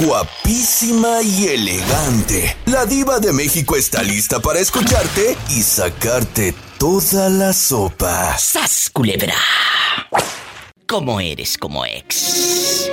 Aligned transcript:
guapísima 0.00 1.22
y 1.22 1.48
elegante. 1.48 2.56
La 2.66 2.86
diva 2.86 3.18
de 3.18 3.32
México 3.32 3.76
está 3.76 4.02
lista 4.02 4.40
para 4.40 4.60
escucharte 4.60 5.36
y 5.50 5.62
sacarte 5.62 6.54
toda 6.78 7.28
la 7.28 7.52
sopa. 7.52 8.38
¡Sas, 8.38 8.90
culebra! 8.92 9.34
¿Cómo 10.86 11.20
eres 11.20 11.58
como 11.58 11.84
ex? 11.84 12.88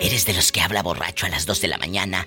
¿Eres 0.00 0.24
de 0.24 0.32
los 0.32 0.50
que 0.50 0.60
habla 0.60 0.82
borracho 0.82 1.26
a 1.26 1.28
las 1.28 1.46
2 1.46 1.60
de 1.60 1.68
la 1.68 1.78
mañana? 1.78 2.26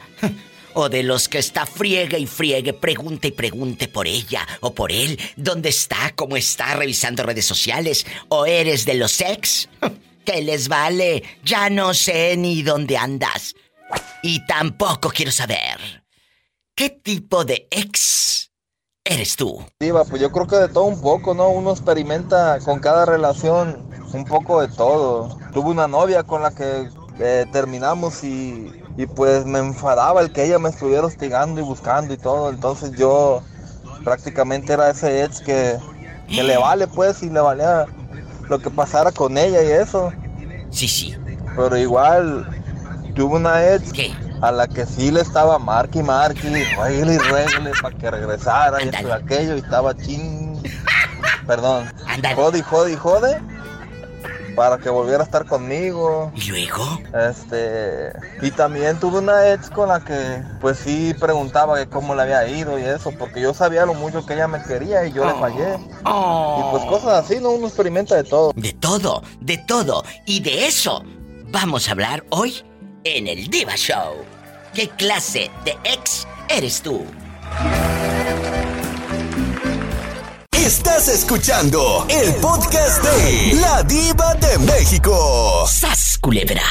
¿O 0.74 0.90
de 0.90 1.04
los 1.04 1.28
que 1.28 1.40
está 1.40 1.66
friegue 1.66 2.20
y 2.20 2.28
friegue, 2.28 2.74
pregunte 2.74 3.30
y 3.30 3.32
pregunte 3.32 3.88
por 3.88 4.08
ella 4.08 4.48
o 4.62 4.74
por 4.74 4.92
él? 4.92 5.20
¿Dónde 5.36 5.70
está? 5.70 6.14
¿Cómo 6.16 6.38
está? 6.38 6.76
Revisando 6.76 7.24
redes 7.24 7.46
sociales. 7.46 8.06
¿O 8.30 8.46
eres 8.46 8.86
de 8.86 8.94
los 8.94 9.20
ex? 9.22 9.68
¿Qué 10.24 10.42
les 10.42 10.68
vale? 10.68 11.24
Ya 11.44 11.70
no 11.70 11.94
sé 11.94 12.38
ni 12.38 12.62
dónde 12.62 12.98
andas. 12.98 13.56
Y 14.22 14.46
tampoco 14.46 15.10
quiero 15.10 15.32
saber. 15.32 16.04
¿Qué 16.76 16.90
tipo 16.90 17.46
de 17.46 17.68
ex 17.72 18.52
eres 19.04 19.36
tú? 19.36 19.64
Diva, 19.80 20.04
pues 20.06 20.22
yo 20.22 20.32
creo 20.32 20.48
que 20.48 20.56
de 20.56 20.68
todo 20.70 20.86
un 20.86 21.02
poco, 21.02 21.34
¿no? 21.34 21.50
Uno 21.50 21.72
experimenta 21.72 22.60
con 22.60 22.80
cada 22.80 23.06
relación 23.06 23.90
un 24.14 24.26
poco 24.26 24.62
de 24.62 24.68
todo. 24.70 25.38
Tuve 25.54 25.70
una 25.70 25.88
novia 25.88 26.24
con 26.24 26.42
la 26.42 26.52
que 26.52 26.90
eh, 27.20 27.46
terminamos 27.52 28.24
y, 28.24 28.72
y 28.98 29.06
pues 29.06 29.46
me 29.46 29.60
enfadaba 29.60 30.22
el 30.22 30.32
que 30.32 30.46
ella 30.46 30.60
me 30.60 30.70
estuviera 30.70 31.06
hostigando 31.06 31.62
y 31.62 31.64
buscando 31.64 32.14
y 32.14 32.18
todo. 32.18 32.50
Entonces 32.50 32.92
yo 32.98 33.42
prácticamente 34.04 34.74
era 34.74 34.90
ese 34.90 35.24
ex 35.24 35.42
que, 35.42 35.78
que 36.28 36.44
le 36.44 36.58
vale 36.58 36.88
pues 36.88 37.24
y 37.24 37.30
le 37.30 37.40
valía 37.40 37.86
lo 38.50 38.60
que 38.60 38.70
pasara 38.70 39.12
con 39.12 39.38
ella 39.38 39.64
y 39.64 39.68
eso. 39.68 40.12
Sí, 40.72 40.88
sí. 40.88 41.16
Pero 41.56 41.78
igual 41.78 42.59
tuve 43.14 43.36
una 43.36 43.74
ex 43.74 43.92
¿Qué? 43.92 44.14
a 44.42 44.52
la 44.52 44.68
que 44.68 44.86
sí 44.86 45.12
le 45.12 45.22
estaba 45.22 45.60
marque 45.60 46.00
y 46.00 46.04
marque, 46.04 46.48
y 46.48 47.18
regle 47.18 47.72
para 47.82 47.98
que 47.98 48.12
regresara 48.12 48.84
y 48.84 48.90
esto 48.90 49.08
y 49.08 49.12
aquello 49.12 49.56
y 49.56 49.60
estaba 49.60 49.96
chin. 49.96 50.62
Perdón. 51.46 51.92
Ándale. 52.08 52.36
Jode 52.36 52.60
y 52.60 52.62
jode 52.62 52.92
y 52.94 52.96
jode 52.96 53.42
para 54.60 54.78
que 54.78 54.90
volviera 54.90 55.22
a 55.22 55.24
estar 55.24 55.46
conmigo. 55.46 56.34
¿Y 56.36 56.50
luego? 56.50 57.00
Este, 57.30 58.12
y 58.42 58.52
también 58.52 59.00
tuve 59.00 59.20
una 59.20 59.54
ex 59.54 59.70
con 59.70 59.88
la 59.88 60.02
que 60.02 60.44
pues 60.60 60.80
sí 60.80 61.16
preguntaba 61.18 61.78
que 61.78 61.88
cómo 61.88 62.14
le 62.14 62.24
había 62.24 62.46
ido 62.46 62.78
y 62.78 62.84
eso, 62.84 63.12
porque 63.18 63.40
yo 63.40 63.54
sabía 63.54 63.86
lo 63.86 63.94
mucho 63.94 64.26
que 64.26 64.34
ella 64.34 64.50
me 64.50 64.62
quería 64.62 65.06
y 65.06 65.14
yo 65.14 65.26
le 65.26 65.34
fallé. 65.40 65.78
Oh. 66.04 66.60
Y 66.60 66.72
pues 66.72 66.84
cosas 66.90 67.24
así, 67.24 67.40
¿no? 67.40 67.52
Uno 67.52 67.68
experimenta 67.68 68.16
de 68.16 68.26
todo. 68.26 68.52
De 68.54 68.74
todo, 68.74 69.24
de 69.40 69.58
todo. 69.60 70.04
Y 70.26 70.42
de 70.42 70.68
eso 70.68 71.04
vamos 71.52 71.88
a 71.88 71.92
hablar 71.92 72.26
hoy 72.30 72.62
en 73.04 73.28
el 73.28 73.48
Diva 73.48 73.76
Show. 73.76 74.26
¿Qué 74.74 74.88
clase 74.98 75.50
de 75.66 75.72
ex 75.84 76.28
eres 76.50 76.82
tú? 76.82 77.06
Estás 80.52 81.08
escuchando 81.08 82.06
el 82.10 82.34
podcast 82.42 83.04
de 83.04 83.60
La 83.60 83.82
Diva 83.84 84.36
de 84.36 84.60
México. 84.66 85.66
¡Sas, 85.66 86.20
culebra! 86.22 86.62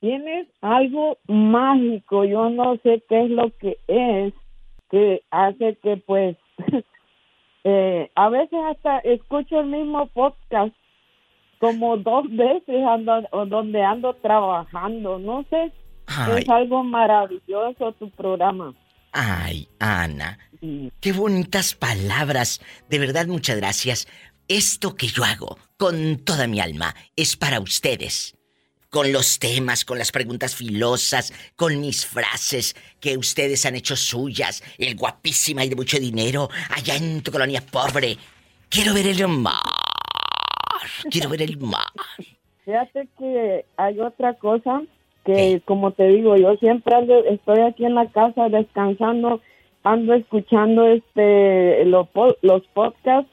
Tienes 0.00 0.46
algo 0.60 1.18
mágico, 1.26 2.24
yo 2.24 2.48
no 2.50 2.76
sé 2.82 3.02
qué 3.08 3.24
es 3.24 3.30
lo 3.30 3.50
que 3.58 3.78
es, 3.86 4.32
que 4.90 5.22
hace 5.30 5.76
que 5.82 5.96
pues, 5.98 6.36
eh, 7.64 8.10
a 8.14 8.28
veces 8.28 8.58
hasta 8.70 8.98
escucho 8.98 9.60
el 9.60 9.66
mismo 9.66 10.06
podcast 10.08 10.74
como 11.60 11.96
dos 11.98 12.24
veces 12.30 12.84
ando, 12.88 13.22
donde 13.46 13.82
ando 13.82 14.14
trabajando, 14.14 15.18
no 15.18 15.44
sé, 15.50 15.72
Ay, 16.06 16.42
es 16.42 16.48
algo 16.48 16.82
maravilloso 16.82 17.92
tu 17.92 18.10
programa. 18.10 18.74
ay, 19.12 19.68
Ana. 19.78 20.38
Qué 21.00 21.12
bonitas 21.12 21.74
palabras. 21.74 22.60
De 22.88 22.98
verdad, 22.98 23.26
muchas 23.26 23.56
gracias. 23.56 24.08
Esto 24.48 24.94
que 24.96 25.06
yo 25.06 25.24
hago 25.24 25.58
con 25.76 26.18
toda 26.18 26.46
mi 26.46 26.60
alma 26.60 26.94
es 27.14 27.36
para 27.36 27.60
ustedes. 27.60 28.34
Con 28.88 29.12
los 29.12 29.38
temas, 29.38 29.84
con 29.84 29.98
las 29.98 30.10
preguntas 30.10 30.56
filosas, 30.56 31.32
con 31.54 31.80
mis 31.80 32.04
frases 32.04 32.74
que 32.98 33.16
ustedes 33.16 33.64
han 33.64 33.76
hecho 33.76 33.94
suyas, 33.94 34.64
el 34.78 34.96
guapísima 34.96 35.64
y 35.64 35.68
de 35.68 35.76
mucho 35.76 35.98
dinero, 36.00 36.50
allá 36.70 36.96
en 36.96 37.22
tu 37.22 37.30
colonia 37.30 37.64
pobre. 37.64 38.16
Quiero 38.68 38.92
ver 38.92 39.06
el 39.06 39.28
mar. 39.28 39.79
Quiero 41.10 41.28
ver 41.30 41.42
el 41.42 41.58
mar. 41.58 41.84
Fíjate 42.64 43.08
que 43.18 43.64
hay 43.76 44.00
otra 44.00 44.34
cosa 44.34 44.82
que, 45.24 45.60
como 45.64 45.90
te 45.92 46.08
digo, 46.08 46.36
yo 46.36 46.56
siempre 46.56 46.94
ando- 46.96 47.24
estoy 47.26 47.60
aquí 47.60 47.84
en 47.84 47.94
la 47.94 48.06
casa 48.10 48.48
descansando, 48.48 49.40
ando 49.82 50.14
escuchando 50.14 50.86
este 50.86 51.84
lo 51.86 52.04
po- 52.06 52.36
los 52.42 52.62
podcasts 52.74 53.30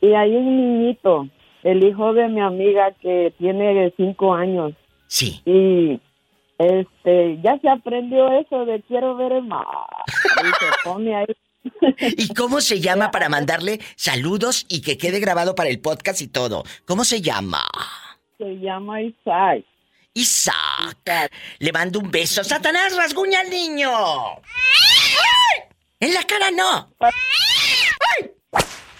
y 0.00 0.12
hay 0.14 0.34
un 0.34 0.56
niñito, 0.56 1.28
el 1.62 1.84
hijo 1.84 2.12
de 2.14 2.28
mi 2.28 2.40
amiga 2.40 2.92
que 3.00 3.32
tiene 3.38 3.92
cinco 3.96 4.34
años 4.34 4.72
Sí. 5.06 5.40
y 5.46 6.00
este 6.58 7.38
ya 7.42 7.58
se 7.58 7.68
aprendió 7.68 8.30
eso 8.32 8.64
de 8.64 8.80
quiero 8.82 9.16
ver 9.16 9.32
el 9.32 9.44
mar 9.44 9.64
y 10.42 10.46
se 10.46 10.66
pone 10.88 11.14
ahí. 11.14 11.26
¿Y 11.98 12.34
cómo 12.34 12.60
se 12.60 12.80
llama 12.80 13.10
para 13.10 13.28
mandarle 13.28 13.80
saludos 13.96 14.66
y 14.68 14.82
que 14.82 14.98
quede 14.98 15.20
grabado 15.20 15.54
para 15.54 15.70
el 15.70 15.80
podcast 15.80 16.20
y 16.20 16.28
todo? 16.28 16.64
¿Cómo 16.84 17.04
se 17.04 17.20
llama? 17.20 17.64
Se 18.38 18.58
llama 18.60 19.00
Isaac. 19.02 19.64
Isaac. 20.14 20.54
Isaac. 21.04 21.32
Le 21.58 21.72
mando 21.72 21.98
un 21.98 22.10
beso. 22.10 22.44
¡Satanás, 22.44 22.96
rasguña 22.96 23.40
al 23.40 23.50
niño! 23.50 23.90
En 26.00 26.14
la 26.14 26.22
cara 26.24 26.50
no. 26.50 26.92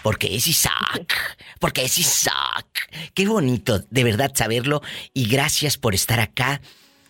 Porque 0.01 0.35
es 0.35 0.47
Isaac. 0.47 1.37
Porque 1.59 1.83
es 1.83 1.97
Isaac. 1.97 2.89
Qué 3.13 3.27
bonito, 3.27 3.79
de 3.89 4.03
verdad, 4.03 4.31
saberlo. 4.35 4.81
Y 5.13 5.27
gracias 5.27 5.77
por 5.77 5.95
estar 5.95 6.19
acá. 6.19 6.61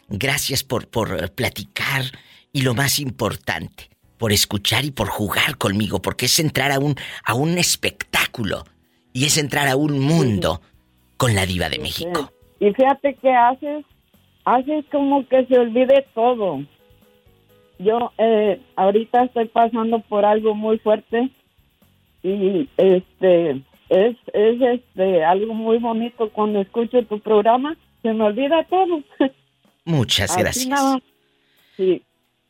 Gracias 0.07 0.63
por, 0.63 0.87
por 0.87 1.31
platicar. 1.33 2.03
Y 2.51 2.61
lo 2.61 2.73
más 2.73 2.99
importante, 2.99 3.89
por 4.17 4.31
escuchar 4.31 4.85
y 4.85 4.91
por 4.91 5.07
jugar 5.07 5.57
conmigo. 5.57 6.01
Porque 6.01 6.25
es 6.25 6.39
entrar 6.39 6.71
a 6.71 6.79
un, 6.79 6.95
a 7.25 7.33
un 7.33 7.57
espectáculo. 7.57 8.63
Y 9.13 9.25
es 9.25 9.37
entrar 9.37 9.67
a 9.67 9.75
un 9.75 9.99
mundo 9.99 10.61
con 11.17 11.35
la 11.35 11.45
diva 11.45 11.69
de 11.69 11.79
México. 11.79 12.31
Y 12.59 12.71
fíjate 12.71 13.15
que 13.15 13.31
haces, 13.31 13.85
haces 14.43 14.85
como 14.91 15.27
que 15.27 15.45
se 15.45 15.57
olvide 15.57 16.05
todo. 16.13 16.63
Yo 17.79 18.11
eh, 18.17 18.61
ahorita 18.75 19.25
estoy 19.25 19.47
pasando 19.47 19.99
por 19.99 20.25
algo 20.25 20.55
muy 20.55 20.79
fuerte 20.79 21.29
y 22.23 22.69
este 22.77 23.51
es, 23.89 24.17
es 24.33 24.61
este 24.61 25.23
algo 25.23 25.53
muy 25.53 25.77
bonito 25.77 26.29
cuando 26.31 26.61
escucho 26.61 27.03
tu 27.05 27.19
programa, 27.19 27.75
se 28.01 28.13
me 28.13 28.23
olvida 28.23 28.63
todo. 28.63 29.03
Muchas 29.85 30.35
gracias. 30.35 30.67
nada. 30.67 30.99
Sí, 31.75 32.01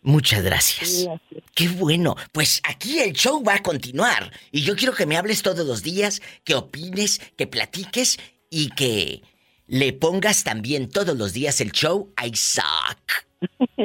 Muchas 0.05 0.43
gracias. 0.43 1.07
así. 1.07 1.41
Qué 1.55 1.67
bueno. 1.67 2.15
Pues 2.31 2.61
aquí 2.67 2.99
el 2.99 3.13
show 3.13 3.43
va 3.43 3.55
a 3.55 3.63
continuar. 3.63 4.31
Y 4.51 4.61
yo 4.61 4.75
quiero 4.75 4.93
que 4.93 5.05
me 5.05 5.17
hables 5.17 5.41
todos 5.41 5.65
los 5.65 5.81
días, 5.83 6.21
que 6.43 6.53
opines, 6.55 7.19
que 7.37 7.47
platiques 7.47 8.17
y 8.49 8.69
que 8.69 9.21
le 9.67 9.93
pongas 9.93 10.43
también 10.43 10.89
todos 10.89 11.17
los 11.17 11.33
días 11.33 11.59
el 11.59 11.71
show 11.71 12.11
a 12.15 12.27
Isaac. 12.27 13.27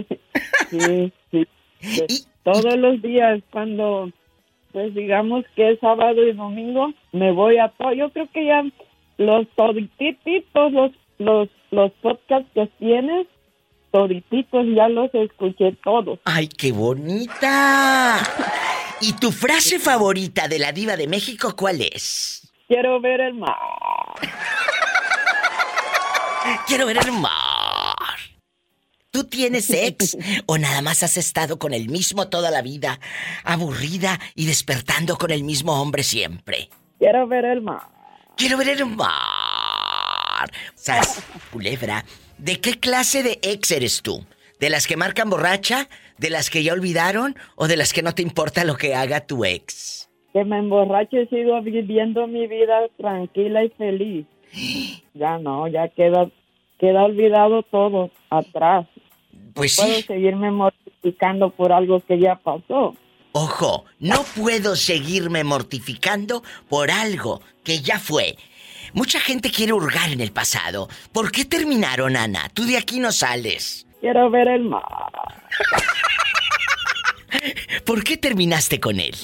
sí, 0.71 1.13
sí. 1.31 1.47
Y- 2.09 2.25
Todos 2.43 2.77
los 2.77 3.01
días 3.03 3.43
cuando, 3.51 4.11
pues 4.73 4.95
digamos 4.95 5.45
que 5.57 5.73
es 5.73 5.81
sábado 5.81 6.23
y 6.27 6.33
domingo, 6.33 6.93
me 7.13 7.33
voy 7.33 7.59
a 7.59 7.69
todo. 7.69 7.93
Yo 7.93 8.11
creo 8.13 8.29
que 8.33 8.45
ya 8.47 8.63
los 9.19 9.47
todititos, 9.57 10.73
los, 10.73 10.91
los, 11.19 11.49
los 11.71 11.93
podcasts 12.03 12.49
que 12.55 12.67
tienes, 12.79 13.27
todititos 13.91 14.67
ya 14.75 14.89
los 14.89 15.13
escuché 15.15 15.77
todos. 15.85 16.19
¡Ay, 16.25 16.49
qué 16.49 16.73
bonita! 16.73 18.19
¿Y 19.01 19.15
tu 19.15 19.33
frase 19.33 19.79
favorita 19.79 20.49
de 20.49 20.59
la 20.59 20.73
diva 20.73 20.97
de 20.97 21.07
México 21.07 21.55
cuál 21.57 21.81
es? 21.81 22.53
Quiero 22.69 23.01
ver 23.01 23.21
el 23.21 23.35
mar. 23.35 23.57
Quiero 26.67 26.87
ver 26.87 26.99
el 26.99 27.13
mar. 27.13 27.97
¿Tú 29.11 29.25
tienes 29.25 29.71
ex 29.71 30.17
o 30.47 30.57
nada 30.57 30.83
más 30.83 31.03
has 31.03 31.17
estado 31.17 31.59
con 31.59 31.75
el 31.75 31.89
mismo 31.89 32.29
toda 32.29 32.51
la 32.51 32.63
vida, 32.63 33.01
aburrida 33.43 34.21
y 34.37 34.47
despertando 34.47 35.17
con 35.17 35.33
el 35.33 35.43
mismo 35.43 35.81
hombre 35.81 36.05
siempre? 36.05 36.69
Quiero 36.99 37.27
ver 37.27 37.45
el 37.45 37.61
mar. 37.61 37.83
Quiero 38.37 38.57
ver 38.57 38.69
el 38.69 38.87
mar. 38.87 40.51
Sas, 40.75 41.23
culebra, 41.51 42.05
¿de 42.41 42.61
qué 42.61 42.79
clase 42.79 43.23
de 43.23 43.39
ex 43.43 43.71
eres 43.71 44.03
tú? 44.03 44.25
¿De 44.59 44.71
las 44.71 44.87
que 44.87 44.97
marcan 44.97 45.31
borracha? 45.31 45.89
¿De 46.19 46.31
las 46.31 46.51
que 46.51 46.63
ya 46.63 46.73
olvidaron? 46.73 47.37
¿O 47.57 47.69
de 47.69 47.77
las 47.77 47.93
que 47.93 48.03
no 48.03 48.15
te 48.15 48.23
importa 48.23 48.65
lo 48.65 48.77
que 48.77 48.95
haga 48.95 49.27
tu 49.27 49.45
ex? 49.45 50.11
Que 50.33 50.45
me 50.45 50.59
emborrache 50.59 51.23
y 51.23 51.27
sigo 51.27 51.61
viviendo 51.63 52.27
mi 52.27 52.47
vida 52.47 52.89
tranquila 52.99 53.65
y 53.65 53.71
feliz. 53.71 54.27
Ya 55.15 55.39
no, 55.39 55.67
ya 55.69 55.89
queda, 55.89 56.31
queda 56.79 57.05
olvidado 57.05 57.63
todo 57.63 58.11
atrás. 58.29 58.87
Pues 59.55 59.77
puedo 59.77 59.95
sí. 59.95 60.03
seguirme 60.03 60.51
mortificando 60.51 61.51
por 61.51 61.73
algo 61.73 62.01
que 62.01 62.19
ya 62.19 62.37
pasó. 62.37 62.95
Ojo, 63.33 63.85
no 63.99 64.25
puedo 64.37 64.75
seguirme 64.77 65.45
mortificando 65.45 66.43
por 66.69 66.91
algo 66.91 67.41
que 67.63 67.81
ya 67.81 67.99
fue. 67.99 68.37
Mucha 68.93 69.21
gente 69.21 69.51
quiere 69.51 69.73
hurgar 69.73 70.11
en 70.11 70.21
el 70.21 70.33
pasado. 70.33 70.89
¿Por 71.13 71.31
qué 71.31 71.45
terminaron, 71.45 72.17
Ana? 72.17 72.49
Tú 72.53 72.65
de 72.65 72.77
aquí 72.77 72.99
no 72.99 73.13
sales. 73.13 73.87
Quiero 74.01 74.31
ver 74.31 74.49
el 74.49 74.65
mar. 74.65 74.83
¿Por 77.87 78.05
qué 78.05 78.17
terminaste 78.17 78.81
con 78.81 79.01
él? 79.01 79.15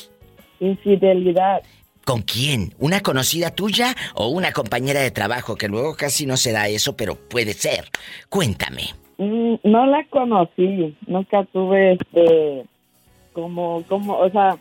Infidelidad. 0.60 1.62
¿Con 2.04 2.22
quién? 2.22 2.74
¿Una 2.78 3.00
conocida 3.00 3.50
tuya 3.50 3.94
o 4.14 4.28
una 4.28 4.52
compañera 4.52 5.00
de 5.00 5.10
trabajo? 5.10 5.56
Que 5.56 5.68
luego 5.68 5.96
casi 5.96 6.26
no 6.26 6.36
se 6.36 6.52
da 6.52 6.68
eso, 6.68 6.96
pero 6.96 7.16
puede 7.16 7.52
ser. 7.52 7.88
Cuéntame. 8.28 8.94
Mm, 9.18 9.54
No 9.64 9.86
la 9.86 10.04
conocí, 10.10 10.96
nunca 11.06 11.44
tuve 11.52 11.94
este, 11.94 12.64
como, 13.32 13.82
como, 13.88 14.18
o 14.18 14.30
sea, 14.30 14.56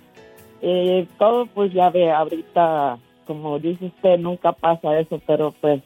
eh, 0.61 1.05
todo 1.19 1.45
pues 1.47 1.71
ya 1.73 1.89
ve, 1.89 2.11
ahorita, 2.11 2.97
como 3.25 3.59
dice 3.59 3.85
usted, 3.85 4.17
nunca 4.17 4.51
pasa 4.53 4.99
eso, 4.99 5.21
pero 5.25 5.53
pues 5.61 5.81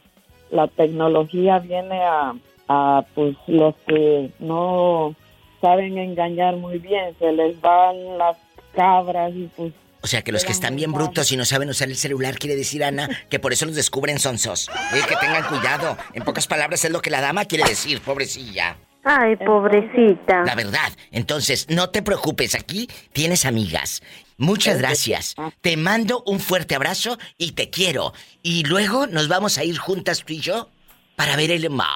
la 0.50 0.68
tecnología 0.68 1.58
viene 1.58 2.02
a, 2.02 2.34
a 2.68 3.04
pues 3.14 3.36
los 3.46 3.74
que 3.86 4.30
no 4.38 5.14
saben 5.60 5.98
engañar 5.98 6.56
muy 6.56 6.78
bien, 6.78 7.14
se 7.18 7.32
les 7.32 7.60
van 7.60 8.18
las 8.18 8.36
cabras 8.74 9.32
y 9.34 9.48
pues 9.56 9.72
O 10.02 10.06
sea, 10.06 10.22
que 10.22 10.32
los 10.32 10.44
que 10.44 10.52
están 10.52 10.76
bien 10.76 10.92
brutos 10.92 11.30
y 11.32 11.36
no 11.36 11.44
saben 11.44 11.68
usar 11.68 11.88
el 11.88 11.96
celular, 11.96 12.38
quiere 12.38 12.56
decir, 12.56 12.82
Ana, 12.84 13.08
que 13.28 13.38
por 13.38 13.52
eso 13.52 13.66
los 13.66 13.74
descubren 13.74 14.18
sonsos. 14.18 14.68
Eh, 14.94 15.00
que 15.08 15.16
tengan 15.16 15.44
cuidado. 15.44 15.96
En 16.14 16.22
pocas 16.22 16.46
palabras 16.46 16.84
es 16.84 16.90
lo 16.90 17.02
que 17.02 17.10
la 17.10 17.20
dama 17.20 17.44
quiere 17.44 17.68
decir, 17.68 18.00
pobrecilla. 18.00 18.76
Ay, 19.04 19.36
pobrecita. 19.36 20.44
La 20.44 20.54
verdad. 20.54 20.92
Entonces, 21.10 21.66
no 21.70 21.90
te 21.90 22.02
preocupes, 22.02 22.54
aquí 22.54 22.88
tienes 23.12 23.46
amigas. 23.46 24.02
Muchas 24.36 24.78
gracias. 24.78 25.34
Te 25.60 25.76
mando 25.76 26.22
un 26.26 26.40
fuerte 26.40 26.74
abrazo 26.74 27.18
y 27.38 27.52
te 27.52 27.70
quiero. 27.70 28.12
Y 28.42 28.64
luego 28.64 29.06
nos 29.06 29.28
vamos 29.28 29.58
a 29.58 29.64
ir 29.64 29.78
juntas 29.78 30.24
tú 30.24 30.32
y 30.34 30.40
yo 30.40 30.68
para 31.16 31.36
ver 31.36 31.50
el 31.50 31.68
mar. 31.70 31.90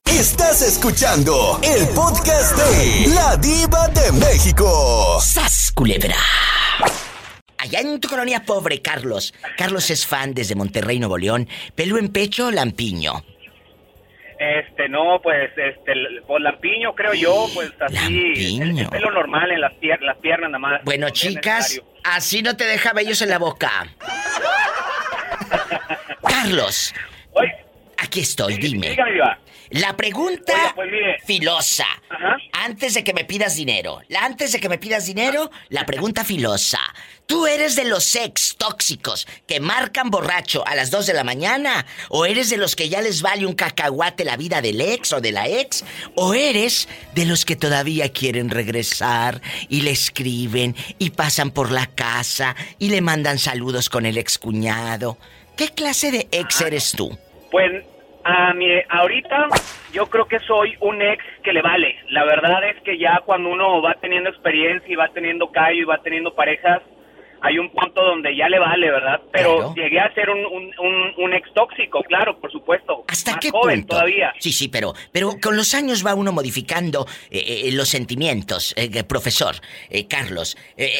Estás 0.06 0.62
escuchando 0.62 1.61
el 1.62 1.87
podcast 1.90 2.56
de 2.56 3.06
La 3.14 3.37
Diva 3.37 3.87
de 3.88 4.11
México. 4.12 5.20
¡Sas, 5.20 5.70
culebra! 5.73 6.17
Allá 7.69 7.81
en 7.81 8.00
tu 8.00 8.09
colonia 8.09 8.44
pobre, 8.44 8.81
Carlos. 8.81 9.35
Carlos 9.59 9.91
es 9.91 10.06
fan 10.06 10.32
desde 10.32 10.55
Monterrey, 10.55 10.99
Nuevo 10.99 11.19
León. 11.19 11.47
¿Pelo 11.75 11.99
en 11.99 12.09
pecho 12.09 12.47
o 12.47 12.50
lampiño? 12.50 13.25
Este, 14.38 14.88
no, 14.88 15.20
pues, 15.23 15.50
este, 15.56 15.93
por 16.26 16.41
lampiño, 16.41 16.94
creo 16.94 17.12
yo, 17.12 17.47
pues 17.53 17.73
así. 17.81 17.94
Lampiño. 17.94 18.62
El, 18.65 18.79
el 18.79 18.88
pelo 18.88 19.11
normal 19.11 19.50
en 19.50 19.61
las, 19.61 19.73
pier- 19.75 20.00
las 20.00 20.17
piernas 20.19 20.50
nada 20.50 20.59
más. 20.61 20.85
Bueno, 20.85 21.11
chicas, 21.11 21.81
así 22.05 22.41
no 22.43 22.56
te 22.56 22.65
deja 22.65 22.93
vellos 22.93 23.20
en 23.20 23.31
la 23.31 23.38
boca. 23.38 23.88
Carlos, 26.23 26.94
Oye, 27.32 27.53
aquí 27.99 28.21
estoy, 28.21 28.56
dime. 28.59 28.91
dígame. 28.91 29.21
La 29.70 29.97
pregunta 29.97 30.53
Oiga, 30.53 30.73
pues, 30.75 30.91
filosa. 31.25 31.87
Ajá. 32.09 32.37
Antes 32.53 32.94
de 32.94 33.05
que 33.05 33.15
me 33.15 33.25
pidas 33.25 33.56
dinero. 33.56 34.00
La 34.09 34.25
antes 34.25 34.53
de 34.53 34.61
que 34.61 34.69
me 34.69 34.79
pidas 34.79 35.06
dinero, 35.06 35.50
la 35.69 35.85
pregunta 35.85 36.25
filosa. 36.25 36.81
¿Tú 37.26 37.47
eres 37.47 37.76
de 37.76 37.85
los 37.85 38.17
ex 38.17 38.56
tóxicos 38.56 39.29
que 39.47 39.61
marcan 39.61 40.09
borracho 40.11 40.67
a 40.67 40.75
las 40.75 40.91
2 40.91 41.09
de 41.09 41.12
la 41.12 41.25
mañana? 41.25 41.85
¿O 42.09 42.25
eres 42.25 42.49
de 42.49 42.56
los 42.56 42.75
que 42.75 42.88
ya 42.88 43.03
les 43.03 43.20
vale 43.20 43.44
un 43.44 43.53
cacahuate 43.53 44.25
la 44.25 44.38
vida 44.38 44.62
del 44.62 44.81
ex 44.81 45.12
o 45.12 45.20
de 45.20 45.32
la 45.32 45.47
ex? 45.47 45.85
¿O 46.14 46.32
eres 46.32 46.88
de 47.14 47.26
los 47.26 47.44
que 47.44 47.55
todavía 47.55 48.11
quieren 48.11 48.49
regresar 48.49 49.43
y 49.69 49.82
le 49.82 49.91
escriben 49.91 50.75
y 50.99 51.11
pasan 51.11 51.50
por 51.50 51.71
la 51.71 51.87
casa 51.87 52.56
y 52.79 52.88
le 52.88 53.03
mandan 53.03 53.38
saludos 53.38 53.91
con 53.91 54.06
el 54.06 54.17
excuñado? 54.17 55.19
¿Qué 55.55 55.69
clase 55.69 56.11
de 56.11 56.29
ex 56.32 56.62
eres 56.62 56.93
tú? 56.93 57.19
Pues, 57.50 57.85
a 58.25 58.53
mi, 58.55 58.69
ahorita 58.88 59.49
yo 59.93 60.06
creo 60.06 60.26
que 60.26 60.38
soy 60.41 60.76
un 60.81 61.00
ex 61.03 61.25
que 61.43 61.53
le 61.53 61.62
vale. 61.62 61.97
La 62.11 62.25
verdad 62.25 62.62
es 62.69 62.82
que 62.82 62.99
ya 62.99 63.23
cuando 63.25 63.50
uno 63.50 63.81
va 63.82 63.94
teniendo 63.94 64.31
experiencia 64.31 64.93
y 64.93 64.97
va 64.97 65.09
teniendo 65.09 65.50
callo 65.50 65.82
y 65.82 65.85
va 65.85 65.99
teniendo 65.99 66.35
parejas, 66.35 66.82
hay 67.40 67.58
un 67.58 67.70
punto 67.70 68.02
donde 68.02 68.35
ya 68.37 68.49
le 68.49 68.58
vale, 68.58 68.90
¿verdad? 68.90 69.20
Pero 69.32 69.56
Claro. 69.56 69.75
llegué 69.75 70.00
a 70.00 70.12
ser 70.14 70.31
un, 70.31 70.44
un, 70.46 70.73
un- 70.79 71.14
un 71.25 71.35
ex 71.35 71.52
tóxico, 71.55 72.02
claro, 72.02 72.38
por 72.38 72.50
supuesto. 72.52 73.05
¿Hasta 73.08 73.32
Más 73.32 73.40
qué 73.40 73.50
joven 73.50 73.81
punto? 73.81 73.94
todavía. 73.96 74.32
Sí, 74.38 74.52
sí, 74.52 74.69
pero, 74.69 74.94
pero 75.12 75.32
con 75.43 75.56
los 75.56 75.75
años 75.75 76.05
va 76.06 76.14
uno 76.14 76.32
modificando 76.32 77.06
eh, 77.31 77.64
eh, 77.67 77.73
los 77.73 77.88
sentimientos, 77.88 78.75
eh, 78.76 79.05
profesor 79.05 79.56
eh, 79.90 80.06
Carlos. 80.06 80.56
eh, 80.76 80.90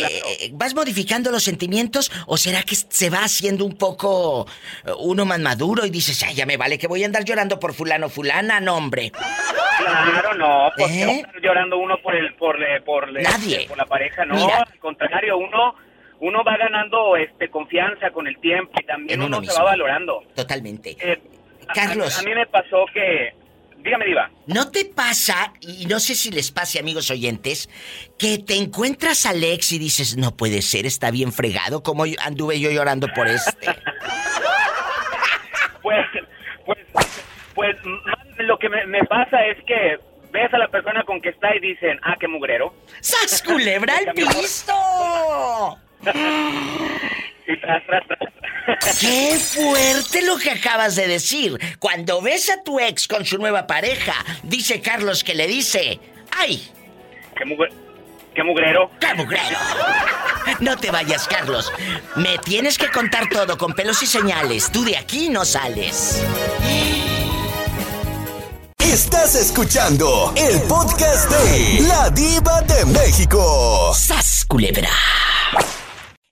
eh, 0.41 0.51
¿Vas 0.53 0.75
modificando 0.75 1.31
los 1.31 1.43
sentimientos 1.45 2.11
o 2.27 2.37
será 2.37 2.63
que 2.63 2.75
se 2.77 3.11
va 3.11 3.19
haciendo 3.25 3.65
un 3.65 3.77
poco 3.77 4.47
eh, 4.87 4.91
uno 5.01 5.25
más 5.25 5.39
maduro 5.41 5.85
y 5.87 5.91
dices, 5.91 6.23
ay, 6.23 6.35
ya 6.35 6.47
me 6.47 6.57
vale 6.57 6.79
que 6.79 6.87
voy 6.87 7.03
a 7.03 7.07
andar 7.07 7.25
llorando 7.25 7.59
por 7.59 7.75
fulano, 7.75 8.09
fulana, 8.09 8.61
no, 8.61 8.77
hombre? 8.77 9.13
Claro, 9.79 10.35
no, 10.35 10.71
pues 10.77 10.91
¿Eh? 10.93 11.05
no 11.05 11.11
estar 11.13 11.41
llorando 11.41 11.79
uno 11.79 11.97
por 12.03 12.15
el 12.15 12.35
por 12.35 12.57
por 12.85 13.13
Nadie. 13.13 13.67
por 13.69 13.77
la 13.79 13.87
pareja, 13.87 14.25
no, 14.25 14.35
Mira. 14.35 14.59
al 14.71 14.79
contrario, 14.79 15.39
uno 15.39 15.75
uno 16.21 16.43
va 16.45 16.57
ganando 16.57 17.17
este 17.17 17.49
confianza 17.51 18.11
con 18.11 18.27
el 18.27 18.39
tiempo 18.41 18.73
y 18.81 18.85
también 18.85 19.21
En 19.21 19.27
uno, 19.27 19.39
uno 19.39 19.51
se 19.51 19.59
va 19.59 19.65
valorando. 19.65 20.23
Totalmente. 20.35 20.97
Eh, 21.01 21.21
Carlos. 21.75 22.17
a, 22.17 22.21
a 22.21 22.23
mí 22.25 22.35
me 22.35 22.47
pasó 22.47 22.85
que 22.93 23.35
dígame 23.79 24.07
diva. 24.07 24.31
¿No 24.47 24.71
te 24.71 24.85
pasa, 24.87 25.53
y 25.61 25.87
no 25.87 26.01
sé 26.01 26.15
si 26.15 26.31
les 26.31 26.51
pase 26.51 26.79
amigos 26.81 27.11
oyentes, 27.11 27.69
que 28.19 28.39
te 28.39 28.57
encuentras 28.57 29.25
a 29.27 29.31
Alex 29.31 29.73
y 29.73 29.79
dices, 29.79 30.17
no 30.17 30.37
puede 30.37 30.63
ser, 30.63 30.85
está 30.87 31.11
bien 31.11 31.33
fregado, 31.33 31.83
como 31.83 32.05
anduve 32.21 32.59
yo 32.59 32.71
llorando 32.71 33.07
por 33.15 33.29
este? 33.29 33.69
Pues 35.83 36.07
pues 36.67 36.79
pues 37.55 37.77
lo 38.39 38.59
que 38.59 38.69
me, 38.69 38.85
me 38.87 39.05
pasa 39.05 39.45
es 39.47 39.57
que 39.65 39.99
ves 40.31 40.53
a 40.53 40.59
la 40.59 40.69
persona 40.69 41.03
con 41.05 41.21
que 41.21 41.31
está 41.31 41.55
y 41.57 41.61
dicen, 41.61 41.99
"Ah, 42.03 42.17
qué 42.21 42.29
mugrero." 42.29 42.75
¡Sas 43.01 43.43
culebra 43.43 43.95
al 44.07 44.13
piso! 44.13 45.79
¡Qué 49.01 49.39
fuerte 49.39 50.23
lo 50.23 50.39
que 50.39 50.51
acabas 50.51 50.95
de 50.97 51.07
decir! 51.09 51.59
Cuando 51.79 52.21
ves 52.21 52.51
a 52.51 52.63
tu 52.63 52.79
ex 52.81 53.09
con 53.09 53.25
su 53.25 53.39
nueva 53.39 53.67
pareja, 53.67 54.15
dice 54.43 54.81
Carlos 54.81 55.25
que 55.25 55.35
le 55.35 55.47
dice, 55.47 55.99
¡ay! 56.37 56.71
qué 57.37 57.45
mugre- 57.45 57.73
qué 58.35 58.43
mugrero. 58.43 58.91
¡Qué 59.01 59.15
mugrero! 59.15 59.59
No 60.61 60.77
te 60.77 60.91
vayas, 60.91 61.27
Carlos. 61.29 61.73
Me 62.17 62.39
tienes 62.39 62.79
que 62.79 62.89
contar 62.91 63.29
todo 63.29 63.57
con 63.59 63.73
pelos 63.75 64.03
y 64.03 64.07
señales. 64.07 64.71
Tú 64.73 64.85
de 64.85 64.97
aquí 64.97 65.29
no 65.29 65.45
sales. 65.45 66.23
Estás 68.79 69.35
escuchando 69.35 70.33
el 70.37 70.61
podcast 70.63 71.31
de 71.31 71.81
La 71.87 72.09
Diva 72.11 72.63
de 72.63 72.85
México. 72.87 73.93
¡Sas, 73.95 74.45
culebra! 74.49 74.89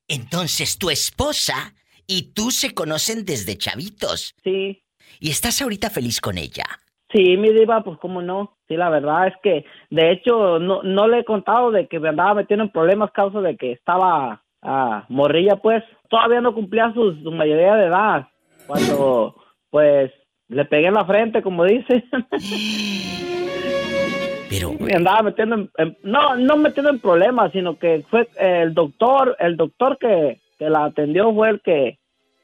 Entonces 0.08 0.78
tu 0.78 0.90
esposa 0.90 1.74
y 2.06 2.32
tú 2.32 2.50
se 2.50 2.74
conocen 2.74 3.24
desde 3.24 3.58
chavitos. 3.58 4.34
Sí, 4.44 4.82
Y 5.18 5.30
estás 5.30 5.60
ahorita 5.62 5.90
feliz 5.90 6.20
con 6.20 6.38
ella. 6.38 6.64
sí, 7.12 7.36
mi 7.36 7.50
diva, 7.52 7.82
pues 7.82 7.98
cómo 7.98 8.22
no. 8.22 8.56
Sí, 8.68 8.76
la 8.76 8.90
verdad 8.90 9.28
es 9.28 9.34
que, 9.42 9.64
de 9.90 10.12
hecho, 10.12 10.58
no, 10.58 10.82
no 10.82 11.08
le 11.08 11.20
he 11.20 11.24
contado 11.24 11.70
de 11.70 11.86
que 11.86 12.00
me 12.00 12.08
andaba 12.08 12.34
metiendo 12.34 12.64
en 12.64 12.70
problemas 12.70 13.10
causa 13.12 13.40
de 13.40 13.56
que 13.56 13.72
estaba 13.72 14.42
ah, 14.62 15.04
morrilla, 15.08 15.56
pues. 15.56 15.82
Todavía 16.08 16.40
no 16.40 16.54
cumplía 16.54 16.92
su, 16.92 17.14
su 17.22 17.30
mayoría 17.32 17.74
de 17.74 17.86
edad. 17.86 18.28
Cuando, 18.66 19.36
pues, 19.70 20.12
le 20.48 20.64
pegué 20.64 20.88
en 20.88 20.94
la 20.94 21.04
frente, 21.04 21.42
como 21.42 21.64
dice. 21.64 22.04
Pero, 24.48 24.72
me 24.78 24.94
andaba 24.94 25.22
metiendo 25.22 25.56
en, 25.56 25.70
en- 25.78 25.98
no 26.02 26.36
no 26.36 26.56
metiendo 26.56 26.90
en 26.90 26.98
problemas 27.00 27.52
sino 27.52 27.78
que 27.78 28.04
fue 28.10 28.28
el 28.38 28.74
doctor 28.74 29.36
el 29.40 29.56
doctor 29.56 29.98
que, 29.98 30.40
que 30.58 30.70
la 30.70 30.84
atendió 30.86 31.32
fue 31.34 31.50
el 31.50 31.60
que 31.60 31.98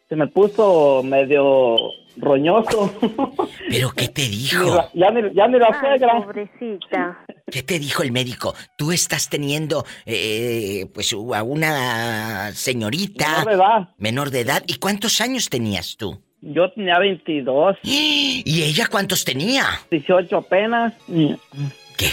se 0.08 0.16
me 0.16 0.26
puso 0.26 1.02
medio 1.02 1.76
roñoso. 2.18 2.92
¿Pero 3.70 3.90
qué 3.96 4.08
te 4.08 4.22
dijo? 4.28 4.90
ya, 4.92 5.10
ni, 5.10 5.32
ya 5.34 5.48
ni 5.48 5.58
la 5.58 5.68
Ay, 5.72 5.80
suegra. 5.98 6.20
pobrecita. 6.22 7.24
¿Qué 7.50 7.62
te 7.62 7.78
dijo 7.78 8.02
el 8.02 8.12
médico? 8.12 8.54
Tú 8.76 8.92
estás 8.92 9.30
teniendo, 9.30 9.86
eh, 10.04 10.84
pues, 10.92 11.14
a 11.14 11.42
una 11.42 12.52
señorita 12.52 13.26
Menor 13.46 13.46
de 13.48 13.54
edad. 13.54 13.88
menor 13.96 14.30
de 14.30 14.40
edad. 14.40 14.62
¿Y 14.66 14.74
cuántos 14.74 15.22
años 15.22 15.48
tenías 15.48 15.96
tú? 15.96 16.20
Yo 16.42 16.70
tenía 16.72 16.98
22, 16.98 17.76
¿Y 17.82 18.62
ella 18.62 18.88
cuántos 18.90 19.24
tenía? 19.24 19.64
18 19.90 20.36
apenas. 20.36 20.92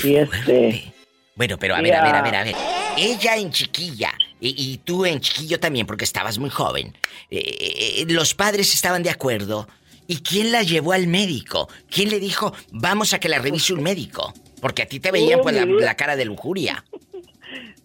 ¡Qué 0.02 0.08
Y 0.08 0.16
este-! 0.18 0.94
Bueno, 1.36 1.58
pero 1.58 1.76
a 1.76 1.82
ver, 1.82 1.96
a 1.96 2.04
ver, 2.04 2.16
a 2.16 2.22
ver, 2.22 2.36
a 2.36 2.44
ver. 2.44 2.56
Ella 2.98 3.38
en 3.38 3.50
chiquilla 3.52 4.12
y, 4.42 4.74
y 4.74 4.78
tú 4.80 5.06
en 5.06 5.22
chiquillo 5.22 5.60
también, 5.60 5.86
porque 5.86 6.04
estabas 6.04 6.38
muy 6.38 6.50
joven. 6.50 6.98
Eh, 7.32 8.02
eh, 8.02 8.06
los 8.10 8.34
padres 8.34 8.74
estaban 8.74 9.04
de 9.04 9.10
acuerdo. 9.10 9.68
¿Y 10.06 10.18
quién 10.22 10.52
la 10.52 10.64
llevó 10.64 10.92
al 10.92 11.08
médico? 11.08 11.70
¿Quién 11.90 12.10
le 12.10 12.20
dijo, 12.20 12.54
vamos 12.72 13.14
a 13.14 13.20
que 13.20 13.30
la 13.30 13.40
revise 13.40 13.74
un 13.74 13.84
médico? 13.84 14.34
Porque 14.60 14.82
a 14.82 14.86
ti 14.86 15.00
te 15.00 15.12
veían 15.12 15.40
pues 15.42 15.56
la, 15.56 15.96
cara 15.96 16.16
de 16.16 16.26
lujuria. 16.26 16.84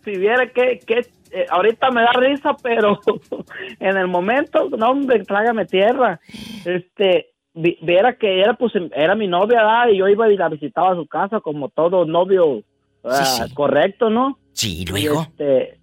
Si 0.04 0.18
viera 0.18 0.46
que, 0.52 0.80
que 0.86 0.98
eh, 1.30 1.46
ahorita 1.48 1.90
me 1.90 2.02
da 2.02 2.12
risa, 2.12 2.54
pero 2.62 3.00
en 3.80 3.96
el 3.96 4.06
momento, 4.06 4.68
no, 4.76 4.90
hombre, 4.90 5.24
trágame 5.24 5.64
tierra. 5.64 6.20
Este, 6.66 7.33
viera 7.54 8.16
que 8.16 8.40
era, 8.40 8.54
pues, 8.54 8.72
era 8.94 9.14
mi 9.14 9.28
novia, 9.28 9.58
¿verdad? 9.58 9.88
y 9.88 9.98
yo 9.98 10.08
iba 10.08 10.28
y 10.30 10.36
la 10.36 10.48
visitaba 10.48 10.92
a 10.92 10.96
su 10.96 11.06
casa 11.06 11.40
como 11.40 11.68
todo 11.68 12.04
novio 12.04 12.62
Sí, 13.02 13.24
sí. 13.46 13.54
correcto, 13.54 14.08
¿no? 14.10 14.38
Sí, 14.52 14.84
luego. 14.88 15.22
este, 15.22 15.78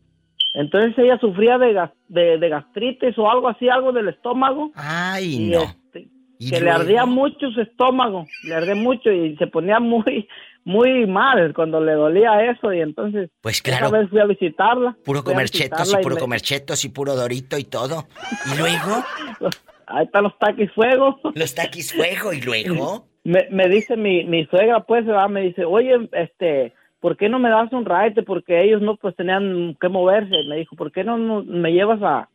entonces 0.54 0.98
ella 0.98 1.18
sufría 1.20 1.58
de, 1.58 1.72
gas- 1.74 1.92
de, 2.08 2.38
de 2.40 2.50
gastritis 2.50 3.18
o 3.18 3.30
algo 3.30 3.48
así, 3.50 3.70
algo 3.70 3.92
del 3.92 4.10
estómago. 4.10 4.72
Ay, 4.76 5.36
y 5.36 5.40
no. 5.52 5.62
este, 5.62 6.08
¿Y 6.40 6.50
que 6.50 6.60
le 6.60 6.72
ardía 6.72 7.06
mucho 7.06 7.52
su 7.52 7.62
estómago, 7.62 8.26
le 8.48 8.56
ardía 8.56 8.74
mucho 8.76 9.12
y 9.12 9.38
se 9.38 9.46
ponía 9.48 9.80
muy, 9.80 10.28
muy 10.66 11.06
mal 11.06 11.54
cuando 11.54 11.80
le 11.80 11.94
dolía 11.94 12.44
eso 12.52 12.74
y 12.74 12.82
entonces 12.82 13.30
Pues 13.42 13.62
claro, 13.62 13.92
vez 13.92 14.10
fui 14.10 14.20
a 14.20 14.26
visitarla. 14.26 14.98
puro 15.06 15.24
comer 15.24 15.50
chetos 15.52 15.94
y 15.94 15.98
puro 16.02 16.16
me- 16.16 16.22
comer 16.22 16.42
chetos 16.42 16.84
y 16.84 16.90
puro 16.90 17.16
dorito 17.16 17.58
y 17.60 17.66
todo. 17.66 18.08
Y 18.52 18.58
luego, 18.58 19.04
Ahí 19.92 20.06
están 20.06 20.24
los 20.24 20.38
taquis 20.40 20.72
fuego. 20.74 21.20
los 21.36 21.54
taquis 21.56 21.94
fuego 21.94 22.34
y 22.34 22.42
luego. 22.42 23.06
Me, 23.24 23.48
me 23.52 23.70
dice 23.70 23.96
mi, 23.98 24.24
mi 24.24 24.46
suegra, 24.48 24.80
pues, 24.80 25.06
¿verdad? 25.06 25.30
me 25.30 25.42
dice, 25.42 25.64
oye, 25.64 26.10
este, 26.14 26.74
¿por 27.00 27.16
qué 27.18 27.30
no 27.30 27.38
me 27.38 27.50
das 27.52 27.72
un 27.72 27.86
ride? 27.86 28.24
Porque 28.24 28.64
ellos 28.64 28.82
no, 28.82 28.96
pues, 28.96 29.16
tenían 29.16 29.78
que 29.80 29.90
moverse. 29.90 30.32
Me 30.50 30.56
dijo, 30.56 30.76
¿por 30.76 30.92
qué 30.92 31.04
no, 31.04 31.20
no 31.20 31.44
me 31.44 31.72
llevas 31.72 32.02
a, 32.02 32.28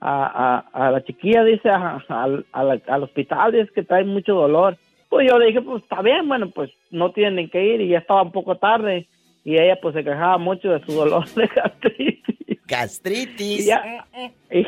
a, 0.00 0.64
a, 0.72 0.86
a 0.86 0.90
la 0.90 1.02
chiquilla, 1.02 1.44
dice, 1.44 1.70
a 1.70 1.98
la- 2.08 2.80
al 2.86 3.02
hospital? 3.04 3.52
Dice 3.52 3.70
que 3.74 3.84
trae 3.84 4.04
mucho 4.04 4.34
dolor. 4.34 4.76
Pues 5.08 5.26
yo 5.30 5.38
le 5.38 5.46
dije, 5.46 5.62
pues, 5.62 5.82
está 5.82 6.02
bien, 6.02 6.28
bueno, 6.28 6.50
pues, 6.50 6.70
no 6.90 7.10
tienen 7.12 7.48
que 7.48 7.64
ir 7.64 7.80
y 7.80 7.88
ya 7.88 7.98
estaba 8.00 8.20
un 8.22 8.32
poco 8.32 8.56
tarde. 8.56 9.06
Y 9.44 9.54
ella, 9.58 9.78
pues, 9.80 9.94
se 9.94 10.02
quejaba 10.02 10.38
mucho 10.38 10.70
de 10.70 10.84
su 10.86 10.92
dolor 10.92 11.26
de 11.34 11.46
gastritis. 11.48 12.24
Y 12.46 12.58
Gastritis. 12.66 13.66
ya, 13.66 14.06
y, 14.50 14.60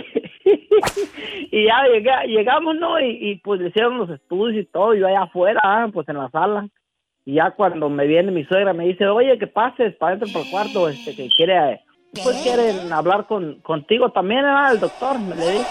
y 1.51 1.65
ya 1.65 1.85
llegué- 1.89 2.27
llegamos, 2.29 2.77
¿no? 2.77 3.01
Y, 3.01 3.31
y, 3.31 3.37
pues 3.37 3.61
le 3.61 3.69
hicieron 3.69 3.97
los 3.99 4.11
estudios 4.11 4.63
y 4.65 4.67
todo, 4.71 4.95
yo 4.95 5.07
allá 5.07 5.23
afuera, 5.23 5.61
ah, 5.65 5.89
pues 5.93 6.07
en 6.11 6.19
la 6.19 6.31
sala. 6.31 6.69
Y 7.25 7.35
ya 7.35 7.51
cuando 7.53 7.89
me 7.89 8.07
viene 8.07 8.31
mi 8.31 8.45
suegra 8.45 8.73
me 8.75 8.87
dice, 8.87 9.07
oye, 9.09 9.39
que 9.39 9.47
pases 9.47 9.97
para 9.97 10.13
adentro 10.15 10.33
por 10.33 10.43
el 10.45 10.51
cuarto, 10.51 10.89
este, 10.89 11.17
que 11.17 11.29
quiere, 11.31 11.81
pues 12.23 12.37
quieren 12.43 12.93
hablar 12.93 13.27
con, 13.27 13.61
contigo 13.63 14.11
también, 14.13 14.41
era 14.41 14.71
el 14.71 14.79
doctor, 14.79 15.19
me 15.19 15.35
le 15.35 15.53
dice. 15.53 15.67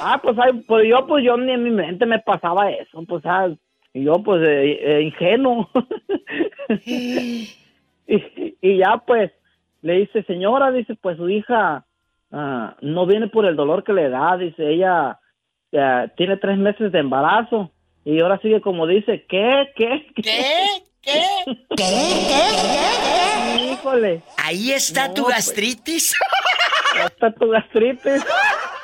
Ah, 0.00 0.20
pues, 0.22 0.36
ay, 0.38 0.52
pues 0.68 0.86
yo, 0.88 1.06
pues 1.06 1.24
yo 1.24 1.36
ni 1.36 1.50
en 1.52 1.64
mi 1.64 1.70
mente 1.70 2.06
me 2.06 2.18
pasaba 2.20 2.70
eso, 2.70 3.02
pues, 3.08 3.22
ah, 3.26 3.48
y 3.94 4.04
yo, 4.04 4.22
pues, 4.22 4.40
eh, 4.42 4.78
eh, 4.82 5.02
ingenuo. 5.02 5.68
y, 8.16 8.56
y 8.60 8.78
ya, 8.78 9.02
pues, 9.06 9.30
le 9.82 9.94
dice, 9.94 10.22
señora, 10.24 10.70
dice, 10.72 10.94
pues 11.00 11.16
su 11.16 11.28
hija 11.28 11.84
ah, 12.32 12.76
no 12.80 13.06
viene 13.06 13.28
por 13.28 13.44
el 13.46 13.56
dolor 13.56 13.84
que 13.84 13.92
le 13.92 14.08
da, 14.08 14.36
dice, 14.36 14.68
ella 14.68 15.18
eh, 15.72 16.08
tiene 16.16 16.36
tres 16.36 16.58
meses 16.58 16.90
de 16.92 16.98
embarazo 16.98 17.70
y 18.04 18.20
ahora 18.20 18.38
sigue 18.40 18.60
como 18.60 18.86
dice, 18.86 19.24
¿qué? 19.28 19.70
¿Qué? 19.76 20.06
¿Qué? 20.14 20.42
¿Qué? 21.02 21.24
Híjole, 23.72 24.22
Ahí 24.36 24.72
está 24.72 25.08
No, 25.08 25.14
tu 25.14 25.22
pues. 25.24 25.36
gastritis. 25.36 26.14
ahí 26.94 27.06
está 27.06 27.32
tu 27.32 27.48
gastritis. 27.48 28.24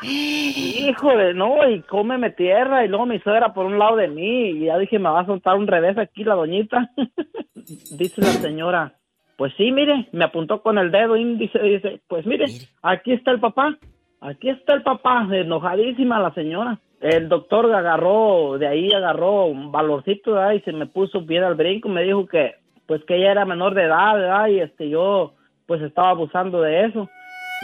Híjole, 0.03 1.35
no, 1.35 1.69
y 1.69 1.81
cómeme 1.83 2.31
tierra 2.31 2.85
y 2.85 2.89
luego 2.89 3.07
mi 3.07 3.19
suegra 3.21 3.53
por 3.55 3.67
un 3.67 3.79
lado 3.79 3.97
de 3.97 4.09
mí 4.09 4.51
y 4.51 4.67
ya 4.67 4.79
dije, 4.79 4.99
me 4.99 5.09
va 5.09 5.21
a 5.21 5.27
soltar 5.27 5.57
un 5.57 5.67
revés 5.67 5.97
aquí 5.99 6.23
la 6.25 6.35
doñita. 6.35 6.91
dice 7.91 8.21
la 8.21 8.29
señora, 8.29 8.95
pues 9.37 9.53
sí, 9.57 9.73
mire, 9.73 10.09
me 10.13 10.25
apuntó 10.25 10.63
con 10.63 10.79
el 10.79 10.91
dedo 10.91 11.17
índice 11.17 11.59
y 11.65 11.75
dice, 11.75 12.01
pues 12.09 12.27
mire, 12.27 12.47
Mire. 12.47 12.67
aquí 12.83 13.13
está 13.13 13.31
el 13.31 13.41
papá, 13.41 13.77
aquí 14.21 14.49
está 14.49 14.75
el 14.75 14.83
papá, 14.83 15.29
enojadísima 15.31 16.21
la 16.21 16.33
señora. 16.35 16.79
El 17.01 17.29
doctor 17.29 17.73
agarró, 17.75 18.57
de 18.59 18.67
ahí 18.67 18.91
agarró 18.93 19.47
un 19.47 19.71
valorcito, 19.71 20.33
¿verdad? 20.33 20.53
Y 20.53 20.61
se 20.61 20.73
me 20.73 20.87
puso 20.87 21.21
bien 21.21 21.45
al 21.45 21.55
brinco, 21.55 21.89
me 21.89 22.03
dijo 22.03 22.27
que, 22.27 22.55
pues 22.87 23.05
que 23.05 23.17
ella 23.17 23.33
era 23.33 23.45
menor 23.45 23.75
de 23.75 23.83
edad, 23.83 24.15
¿verdad? 24.15 24.47
Y 24.49 24.61
este, 24.61 24.89
yo, 24.89 25.35
pues 25.67 25.83
estaba 25.83 26.11
abusando 26.11 26.63
de 26.63 26.87
eso. 26.87 27.11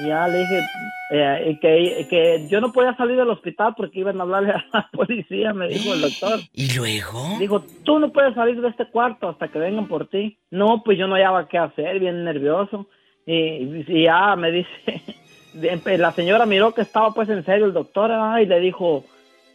Ya 0.00 0.26
le 0.28 0.38
dije 0.38 0.70
eh, 1.10 1.50
y 1.50 1.56
que, 1.58 2.06
que 2.08 2.46
yo 2.48 2.60
no 2.60 2.72
podía 2.72 2.94
salir 2.96 3.16
del 3.16 3.30
hospital 3.30 3.74
porque 3.76 4.00
iban 4.00 4.18
a 4.20 4.22
hablarle 4.22 4.50
a 4.52 4.64
la 4.72 4.88
policía, 4.92 5.52
me 5.52 5.68
dijo 5.68 5.92
el 5.94 6.00
doctor. 6.02 6.40
¿Y 6.52 6.74
luego? 6.76 7.36
Dijo, 7.38 7.64
tú 7.84 7.98
no 7.98 8.10
puedes 8.12 8.34
salir 8.34 8.60
de 8.60 8.68
este 8.68 8.86
cuarto 8.86 9.28
hasta 9.28 9.48
que 9.48 9.58
vengan 9.58 9.86
por 9.88 10.06
ti. 10.08 10.38
No, 10.50 10.82
pues 10.84 10.98
yo 10.98 11.06
no 11.06 11.14
hallaba 11.16 11.48
qué 11.48 11.58
hacer, 11.58 11.98
bien 11.98 12.24
nervioso. 12.24 12.86
Y, 13.26 13.84
y 13.86 14.04
ya 14.04 14.34
me 14.36 14.50
dice, 14.50 15.02
de- 15.54 15.98
la 15.98 16.12
señora 16.12 16.46
miró 16.46 16.72
que 16.72 16.82
estaba 16.82 17.10
pues 17.12 17.28
en 17.28 17.44
serio 17.44 17.66
el 17.66 17.72
doctor 17.72 18.10
ah, 18.12 18.40
y 18.40 18.46
le 18.46 18.60
dijo, 18.60 19.04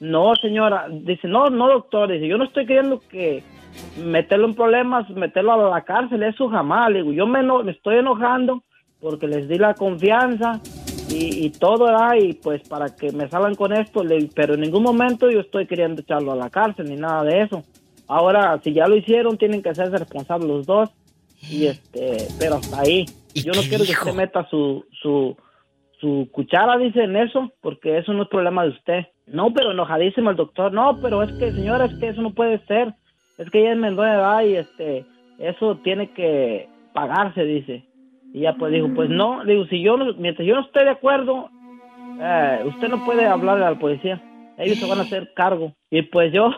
no 0.02 0.36
señora, 0.36 0.88
dice, 0.92 1.28
no, 1.28 1.50
no 1.50 1.68
doctor, 1.70 2.12
dice, 2.12 2.28
yo 2.28 2.38
no 2.38 2.44
estoy 2.44 2.66
queriendo 2.66 3.02
que 3.10 3.44
meterlo 4.04 4.46
en 4.48 4.56
problemas, 4.56 5.10
meterlo 5.10 5.54
a 5.54 5.70
la 5.70 5.82
cárcel, 5.86 6.22
eso 6.24 6.50
jamás. 6.50 6.92
Le 6.92 7.00
digo, 7.02 7.14
yo 7.14 7.26
me, 7.28 7.42
me 7.42 7.72
estoy 7.72 7.98
enojando 7.98 8.62
porque 9.00 9.28
les 9.28 9.48
di 9.48 9.58
la 9.58 9.74
confianza 9.74 10.60
y, 11.10 11.46
y 11.46 11.50
todo, 11.52 11.86
¿verdad? 11.86 12.16
y 12.20 12.34
pues 12.34 12.68
para 12.68 12.96
que 12.96 13.12
me 13.12 13.30
salgan 13.30 13.56
con 13.56 13.74
esto, 13.74 14.04
le- 14.04 14.30
pero 14.34 14.56
en 14.56 14.62
ningún 14.62 14.84
momento 14.84 15.30
yo 15.30 15.40
estoy 15.42 15.68
queriendo 15.68 16.02
echarlo 16.02 16.32
a 16.32 16.36
la 16.36 16.50
cárcel 16.50 16.90
ni 16.90 16.96
nada 16.96 17.24
de 17.24 17.42
eso. 17.42 17.64
Ahora, 18.08 18.60
si 18.64 18.74
ya 18.74 18.88
lo 18.88 18.96
hicieron, 18.96 19.38
tienen 19.38 19.62
que 19.64 19.70
hacerse 19.70 19.98
responsables 19.98 20.48
los 20.48 20.66
dos, 20.66 20.90
y 21.50 21.66
este, 21.68 22.28
pero 22.40 22.56
hasta 22.56 22.82
ahí. 22.82 23.06
¿Y 23.34 23.42
Yo 23.42 23.52
no 23.54 23.62
quiero 23.62 23.84
dijo? 23.84 24.04
que 24.06 24.10
usted 24.10 24.18
meta 24.22 24.48
su, 24.50 24.86
su, 25.02 25.36
su 26.00 26.28
cuchara, 26.32 26.78
dice, 26.78 27.04
en 27.04 27.16
eso, 27.18 27.52
porque 27.62 27.98
eso 27.98 28.14
no 28.14 28.24
es 28.24 28.30
problema 28.30 28.64
de 28.64 28.70
usted. 28.70 29.06
No, 29.28 29.54
pero 29.54 29.72
enojadísimo 29.72 30.30
el 30.30 30.36
doctor. 30.36 30.72
No, 30.72 31.00
pero 31.02 31.22
es 31.24 31.32
que, 31.34 31.52
señora, 31.52 31.86
es 31.86 31.96
que 32.00 32.10
eso 32.10 32.22
no 32.22 32.32
puede 32.34 32.60
ser. 32.66 32.94
Es 33.38 33.50
que 33.50 33.60
ella 33.62 33.74
es 33.74 33.78
menor 33.78 34.06
de 34.06 34.12
edad 34.14 34.44
y 34.46 34.56
este, 34.56 35.06
eso 35.40 35.78
tiene 35.84 36.12
que 36.14 36.68
pagarse, 36.94 37.44
dice. 37.44 37.84
Y 38.36 38.42
ya 38.42 38.54
pues 38.56 38.74
dijo, 38.74 38.90
pues 38.94 39.10
no, 39.10 39.46
le 39.46 39.54
digo, 39.54 39.66
si 39.68 39.82
yo 39.82 39.96
mientras 40.18 40.46
yo 40.46 40.56
no 40.56 40.66
esté 40.66 40.84
de 40.84 40.90
acuerdo, 40.90 41.50
eh, 42.20 42.64
usted 42.66 42.90
no 42.90 43.06
puede 43.06 43.26
hablarle 43.26 43.64
al 43.64 43.80
policía. 43.80 44.22
Ellos 44.58 44.78
se 44.78 44.86
van 44.86 45.00
a 45.00 45.04
hacer 45.04 45.32
cargo. 45.34 45.74
Y 45.90 46.02
pues 46.02 46.34
yo, 46.34 46.50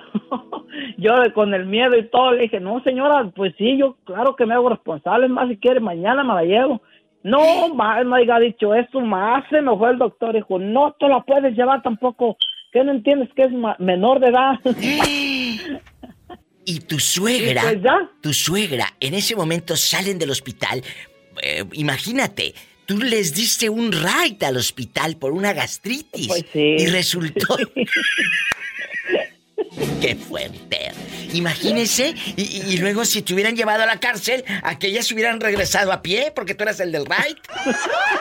yo 0.98 1.14
con 1.36 1.54
el 1.54 1.68
miedo 1.68 1.96
y 1.96 2.10
todo, 2.10 2.32
le 2.32 2.44
dije, 2.44 2.60
no 2.60 2.82
señora, 2.82 3.32
pues 3.36 3.54
sí, 3.60 3.78
yo 3.78 3.96
claro 4.06 4.36
que 4.36 4.48
me 4.48 4.56
hago 4.56 4.70
responsable, 4.70 5.28
es 5.28 5.32
más 5.32 5.50
si 5.50 5.58
quiere, 5.58 5.80
mañana 5.80 6.24
me 6.24 6.34
la 6.34 6.44
llevo. 6.46 6.82
No, 7.22 7.72
más 7.76 8.04
no 8.04 8.16
haya 8.16 8.40
dicho 8.40 8.74
eso, 8.74 9.00
más 9.00 9.44
se 9.52 9.60
enojó 9.60 9.88
el 9.88 10.00
doctor, 10.00 10.34
dijo, 10.34 10.58
no 10.58 10.96
te 11.00 11.08
la 11.08 11.22
puedes 11.22 11.56
llevar 11.56 11.84
tampoco, 11.84 12.38
que 12.72 12.84
no 12.84 12.92
entiendes 12.92 13.30
que 13.36 13.44
es 13.44 13.52
menor 13.78 14.20
de 14.20 14.28
edad. 14.30 14.60
Y 16.70 16.82
tu 16.82 17.00
suegra, 17.00 17.62
Y 17.62 17.76
pues 17.76 17.82
ya. 17.82 18.10
tu 18.20 18.34
suegra, 18.34 18.88
en 19.00 19.14
ese 19.14 19.38
momento 19.38 19.78
salen 19.78 20.20
del 20.20 20.32
hospital. 20.32 20.82
Eh, 21.42 21.66
imagínate, 21.74 22.54
tú 22.86 22.98
les 22.98 23.34
diste 23.34 23.70
un 23.70 23.92
ride 23.92 24.46
al 24.46 24.58
hospital 24.58 25.18
por 25.18 25.32
una 25.32 25.54
gastritis. 25.54 26.28
Pues 26.28 26.46
sí. 26.52 26.76
Y 26.80 26.88
resultó. 26.88 27.58
¡Qué 30.02 30.16
fuerte! 30.16 30.92
Imagínese, 31.34 32.16
y, 32.38 32.78
luego 32.78 33.04
si 33.04 33.22
te 33.22 33.34
hubieran 33.34 33.56
llevado 33.56 33.84
a 33.84 33.86
la 33.86 34.00
cárcel, 34.00 34.46
aquellas 34.64 35.12
hubieran 35.12 35.42
regresado 35.42 35.92
a 35.92 36.02
pie 36.02 36.32
porque 36.34 36.56
tú 36.56 36.64
eras 36.64 36.80
el 36.80 36.92
del 36.92 37.06
ride. 37.06 37.36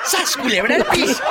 ¡Sas 0.05 0.37
culebra 0.37 0.77
al 0.77 0.85
piso! 0.87 1.23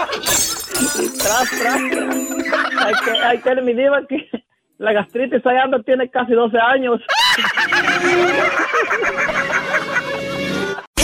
tras, 1.19 1.49
tras. 1.49 1.75
Hay 1.75 2.93
que, 3.03 3.11
hay 3.23 3.39
que 3.39 3.61
mi 3.61 3.73
diva 3.73 4.07
que 4.07 4.29
la 4.77 4.93
gastritis 4.93 5.45
allá 5.45 5.63
anda, 5.63 5.83
tiene 5.83 6.09
casi 6.09 6.33
12 6.33 6.57
años. 6.57 7.01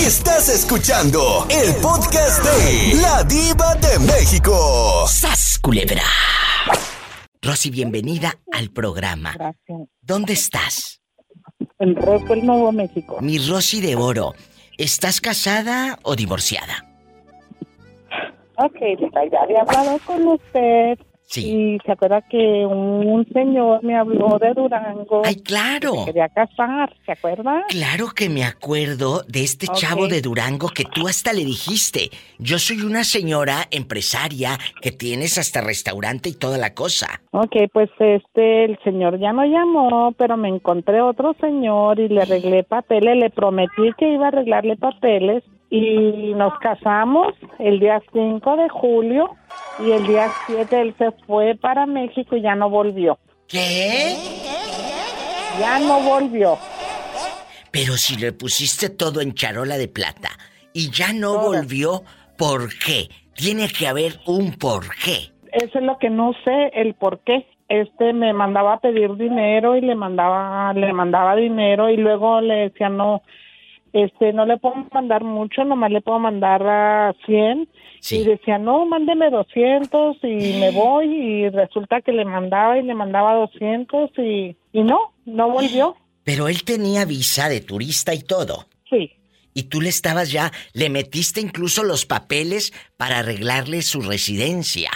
Estás 0.05 0.49
escuchando 0.49 1.45
el 1.47 1.79
podcast 1.79 2.43
de 2.43 2.99
La 3.01 3.23
Diva 3.23 3.75
de 3.75 3.99
México. 3.99 5.05
¡Sas 5.07 5.59
culebra! 5.61 6.01
Rosy, 7.39 7.69
bienvenida 7.69 8.33
al 8.51 8.71
programa. 8.71 9.33
Gracias. 9.35 9.89
¿Dónde 10.01 10.33
estás? 10.33 11.03
En 11.77 11.95
Roswell, 11.95 12.43
Nuevo 12.43 12.71
México. 12.71 13.19
Mi 13.21 13.37
Rosy 13.37 13.79
de 13.79 13.95
Oro. 13.95 14.33
¿Estás 14.79 15.21
casada 15.21 15.99
o 16.01 16.15
divorciada? 16.15 16.83
Ok, 18.57 18.79
ya 19.31 19.41
había 19.43 19.61
hablado 19.61 19.99
con 20.07 20.27
usted. 20.29 20.97
Sí. 21.31 21.49
Y 21.49 21.77
se 21.85 21.93
acuerda 21.93 22.21
que 22.23 22.65
un 22.65 23.25
señor 23.31 23.81
me 23.85 23.97
habló 23.97 24.37
de 24.37 24.53
Durango. 24.53 25.21
¡Ay, 25.23 25.35
claro! 25.35 25.93
Me 25.99 26.05
quería 26.07 26.27
casar, 26.27 26.93
¿se 27.05 27.13
acuerda? 27.13 27.63
Claro 27.69 28.07
que 28.13 28.27
me 28.27 28.43
acuerdo 28.43 29.21
de 29.29 29.41
este 29.43 29.67
Ok. 29.69 29.75
chavo 29.77 30.07
de 30.09 30.21
Durango 30.21 30.67
que 30.67 30.83
tú 30.83 31.07
hasta 31.07 31.31
le 31.31 31.45
dijiste, 31.45 32.09
yo 32.37 32.59
soy 32.59 32.81
una 32.81 33.05
señora 33.05 33.65
empresaria 33.71 34.57
que 34.81 34.91
tienes 34.91 35.37
hasta 35.37 35.61
restaurante 35.61 36.27
y 36.27 36.33
toda 36.33 36.57
la 36.57 36.73
cosa. 36.73 37.21
Ok, 37.31 37.55
pues 37.71 37.89
este, 37.99 38.65
el 38.65 38.77
señor 38.83 39.17
ya 39.17 39.31
no 39.31 39.45
llamó, 39.45 40.11
pero 40.17 40.35
me 40.35 40.49
encontré 40.49 41.01
otro 41.01 41.33
señor 41.39 41.97
y 42.01 42.09
le 42.09 42.23
arreglé 42.23 42.63
papeles, 42.65 43.15
le 43.15 43.29
prometí 43.29 43.93
que 43.97 44.13
iba 44.13 44.25
a 44.25 44.27
arreglarle 44.27 44.75
papeles 44.75 45.43
y 45.71 46.33
nos 46.35 46.59
casamos 46.59 47.33
el 47.57 47.79
día 47.79 48.01
5 48.11 48.57
de 48.57 48.69
julio 48.69 49.37
y 49.79 49.91
el 49.91 50.05
día 50.05 50.27
7 50.45 50.81
él 50.81 50.93
se 50.97 51.11
fue 51.25 51.55
para 51.55 51.85
México 51.85 52.35
y 52.35 52.41
ya 52.41 52.55
no 52.55 52.69
volvió. 52.69 53.17
¿Qué? 53.47 54.17
Ya 55.59 55.79
no 55.79 56.01
volvió. 56.01 56.57
Pero 57.71 57.93
si 57.93 58.17
le 58.17 58.33
pusiste 58.33 58.89
todo 58.89 59.21
en 59.21 59.33
charola 59.33 59.77
de 59.77 59.87
plata 59.87 60.31
y 60.73 60.91
ya 60.91 61.13
no 61.13 61.39
volvió, 61.39 62.03
¿por 62.37 62.77
qué? 62.77 63.07
Tiene 63.33 63.69
que 63.69 63.87
haber 63.87 64.19
un 64.27 64.51
porqué. 64.57 65.31
Eso 65.53 65.79
es 65.79 65.83
lo 65.85 65.97
que 65.99 66.09
no 66.09 66.33
sé 66.43 66.71
el 66.73 66.95
por 66.95 67.21
qué. 67.21 67.47
Este 67.69 68.11
me 68.11 68.33
mandaba 68.33 68.73
a 68.73 68.79
pedir 68.81 69.15
dinero 69.15 69.77
y 69.77 69.81
le 69.81 69.95
mandaba 69.95 70.73
le 70.73 70.91
mandaba 70.91 71.37
dinero 71.37 71.89
y 71.89 71.95
luego 71.95 72.41
le 72.41 72.55
decía 72.55 72.89
no 72.89 73.21
este 73.93 74.33
no 74.33 74.45
le 74.45 74.57
puedo 74.57 74.75
mandar 74.91 75.23
mucho, 75.23 75.63
nomás 75.63 75.91
le 75.91 76.01
puedo 76.01 76.19
mandar 76.19 76.61
a 76.65 77.13
100 77.25 77.67
Sí. 77.99 78.17
y 78.21 78.23
decía, 78.23 78.57
"No, 78.57 78.85
mándeme 78.85 79.29
200 79.29 80.17
y 80.23 80.59
me 80.59 80.71
voy" 80.71 81.05
y 81.07 81.49
resulta 81.49 82.01
que 82.01 82.11
le 82.11 82.25
mandaba 82.25 82.77
y 82.79 82.83
le 82.83 82.95
mandaba 82.95 83.35
200 83.35 84.09
y 84.17 84.55
y 84.73 84.83
no, 84.83 85.11
no 85.25 85.49
volvió. 85.51 85.95
Pero 86.23 86.47
él 86.47 86.63
tenía 86.63 87.03
visa 87.05 87.49
de 87.49 87.59
turista 87.61 88.13
y 88.13 88.21
todo. 88.23 88.65
Sí. 88.89 89.11
Y 89.53 89.63
tú 89.63 89.81
le 89.81 89.89
estabas 89.89 90.31
ya, 90.31 90.51
le 90.73 90.89
metiste 90.89 91.41
incluso 91.41 91.83
los 91.83 92.05
papeles 92.05 92.71
para 92.95 93.19
arreglarle 93.19 93.81
su 93.81 94.01
residencia. 94.01 94.89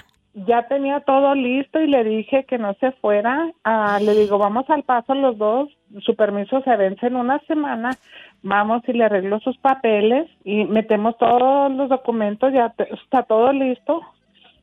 ya 0.47 0.67
tenía 0.67 0.99
todo 0.99 1.33
listo 1.33 1.79
y 1.79 1.87
le 1.87 2.03
dije 2.03 2.43
que 2.45 2.57
no 2.57 2.73
se 2.81 2.91
fuera. 3.01 3.53
Ah, 3.63 3.99
le 4.01 4.13
digo, 4.15 4.37
vamos 4.37 4.69
al 4.69 4.83
paso 4.83 5.13
los 5.15 5.37
dos, 5.37 5.69
su 6.01 6.13
permiso 6.17 6.61
se 6.63 6.75
vence 6.75 7.07
en 7.07 7.15
una 7.15 7.39
semana, 7.47 7.97
vamos 8.45 8.81
y 8.87 8.93
le 8.93 9.03
arreglo 9.03 9.39
sus 9.41 9.57
papeles 9.57 10.29
y 10.45 10.63
metemos 10.65 11.17
todos 11.17 11.71
los 11.73 11.89
documentos, 11.89 12.53
ya 12.53 12.69
te- 12.77 12.87
está 12.93 13.23
todo 13.23 13.51
listo. 13.51 14.01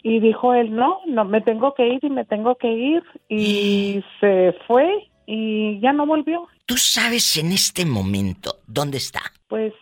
Y 0.05 0.19
dijo 0.21 0.55
él, 0.55 0.75
no, 0.75 0.99
no, 1.07 1.25
me 1.25 1.41
tengo 1.43 1.75
que 1.75 1.87
ir 1.89 2.01
y 2.03 2.11
me 2.11 2.25
tengo 2.25 2.55
que 2.57 2.73
ir. 2.73 3.03
Y 3.29 4.03
se 4.21 4.55
fue 4.67 5.09
y 5.27 5.79
ya 5.81 5.93
no 5.93 6.07
volvió. 6.07 6.49
¿Tú 6.67 6.77
sabes 6.77 7.37
en 7.37 7.53
este 7.53 7.85
momento 7.85 8.55
dónde 8.67 8.97
está? 8.99 9.21
Pues 9.49 9.73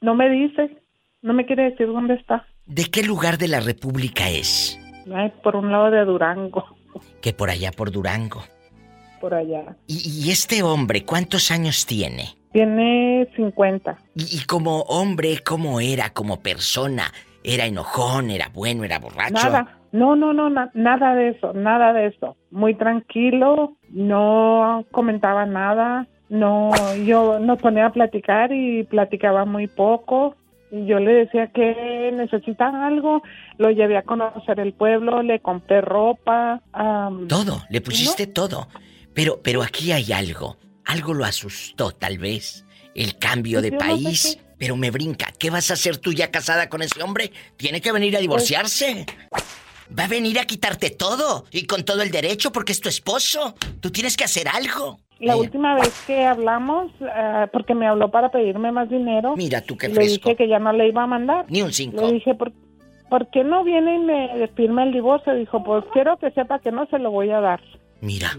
no 0.00 0.14
me 0.14 0.28
dice, 0.28 0.76
no 1.22 1.32
me 1.32 1.46
quiere 1.46 1.70
decir 1.70 1.86
dónde 1.86 2.14
está. 2.14 2.46
¿De 2.66 2.84
qué 2.84 3.02
lugar 3.02 3.38
de 3.38 3.48
la 3.48 3.60
República 3.60 4.28
es? 4.28 4.78
Ay, 5.14 5.32
por 5.42 5.56
un 5.56 5.70
lado 5.72 5.90
de 5.90 6.04
Durango, 6.04 6.64
Que 7.22 7.32
por 7.32 7.48
allá 7.50 7.70
por 7.72 7.90
Durango. 7.90 8.42
por 9.20 9.34
allá. 9.34 9.76
¿Y, 9.86 10.26
y 10.26 10.30
este 10.30 10.62
hombre 10.62 11.04
cuántos 11.04 11.50
años 11.50 11.86
tiene? 11.86 12.36
Tiene 12.52 13.28
50. 13.36 13.96
Y, 14.14 14.38
y 14.38 14.44
como 14.46 14.80
hombre, 14.82 15.38
¿cómo 15.44 15.80
era 15.80 16.10
como 16.10 16.40
persona? 16.40 17.04
¿Era 17.44 17.66
enojón? 17.66 18.30
¿Era 18.30 18.48
bueno? 18.52 18.84
¿Era 18.84 18.98
borracho? 18.98 19.32
Nada, 19.32 19.78
no, 19.92 20.16
no, 20.16 20.32
no, 20.32 20.50
na- 20.50 20.70
nada 20.74 21.14
de 21.14 21.30
eso, 21.30 21.52
nada 21.52 21.92
de 21.92 22.06
eso. 22.08 22.36
Muy 22.50 22.74
tranquilo, 22.74 23.76
no 23.90 24.84
comentaba 24.90 25.46
nada, 25.46 26.06
no, 26.28 26.70
yo 27.06 27.38
nos 27.38 27.58
ponía 27.60 27.86
a 27.86 27.92
platicar 27.92 28.52
y 28.52 28.84
platicaba 28.84 29.44
muy 29.44 29.66
poco. 29.66 30.36
Y 30.72 30.86
yo 30.86 31.00
le 31.00 31.12
decía 31.12 31.48
que 31.48 32.12
necesitan 32.14 32.76
algo, 32.76 33.22
lo 33.58 33.70
llevé 33.70 33.96
a 33.96 34.02
conocer 34.02 34.60
el 34.60 34.72
pueblo, 34.72 35.22
le 35.22 35.40
compré 35.40 35.80
ropa. 35.80 36.60
am, 36.72 37.26
Todo, 37.26 37.62
le 37.70 37.80
pusiste 37.80 38.28
todo. 38.28 38.68
Pero, 39.12 39.40
pero 39.42 39.62
aquí 39.62 39.90
hay 39.90 40.12
algo. 40.12 40.56
Algo 40.90 41.14
lo 41.14 41.24
asustó, 41.24 41.92
tal 41.92 42.18
vez. 42.18 42.64
El 42.96 43.16
cambio 43.16 43.62
de 43.62 43.70
Yo 43.70 43.76
no 43.78 43.80
sé 43.80 43.86
país. 43.86 44.38
Pero 44.58 44.74
me 44.76 44.90
brinca. 44.90 45.32
¿Qué 45.38 45.48
vas 45.48 45.70
a 45.70 45.74
hacer 45.74 45.98
tú 45.98 46.12
ya 46.12 46.32
casada 46.32 46.68
con 46.68 46.82
ese 46.82 47.00
hombre? 47.00 47.30
Tiene 47.56 47.80
que 47.80 47.92
venir 47.92 48.16
a 48.16 48.20
divorciarse. 48.20 49.06
Va 49.96 50.04
a 50.04 50.08
venir 50.08 50.40
a 50.40 50.46
quitarte 50.46 50.90
todo. 50.90 51.44
Y 51.52 51.66
con 51.66 51.84
todo 51.84 52.02
el 52.02 52.10
derecho 52.10 52.50
porque 52.50 52.72
es 52.72 52.80
tu 52.80 52.88
esposo. 52.88 53.54
Tú 53.80 53.92
tienes 53.92 54.16
que 54.16 54.24
hacer 54.24 54.48
algo. 54.48 54.98
La 55.20 55.36
última 55.36 55.76
vez 55.76 55.92
que 56.08 56.24
hablamos, 56.24 56.90
ah, 57.02 57.46
porque 57.52 57.74
me 57.76 57.86
habló 57.86 58.10
para 58.10 58.32
pedirme 58.32 58.72
más 58.72 58.88
dinero, 58.90 59.36
Mira 59.36 59.60
tú 59.60 59.76
qué 59.76 59.88
le 59.88 59.94
fresco. 59.94 60.30
dije 60.30 60.36
que 60.36 60.48
ya 60.48 60.58
no 60.58 60.72
le 60.72 60.88
iba 60.88 61.04
a 61.04 61.06
mandar. 61.06 61.46
Ni 61.48 61.62
un 61.62 61.72
cinco. 61.72 62.04
Le 62.06 62.14
dije, 62.14 62.34
¿por, 62.34 62.52
¿por 63.08 63.30
qué 63.30 63.44
no 63.44 63.62
viene 63.62 63.94
y 63.94 63.98
me 64.00 64.48
firma 64.56 64.82
el 64.82 64.92
divorcio? 64.92 65.34
Dijo, 65.34 65.62
pues 65.62 65.84
quiero 65.92 66.18
que 66.18 66.32
sepa 66.32 66.58
que 66.58 66.72
no 66.72 66.86
se 66.86 66.98
lo 66.98 67.12
voy 67.12 67.30
a 67.30 67.40
dar. 67.40 67.60
Mira. 68.00 68.36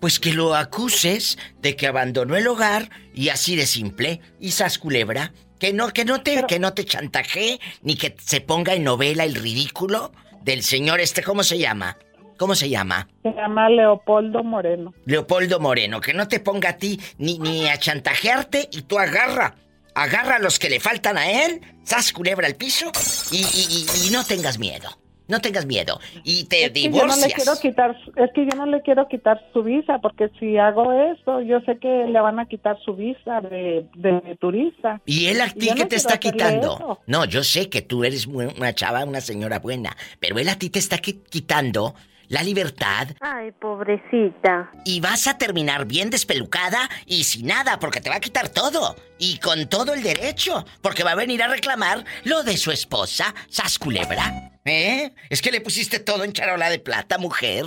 Pues 0.00 0.20
que 0.20 0.32
lo 0.32 0.54
acuses 0.54 1.38
de 1.60 1.74
que 1.76 1.86
abandonó 1.86 2.36
el 2.36 2.46
hogar 2.48 2.90
y 3.14 3.30
así 3.30 3.56
de 3.56 3.66
simple. 3.66 4.20
Y 4.40 4.50
sas 4.52 4.78
culebra. 4.78 5.32
Que 5.58 5.72
no, 5.72 5.88
que 5.88 6.04
no 6.04 6.22
te, 6.22 6.34
Pero- 6.34 6.46
que 6.46 6.58
no 6.58 6.74
te 6.74 6.84
chantaje, 6.84 7.58
ni 7.82 7.96
que 7.96 8.14
se 8.22 8.42
ponga 8.42 8.74
en 8.74 8.84
novela 8.84 9.24
el 9.24 9.34
ridículo 9.34 10.12
del 10.42 10.62
señor 10.62 11.00
este, 11.00 11.22
¿cómo 11.22 11.42
se 11.42 11.58
llama? 11.58 11.96
¿Cómo 12.38 12.54
se 12.54 12.68
llama? 12.68 13.08
Se 13.22 13.30
llama 13.30 13.70
Leopoldo 13.70 14.44
Moreno. 14.44 14.92
Leopoldo 15.06 15.58
Moreno, 15.58 16.02
que 16.02 16.12
no 16.12 16.28
te 16.28 16.40
ponga 16.40 16.68
a 16.70 16.76
ti 16.76 17.00
ni, 17.16 17.38
ni 17.38 17.66
a 17.66 17.78
chantajearte 17.78 18.68
y 18.70 18.82
tú 18.82 18.98
agarra. 18.98 19.56
Agarra 19.94 20.36
a 20.36 20.38
los 20.40 20.58
que 20.58 20.68
le 20.68 20.78
faltan 20.78 21.16
a 21.16 21.30
él, 21.46 21.62
sas 21.84 22.12
culebra 22.12 22.46
al 22.46 22.54
piso 22.56 22.92
y, 23.32 23.38
y- 23.38 23.86
y- 24.04 24.08
y 24.08 24.10
no 24.10 24.24
tengas 24.26 24.58
miedo. 24.58 24.90
No 25.28 25.40
tengas 25.40 25.66
miedo. 25.66 25.98
Y 26.24 26.44
te 26.44 26.66
Es 26.66 26.72
que 26.72 26.82
yo 26.82 26.90
no 26.90 26.94
divorcias. 26.96 27.26
le 27.28 27.34
quiero 27.34 27.52
quitar, 27.60 27.96
es 28.16 28.30
que 28.32 28.46
yo 28.48 28.56
no 28.56 28.66
le 28.66 28.80
quiero 28.82 29.08
quitar 29.08 29.40
su 29.52 29.62
visa, 29.62 29.98
porque 30.00 30.30
si 30.38 30.56
hago 30.56 30.92
eso, 30.92 31.40
yo 31.42 31.60
sé 31.62 31.78
que 31.78 32.06
le 32.06 32.20
van 32.20 32.38
a 32.38 32.46
quitar 32.46 32.78
su 32.84 32.94
visa 32.94 33.40
de, 33.40 33.86
de 33.96 34.36
turista. 34.40 35.00
¿Y 35.04 35.26
él 35.26 35.40
a 35.40 35.48
ti 35.48 35.66
qué 35.68 35.74
no 35.74 35.88
te 35.88 35.96
está 35.96 36.18
quitando? 36.18 36.74
eso. 36.76 36.98
No, 37.06 37.24
yo 37.24 37.42
sé 37.42 37.68
que 37.68 37.82
tú 37.82 38.04
eres 38.04 38.26
una 38.26 38.74
chava, 38.74 39.04
una 39.04 39.20
señora 39.20 39.58
buena, 39.58 39.96
pero 40.20 40.38
él 40.38 40.48
a 40.48 40.56
ti 40.58 40.70
te 40.70 40.78
está 40.78 40.98
qui- 40.98 41.22
quitando 41.28 41.94
la 42.28 42.42
libertad 42.42 43.08
Ay, 43.20 43.52
pobrecita. 43.52 44.70
y 44.84 45.00
vas 45.00 45.26
a 45.26 45.38
terminar 45.38 45.86
bien 45.86 46.10
despelucada 46.10 46.88
y 47.06 47.24
sin 47.24 47.46
nada 47.46 47.78
porque 47.78 48.00
te 48.00 48.10
va 48.10 48.16
a 48.16 48.20
quitar 48.20 48.48
todo 48.48 48.96
y 49.18 49.38
con 49.38 49.68
todo 49.68 49.94
el 49.94 50.02
derecho 50.02 50.64
porque 50.82 51.04
va 51.04 51.12
a 51.12 51.16
venir 51.16 51.42
a 51.42 51.48
reclamar 51.48 52.04
lo 52.24 52.42
de 52.42 52.56
su 52.56 52.70
esposa, 52.70 53.34
Sas 53.48 53.78
Culebra. 53.78 54.52
¿Eh? 54.64 55.12
Es 55.30 55.42
que 55.42 55.52
le 55.52 55.60
pusiste 55.60 56.00
todo 56.00 56.24
en 56.24 56.32
charola 56.32 56.68
de 56.68 56.80
plata, 56.80 57.18
mujer. 57.18 57.64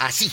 Así. 0.00 0.32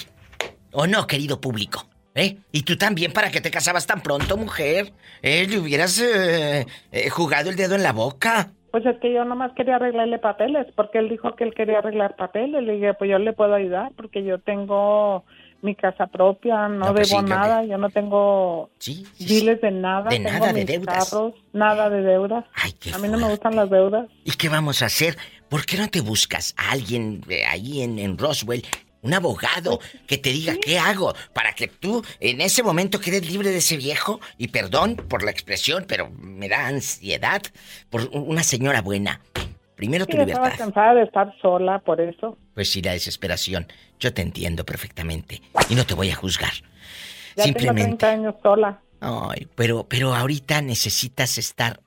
¿O 0.71 0.87
no, 0.87 1.05
querido 1.07 1.39
público? 1.39 1.87
¿Eh? 2.15 2.37
Y 2.51 2.63
tú 2.63 2.77
también, 2.77 3.13
¿para 3.13 3.29
qué 3.29 3.41
te 3.41 3.51
casabas 3.51 3.85
tan 3.85 4.01
pronto, 4.01 4.37
mujer? 4.37 4.91
¿Eh? 5.21 5.45
Le 5.47 5.59
hubieras 5.59 5.99
eh, 5.99 6.65
eh, 6.91 7.09
jugado 7.09 7.51
el 7.51 7.55
dedo 7.55 7.75
en 7.75 7.83
la 7.83 7.93
boca. 7.93 8.51
Pues 8.71 8.85
es 8.85 8.97
que 8.99 9.13
yo 9.13 9.23
nomás 9.25 9.53
quería 9.53 9.77
arreglarle 9.77 10.19
papeles, 10.19 10.67
porque 10.75 10.99
él 10.99 11.09
dijo 11.09 11.35
que 11.35 11.45
él 11.45 11.53
quería 11.53 11.79
arreglar 11.79 12.15
papeles. 12.15 12.63
Le 12.63 12.73
dije, 12.73 12.93
pues 12.93 13.09
yo 13.09 13.17
le 13.17 13.33
puedo 13.33 13.53
ayudar, 13.53 13.91
porque 13.95 14.23
yo 14.23 14.39
tengo 14.39 15.23
mi 15.61 15.73
casa 15.75 16.07
propia, 16.07 16.67
no, 16.67 16.85
No, 16.87 16.93
pues 16.93 17.09
debo 17.09 17.21
sí, 17.21 17.27
nada, 17.29 17.63
yo 17.63 17.77
no 17.77 17.89
tengo 17.89 18.69
Sí, 18.77 19.05
de 19.17 19.71
nada, 19.71 20.09
De 20.09 20.17
tengo 20.17 20.29
nada, 20.29 20.53
de 20.53 20.65
deudas. 20.65 21.09
carros, 21.09 21.33
nada 21.53 21.89
de 21.89 22.01
deudas. 22.03 22.45
Ay, 22.53 22.73
qué 22.73 22.91
A 22.93 22.97
mí 22.99 23.07
no 23.07 23.17
me 23.17 23.27
gustan 23.29 23.55
las 23.55 23.69
deudas. 23.69 24.07
¿Y 24.23 24.31
qué 24.31 24.49
vamos 24.49 24.81
a 24.83 24.85
hacer? 24.85 25.17
¿Por 25.49 25.65
qué 25.65 25.77
no 25.77 25.87
te 25.87 26.01
buscas 26.01 26.53
a 26.57 26.71
alguien 26.73 27.21
eh, 27.29 27.43
ahí 27.45 27.81
en, 27.81 27.97
en 27.99 28.17
Roswell, 28.17 28.63
un 29.07 29.13
abogado, 29.13 29.79
que 30.05 30.17
te 30.17 30.29
diga 30.31 30.55
qué 30.61 30.77
hago 30.77 31.13
para 31.33 31.53
que 31.53 31.67
tú 31.67 32.03
en 32.19 32.41
ese 32.41 32.61
momento 32.61 32.99
quedes 32.99 33.29
libre 33.29 33.49
de 33.49 33.57
ese 33.57 33.77
viejo? 33.77 34.19
Y 34.37 34.49
perdón 34.49 34.95
por 34.97 35.23
la 35.23 35.31
expresión, 35.31 35.85
pero 35.87 36.09
me 36.19 36.47
da 36.49 36.67
ansiedad 36.67 37.41
por 37.89 38.09
una 38.11 38.43
señora 38.43 38.81
buena. 38.81 39.21
Primero 39.75 40.05
Sí, 40.05 40.11
tu 40.11 40.17
estaba 40.17 40.25
libertad. 40.39 40.57
cansada 40.65 40.93
de 40.95 41.03
estar 41.03 41.33
sola, 41.41 41.79
por 41.79 42.01
eso. 42.01 42.37
Pues 42.55 42.69
sí, 42.69 42.81
la 42.81 42.93
desesperación. 42.93 43.67
Yo 43.99 44.13
te 44.13 44.21
entiendo 44.23 44.65
perfectamente. 44.65 45.41
Y 45.69 45.75
no 45.75 45.85
te 45.85 45.93
voy 45.93 46.09
a 46.09 46.15
juzgar. 46.15 46.51
Ya 47.35 47.43
Simplemente. 47.43 47.83
tengo 47.83 47.97
30 47.97 48.09
años 48.09 48.35
sola. 48.41 48.81
Ay, 48.99 49.47
pero, 49.55 49.87
pero 49.87 50.15
ahorita 50.15 50.61
necesitas 50.63 51.37
estar 51.37 51.81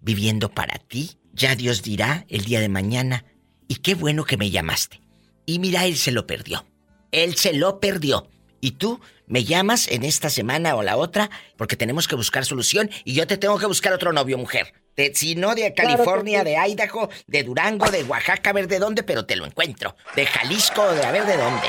viviendo 0.00 0.48
para 0.50 0.78
ti. 0.78 1.12
Ya 1.32 1.54
Dios 1.54 1.82
dirá 1.84 2.24
el 2.28 2.44
día 2.44 2.60
de 2.60 2.68
mañana. 2.68 3.24
Y 3.68 3.76
qué 3.76 3.94
bueno 3.94 4.24
que 4.24 4.36
me 4.36 4.50
llamaste. 4.50 5.00
Y 5.46 5.60
mira, 5.60 5.86
él 5.86 5.96
se 5.96 6.10
lo 6.10 6.26
perdió. 6.26 6.66
Él 7.12 7.36
se 7.36 7.54
lo 7.54 7.80
perdió. 7.80 8.28
Y 8.60 8.72
tú 8.72 9.00
me 9.26 9.44
llamas 9.44 9.88
en 9.88 10.04
esta 10.04 10.30
semana 10.30 10.74
o 10.74 10.82
la 10.82 10.96
otra 10.96 11.30
porque 11.56 11.76
tenemos 11.76 12.08
que 12.08 12.16
buscar 12.16 12.44
solución 12.44 12.90
y 13.04 13.14
yo 13.14 13.26
te 13.26 13.36
tengo 13.36 13.58
que 13.58 13.66
buscar 13.66 13.92
otro 13.92 14.12
novio, 14.12 14.38
mujer. 14.38 14.72
si 15.14 15.34
no 15.34 15.54
de 15.54 15.72
California, 15.74 16.44
de 16.44 16.56
Idaho, 16.56 17.08
de 17.26 17.42
Durango, 17.42 17.90
de 17.90 18.02
Oaxaca, 18.04 18.50
a 18.50 18.52
ver 18.52 18.68
de 18.68 18.78
dónde, 18.78 19.02
pero 19.02 19.24
te 19.24 19.36
lo 19.36 19.46
encuentro. 19.46 19.96
De 20.14 20.26
Jalisco, 20.26 20.92
de 20.92 21.04
a 21.04 21.12
ver 21.12 21.26
de 21.26 21.36
dónde. 21.36 21.66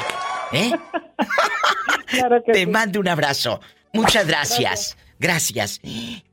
¿Eh? 0.54 0.72
te 2.54 2.68
mando 2.68 3.00
un 3.00 3.08
abrazo. 3.08 3.60
Muchas 3.94 4.28
gracias. 4.28 4.98
gracias. 5.20 5.82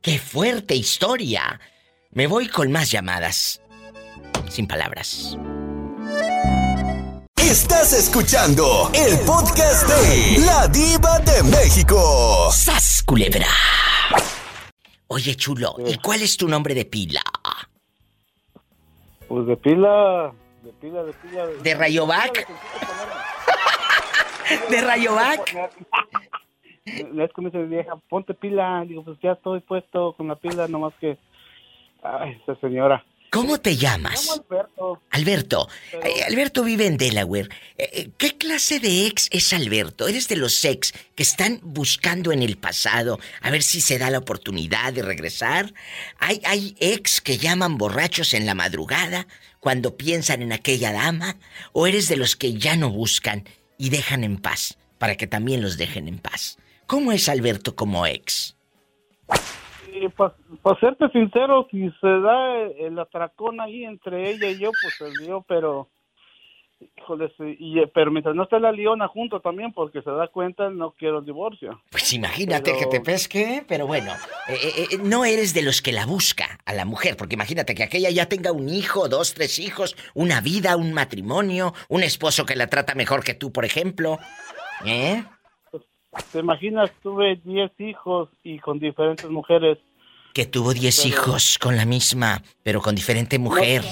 Qué 0.01 0.19
fuerte 0.19 0.75
historia. 0.75 1.59
Me 2.11 2.27
voy 2.27 2.47
con 2.47 2.71
más 2.71 2.91
llamadas. 2.91 3.61
Sin 4.49 4.67
palabras. 4.67 5.37
Estás 7.45 7.93
escuchando 7.93 8.89
el 8.91 9.23
podcast 9.23 9.87
de 9.87 10.45
La 10.47 10.67
Diva 10.67 11.19
de 11.19 11.43
México. 11.43 12.49
¡Sas, 12.49 13.03
culebra! 13.05 13.45
Oye, 15.05 15.35
chulo, 15.35 15.75
¿y 15.85 15.95
cuál 15.99 16.23
es 16.23 16.37
tu 16.37 16.47
nombre 16.47 16.73
de 16.73 16.85
pila? 16.85 17.21
Pues 19.27 19.45
de 19.45 19.57
pila, 19.57 20.33
de 20.63 20.73
pila, 20.73 21.03
de 21.03 21.13
pila. 21.13 21.45
¿De, 21.61 21.75
Rayovac? 21.75 22.47
¿De 24.71 24.81
Rayovac? 24.81 25.55
Es 26.85 27.33
que 27.33 27.41
me 27.41 27.51
dice 27.51 27.63
vieja, 27.65 27.95
ponte 28.09 28.33
pila. 28.33 28.83
Digo, 28.87 29.03
pues 29.03 29.19
ya 29.21 29.33
estoy 29.33 29.59
puesto 29.59 30.13
con 30.13 30.29
la 30.29 30.35
pila, 30.35 30.67
nomás 30.67 30.95
que. 30.99 31.19
Ay, 32.01 32.41
esa 32.41 32.59
señora. 32.59 33.05
¿Cómo 33.35 33.59
te 33.59 33.75
llamas? 33.75 34.29
Alberto. 34.29 35.01
Alberto. 35.11 35.69
Eh, 35.91 36.23
Alberto 36.23 36.63
vive 36.63 36.87
en 36.87 36.95
Delaware. 36.95 37.49
Eh, 37.77 37.89
eh, 37.91 38.09
¿Qué 38.17 38.37
clase 38.37 38.79
de 38.79 39.07
ex 39.07 39.27
es 39.29 39.51
Alberto? 39.51 40.07
¿Eres 40.07 40.29
de 40.29 40.37
los 40.37 40.63
ex 40.63 40.93
que 41.15 41.23
están 41.23 41.59
buscando 41.61 42.31
en 42.31 42.41
el 42.41 42.55
pasado 42.55 43.19
a 43.41 43.51
ver 43.51 43.61
si 43.61 43.81
se 43.81 43.97
da 43.97 44.09
la 44.09 44.19
oportunidad 44.19 44.93
de 44.93 45.01
regresar? 45.01 45.73
¿Hay, 46.17 46.39
hay 46.45 46.77
ex 46.79 47.19
que 47.19 47.37
llaman 47.37 47.77
borrachos 47.77 48.33
en 48.33 48.45
la 48.45 48.55
madrugada 48.55 49.27
cuando 49.59 49.97
piensan 49.97 50.41
en 50.41 50.53
aquella 50.53 50.93
dama? 50.93 51.35
¿O 51.73 51.87
eres 51.87 52.07
de 52.07 52.15
los 52.15 52.37
que 52.37 52.53
ya 52.53 52.77
no 52.77 52.89
buscan 52.89 53.43
y 53.77 53.89
dejan 53.89 54.23
en 54.23 54.37
paz 54.37 54.77
para 54.97 55.17
que 55.17 55.27
también 55.27 55.61
los 55.61 55.75
dejen 55.75 56.07
en 56.07 56.19
paz? 56.19 56.57
¿Cómo 56.87 57.11
es 57.11 57.27
Alberto 57.27 57.75
como 57.75 58.07
ex? 58.07 58.55
Para 60.15 60.79
serte 60.79 61.09
sincero, 61.09 61.67
si 61.71 61.89
se 62.01 62.19
da 62.19 62.61
el 62.61 62.97
atracón 62.99 63.59
ahí 63.59 63.85
entre 63.85 64.29
ella 64.29 64.49
y 64.49 64.59
yo, 64.59 64.71
pues 64.81 64.95
se 64.95 65.23
dio, 65.23 65.43
pero 65.47 65.89
híjole, 66.97 67.31
y, 67.59 67.85
pero 67.87 68.11
mientras 68.11 68.35
no 68.35 68.43
esté 68.43 68.59
la 68.59 68.71
leona 68.71 69.07
junto 69.07 69.39
también, 69.39 69.71
porque 69.73 70.01
se 70.01 70.09
da 70.09 70.27
cuenta, 70.27 70.69
no 70.69 70.91
quiero 70.91 71.19
el 71.19 71.25
divorcio. 71.25 71.81
Pues 71.89 72.13
imagínate 72.13 72.73
que 72.77 72.85
te 72.85 73.01
pesque, 73.01 73.63
pero 73.67 73.87
bueno, 73.87 74.11
eh, 74.47 74.57
eh, 74.61 74.87
eh, 74.91 74.97
no 75.03 75.25
eres 75.25 75.53
de 75.53 75.61
los 75.61 75.81
que 75.81 75.91
la 75.91 76.05
busca 76.05 76.59
a 76.65 76.73
la 76.73 76.85
mujer, 76.85 77.15
porque 77.17 77.35
imagínate 77.35 77.75
que 77.75 77.83
aquella 77.83 78.09
ya 78.09 78.27
tenga 78.27 78.51
un 78.51 78.69
hijo, 78.69 79.07
dos, 79.07 79.33
tres 79.33 79.59
hijos, 79.59 79.95
una 80.13 80.41
vida, 80.41 80.75
un 80.75 80.93
matrimonio, 80.93 81.73
un 81.89 82.03
esposo 82.03 82.45
que 82.45 82.55
la 82.55 82.67
trata 82.67 82.95
mejor 82.95 83.23
que 83.23 83.33
tú, 83.33 83.51
por 83.51 83.65
ejemplo. 83.65 84.19
¿Eh? 84.85 85.23
¿Te 86.31 86.39
imaginas? 86.39 86.91
Tuve 87.01 87.39
10 87.43 87.71
hijos 87.79 88.29
y 88.43 88.59
con 88.59 88.79
diferentes 88.79 89.29
mujeres. 89.29 89.77
Que 90.33 90.45
tuvo 90.45 90.73
10 90.73 91.05
hijos 91.05 91.57
con 91.59 91.77
la 91.77 91.85
misma, 91.85 92.41
pero 92.63 92.81
con 92.81 92.95
diferente 92.95 93.39
mujer. 93.39 93.83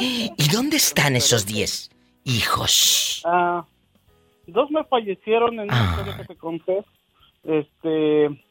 ¿Y 0.00 0.48
dónde 0.52 0.76
están 0.76 1.16
esos 1.16 1.46
10 1.46 1.90
hijos? 2.24 3.22
Ah, 3.24 3.64
dos 4.46 4.70
me 4.70 4.84
fallecieron 4.84 5.60
en 5.60 5.68
la 5.68 5.84
historia 5.84 6.16
que 6.16 6.24
te 6.24 6.36
conté. 6.36 6.84
Este. 7.44 8.47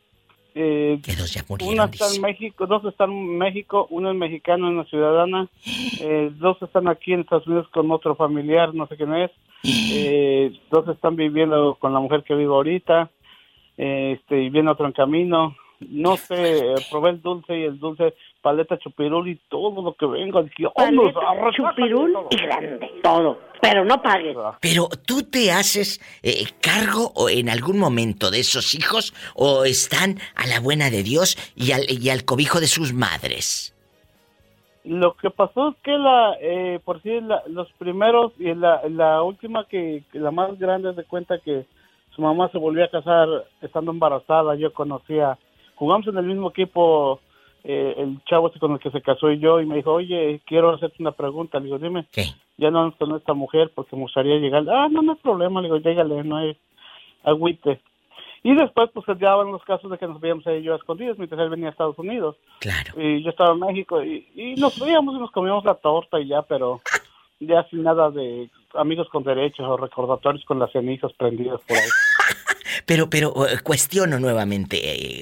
Eh, 0.59 0.99
que 1.03 1.15
dos 1.15 1.31
ya 1.31 1.43
murieron. 1.47 1.75
Una 1.75 1.85
está 1.85 2.11
en 2.11 2.19
México, 2.19 2.65
dos 2.65 2.83
están 2.85 3.11
en 3.11 3.37
México, 3.37 3.85
uno 3.91 4.09
es 4.09 4.17
mexicano, 4.17 4.67
una 4.69 4.85
ciudadana. 4.85 5.47
Eh, 5.99 6.31
dos 6.35 6.61
están 6.61 6.87
aquí 6.87 7.13
en 7.13 7.21
Estados 7.21 7.47
Unidos 7.47 7.67
con 7.69 7.89
otro 7.91 8.15
familiar, 8.15 8.73
no 8.73 8.87
sé 8.87 8.97
quién 8.97 9.13
es. 9.13 9.31
Eh, 9.63 10.51
dos 10.71 10.87
están 10.87 11.15
viviendo 11.15 11.75
con 11.79 11.93
la 11.93 11.99
mujer 11.99 12.23
que 12.23 12.35
vivo 12.35 12.55
ahorita, 12.55 13.09
este, 13.77 14.43
y 14.43 14.49
viene 14.49 14.71
otro 14.71 14.85
en 14.85 14.93
camino. 14.93 15.55
No 15.79 16.17
sé, 16.17 16.75
probé 16.89 17.11
el 17.11 17.21
dulce 17.21 17.57
y 17.57 17.63
el 17.63 17.79
dulce, 17.79 18.15
paleta 18.41 18.77
chupirul 18.77 19.29
y 19.29 19.35
todo 19.49 19.81
lo 19.81 19.93
que 19.93 20.05
venga. 20.05 20.43
Paleta 20.75 21.51
chupirul 21.55 22.13
y 22.31 22.37
grande, 22.37 22.91
todo. 23.03 23.39
Pero 23.61 23.85
no 23.85 24.01
pagues. 24.01 24.35
Pero 24.61 24.87
tú 25.05 25.23
te 25.23 25.51
haces 25.51 25.99
eh, 26.23 26.45
cargo 26.61 27.11
o 27.15 27.29
en 27.29 27.49
algún 27.49 27.79
momento 27.79 28.31
de 28.31 28.39
esos 28.39 28.75
hijos 28.75 29.13
o 29.35 29.65
están 29.65 30.19
a 30.35 30.47
la 30.47 30.59
buena 30.59 30.89
de 30.89 31.03
Dios 31.03 31.37
y 31.55 31.71
al, 31.71 31.89
y 31.89 32.09
al 32.09 32.25
cobijo 32.25 32.59
de 32.59 32.67
sus 32.67 32.93
madres. 32.93 33.73
Lo 34.87 35.15
que 35.17 35.29
pasó 35.29 35.69
es 35.69 35.75
que 35.83 35.91
la, 35.91 36.37
eh, 36.39 36.79
por 36.83 37.01
si 37.01 37.19
los 37.47 37.69
primeros 37.73 38.31
y 38.39 38.53
la, 38.55 38.81
la 38.87 39.21
última 39.21 39.65
que, 39.65 40.03
la 40.13 40.31
más 40.31 40.57
grande 40.57 40.93
de 40.93 41.03
cuenta 41.03 41.39
que 41.39 41.65
su 42.15 42.21
mamá 42.21 42.49
se 42.51 42.57
volvió 42.57 42.85
a 42.85 42.89
casar 42.89 43.27
estando 43.61 43.91
embarazada, 43.91 44.55
yo 44.55 44.73
conocía, 44.73 45.37
jugamos 45.77 46.07
en 46.07 46.17
el 46.17 46.25
mismo 46.25 46.49
equipo, 46.49 47.21
eh, 47.63 47.95
el 47.97 48.19
chavo 48.25 48.51
con 48.59 48.73
el 48.73 48.79
que 48.79 48.91
se 48.91 49.01
casó 49.01 49.31
y 49.31 49.39
yo, 49.39 49.61
y 49.61 49.65
me 49.65 49.77
dijo, 49.77 49.93
oye, 49.93 50.41
quiero 50.45 50.73
hacerte 50.73 50.97
una 50.99 51.11
pregunta, 51.11 51.59
le 51.59 51.65
digo, 51.65 51.79
dime, 51.79 52.07
ya 52.57 52.71
no 52.71 52.93
con 52.97 53.15
esta 53.15 53.33
mujer 53.33 53.71
porque 53.73 53.95
me 53.95 54.03
gustaría 54.03 54.37
llegar, 54.37 54.63
ah, 54.69 54.87
no, 54.89 55.01
no 55.01 55.13
hay 55.13 55.19
problema, 55.19 55.61
le 55.61 55.67
digo, 55.67 55.77
llégale, 55.77 56.23
no 56.23 56.37
hay 56.37 56.57
agüite. 57.23 57.81
Y 58.43 58.55
después, 58.55 58.89
pues, 58.93 59.05
se 59.05 59.15
daban 59.15 59.51
los 59.51 59.63
casos 59.63 59.91
de 59.91 59.97
que 59.97 60.07
nos 60.07 60.21
veíamos 60.21 60.45
ahí 60.47 60.61
yo 60.61 60.73
a 60.73 60.77
escondidas 60.77 61.17
mientras 61.17 61.41
él 61.41 61.49
venía 61.49 61.67
a 61.67 61.71
Estados 61.71 61.97
Unidos. 61.97 62.37
Claro. 62.59 62.93
Y 62.95 63.23
yo 63.23 63.31
estaba 63.31 63.53
en 63.53 63.59
México 63.59 64.03
y, 64.03 64.27
y 64.35 64.55
nos 64.55 64.79
veíamos 64.79 65.15
y 65.15 65.19
nos 65.19 65.31
comíamos 65.31 65.65
la 65.65 65.75
torta 65.75 66.19
y 66.19 66.27
ya, 66.27 66.43
pero 66.43 66.79
ya 67.39 67.63
sin 67.69 67.83
nada 67.83 68.09
de 68.09 68.49
amigos 68.75 69.09
con 69.09 69.23
derechos 69.23 69.67
o 69.67 69.77
recordatorios 69.77 70.45
con 70.45 70.59
las 70.59 70.71
cenizas 70.71 71.11
prendidas 71.13 71.59
por 71.67 71.77
ahí. 71.77 71.89
Pero, 72.85 73.09
pero 73.09 73.47
eh, 73.47 73.59
cuestiono 73.63 74.19
nuevamente, 74.19 74.77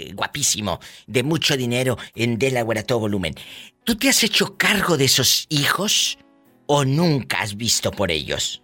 eh, 0.09 0.13
guapísimo, 0.13 0.79
de 1.07 1.23
mucho 1.23 1.57
dinero 1.57 1.97
en 2.15 2.37
Delaware 2.37 2.79
a 2.79 2.83
todo 2.83 2.99
volumen. 2.99 3.35
¿Tú 3.83 3.95
te 3.95 4.09
has 4.09 4.23
hecho 4.23 4.57
cargo 4.57 4.97
de 4.97 5.05
esos 5.05 5.45
hijos 5.49 6.17
o 6.67 6.85
nunca 6.85 7.41
has 7.41 7.55
visto 7.55 7.91
por 7.91 8.11
ellos? 8.11 8.61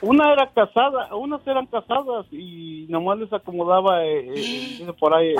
Una 0.00 0.32
era 0.32 0.50
casada, 0.52 1.14
unas 1.14 1.46
eran 1.46 1.66
casadas 1.66 2.26
y 2.30 2.86
nomás 2.88 3.18
les 3.18 3.32
acomodaba 3.32 4.04
eh, 4.04 4.84
por 5.00 5.14
ahí 5.14 5.34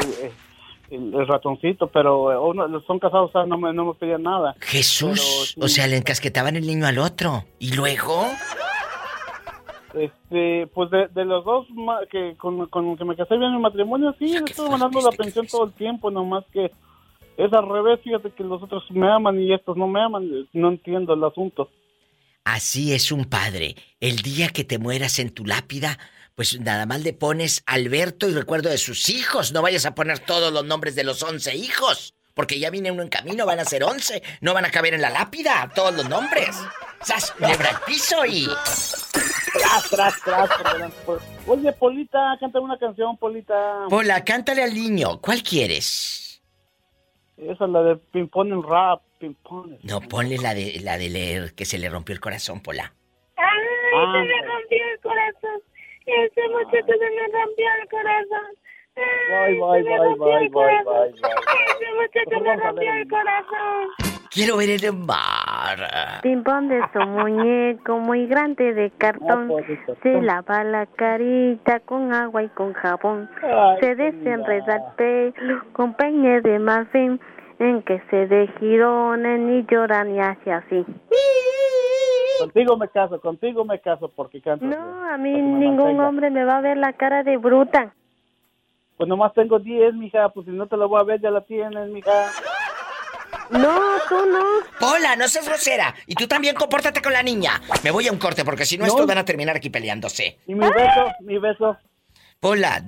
el, 0.90 1.26
ratoncito, 1.26 1.88
pero 1.88 2.30
son 2.87 2.98
casados, 2.98 3.30
o 3.30 3.33
sea, 3.33 3.46
no 3.46 3.59
me, 3.59 3.72
no 3.72 3.87
me 3.87 3.94
pedían 3.94 4.22
nada. 4.22 4.54
Jesús, 4.61 5.57
o 5.61 5.68
sea, 5.68 5.87
le 5.87 5.96
encasquetaban 5.96 6.57
el 6.57 6.66
niño 6.66 6.87
al 6.87 6.98
otro. 6.98 7.44
¿Y 7.59 7.74
luego? 7.74 8.26
Este, 9.94 10.66
pues 10.74 10.90
de, 10.90 11.24
los 11.24 11.44
dos 11.44 11.66
que 12.11 12.35
con, 12.37 12.66
con 12.66 12.96
que 12.96 13.04
me 13.04 13.16
casé 13.16 13.37
bien 13.37 13.50
en 13.50 13.57
el 13.57 13.61
matrimonio, 13.61 14.14
sí, 14.18 14.35
estuve 14.35 14.70
mandando 14.70 15.00
la 15.00 15.12
pensión 15.12 15.46
todo 15.46 15.66
el 15.66 15.72
tiempo, 15.72 16.11
nomás 16.11 16.44
que 16.52 16.72
es 17.37 17.52
al 17.52 17.68
revés, 17.68 18.00
fíjate 18.02 18.30
que 18.30 18.44
los 18.44 18.62
otros 18.62 18.85
me 18.90 19.11
aman 19.11 19.40
y 19.40 19.52
estos 19.52 19.76
no 19.76 19.87
me 19.87 20.02
aman, 20.02 20.48
no 20.52 20.68
entiendo 20.68 21.14
el 21.14 21.24
asunto. 21.24 21.70
Así 22.44 22.92
es 22.92 23.11
un 23.11 23.24
padre. 23.24 23.74
El 24.00 24.16
día 24.16 24.48
que 24.48 24.64
te 24.64 24.78
mueras 24.78 25.18
en 25.18 25.30
tu 25.30 25.44
lápida, 25.44 25.98
pues 26.35 26.61
nada 26.61 26.87
más 26.87 27.02
le 27.02 27.12
pones 27.12 27.62
Alberto 27.66 28.28
y 28.28 28.35
recuerdo 28.35 28.68
de 28.68 28.78
sus 28.78 29.09
hijos. 29.09 29.52
No 29.52 29.62
vayas 29.62 29.87
a 29.87 29.94
poner 29.94 30.18
todos 30.18 30.52
los 30.52 30.64
nombres 30.64 30.94
de 30.94 31.04
los 31.04 31.22
once 31.22 31.57
hijos. 31.57 32.14
Porque 32.34 32.58
ya 32.58 32.70
viene 32.70 32.90
uno 32.90 33.02
en 33.02 33.08
camino, 33.08 33.46
van 33.46 33.60
a 33.60 33.64
ser 33.64 33.84
once. 33.84 34.22
No 34.40 34.54
van 34.54 34.64
a 34.64 34.70
caber 34.70 34.94
en 34.94 35.00
la 35.00 35.10
lápida 35.10 35.70
todos 35.74 35.94
los 35.94 36.08
nombres. 36.08 36.60
¡Sas! 37.00 37.34
Lebra 37.38 37.70
el 37.70 37.76
piso 37.86 38.24
y. 38.26 38.46
Tras, 39.52 39.90
tras, 39.90 40.20
tras. 40.22 40.50
Oye, 41.46 41.72
Polita, 41.72 42.36
cántale 42.40 42.64
una 42.64 42.78
canción, 42.78 43.16
Polita. 43.16 43.86
Pola, 43.88 44.24
cántale 44.24 44.64
al 44.64 44.74
niño. 44.74 45.20
¿Cuál 45.20 45.42
quieres? 45.42 46.42
Esa, 47.36 47.66
la 47.66 47.82
de 47.82 47.96
ping-pong 47.96 48.52
en 48.52 48.62
rap. 48.62 49.02
Ping 49.18 49.34
no, 49.84 50.00
ponle 50.00 50.38
la 50.38 50.54
de, 50.54 50.80
la 50.82 50.98
de 50.98 51.08
leer 51.08 51.54
que 51.54 51.64
se 51.64 51.78
le 51.78 51.88
rompió 51.88 52.14
el 52.14 52.20
corazón, 52.20 52.60
Pola. 52.60 52.92
¡Ay, 53.36 53.46
ah, 53.94 54.12
se 54.12 54.18
me 54.18 54.46
rompió 54.46 54.78
el 54.92 55.00
corazón! 55.00 55.62
Ese 56.06 56.48
muchacho 56.48 56.86
se 56.86 57.10
me 57.10 57.26
rompió 57.32 57.66
el 57.80 57.88
corazón. 57.88 58.63
Bye, 58.96 59.59
bye, 59.59 59.83
bye, 59.83 60.14
bye, 60.18 60.48
bye, 60.48 60.85
bye, 60.85 61.14
muchacho 61.96 62.40
me 62.40 62.57
rompió 62.57 62.92
el 62.92 63.09
corazón. 63.09 64.14
Quiero 64.30 64.57
ver 64.57 64.70
el 64.70 64.92
mar. 64.92 66.20
Pimpón 66.22 66.68
de 66.68 66.80
su 66.92 67.00
muñeco 67.00 67.98
muy 67.98 68.26
grande 68.26 68.72
de 68.74 68.90
cartón. 68.90 69.52
Se 70.02 70.22
lava 70.22 70.64
la 70.64 70.87
carita 70.87 71.80
con 71.80 72.12
agua 72.12 72.42
y 72.42 72.48
con 72.48 72.72
jabón. 72.72 73.28
Se 73.80 73.94
desenreda 73.94 74.76
el 74.76 74.83
pelo 74.96 75.62
con 75.72 75.94
peine 75.94 76.40
de 76.40 76.59
marfil. 76.59 77.20
En 77.61 77.83
que 77.83 78.02
se 78.11 78.26
de 78.26 78.48
girones 78.59 79.38
ni 79.38 79.64
lloran 79.66 80.12
y 80.12 80.18
hace 80.20 80.52
así. 80.52 80.85
Contigo 82.40 82.76
me 82.76 82.88
caso, 82.88 83.20
contigo 83.20 83.64
me 83.64 83.78
caso 83.80 84.11
porque 84.14 84.40
cantas. 84.40 84.68
No, 84.68 85.09
a 85.09 85.16
mí 85.16 85.30
ningún 85.30 85.76
mantenga. 85.76 86.09
hombre 86.09 86.30
me 86.30 86.44
va 86.44 86.59
a 86.59 86.61
ver 86.61 86.76
la 86.76 86.92
cara 86.94 87.22
de 87.22 87.37
bruta. 87.37 87.94
Pues 88.96 89.09
nomás 89.09 89.33
tengo 89.35 89.59
10, 89.59 89.94
mija, 89.94 90.28
pues 90.28 90.46
si 90.46 90.52
no 90.52 90.66
te 90.66 90.76
lo 90.76 90.88
voy 90.88 91.00
a 91.00 91.04
ver 91.04 91.20
ya 91.20 91.30
la 91.30 91.40
tienes, 91.42 91.88
mija. 91.90 92.30
No, 93.50 93.78
tú 94.09 94.14
no. 94.26 94.42
Pola, 94.80 95.16
no 95.16 95.28
seas 95.28 95.46
grosera. 95.48 95.94
Y 96.07 96.14
tú 96.14 96.26
también 96.26 96.54
compórtate 96.54 97.02
con 97.02 97.12
la 97.12 97.22
niña. 97.22 97.61
Me 97.83 97.90
voy 97.90 98.07
a 98.09 98.12
un 98.12 98.18
corte 98.18 98.44
porque 98.44 98.64
si 98.64 98.78
no, 98.78 98.85
No. 98.87 98.88
estos 98.92 99.07
van 99.07 99.18
a 99.18 99.24
terminar 99.24 99.57
aquí 99.57 99.70
peleándose. 99.70 100.38
Y 100.46 100.54
mi 100.54 100.66
beso, 100.68 101.12
mi 101.20 101.38
beso. 101.38 101.76
Pola, 102.40 102.83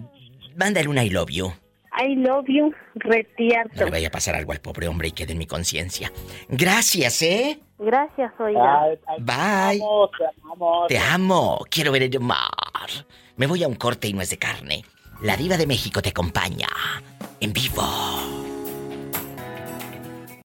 mándale 0.56 0.88
un 0.88 0.98
I 0.98 1.10
love 1.10 1.30
you. 1.30 1.52
I 1.98 2.14
love 2.14 2.44
you, 2.46 2.66
No 2.68 2.74
retierto. 2.94 3.84
le 3.86 3.90
vaya 3.90 4.08
a 4.08 4.10
pasar 4.10 4.34
algo 4.34 4.52
al 4.52 4.60
pobre 4.60 4.86
hombre 4.86 5.08
y 5.08 5.12
quede 5.12 5.32
en 5.32 5.38
mi 5.38 5.46
conciencia. 5.46 6.12
Gracias, 6.48 7.22
¿eh? 7.22 7.58
Gracias, 7.78 8.32
oiga. 8.38 8.82
Ay, 8.82 8.98
Bye. 9.20 9.78
Te 9.78 9.84
amo, 9.84 10.10
te 10.18 10.24
amo. 10.52 10.86
Te 10.88 10.98
amo. 10.98 11.58
Quiero 11.70 11.92
ver 11.92 12.02
el 12.04 12.20
mar. 12.20 12.46
Me 13.36 13.46
voy 13.46 13.62
a 13.64 13.68
un 13.68 13.74
corte 13.76 14.08
y 14.08 14.12
no 14.12 14.20
es 14.22 14.30
de 14.30 14.38
carne. 14.38 14.84
La 15.20 15.36
diva 15.36 15.56
de 15.56 15.66
México 15.66 16.02
te 16.02 16.10
acompaña. 16.10 16.68
En 17.40 17.52
vivo. 17.52 17.82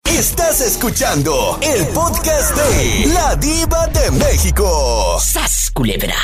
Estás 0.05 0.61
escuchando 0.61 1.59
el 1.61 1.87
podcast 1.93 2.55
de 2.55 3.13
La 3.13 3.35
Diva 3.35 3.87
de 3.87 4.11
México. 4.11 5.17
¡Sas, 5.19 5.71
culebra! 5.73 6.15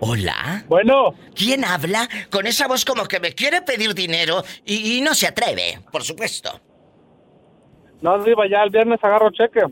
Hola. 0.00 0.62
Bueno, 0.68 1.14
¿Quién 1.34 1.64
habla 1.64 2.08
con 2.30 2.46
esa 2.46 2.68
voz 2.68 2.84
como 2.84 3.06
que 3.06 3.18
me 3.18 3.34
quiere 3.34 3.62
pedir 3.62 3.94
dinero 3.94 4.44
y, 4.64 4.98
y 4.98 5.00
no 5.00 5.14
se 5.14 5.26
atreve? 5.26 5.80
Por 5.90 6.04
supuesto. 6.04 6.60
no, 8.02 8.22
Diva, 8.22 8.44
ya 8.48 8.62
el 8.62 8.70
viernes 8.70 9.02
agarro 9.02 9.30
cheque. 9.32 9.62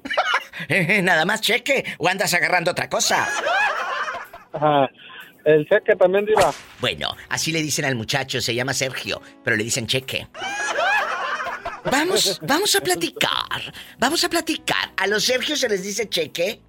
Nada 1.03 1.25
más 1.25 1.41
cheque 1.43 1.85
o 1.99 2.09
andas 2.09 2.33
agarrando 2.35 2.71
otra 2.71 2.89
cosa. 2.89 3.29
Ajá. 4.53 4.89
El 5.45 5.67
cheque 5.69 5.95
también, 5.97 6.25
Diva. 6.25 6.53
Bueno, 6.81 7.15
así 7.29 7.53
le 7.53 7.63
dicen 7.63 7.85
al 7.85 7.95
muchacho, 7.95 8.41
se 8.41 8.55
llama 8.55 8.73
Sergio, 8.73 9.21
pero 9.43 9.57
le 9.57 9.65
dicen 9.65 9.87
cheque. 9.87 10.27
Vamos, 11.91 12.41
vamos 12.43 12.75
a 12.77 12.81
platicar. 12.81 13.73
Vamos 13.99 14.25
a 14.25 14.29
platicar. 14.31 14.93
¿A 14.97 15.07
los 15.07 15.25
Sergio 15.25 15.55
se 15.57 15.69
les 15.69 15.83
dice 15.83 16.09
cheque? 16.09 16.61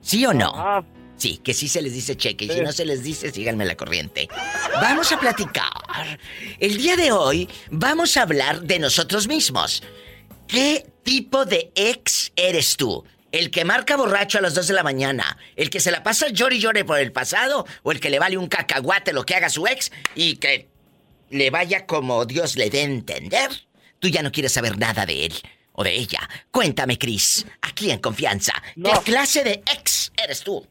¿Sí 0.00 0.24
o 0.26 0.32
no? 0.32 0.52
Ah, 0.54 0.82
Sí, 1.14 1.36
que 1.38 1.54
sí 1.54 1.68
se 1.68 1.80
les 1.82 1.92
dice 1.92 2.16
cheque. 2.16 2.46
Y 2.46 2.48
Sí. 2.48 2.54
si 2.54 2.60
no 2.62 2.72
se 2.72 2.84
les 2.84 3.04
dice, 3.04 3.30
síganme 3.30 3.64
la 3.64 3.76
corriente. 3.76 4.28
Vamos 4.80 5.12
a 5.12 5.20
platicar. 5.20 6.18
El 6.58 6.78
día 6.78 6.96
de 6.96 7.12
hoy 7.12 7.48
vamos 7.70 8.16
a 8.16 8.22
hablar 8.22 8.62
de 8.62 8.80
nosotros 8.80 9.28
mismos. 9.28 9.84
¿Qué 10.48 10.84
tipo 11.04 11.44
de 11.44 11.70
ex 11.76 12.32
eres 12.34 12.76
tú? 12.76 13.04
¿El 13.32 13.50
que 13.50 13.64
marca 13.64 13.96
borracho 13.96 14.38
a 14.38 14.40
las 14.42 14.54
2 14.54 14.68
de 14.68 14.74
la 14.74 14.82
mañana? 14.82 15.38
¿El 15.56 15.70
que 15.70 15.80
se 15.80 15.90
la 15.90 16.02
pasa 16.02 16.28
llore 16.28 16.56
y 16.56 16.60
llore 16.60 16.84
por 16.84 16.98
el 16.98 17.12
pasado? 17.12 17.64
¿O 17.82 17.90
el 17.92 17.98
que 17.98 18.10
le 18.10 18.18
vale 18.18 18.36
un 18.36 18.46
cacahuate 18.46 19.12
lo 19.12 19.24
que 19.24 19.34
haga 19.34 19.48
su 19.48 19.66
ex 19.66 19.90
y 20.14 20.36
que 20.36 20.68
le 21.30 21.50
vaya 21.50 21.86
como 21.86 22.24
Dios 22.26 22.56
le 22.56 22.68
dé 22.70 22.80
a 22.82 22.84
entender? 22.84 23.50
Tú 23.98 24.08
ya 24.08 24.22
no 24.22 24.30
quieres 24.32 24.52
saber 24.52 24.76
nada 24.78 25.06
de 25.06 25.26
él 25.26 25.32
o 25.72 25.82
de 25.82 25.94
ella. 25.94 26.20
Cuéntame, 26.50 26.98
Chris, 26.98 27.46
aquí 27.62 27.90
en 27.90 28.00
confianza. 28.00 28.52
No. 28.76 28.90
¿Qué 28.92 29.12
clase 29.12 29.42
de 29.44 29.62
ex 29.74 30.12
eres 30.22 30.42
tú? 30.42 30.66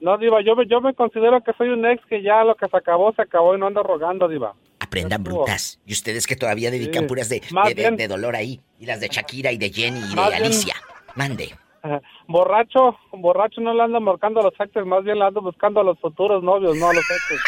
no, 0.00 0.18
Diva, 0.18 0.42
yo 0.44 0.56
me, 0.56 0.66
yo 0.66 0.80
me 0.80 0.92
considero 0.94 1.42
que 1.44 1.52
soy 1.56 1.68
un 1.68 1.86
ex 1.86 2.04
que 2.06 2.22
ya 2.22 2.42
lo 2.42 2.56
que 2.56 2.66
se 2.68 2.76
acabó, 2.76 3.14
se 3.14 3.22
acabó 3.22 3.54
y 3.54 3.58
no 3.60 3.68
ando 3.68 3.82
rogando, 3.84 4.26
Diva. 4.28 4.52
Aprendan 4.80 5.22
brutas. 5.22 5.78
Y 5.86 5.92
ustedes 5.92 6.26
que 6.26 6.34
todavía 6.34 6.72
dedican 6.72 7.04
Sí. 7.04 7.08
puras 7.08 7.28
de, 7.28 7.40
de, 7.40 7.68
de- 7.68 7.74
bien- 7.74 7.96
de 7.96 8.08
dolor 8.08 8.34
ahí. 8.34 8.60
Y 8.80 8.86
las 8.86 8.98
de 9.00 9.06
Shakira 9.08 9.52
y 9.52 9.58
de 9.58 9.70
Jenny 9.72 10.00
y 10.00 10.02
de 10.02 10.08
bien- 10.14 10.34
Alicia. 10.34 10.74
Mande. 11.14 11.54
Borracho, 12.28 12.96
borracho 13.12 13.60
no 13.60 13.74
le 13.74 13.82
ando 13.82 14.00
marcando 14.00 14.40
a 14.40 14.44
los 14.44 14.54
exes, 14.58 14.86
más 14.86 15.04
bien 15.04 15.18
le 15.18 15.26
ando 15.26 15.42
buscando 15.42 15.80
a 15.80 15.84
los 15.84 15.98
futuros 15.98 16.42
novios, 16.42 16.76
no 16.76 16.88
a 16.88 16.94
los 16.94 17.04
exes. 17.10 17.40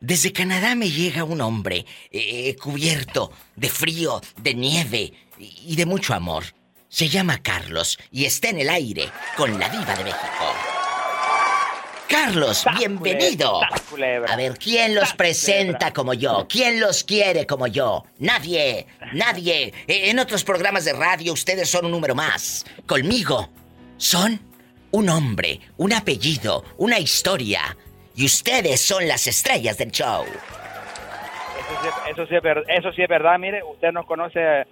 Desde 0.00 0.32
Canadá 0.32 0.74
me 0.74 0.90
llega 0.90 1.22
un 1.24 1.40
hombre 1.40 1.86
eh, 2.10 2.56
cubierto 2.56 3.30
de 3.56 3.68
frío, 3.68 4.20
de 4.36 4.54
nieve 4.54 5.12
y 5.38 5.76
de 5.76 5.86
mucho 5.86 6.14
amor. 6.14 6.44
Se 6.88 7.08
llama 7.08 7.42
Carlos 7.42 7.98
y 8.10 8.24
está 8.24 8.48
en 8.48 8.60
el 8.60 8.70
aire 8.70 9.08
con 9.36 9.58
la 9.58 9.68
diva 9.68 9.94
de 9.94 10.04
México. 10.04 10.54
Carlos, 12.08 12.64
bienvenido. 12.78 13.60
A 14.26 14.36
ver, 14.36 14.56
¿quién 14.56 14.94
los 14.94 15.12
presenta 15.12 15.92
como 15.92 16.14
yo? 16.14 16.46
¿Quién 16.48 16.80
los 16.80 17.04
quiere 17.04 17.46
como 17.46 17.66
yo? 17.66 18.06
Nadie, 18.18 18.86
nadie. 19.12 19.74
Eh, 19.86 20.08
En 20.08 20.18
otros 20.18 20.42
programas 20.42 20.86
de 20.86 20.94
radio 20.94 21.34
ustedes 21.34 21.68
son 21.68 21.84
un 21.84 21.90
número 21.90 22.14
más. 22.14 22.64
Conmigo 22.86 23.50
son 23.98 24.40
un 24.90 25.10
hombre, 25.10 25.60
un 25.76 25.92
apellido, 25.92 26.64
una 26.78 26.98
historia. 26.98 27.76
Y 28.16 28.24
ustedes 28.24 28.80
son 28.80 29.06
las 29.06 29.26
estrellas 29.26 29.76
del 29.76 29.90
show. 29.92 30.24
Eso 32.10 32.26
sí, 32.26 32.34
eso 32.68 32.92
sí 32.92 33.02
es 33.02 33.08
verdad, 33.08 33.38
mire, 33.38 33.62
usted 33.62 33.92
nos 33.92 34.06
conoce, 34.06 34.66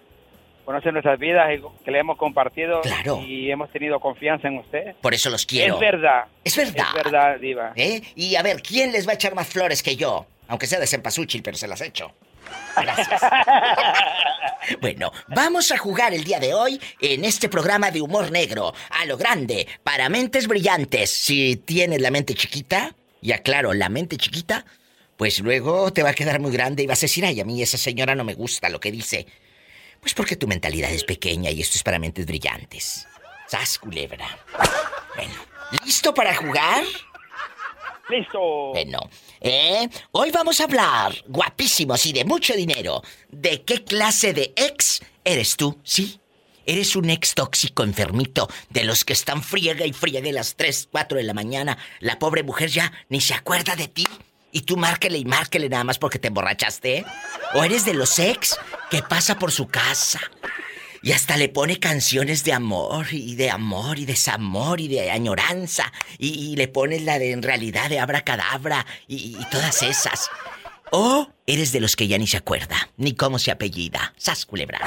conoce 0.66 0.92
nuestras 0.92 1.18
vidas 1.18 1.48
y 1.54 1.84
que 1.84 1.90
le 1.90 2.00
hemos 2.00 2.18
compartido 2.18 2.82
Claro. 2.82 3.22
y 3.26 3.50
hemos 3.50 3.70
tenido 3.72 3.98
confianza 4.00 4.48
en 4.48 4.58
usted. 4.58 4.96
Por 5.00 5.14
eso 5.14 5.30
los 5.30 5.46
quiero. 5.46 5.74
Es 5.74 5.80
verdad. 5.80 6.24
Es 6.44 6.56
verdad. 6.56 6.86
Es 6.88 7.04
verdad, 7.04 7.38
Diva. 7.40 7.72
¿Eh? 7.76 8.02
Y 8.16 8.34
a 8.34 8.42
ver, 8.42 8.60
¿quién 8.60 8.92
les 8.92 9.06
va 9.06 9.12
a 9.12 9.14
echar 9.14 9.34
más 9.34 9.46
flores 9.46 9.82
que 9.82 9.96
yo? 9.96 10.26
Aunque 10.48 10.66
sea 10.66 10.78
de 10.78 10.86
cempasúchil, 10.86 11.42
pero 11.42 11.56
se 11.56 11.66
las 11.66 11.80
echo. 11.80 12.12
Gracias. 12.76 13.22
bueno, 14.80 15.10
vamos 15.28 15.72
a 15.72 15.78
jugar 15.78 16.12
el 16.12 16.24
día 16.24 16.38
de 16.38 16.52
hoy 16.52 16.80
en 17.00 17.24
este 17.24 17.48
programa 17.48 17.90
de 17.90 18.02
humor 18.02 18.30
negro, 18.30 18.74
a 18.90 19.04
lo 19.06 19.16
grande, 19.16 19.66
para 19.82 20.08
mentes 20.08 20.46
brillantes. 20.46 21.10
Si 21.10 21.56
tienes 21.56 22.00
la 22.00 22.10
mente 22.10 22.34
chiquita, 22.34 22.94
y 23.20 23.32
aclaro, 23.32 23.72
la 23.72 23.88
mente 23.88 24.16
chiquita, 24.16 24.64
pues 25.16 25.40
luego 25.40 25.92
te 25.92 26.02
va 26.02 26.10
a 26.10 26.14
quedar 26.14 26.38
muy 26.38 26.52
grande 26.52 26.82
y 26.82 26.86
vas 26.86 26.98
a 26.98 27.06
decir, 27.06 27.24
ay, 27.24 27.40
a 27.40 27.44
mí 27.44 27.62
esa 27.62 27.78
señora 27.78 28.14
no 28.14 28.22
me 28.24 28.34
gusta 28.34 28.68
lo 28.68 28.78
que 28.78 28.92
dice. 28.92 29.26
Pues 30.06 30.14
porque 30.14 30.36
tu 30.36 30.46
mentalidad 30.46 30.92
es 30.92 31.02
pequeña 31.02 31.50
y 31.50 31.60
esto 31.60 31.78
es 31.78 31.82
para 31.82 31.98
mentes 31.98 32.26
brillantes. 32.26 33.08
¡Sas, 33.48 33.76
culebra! 33.76 34.38
Bueno, 35.16 35.34
¿listo 35.84 36.14
para 36.14 36.32
jugar? 36.36 36.84
Listo. 38.08 38.38
Bueno, 38.72 39.00
¿eh? 39.40 39.88
Hoy 40.12 40.30
vamos 40.30 40.60
a 40.60 40.64
hablar, 40.64 41.12
guapísimos 41.26 42.06
y 42.06 42.12
de 42.12 42.24
mucho 42.24 42.54
dinero, 42.54 43.02
de 43.30 43.62
qué 43.62 43.82
clase 43.82 44.32
de 44.32 44.52
ex 44.54 45.02
eres 45.24 45.56
tú, 45.56 45.76
¿sí? 45.82 46.20
Eres 46.66 46.94
un 46.94 47.10
ex 47.10 47.34
tóxico 47.34 47.82
enfermito, 47.82 48.48
de 48.70 48.84
los 48.84 49.04
que 49.04 49.12
están 49.12 49.42
friega 49.42 49.86
y 49.86 49.92
friegue 49.92 50.30
las 50.30 50.54
3, 50.54 50.88
4 50.92 51.18
de 51.18 51.24
la 51.24 51.34
mañana. 51.34 51.78
La 51.98 52.20
pobre 52.20 52.44
mujer 52.44 52.68
ya 52.68 52.92
ni 53.08 53.20
se 53.20 53.34
acuerda 53.34 53.74
de 53.74 53.88
ti. 53.88 54.04
Y 54.56 54.62
tú 54.62 54.78
márquele 54.78 55.18
y 55.18 55.26
márquele 55.26 55.68
nada 55.68 55.84
más 55.84 55.98
porque 55.98 56.18
te 56.18 56.28
emborrachaste. 56.28 57.04
O 57.52 57.62
eres 57.62 57.84
de 57.84 57.92
los 57.92 58.18
ex 58.18 58.58
que 58.90 59.02
pasa 59.02 59.38
por 59.38 59.52
su 59.52 59.68
casa 59.68 60.18
y 61.02 61.12
hasta 61.12 61.36
le 61.36 61.50
pone 61.50 61.78
canciones 61.78 62.42
de 62.42 62.54
amor 62.54 63.04
y 63.12 63.34
de 63.34 63.50
amor 63.50 63.98
y 63.98 64.06
desamor 64.06 64.80
y 64.80 64.88
de 64.88 65.10
añoranza. 65.10 65.92
Y, 66.18 66.52
y 66.52 66.56
le 66.56 66.68
pones 66.68 67.02
la 67.02 67.18
de 67.18 67.32
en 67.32 67.42
realidad 67.42 67.90
de 67.90 68.00
abracadabra 68.00 68.86
y, 69.06 69.36
y 69.38 69.44
todas 69.50 69.82
esas. 69.82 70.30
O 70.90 71.28
eres 71.46 71.74
de 71.74 71.80
los 71.80 71.94
que 71.94 72.08
ya 72.08 72.16
ni 72.16 72.26
se 72.26 72.38
acuerda, 72.38 72.76
ni 72.96 73.14
cómo 73.14 73.38
se 73.38 73.50
apellida. 73.50 74.14
Sas 74.16 74.46
culebra. 74.46 74.80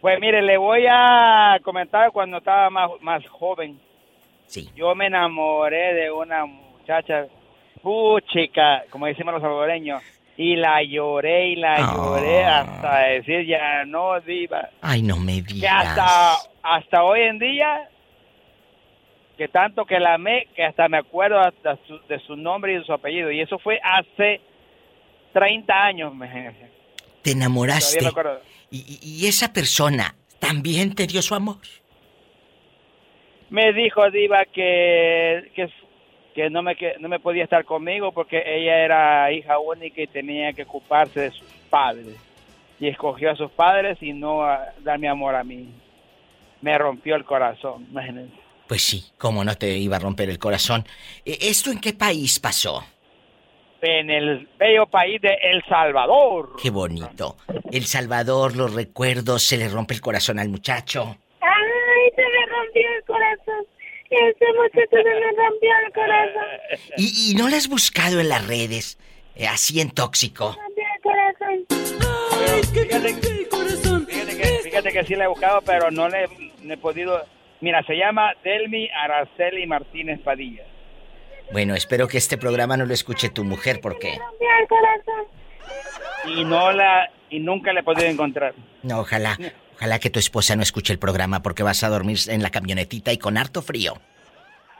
Pues 0.00 0.18
mire, 0.18 0.40
le 0.40 0.56
voy 0.56 0.86
a 0.90 1.58
comentar 1.62 2.10
cuando 2.10 2.38
estaba 2.38 2.70
más, 2.70 2.90
más 3.02 3.22
joven. 3.28 3.78
Sí. 4.46 4.70
Yo 4.74 4.94
me 4.94 5.08
enamoré 5.08 5.92
de 5.92 6.10
una 6.10 6.46
muchacha, 6.46 7.26
puchica, 7.82 8.84
como 8.90 9.06
decimos 9.06 9.34
los 9.34 9.42
salvadoreños, 9.42 10.02
y 10.36 10.56
la 10.56 10.82
lloré 10.82 11.48
y 11.48 11.56
la 11.56 11.74
Ah. 11.74 11.92
lloré 11.96 12.44
hasta 12.44 12.98
decir 13.00 13.44
ya 13.46 13.84
no 13.84 14.20
diva. 14.20 14.68
Ay, 14.80 15.02
no 15.02 15.16
me 15.16 15.42
Que 15.44 15.54
digas. 15.54 15.86
hasta, 15.86 16.34
hasta 16.62 17.02
hoy 17.04 17.22
en 17.22 17.38
día, 17.38 17.88
que 19.36 19.48
tanto 19.48 19.84
que 19.84 19.98
la 20.00 20.14
amé, 20.14 20.46
que 20.54 20.64
hasta 20.64 20.88
me 20.88 20.98
acuerdo 20.98 21.38
hasta 21.40 21.76
su- 21.86 22.00
de 22.08 22.18
su 22.20 22.36
nombre 22.36 22.72
y 22.72 22.76
de 22.78 22.84
su 22.84 22.92
apellido. 22.92 23.30
Y 23.30 23.40
eso 23.40 23.58
fue 23.58 23.80
hace 23.82 24.40
30 25.32 25.84
años. 25.84 26.12
Te 27.22 27.32
enamoraste. 27.32 28.00
Me 28.02 28.08
acuerdo. 28.08 28.40
Y- 28.70 28.98
y 29.02 29.26
esa 29.26 29.52
persona 29.52 30.14
también 30.38 30.94
te 30.94 31.06
dio 31.06 31.22
su 31.22 31.34
amor. 31.34 31.56
Me 33.50 33.72
dijo 33.72 34.10
Diva 34.10 34.44
que, 34.44 35.50
que, 35.54 35.68
que 36.38 36.50
no 36.50 36.62
me 36.62 36.76
que 36.76 36.94
no 37.00 37.08
me 37.08 37.18
podía 37.18 37.42
estar 37.42 37.64
conmigo 37.64 38.12
porque 38.12 38.40
ella 38.46 38.84
era 38.84 39.32
hija 39.32 39.58
única 39.58 40.00
y 40.00 40.06
tenía 40.06 40.52
que 40.52 40.62
ocuparse 40.62 41.22
de 41.22 41.30
sus 41.32 41.48
padres. 41.68 42.14
Y 42.78 42.86
escogió 42.86 43.32
a 43.32 43.34
sus 43.34 43.50
padres 43.50 43.98
y 44.00 44.12
no 44.12 44.44
a 44.44 44.72
darme 44.84 45.08
amor 45.08 45.34
a 45.34 45.42
mí. 45.42 45.68
Me 46.60 46.78
rompió 46.78 47.16
el 47.16 47.24
corazón, 47.24 47.88
imagínense. 47.90 48.36
Pues 48.68 48.82
sí, 48.82 49.04
cómo 49.18 49.42
no 49.42 49.56
te 49.56 49.76
iba 49.78 49.96
a 49.96 49.98
romper 49.98 50.30
el 50.30 50.38
corazón. 50.38 50.84
Eh, 51.24 51.38
¿Esto 51.40 51.72
en 51.72 51.80
qué 51.80 51.92
país 51.92 52.38
pasó? 52.38 52.84
En 53.82 54.08
el 54.08 54.48
bello 54.56 54.86
país 54.86 55.20
de 55.20 55.36
El 55.42 55.64
Salvador. 55.68 56.54
Qué 56.62 56.70
bonito. 56.70 57.36
El 57.72 57.84
Salvador, 57.86 58.54
los 58.54 58.74
recuerdos, 58.74 59.42
se 59.42 59.56
le 59.56 59.68
rompe 59.68 59.94
el 59.94 60.00
corazón 60.00 60.38
al 60.38 60.50
muchacho. 60.50 61.16
Corazón. 64.08 64.28
Ese 64.28 64.46
muchacho 64.54 64.96
se 65.02 65.20
me 65.20 65.32
rompió 65.32 65.70
el 65.86 65.92
corazón. 65.92 66.44
¿Y, 66.96 67.30
y 67.30 67.34
no 67.34 67.48
la 67.48 67.56
has 67.56 67.68
buscado 67.68 68.20
en 68.20 68.28
las 68.28 68.46
redes? 68.46 68.98
eh, 69.34 69.46
así 69.46 69.80
en 69.80 69.90
tóxico. 69.90 70.56
Rompió 70.56 70.84
el 70.96 71.02
corazón. 71.02 71.66
Fíjate, 72.72 73.14
fíjate 73.14 74.36
que, 74.36 74.48
fíjate 74.64 74.92
que 74.92 75.04
sí 75.04 75.14
la 75.14 75.24
he 75.24 75.28
buscado, 75.28 75.60
pero 75.62 75.90
no 75.90 76.08
le, 76.08 76.28
no 76.62 76.74
he 76.74 76.76
podido... 76.76 77.22
Mira, 77.60 77.82
se 77.84 77.94
llama 77.96 78.32
Delmi 78.44 78.88
Araceli 78.90 79.66
Martínez 79.66 80.20
Padilla. 80.22 80.64
Bueno, 81.52 81.74
espero 81.74 82.06
que 82.08 82.18
este 82.18 82.36
programa 82.36 82.76
no 82.76 82.84
lo 82.86 82.94
escuche 82.94 83.30
tu 83.30 83.42
mujer 83.44 83.80
porque... 83.80 84.16
Rompió 84.18 84.48
el 84.60 84.68
corazón. 84.68 85.24
Y 86.36 86.44
no 86.44 86.72
la... 86.72 87.10
Y 87.30 87.40
nunca 87.40 87.72
la 87.72 87.80
he 87.80 87.82
podido 87.82 88.08
encontrar. 88.08 88.54
No, 88.82 89.00
ojalá, 89.00 89.36
ojalá 89.78 89.98
que 89.98 90.10
tu 90.10 90.18
esposa 90.18 90.56
no 90.56 90.62
escuche 90.62 90.92
el 90.92 90.98
programa 90.98 91.42
porque 91.42 91.62
vas 91.62 91.82
a 91.82 91.88
dormir 91.88 92.18
en 92.28 92.42
la 92.42 92.50
camionetita 92.50 93.12
y 93.12 93.18
con 93.18 93.38
harto 93.38 93.62
frío. 93.62 93.94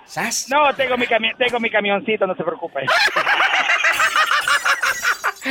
¿Sas? 0.07 0.47
No, 0.51 0.73
tengo 0.75 0.97
mi, 0.97 1.07
cami- 1.07 1.37
tengo 1.37 1.61
mi 1.61 1.71
camioncito, 1.71 2.27
no 2.27 2.35
se 2.35 2.43
preocupe. 2.45 2.81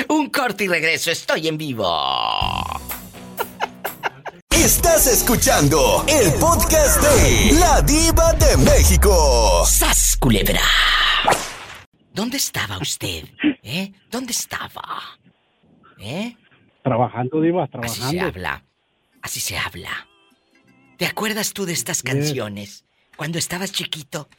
Un 0.10 0.30
corte 0.30 0.66
y 0.66 0.68
regreso, 0.68 1.12
estoy 1.12 1.48
en 1.48 1.58
vivo. 1.58 1.88
Estás 4.50 5.08
escuchando 5.08 6.04
el 6.08 6.34
podcast 6.40 7.02
de 7.02 7.54
La 7.60 7.82
Diva 7.82 8.34
de 8.34 8.58
México. 8.58 9.64
¡Sas, 9.66 10.18
culebra! 10.20 10.62
¿Dónde 12.12 12.38
estaba 12.38 12.78
usted? 12.80 13.26
¿Eh? 13.64 13.92
¿Dónde 14.10 14.32
estaba? 14.32 15.00
¿Eh? 16.00 16.36
Trabajando, 16.84 17.42
Diva, 17.42 17.64
Así 17.64 17.72
se 17.72 17.78
trabajando. 18.00 18.26
habla. 18.26 18.64
Así 19.28 19.42
se 19.42 19.58
habla. 19.58 20.08
¿Te 20.96 21.06
acuerdas 21.06 21.52
tú 21.52 21.66
de 21.66 21.74
estas 21.74 22.02
canciones 22.02 22.86
cuando 23.18 23.38
estabas 23.38 23.74
chiquito? 23.74 24.30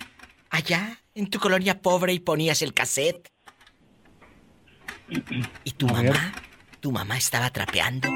Allá, 0.48 1.02
en 1.14 1.28
tu 1.28 1.38
colonia 1.38 1.82
pobre 1.82 2.14
y 2.14 2.20
ponías 2.20 2.62
el 2.62 2.72
cassette. 2.72 3.30
¿Y 5.62 5.72
tu 5.72 5.88
mamá? 5.88 6.32
¿Tu 6.80 6.90
mamá 6.90 7.18
estaba 7.18 7.50
trapeando? 7.50 8.08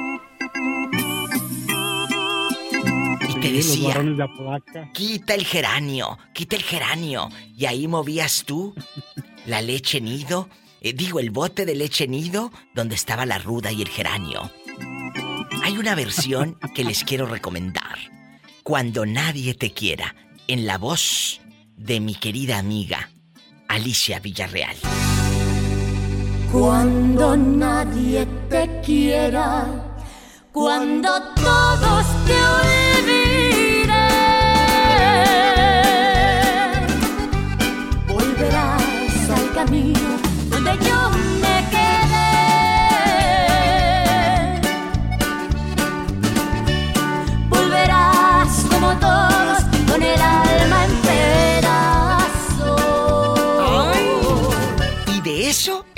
Y 3.29 3.41
te 3.43 3.53
decía, 3.53 4.03
quita 4.95 5.35
el 5.35 5.45
geranio, 5.45 6.19
quita 6.33 6.57
el 6.57 6.63
geranio. 6.63 7.29
Y 7.55 7.67
ahí 7.67 7.87
movías 7.87 8.45
tú 8.47 8.75
la 9.45 9.61
leche 9.61 10.01
nido, 10.01 10.49
eh, 10.81 10.95
digo, 10.95 11.21
el 11.21 11.29
bote 11.29 11.67
de 11.67 11.75
leche 11.75 12.09
nido 12.09 12.51
donde 12.75 12.95
estaba 12.95 13.27
la 13.27 13.37
ruda 13.37 13.71
y 13.73 13.83
el 13.83 13.91
geranio. 13.91 14.51
Hay 15.65 15.79
una 15.79 15.95
versión 15.95 16.59
que 16.75 16.83
les 16.83 17.05
quiero 17.05 17.27
recomendar. 17.27 17.97
Cuando 18.65 19.07
nadie 19.07 19.55
te 19.55 19.73
quiera, 19.73 20.17
en 20.49 20.67
la 20.67 20.77
voz 20.77 21.41
de 21.77 22.01
mi 22.01 22.17
querida 22.17 22.59
amiga 22.59 23.11
Alicia 23.69 24.19
Villarreal. 24.19 24.77
Cuando 26.51 27.37
nadie 27.37 28.27
te 28.51 28.81
quiera, 28.85 29.67
cuando 30.51 31.09
todos 31.35 32.07
te 32.27 32.35
olviden, 32.59 33.97
volverás 38.09 39.31
al 39.31 39.53
camino 39.55 40.02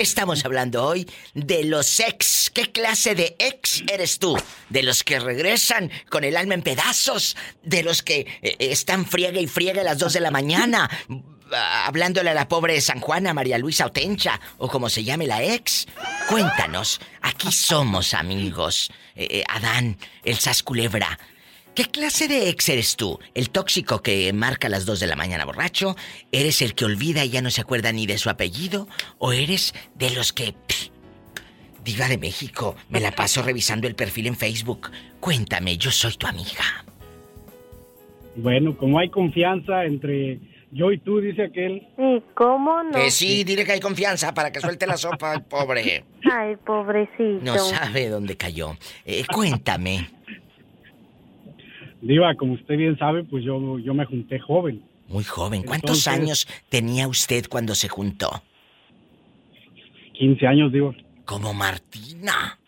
estamos 0.05 0.45
hablando 0.45 0.85
hoy, 0.85 1.09
de 1.33 1.63
los 1.63 1.99
ex. 1.99 2.51
¿Qué 2.53 2.71
clase 2.71 3.15
de 3.15 3.35
ex 3.39 3.83
eres 3.91 4.19
tú? 4.19 4.37
¿De 4.69 4.83
los 4.83 5.03
que 5.03 5.19
regresan 5.19 5.91
con 6.09 6.23
el 6.23 6.37
alma 6.37 6.53
en 6.53 6.61
pedazos? 6.61 7.35
¿De 7.63 7.81
los 7.81 8.03
que 8.03 8.27
eh, 8.41 8.55
están 8.59 9.05
friega 9.05 9.39
y 9.39 9.47
friega 9.47 9.81
a 9.81 9.83
las 9.83 9.97
2 9.97 10.13
de 10.13 10.19
la 10.19 10.29
mañana? 10.29 10.89
Hablándole 11.51 12.29
a 12.29 12.33
la 12.35 12.47
pobre 12.47 12.79
San 12.81 12.99
Juana, 12.99 13.33
María 13.33 13.57
Luisa 13.57 13.87
Otencha, 13.87 14.39
o 14.59 14.67
como 14.67 14.89
se 14.89 15.03
llame 15.03 15.25
la 15.25 15.43
ex. 15.43 15.87
Cuéntanos, 16.29 17.01
aquí 17.21 17.51
somos 17.51 18.13
amigos. 18.13 18.91
Eh, 19.15 19.27
eh, 19.29 19.43
Adán, 19.49 19.97
el 20.23 20.37
Sas 20.37 20.61
Culebra. 20.61 21.17
¿Qué 21.75 21.83
clase 21.83 22.29
de 22.29 22.49
ex 22.49 22.69
eres 22.69 22.95
tú? 22.95 23.19
¿El 23.33 23.49
tóxico 23.49 24.01
que 24.01 24.31
marca 24.31 24.67
a 24.67 24.69
las 24.69 24.85
2 24.85 25.01
de 25.01 25.07
la 25.07 25.17
mañana 25.17 25.43
borracho? 25.43 25.97
¿Eres 26.31 26.61
el 26.61 26.73
que 26.73 26.85
olvida 26.85 27.25
y 27.25 27.29
ya 27.29 27.41
no 27.41 27.51
se 27.51 27.59
acuerda 27.59 27.91
ni 27.91 28.07
de 28.07 28.17
su 28.17 28.29
apellido? 28.29 28.87
¿O 29.17 29.33
eres 29.33 29.73
de 29.95 30.11
los 30.11 30.31
que... 30.31 30.53
pff, 30.53 30.89
Diva 31.83 32.07
de 32.07 32.17
México, 32.17 32.75
me 32.89 32.99
la 32.99 33.11
paso 33.11 33.43
revisando 33.43 33.87
el 33.87 33.93
perfil 33.93 34.27
en 34.27 34.35
Facebook. 34.35 34.89
Cuéntame, 35.19 35.77
yo 35.77 35.91
soy 35.91 36.13
tu 36.13 36.25
amiga. 36.25 36.85
Bueno, 38.37 38.75
como 38.75 38.97
hay 38.97 39.09
confianza 39.09 39.85
entre 39.85 40.39
yo 40.71 40.91
y 40.91 40.97
tú, 40.97 41.19
dice 41.19 41.43
aquel. 41.43 41.87
¿Y 41.97 42.23
cómo 42.33 42.83
no? 42.83 42.91
Que 42.91 43.11
sí, 43.11 43.43
dile 43.43 43.65
que 43.65 43.73
hay 43.73 43.79
confianza 43.79 44.33
para 44.33 44.51
que 44.51 44.61
suelte 44.61 44.87
la 44.87 44.97
sopa, 44.97 45.33
el 45.35 45.43
pobre. 45.43 46.05
Ay, 46.31 46.55
pobrecito. 46.65 47.39
No 47.43 47.57
sabe 47.57 48.09
dónde 48.09 48.35
cayó. 48.35 48.75
Eh, 49.05 49.23
cuéntame. 49.31 50.09
Diva, 52.05 52.35
como 52.35 52.53
usted 52.53 52.77
bien 52.77 52.95
sabe, 52.99 53.23
pues 53.23 53.43
yo, 53.43 53.79
yo 53.79 53.95
me 53.95 54.05
junté 54.05 54.39
joven. 54.39 54.83
Muy 55.07 55.23
joven, 55.23 55.63
¿cuántos 55.63 56.05
Entonces- 56.05 56.07
años 56.07 56.47
tenía 56.69 57.07
usted 57.07 57.45
cuando 57.49 57.73
se 57.73 57.89
juntó? 57.89 58.43
15 60.13 60.45
años, 60.45 60.71
digo. 60.71 60.93
Como 61.25 61.55
Martina. 61.55 62.59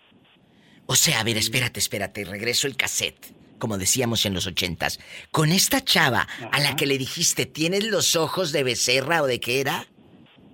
O 0.87 0.95
sea, 0.95 1.19
a 1.19 1.23
ver, 1.23 1.37
espérate, 1.37 1.79
espérate, 1.79 2.25
regreso 2.25 2.65
el 2.65 2.75
cassette. 2.75 3.31
Como 3.59 3.77
decíamos 3.77 4.25
en 4.25 4.33
los 4.33 4.47
ochentas. 4.47 4.99
Con 5.29 5.51
esta 5.51 5.83
chava 5.83 6.27
a 6.51 6.59
la 6.59 6.75
que 6.75 6.87
le 6.87 6.97
dijiste, 6.97 7.45
¿tienes 7.45 7.85
los 7.85 8.15
ojos 8.15 8.51
de 8.51 8.63
becerra 8.63 9.21
o 9.21 9.27
de 9.27 9.39
qué 9.39 9.61
era? 9.61 9.85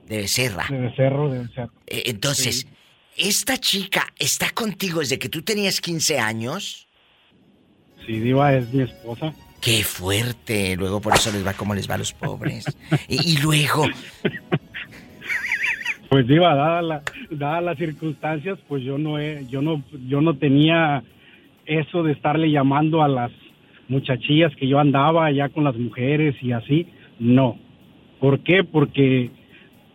De 0.07 0.17
becerra. 0.17 0.65
De 0.69 0.79
becerro, 0.79 1.29
de 1.31 1.39
becerro. 1.39 1.71
Eh, 1.87 2.03
entonces, 2.07 2.67
¿esta 3.15 3.57
chica 3.57 4.07
está 4.19 4.49
contigo 4.49 4.99
desde 4.99 5.19
que 5.19 5.29
tú 5.29 5.41
tenías 5.41 5.79
15 5.79 6.19
años? 6.19 6.87
Sí, 8.05 8.19
Diva 8.19 8.53
es 8.53 8.73
mi 8.73 8.83
esposa. 8.83 9.33
Qué 9.61 9.83
fuerte. 9.83 10.75
Luego 10.75 10.99
por 10.99 11.13
eso 11.13 11.31
les 11.31 11.45
va 11.45 11.53
como 11.53 11.73
les 11.73 11.89
va 11.89 11.95
a 11.95 11.99
los 11.99 12.13
pobres. 12.13 12.65
Y, 13.07 13.33
y 13.33 13.37
luego, 13.37 13.85
Pues 16.13 16.27
Diva, 16.27 16.53
dadas 16.53 16.83
la, 16.83 17.01
dadas 17.31 17.63
las 17.63 17.77
circunstancias, 17.79 18.59
pues 18.67 18.83
yo 18.83 18.99
no, 18.99 19.17
he, 19.17 19.47
yo 19.49 19.63
no, 19.63 19.81
yo 20.07 20.21
no 20.21 20.35
tenía 20.35 21.01
eso 21.65 22.03
de 22.03 22.11
estarle 22.11 22.51
llamando 22.51 23.01
a 23.01 23.07
las 23.07 23.31
muchachillas 23.87 24.55
que 24.57 24.67
yo 24.67 24.77
andaba 24.77 25.31
ya 25.31 25.49
con 25.49 25.63
las 25.63 25.75
mujeres 25.75 26.35
y 26.39 26.51
así. 26.51 26.85
No. 27.17 27.57
¿Por 28.19 28.41
qué? 28.41 28.63
Porque 28.63 29.31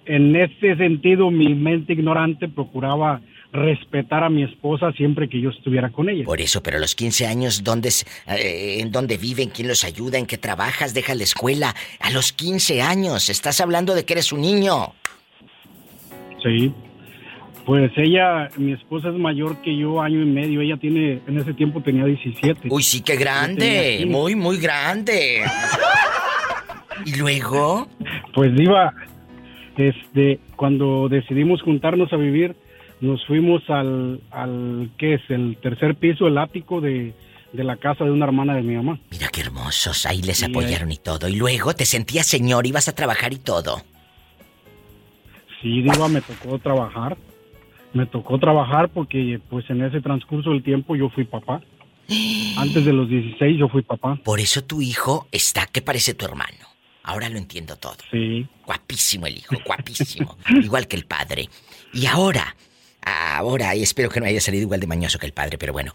en 0.07 0.35
ese 0.35 0.75
sentido 0.75 1.31
mi 1.31 1.55
mente 1.55 1.93
ignorante 1.93 2.49
procuraba 2.49 3.21
respetar 3.53 4.25
a 4.25 4.29
mi 4.29 4.43
esposa 4.43 4.93
siempre 4.93 5.29
que 5.29 5.41
yo 5.41 5.51
estuviera 5.51 5.91
con 5.91 6.09
ella. 6.09 6.25
Por 6.25 6.41
eso, 6.41 6.63
pero 6.63 6.77
a 6.77 6.81
los 6.81 6.95
15 6.95 7.27
años, 7.27 7.65
¿dónde, 7.65 7.91
eh, 8.27 8.79
¿en 8.81 8.93
dónde 8.93 9.17
viven? 9.17 9.51
¿Quién 9.51 9.69
los 9.69 9.85
ayuda? 9.85 10.19
¿En 10.19 10.27
qué 10.27 10.39
trabajas? 10.39 10.95
¿Dejas 10.95 11.17
la 11.17 11.25
escuela? 11.25 11.75
A 12.01 12.11
los 12.11 12.33
15 12.33 12.83
años, 12.83 13.29
estás 13.29 13.61
hablando 13.61 13.95
de 13.95 14.05
que 14.05 14.15
eres 14.15 14.33
un 14.33 14.43
niño. 14.43 14.93
Sí. 16.43 16.73
Pues 17.65 17.93
ella, 17.97 18.49
mi 18.57 18.73
esposa 18.73 19.11
es 19.11 19.15
mayor 19.17 19.61
que 19.61 19.77
yo, 19.77 20.01
año 20.01 20.23
y 20.23 20.27
medio. 20.27 20.63
Ella 20.63 20.79
tiene, 20.79 21.21
en 21.27 21.39
ese 21.39 21.53
tiempo 21.53 21.83
tenía 21.83 22.07
17. 22.07 22.69
Uy, 22.71 22.83
sí, 22.83 23.03
qué 23.03 23.17
grande. 23.17 23.97
15. 23.99 24.07
Muy, 24.07 24.35
muy 24.35 24.59
grande. 24.59 25.43
¿Y 27.05 27.17
luego? 27.17 27.87
Pues 28.35 28.59
iba, 28.59 28.95
este, 29.77 30.41
cuando 30.57 31.09
decidimos 31.11 31.61
juntarnos 31.61 32.11
a 32.13 32.17
vivir, 32.17 32.57
nos 33.01 33.25
fuimos 33.27 33.63
al, 33.69 34.21
al 34.31 34.91
¿qué 34.99 35.15
es? 35.15 35.23
El 35.29 35.57
tercer 35.61 35.95
piso, 35.95 36.27
el 36.27 36.39
ático 36.39 36.81
de, 36.81 37.15
de 37.53 37.65
la 37.65 37.77
casa 37.77 38.05
de 38.05 38.11
una 38.11 38.27
hermana 38.27 38.55
de 38.55 38.63
mi 38.63 38.75
mamá. 38.75 38.99
Mira 39.11 39.29
qué 39.29 39.41
hermosos, 39.41 40.07
ahí 40.07 40.23
les 40.23 40.43
apoyaron 40.43 40.93
y 40.93 40.97
todo. 40.97 41.29
Y 41.29 41.37
luego 41.37 41.75
te 41.75 41.87
sentías 41.87 42.27
señor, 42.27 42.67
ibas 42.67 42.89
a 42.89 42.95
trabajar 42.95 43.33
y 43.33 43.39
todo. 43.39 43.83
Sí, 45.63 45.83
Diva, 45.83 46.09
me 46.09 46.21
tocó 46.21 46.59
trabajar. 46.59 47.17
Me 47.93 48.07
tocó 48.07 48.39
trabajar 48.39 48.91
porque, 48.91 49.41
pues, 49.49 49.69
en 49.71 49.83
ese 49.83 50.01
transcurso 50.01 50.51
del 50.51 50.63
tiempo 50.63 50.95
yo 50.95 51.09
fui 51.09 51.25
papá. 51.25 51.63
Antes 52.59 52.85
de 52.85 52.93
los 52.93 53.09
16 53.09 53.59
yo 53.59 53.69
fui 53.69 53.83
papá. 53.83 54.17
Por 54.23 54.41
eso 54.41 54.63
tu 54.63 54.83
hijo 54.83 55.27
está 55.33 55.67
que 55.67 55.83
parece 55.83 56.15
tu 56.15 56.25
hermano. 56.25 56.67
Ahora 57.03 57.29
lo 57.31 57.39
entiendo 57.39 57.77
todo. 57.77 57.97
Sí. 58.11 58.47
Guapísimo 58.67 59.27
el 59.27 59.39
hijo, 59.39 59.57
guapísimo. 59.65 60.37
igual 60.63 60.87
que 60.87 60.97
el 60.97 61.07
padre. 61.07 61.49
Y 61.95 62.05
ahora, 62.05 62.55
ahora, 63.03 63.75
y 63.75 63.83
espero 63.83 64.09
que 64.09 64.21
no 64.21 64.27
haya 64.27 64.41
salido 64.41 64.63
igual 64.63 64.81
de 64.81 64.87
mañoso 64.87 65.19
que 65.19 65.27
el 65.27 65.33
padre, 65.33 65.59
pero 65.59 65.73
bueno. 65.73 65.93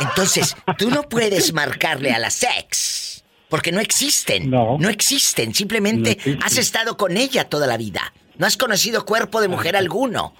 Entonces, 0.00 0.56
tú 0.78 0.90
no 0.90 1.02
puedes 1.02 1.52
marcarle 1.52 2.12
a 2.12 2.18
la 2.18 2.30
sex. 2.30 3.24
Porque 3.48 3.72
no 3.72 3.80
existen. 3.80 4.48
No. 4.48 4.78
No 4.78 4.88
existen. 4.88 5.54
Simplemente 5.54 6.16
has 6.42 6.56
estado 6.56 6.96
con 6.96 7.16
ella 7.16 7.48
toda 7.48 7.66
la 7.66 7.76
vida. 7.76 8.12
No 8.38 8.46
has 8.46 8.56
conocido 8.56 9.04
cuerpo 9.04 9.40
de 9.40 9.48
mujer 9.48 9.76
alguno. 9.76 10.34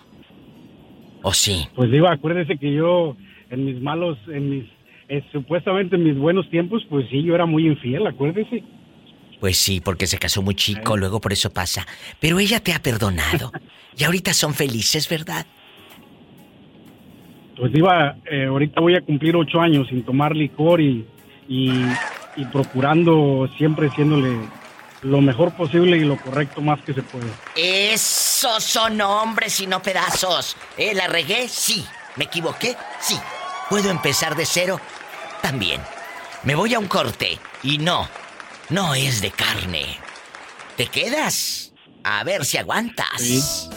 ¿O 1.22 1.34
sí? 1.34 1.68
Pues 1.74 1.90
Diva, 1.90 2.12
acuérdese 2.12 2.56
que 2.56 2.72
yo, 2.72 3.16
en 3.50 3.64
mis 3.64 3.82
malos, 3.82 4.16
en 4.28 4.48
mis, 4.48 4.64
eh, 5.08 5.22
supuestamente 5.32 5.96
en 5.96 6.04
mis 6.04 6.16
buenos 6.16 6.48
tiempos, 6.50 6.82
pues 6.88 7.06
sí, 7.10 7.22
yo 7.22 7.34
era 7.34 7.46
muy 7.46 7.66
infiel, 7.66 8.06
acuérdese. 8.06 8.62
Pues 9.40 9.56
sí, 9.56 9.80
porque 9.80 10.06
se 10.06 10.18
casó 10.18 10.40
muy 10.40 10.54
chico, 10.54 10.96
luego 10.96 11.20
por 11.20 11.32
eso 11.32 11.50
pasa. 11.50 11.86
Pero 12.20 12.38
ella 12.38 12.60
te 12.60 12.72
ha 12.72 12.80
perdonado. 12.80 13.52
Y 13.98 14.04
ahorita 14.04 14.32
son 14.32 14.54
felices, 14.54 15.08
¿verdad? 15.08 15.44
Pues 17.60 17.72
Diva, 17.74 18.16
eh, 18.24 18.46
ahorita 18.46 18.80
voy 18.80 18.96
a 18.96 19.02
cumplir 19.02 19.36
ocho 19.36 19.60
años 19.60 19.86
sin 19.88 20.02
tomar 20.02 20.34
licor 20.34 20.80
y, 20.80 21.06
y, 21.46 21.70
y 22.36 22.44
procurando 22.46 23.46
siempre 23.58 23.88
haciéndole 23.88 24.34
lo 25.02 25.20
mejor 25.20 25.52
posible 25.52 25.98
y 25.98 26.00
lo 26.00 26.16
correcto 26.16 26.62
más 26.62 26.80
que 26.80 26.94
se 26.94 27.02
puede. 27.02 27.26
Esos 27.54 28.64
son 28.64 28.98
hombres 29.02 29.60
y 29.60 29.66
no 29.66 29.82
pedazos. 29.82 30.56
¿Eh? 30.78 30.94
¿La 30.94 31.06
regué? 31.06 31.48
Sí. 31.48 31.84
¿Me 32.16 32.24
equivoqué? 32.24 32.76
Sí. 32.98 33.18
¿Puedo 33.68 33.90
empezar 33.90 34.34
de 34.36 34.46
cero? 34.46 34.80
También. 35.42 35.82
Me 36.44 36.54
voy 36.54 36.72
a 36.72 36.78
un 36.78 36.88
corte 36.88 37.38
y 37.62 37.76
no, 37.76 38.08
no 38.70 38.94
es 38.94 39.20
de 39.20 39.32
carne. 39.32 39.84
¿Te 40.78 40.86
quedas? 40.86 41.74
A 42.04 42.24
ver 42.24 42.46
si 42.46 42.56
aguantas. 42.56 43.68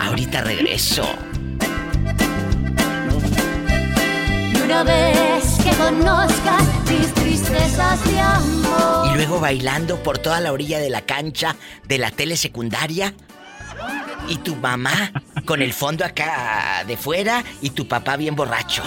Ahorita 0.00 0.42
regreso. 0.42 1.08
Una 4.68 4.84
vez 4.84 5.58
que 5.64 5.70
conozcas 5.76 6.62
mis 6.90 7.14
tristezas 7.14 8.04
de 8.04 8.20
amor. 8.20 9.06
Y 9.10 9.14
luego 9.14 9.40
bailando 9.40 10.02
por 10.02 10.18
toda 10.18 10.40
la 10.40 10.52
orilla 10.52 10.78
de 10.78 10.90
la 10.90 11.00
cancha 11.00 11.56
de 11.84 11.96
la 11.96 12.10
tele 12.10 12.36
secundaria. 12.36 13.14
Y 14.28 14.36
tu 14.36 14.56
mamá 14.56 15.10
con 15.46 15.62
el 15.62 15.72
fondo 15.72 16.04
acá 16.04 16.84
de 16.86 16.98
fuera 16.98 17.42
y 17.62 17.70
tu 17.70 17.88
papá 17.88 18.18
bien 18.18 18.36
borracho. 18.36 18.82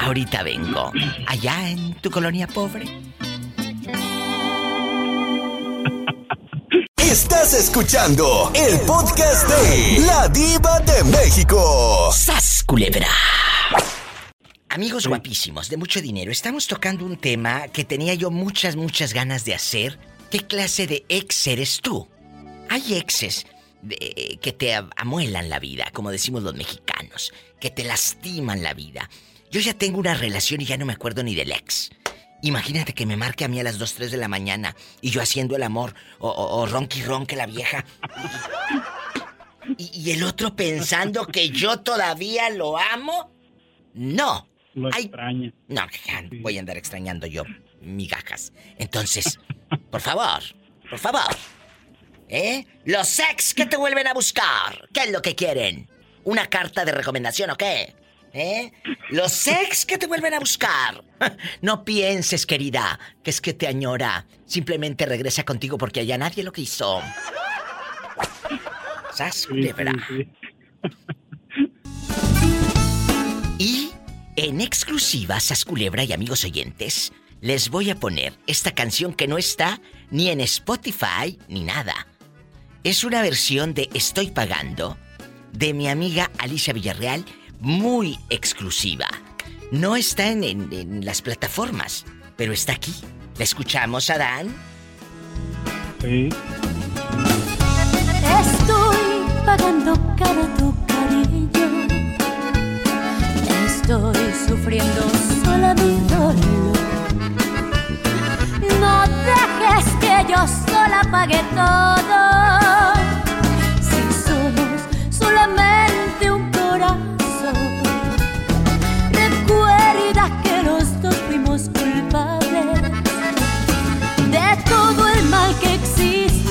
Ahorita 0.00 0.44
vengo. 0.44 0.92
Allá 1.26 1.70
en 1.70 1.94
tu 1.94 2.08
colonia 2.08 2.46
pobre. 2.46 3.07
Estás 7.10 7.54
escuchando 7.54 8.52
el 8.54 8.78
podcast 8.80 9.48
de 9.48 10.00
La 10.06 10.28
Diva 10.28 10.78
de 10.80 11.04
México. 11.04 12.10
¡Sas, 12.12 12.62
culebra! 12.66 13.08
Amigos 14.68 15.06
guapísimos, 15.06 15.70
de 15.70 15.78
mucho 15.78 16.02
dinero, 16.02 16.30
estamos 16.30 16.66
tocando 16.66 17.06
un 17.06 17.16
tema 17.16 17.68
que 17.68 17.84
tenía 17.84 18.12
yo 18.14 18.30
muchas, 18.30 18.76
muchas 18.76 19.14
ganas 19.14 19.44
de 19.46 19.54
hacer. 19.54 19.98
¿Qué 20.30 20.40
clase 20.40 20.86
de 20.86 21.04
ex 21.08 21.46
eres 21.46 21.80
tú? 21.80 22.06
Hay 22.68 22.94
exes 22.94 23.46
de- 23.80 24.38
que 24.42 24.52
te 24.52 24.74
am- 24.74 24.90
amuelan 24.96 25.48
la 25.48 25.58
vida, 25.58 25.90
como 25.94 26.10
decimos 26.10 26.42
los 26.42 26.54
mexicanos, 26.54 27.32
que 27.58 27.70
te 27.70 27.84
lastiman 27.84 28.62
la 28.62 28.74
vida. 28.74 29.08
Yo 29.50 29.60
ya 29.60 29.72
tengo 29.72 29.98
una 29.98 30.12
relación 30.12 30.60
y 30.60 30.66
ya 30.66 30.76
no 30.76 30.84
me 30.84 30.92
acuerdo 30.92 31.22
ni 31.22 31.34
del 31.34 31.52
ex. 31.52 31.90
Imagínate 32.42 32.94
que 32.94 33.04
me 33.06 33.16
marque 33.16 33.44
a 33.44 33.48
mí 33.48 33.58
a 33.58 33.64
las 33.64 33.78
2, 33.78 33.94
3 33.94 34.10
de 34.12 34.16
la 34.16 34.28
mañana 34.28 34.76
y 35.00 35.10
yo 35.10 35.20
haciendo 35.20 35.56
el 35.56 35.62
amor, 35.62 35.94
o, 36.18 36.28
o, 36.28 36.60
o 36.60 36.66
ronqui 36.66 37.02
ronque 37.02 37.34
la 37.36 37.46
vieja. 37.46 37.84
Y, 39.76 39.90
y 40.00 40.10
el 40.12 40.22
otro 40.22 40.54
pensando 40.56 41.26
que 41.26 41.50
yo 41.50 41.80
todavía 41.80 42.48
lo 42.50 42.78
amo. 42.78 43.32
No. 43.94 44.48
Lo 44.74 44.88
Ay, 44.92 45.04
extraña. 45.04 45.52
no, 45.66 45.86
ya 46.06 46.22
voy 46.40 46.56
a 46.56 46.60
andar 46.60 46.76
extrañando 46.76 47.26
yo 47.26 47.42
migajas. 47.80 48.52
Entonces, 48.78 49.38
por 49.90 50.00
favor, 50.00 50.42
por 50.88 50.98
favor. 50.98 51.36
¿Eh? 52.28 52.64
Los 52.84 53.18
ex 53.18 53.54
que 53.54 53.66
te 53.66 53.76
vuelven 53.76 54.06
a 54.06 54.14
buscar. 54.14 54.88
¿Qué 54.92 55.00
es 55.04 55.10
lo 55.10 55.22
que 55.22 55.34
quieren? 55.34 55.88
¿Una 56.24 56.46
carta 56.46 56.84
de 56.84 56.92
recomendación 56.92 57.50
o 57.50 57.56
qué? 57.56 57.94
¿Eh? 58.32 58.72
Los 59.10 59.46
ex 59.46 59.84
que 59.86 59.98
te 59.98 60.06
vuelven 60.06 60.34
a 60.34 60.38
buscar. 60.38 61.04
No 61.60 61.84
pienses, 61.84 62.46
querida, 62.46 63.00
que 63.24 63.30
es 63.30 63.40
que 63.40 63.52
te 63.52 63.66
añora. 63.66 64.26
Simplemente 64.46 65.04
regresa 65.04 65.44
contigo 65.44 65.76
porque 65.76 66.00
allá 66.00 66.16
nadie 66.16 66.44
lo 66.44 66.52
quiso. 66.52 67.02
¿Sas? 69.12 69.46
culebra? 69.46 69.92
Y 73.58 73.90
en 74.36 74.60
exclusiva, 74.60 75.40
Sasculebra 75.40 76.04
y 76.04 76.12
amigos 76.12 76.44
oyentes, 76.44 77.12
les 77.40 77.70
voy 77.70 77.90
a 77.90 77.96
poner 77.96 78.34
esta 78.46 78.70
canción 78.70 79.12
que 79.12 79.26
no 79.26 79.36
está 79.36 79.80
ni 80.12 80.28
en 80.30 80.40
Spotify 80.40 81.36
ni 81.48 81.64
nada. 81.64 82.06
Es 82.84 83.02
una 83.02 83.20
versión 83.20 83.74
de 83.74 83.88
Estoy 83.94 84.30
pagando 84.30 84.96
de 85.52 85.74
mi 85.74 85.88
amiga 85.88 86.30
Alicia 86.38 86.72
Villarreal, 86.72 87.24
muy 87.60 88.18
exclusiva. 88.30 89.06
No 89.70 89.96
está 89.96 90.28
en, 90.28 90.44
en- 90.44 90.72
en 90.72 91.04
las 91.04 91.20
plataformas, 91.22 92.04
pero 92.36 92.52
está 92.52 92.72
aquí. 92.72 92.94
¿La 93.36 93.44
escuchamos, 93.44 94.08
Adán? 94.10 94.48
Sí. 96.00 96.28
Estoy 98.40 98.96
pagando 99.44 99.94
caro 100.16 100.46
tu 100.58 100.74
cariño. 100.86 101.48
Estoy 103.66 104.32
sufriendo 104.48 105.02
sola 105.44 105.74
mi 105.74 106.00
dolor. 106.08 106.78
No 108.80 109.06
dejes 109.24 109.86
que 110.00 110.32
yo 110.32 110.46
sola 110.66 111.00
pague 111.10 111.40
todo. 111.54 112.20
Si 113.80 114.00
somos 114.28 114.80
solamente 115.10 115.77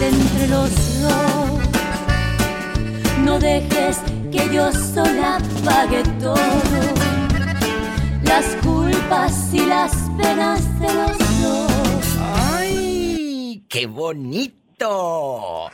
entre 0.08 0.48
los 0.48 1.02
dos. 1.02 1.60
No 3.24 3.40
dejes 3.40 4.02
que 4.32 4.54
yo 4.54 4.72
sola 4.72 5.40
pague 5.66 6.04
todo, 6.20 6.36
las 8.24 8.56
culpas 8.64 9.54
y 9.54 9.66
las 9.66 9.94
penas 10.18 10.80
de 10.80 10.94
los 10.94 11.18
dos. 11.42 12.18
¡Ay! 12.20 13.64
¡Qué 13.68 13.86
bonito! 13.86 15.70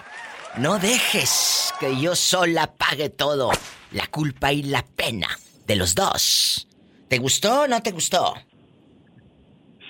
No 0.57 0.79
dejes 0.79 1.73
que 1.79 1.99
yo 1.99 2.15
sola 2.15 2.73
pague 2.75 3.09
todo. 3.09 3.51
La 3.91 4.07
culpa 4.07 4.51
y 4.51 4.63
la 4.63 4.83
pena 4.95 5.27
de 5.67 5.75
los 5.75 5.93
dos. 5.93 6.67
¿Te 7.07 7.19
gustó 7.19 7.61
o 7.61 7.67
no 7.67 7.81
te 7.81 7.91
gustó? 7.91 8.33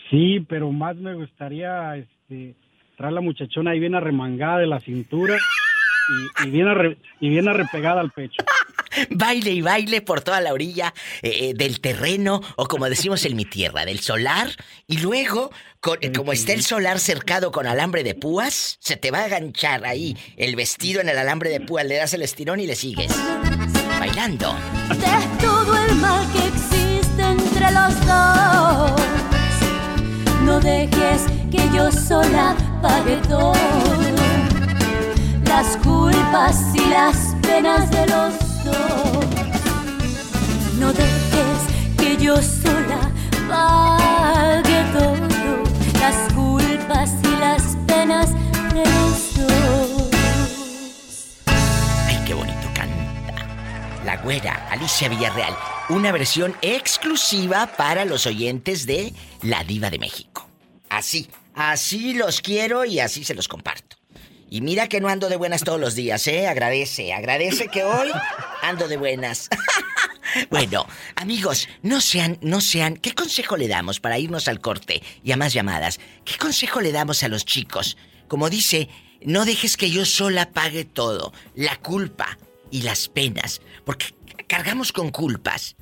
Sí, 0.09 0.41
pero 0.49 0.71
más 0.71 0.95
me 0.97 1.15
gustaría 1.15 1.95
este, 1.95 2.55
trae 3.03 3.11
la 3.11 3.19
muchachona 3.19 3.71
ahí 3.71 3.81
bien 3.81 3.95
arremangada 3.95 4.59
de 4.59 4.67
la 4.67 4.79
cintura 4.79 5.35
y, 5.35 6.47
y 6.47 6.51
bien, 6.51 6.67
arre- 6.67 6.95
y 7.19 7.27
bien 7.27 7.49
arrepegada 7.49 7.99
al 7.99 8.11
pecho. 8.11 8.41
Baile 9.09 9.51
y 9.51 9.59
baile 9.61 10.01
por 10.01 10.21
toda 10.21 10.39
la 10.39 10.53
orilla 10.53 10.93
eh, 11.21 11.49
eh, 11.49 11.53
del 11.53 11.81
terreno, 11.81 12.39
o 12.55 12.65
como 12.67 12.87
decimos 12.87 13.25
en 13.25 13.35
mi 13.35 13.43
tierra, 13.43 13.83
del 13.85 13.99
solar. 13.99 14.47
Y 14.87 14.99
luego, 14.99 15.51
con- 15.81 15.97
eh, 15.99 16.13
como 16.13 16.31
está 16.31 16.53
el 16.53 16.63
solar 16.63 16.97
cercado 16.99 17.51
con 17.51 17.67
alambre 17.67 18.03
de 18.05 18.15
púas, 18.15 18.77
se 18.79 18.95
te 18.95 19.11
va 19.11 19.19
a 19.19 19.25
aganchar 19.25 19.83
ahí 19.85 20.15
el 20.37 20.55
vestido 20.55 21.01
en 21.01 21.09
el 21.09 21.17
alambre 21.17 21.49
de 21.49 21.59
púas, 21.59 21.85
le 21.85 21.95
das 21.95 22.13
el 22.13 22.21
estirón 22.21 22.61
y 22.61 22.67
le 22.67 22.75
sigues. 22.77 23.11
Bailando. 23.99 24.55
de 24.91 25.43
todo 25.45 25.77
el 25.87 25.95
mal 25.95 26.25
que 26.31 26.47
existe 26.47 27.21
entre 27.21 27.69
los 27.71 28.05
dos. 28.05 29.01
No 30.45 30.59
dejes 30.61 31.25
que 31.53 31.69
yo 31.69 31.91
sola 31.91 32.55
pague 32.81 33.17
todo. 33.29 33.53
Las 35.45 35.77
culpas 35.77 36.57
y 36.73 36.89
las 36.89 37.35
penas 37.43 37.91
de 37.91 38.07
los 38.07 38.33
dos. 38.65 39.25
No 40.79 40.91
dejes 40.91 41.59
que 41.95 42.17
yo 42.17 42.37
sola 42.41 43.01
pague 43.47 44.83
todo. 44.93 45.27
Las 45.99 46.33
culpas 46.33 47.11
y 47.21 47.39
las 47.39 47.61
penas 47.85 48.33
de 48.73 48.83
los 48.95 49.35
dos. 49.37 50.09
Ay, 52.07 52.19
qué 52.25 52.33
bonito 52.33 52.67
canta. 52.73 53.45
La 54.03 54.17
güera, 54.17 54.67
Alicia 54.71 55.07
Villarreal. 55.07 55.55
Una 55.89 56.11
versión 56.11 56.55
exclusiva 56.63 57.67
para 57.77 58.05
los 58.05 58.25
oyentes 58.25 58.87
de 58.87 59.13
La 59.43 59.63
Diva 59.63 59.91
de 59.91 59.99
México. 59.99 60.47
Así, 60.89 61.27
así 61.53 62.13
los 62.13 62.41
quiero 62.41 62.85
y 62.85 62.99
así 62.99 63.23
se 63.23 63.35
los 63.35 63.47
comparto. 63.47 63.97
Y 64.49 64.61
mira 64.61 64.87
que 64.87 65.01
no 65.01 65.07
ando 65.07 65.29
de 65.29 65.35
buenas 65.35 65.63
todos 65.63 65.79
los 65.79 65.95
días, 65.95 66.27
¿eh? 66.27 66.45
Agradece, 66.45 67.11
agradece 67.11 67.69
que 67.69 67.83
hoy 67.83 68.11
ando 68.61 68.87
de 68.87 68.97
buenas. 68.97 69.49
bueno, 70.51 70.85
amigos, 71.15 71.67
no 71.81 72.01
sean, 72.01 72.37
no 72.41 72.61
sean. 72.61 72.97
¿Qué 72.97 73.15
consejo 73.15 73.57
le 73.57 73.67
damos 73.67 73.99
para 73.99 74.19
irnos 74.19 74.47
al 74.47 74.61
corte 74.61 75.01
y 75.23 75.31
a 75.31 75.37
más 75.37 75.53
llamadas? 75.53 75.99
¿Qué 76.23 76.37
consejo 76.37 76.81
le 76.81 76.91
damos 76.91 77.23
a 77.23 77.29
los 77.29 77.45
chicos? 77.45 77.97
Como 78.27 78.51
dice, 78.51 78.89
no 79.23 79.45
dejes 79.45 79.75
que 79.75 79.89
yo 79.89 80.05
sola 80.05 80.51
pague 80.51 80.85
todo, 80.85 81.33
la 81.55 81.75
culpa 81.77 82.37
y 82.69 82.83
las 82.83 83.07
penas, 83.07 83.59
porque 83.85 84.13
cargamos 84.47 84.91
con 84.91 85.09
culpas 85.09 85.75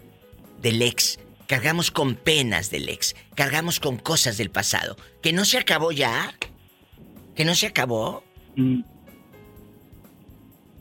del 0.61 0.81
ex, 0.81 1.19
cargamos 1.51 1.91
con 1.91 2.15
penas 2.15 2.71
del 2.71 2.87
ex, 2.87 3.13
cargamos 3.35 3.81
con 3.81 3.97
cosas 3.97 4.37
del 4.37 4.49
pasado, 4.51 4.95
que 5.21 5.33
no 5.33 5.43
se 5.43 5.57
acabó 5.57 5.91
ya, 5.91 6.33
que 7.35 7.43
no 7.43 7.55
se 7.55 7.67
acabó. 7.67 8.23
Mm. 8.55 8.79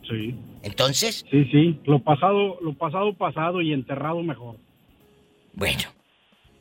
Sí. 0.09 0.33
Entonces, 0.63 1.25
Sí, 1.29 1.43
sí. 1.51 1.77
Lo 1.83 1.99
pasado, 1.99 2.57
lo 2.61 2.73
pasado, 2.73 3.13
pasado 3.13 3.59
y 3.61 3.73
enterrado 3.73 4.23
mejor. 4.23 4.55
bueno, 5.51 5.83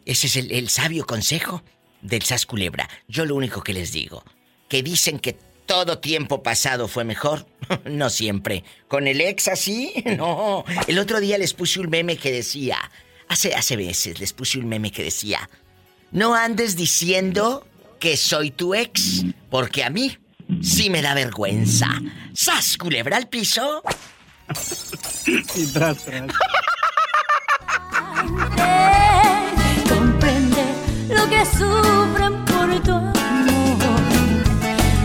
ese 0.06 0.26
es 0.26 0.34
el, 0.34 0.50
el 0.50 0.70
sabio 0.70 1.06
consejo 1.06 1.62
del 2.02 2.22
Sas 2.22 2.46
Culebra. 2.46 2.88
Yo 3.06 3.24
lo 3.26 3.36
único 3.36 3.62
que 3.62 3.74
les 3.74 3.92
digo, 3.92 4.24
que 4.68 4.82
dicen 4.82 5.20
que 5.20 5.36
todo 5.66 6.00
tiempo 6.00 6.42
pasado 6.42 6.88
fue 6.88 7.04
mejor, 7.04 7.46
no 7.84 8.10
siempre. 8.10 8.64
Con 8.88 9.06
el 9.06 9.20
ex 9.20 9.46
así, 9.46 9.92
no. 10.18 10.64
El 10.88 10.98
otro 10.98 11.20
día 11.20 11.38
les 11.38 11.54
puse 11.54 11.78
un 11.78 11.90
meme 11.90 12.16
que 12.16 12.32
decía, 12.32 12.76
hace, 13.30 13.54
hace 13.54 13.76
veces 13.76 14.18
les 14.18 14.32
puse 14.32 14.58
un 14.58 14.68
meme 14.68 14.90
que 14.90 15.04
decía, 15.04 15.48
no 16.10 16.34
andes 16.34 16.76
diciendo 16.76 17.66
que 18.00 18.16
soy 18.16 18.50
tu 18.50 18.74
ex, 18.74 19.24
porque 19.48 19.84
a 19.84 19.90
mí 19.90 20.18
sí 20.60 20.90
me 20.90 21.00
da 21.00 21.14
vergüenza. 21.14 21.88
¡Sas, 22.34 22.76
culebra 22.76 23.16
al 23.16 23.28
piso! 23.28 23.82
Y 25.54 25.66
tras, 25.66 26.04
tras. 26.04 26.32
comprende 29.88 30.64
lo 31.08 31.28
que 31.28 31.46
sufren 31.46 32.44
por 32.46 32.82
tu 32.82 32.92
amor. 32.92 34.00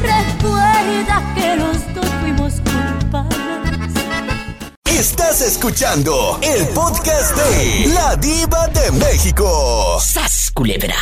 Recuerda 0.02 1.35
Estás 5.06 5.40
escuchando 5.42 6.40
el 6.42 6.68
podcast 6.70 7.38
de 7.38 7.94
La 7.94 8.16
Diva 8.16 8.68
de 8.70 8.92
México. 8.94 10.00
¡Sas, 10.04 10.50
culebra! 10.52 10.96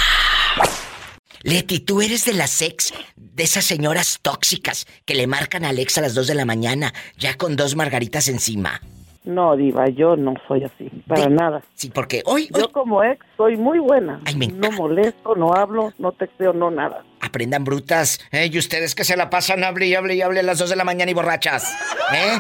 Leti, 1.41 1.80
tú 1.80 2.01
eres 2.01 2.26
de 2.26 2.34
las 2.34 2.62
ex, 2.62 2.93
de 3.16 3.43
esas 3.43 3.64
señoras 3.64 4.20
tóxicas 4.22 4.88
que 5.06 5.16
le 5.16 5.26
marcan 5.26 5.64
a 5.64 5.70
Alex 5.70 5.99
a 5.99 6.01
las 6.01 6.16
2 6.16 6.28
de 6.28 6.36
la 6.36 6.43
mañana, 6.43 6.93
ya 7.18 7.38
con 7.38 7.56
dos 7.56 7.78
margaritas 7.78 8.28
encima. 8.28 8.82
No, 9.26 9.55
Diva, 9.55 9.88
yo 9.88 10.17
no 10.17 10.34
soy 10.47 10.65
así, 10.65 10.89
para 11.07 11.30
nada. 11.30 11.61
Sí, 11.76 11.89
porque 11.89 12.24
hoy, 12.26 12.49
Yo 12.53 12.69
como 12.71 13.03
ex 13.03 13.26
soy 13.38 13.55
muy 13.55 13.80
buena. 13.80 14.19
Ay, 14.26 14.36
me 14.36 14.47
no 14.47 14.69
molesto, 14.71 15.36
no 15.36 15.53
hablo, 15.53 15.93
no 15.97 16.11
texteo, 16.11 16.51
no 16.51 16.69
nada. 16.69 17.03
Aprendan 17.21 17.63
brutas. 17.63 18.19
¿eh? 18.34 18.49
Y 18.51 18.57
ustedes 18.57 18.95
que 18.95 19.05
se 19.05 19.15
la 19.15 19.30
pasan, 19.30 19.63
hable 19.63 19.88
y 19.88 19.95
hable 19.95 20.15
y 20.15 20.21
hable 20.21 20.41
a 20.41 20.43
las 20.43 20.59
2 20.59 20.69
de 20.71 20.76
la 20.76 20.84
mañana 20.84 21.09
y 21.09 21.13
borrachas. 21.13 21.74
¿Eh? 22.13 22.38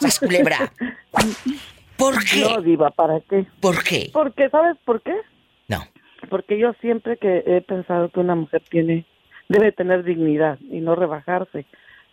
¡Sas, 0.00 0.18
culebra! 0.18 0.72
¿Por 1.96 2.24
qué? 2.24 2.40
No, 2.40 2.60
Diva, 2.62 2.90
¿para 2.90 3.20
qué? 3.20 3.46
¿Por 3.60 3.84
qué? 3.84 4.10
Porque, 4.12 4.48
¿sabes 4.48 4.76
por 4.84 5.02
qué? 5.02 5.14
No. 5.68 5.86
Porque 6.30 6.58
yo 6.58 6.72
siempre 6.80 7.18
que 7.18 7.44
he 7.46 7.60
pensado 7.60 8.08
que 8.08 8.20
una 8.20 8.34
mujer 8.34 8.62
tiene, 8.70 9.04
debe 9.48 9.72
tener 9.72 10.04
dignidad 10.04 10.58
y 10.70 10.80
no 10.80 10.96
rebajarse. 10.96 11.66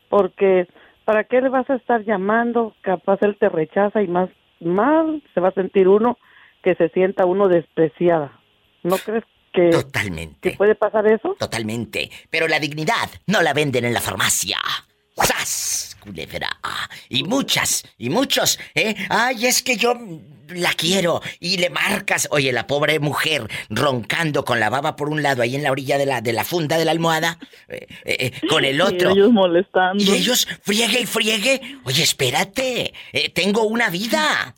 Porque, 0.09 0.67
¿para 1.05 1.23
qué 1.23 1.41
le 1.41 1.49
vas 1.49 1.69
a 1.69 1.75
estar 1.75 2.03
llamando? 2.03 2.75
Capaz 2.81 3.19
él 3.21 3.37
te 3.39 3.49
rechaza 3.49 4.01
y 4.01 4.07
más 4.07 4.29
mal 4.59 5.23
se 5.33 5.39
va 5.39 5.49
a 5.49 5.53
sentir 5.53 5.87
uno 5.87 6.17
que 6.63 6.75
se 6.75 6.89
sienta 6.89 7.25
uno 7.25 7.47
despreciada. 7.47 8.39
¿No 8.83 8.97
crees 8.97 9.23
que, 9.53 9.69
Totalmente. 9.69 10.51
que 10.51 10.57
puede 10.57 10.75
pasar 10.75 11.07
eso? 11.07 11.35
Totalmente. 11.39 12.09
Pero 12.29 12.47
la 12.47 12.59
dignidad 12.59 13.09
no 13.27 13.41
la 13.41 13.53
venden 13.53 13.85
en 13.85 13.93
la 13.93 14.01
farmacia. 14.01 14.57
¡Sas! 15.15 15.60
Culebra. 16.01 16.49
Y 17.09 17.23
muchas, 17.23 17.83
y 17.97 18.09
muchos, 18.09 18.59
¿eh? 18.75 18.95
Ay, 19.09 19.45
es 19.45 19.61
que 19.61 19.77
yo 19.77 19.93
la 20.49 20.73
quiero. 20.73 21.21
Y 21.39 21.57
le 21.57 21.69
marcas. 21.69 22.27
Oye, 22.31 22.51
la 22.51 22.67
pobre 22.67 22.99
mujer 22.99 23.47
roncando 23.69 24.43
con 24.43 24.59
la 24.59 24.69
baba 24.69 24.95
por 24.95 25.09
un 25.09 25.21
lado 25.23 25.41
ahí 25.43 25.55
en 25.55 25.63
la 25.63 25.71
orilla 25.71 25.97
de 25.97 26.05
la, 26.05 26.19
de 26.21 26.33
la 26.33 26.43
funda 26.43 26.77
de 26.77 26.85
la 26.85 26.91
almohada. 26.91 27.37
eh, 27.69 27.87
eh, 28.03 28.31
eh, 28.43 28.47
con 28.49 28.65
el 28.65 28.81
otro. 28.81 29.11
Y 29.11 29.13
ellos 29.13 29.31
molestando. 29.31 30.03
Y 30.03 30.09
ellos 30.09 30.47
friegue 30.63 31.01
y 31.01 31.05
friegue. 31.05 31.61
Oye, 31.85 32.03
espérate. 32.03 32.93
eh, 33.13 33.29
tengo 33.29 33.63
una 33.63 33.89
vida. 33.89 34.55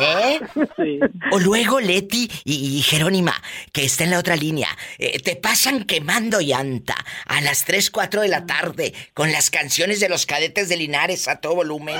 ¿Eh? 0.00 0.40
Sí. 0.76 1.00
O 1.30 1.38
luego 1.38 1.80
Leti 1.80 2.30
y, 2.44 2.78
y 2.78 2.82
Jerónima, 2.82 3.34
que 3.72 3.84
está 3.84 4.04
en 4.04 4.10
la 4.10 4.18
otra 4.18 4.36
línea, 4.36 4.68
eh, 4.98 5.18
te 5.20 5.36
pasan 5.36 5.84
quemando 5.84 6.40
llanta 6.40 6.94
a 7.26 7.40
las 7.40 7.64
3, 7.64 7.90
4 7.90 8.22
de 8.22 8.28
la 8.28 8.46
tarde 8.46 8.94
con 9.14 9.32
las 9.32 9.50
canciones 9.50 10.00
de 10.00 10.08
los 10.08 10.26
cadetes 10.26 10.68
de 10.68 10.76
Linares 10.76 11.28
a 11.28 11.40
todo 11.40 11.56
volumen. 11.56 11.96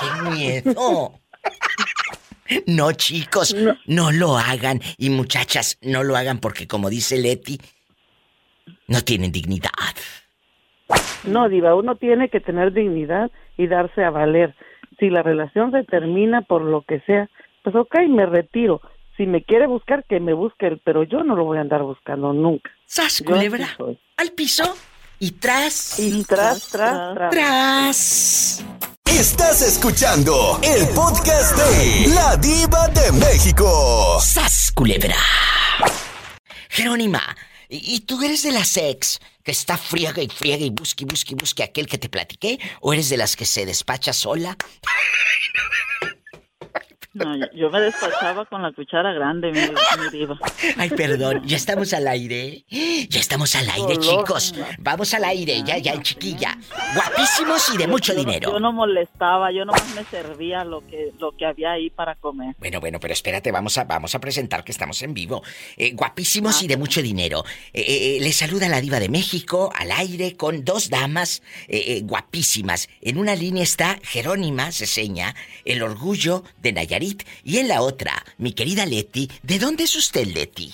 ¡Qué 0.00 0.30
miedo! 0.30 1.18
No, 2.66 2.92
chicos, 2.92 3.54
no. 3.86 4.12
lo 4.12 4.36
hagan. 4.36 4.80
Y 4.98 5.10
muchachas, 5.10 5.78
no 5.80 6.02
lo 6.02 6.16
hagan 6.16 6.38
porque, 6.38 6.66
como 6.66 6.90
dice 6.90 7.18
Leti, 7.18 7.58
no 8.88 9.02
tienen 9.02 9.32
dignidad. 9.32 9.70
No, 11.24 11.48
Diva, 11.48 11.74
uno 11.74 11.96
tiene 11.96 12.28
que 12.28 12.40
tener 12.40 12.72
dignidad 12.72 13.30
y 13.56 13.66
darse 13.68 14.04
a 14.04 14.10
valer. 14.10 14.54
Si 15.02 15.10
la 15.10 15.24
relación 15.24 15.72
se 15.72 15.82
termina 15.82 16.42
por 16.42 16.62
lo 16.62 16.82
que 16.82 17.00
sea, 17.00 17.28
pues 17.64 17.74
ok, 17.74 17.92
me 18.08 18.24
retiro. 18.24 18.80
Si 19.16 19.26
me 19.26 19.42
quiere 19.42 19.66
buscar, 19.66 20.04
que 20.04 20.20
me 20.20 20.32
busque 20.32 20.68
él, 20.68 20.80
pero 20.84 21.02
yo 21.02 21.24
no 21.24 21.34
lo 21.34 21.44
voy 21.44 21.58
a 21.58 21.62
andar 21.62 21.82
buscando 21.82 22.32
nunca. 22.32 22.70
¡Sas, 22.86 23.18
Yo 23.18 23.24
culebra! 23.24 23.66
Al 24.16 24.30
piso 24.30 24.62
y 25.18 25.32
tras. 25.32 25.98
Y 25.98 26.22
tras, 26.22 26.68
tras, 26.68 27.14
tras. 27.14 27.30
Tras. 27.32 28.64
Estás 29.06 29.62
escuchando 29.62 30.60
el 30.62 30.86
podcast 30.94 31.58
de 31.58 32.14
La 32.14 32.36
Diva 32.36 32.86
de 32.86 33.10
México. 33.18 34.20
¡Sas, 34.20 34.70
culebra! 34.72 35.16
Jerónima, 36.68 37.22
¿y, 37.72 38.00
tú 38.00 38.22
eres 38.22 38.42
de 38.42 38.52
las 38.52 38.76
ex 38.76 39.18
que 39.42 39.50
está 39.50 39.78
friega 39.78 40.22
y 40.22 40.28
friega 40.28 40.64
y 40.64 40.70
busque 40.70 41.04
y 41.04 41.06
busque 41.06 41.32
y 41.32 41.36
busque 41.36 41.62
aquel 41.62 41.86
que 41.86 41.98
te 41.98 42.08
platiqué? 42.08 42.58
¿O 42.80 42.92
eres 42.92 43.08
de 43.08 43.16
las 43.16 43.34
que 43.36 43.46
se 43.46 43.64
despacha 43.66 44.12
sola? 44.12 44.56
No, 47.14 47.36
yo- 47.54 47.70
me 47.70 47.80
despachaba 47.80 48.46
con 48.46 48.62
la 48.62 48.72
cuchara 48.72 49.12
grande, 49.12 49.52
mi, 49.52 49.60
mi 49.60 50.10
diva. 50.18 50.38
Ay, 50.78 50.88
perdón, 50.90 51.42
ya 51.44 51.56
estamos 51.56 51.92
al 51.92 52.08
aire. 52.08 52.64
Ya 53.10 53.20
estamos 53.20 53.54
al 53.54 53.68
aire, 53.68 53.98
chicos. 53.98 54.54
Vamos 54.78 55.12
al 55.12 55.24
aire, 55.24 55.62
ya, 55.62 55.76
ya, 55.76 56.00
chiquilla. 56.00 56.56
Guapísimos 56.94 57.74
y 57.74 57.76
de 57.76 57.86
mucho 57.86 58.14
Yo 58.14 58.18
dinero. 58.20 58.52
Yo 58.52 58.60
no 58.60 58.72
molestaba, 58.72 59.52
yo 59.52 59.66
nomás 59.66 59.94
me 59.94 60.04
servía 60.04 60.64
lo 60.64 60.86
que 60.86 61.12
lo 61.18 61.36
que 61.36 61.44
había 61.44 61.72
ahí 61.72 61.90
para 61.90 62.14
comer. 62.14 62.54
Bueno, 62.58 62.80
bueno, 62.80 62.98
pero 62.98 63.12
espérate, 63.12 63.52
vamos 63.52 63.76
a, 63.76 63.84
vamos 63.84 64.14
a 64.14 64.18
presentar 64.20 64.64
que 64.64 64.72
estamos 64.72 65.02
en 65.02 65.12
vivo. 65.12 65.42
Eh, 65.76 65.92
guapísimos 65.92 66.62
y 66.62 66.66
de 66.68 66.78
mucho 66.78 67.02
dinero. 67.02 67.44
Eh, 67.74 67.80
eh, 67.86 68.16
eh, 68.16 68.20
le 68.20 68.32
saluda 68.32 68.68
la 68.70 68.80
diva 68.80 69.00
de 69.00 69.10
México 69.10 69.70
al 69.74 69.92
aire 69.92 70.34
con 70.36 70.64
dos 70.64 70.88
damas 70.88 71.42
guapísimas. 72.04 72.88
En 73.02 73.18
una 73.18 73.34
línea 73.34 73.62
está 73.62 73.98
Jerónima 74.02 74.72
Ceseña, 74.72 75.34
el 75.66 75.82
orgullo 75.82 76.42
de 76.62 76.72
Nayarit. 76.72 77.01
Y 77.44 77.58
en 77.58 77.68
la 77.68 77.82
otra, 77.82 78.24
mi 78.38 78.52
querida 78.52 78.86
Leti. 78.86 79.30
¿De 79.42 79.58
dónde 79.58 79.84
es 79.84 79.96
usted, 79.96 80.26
Leti? 80.26 80.72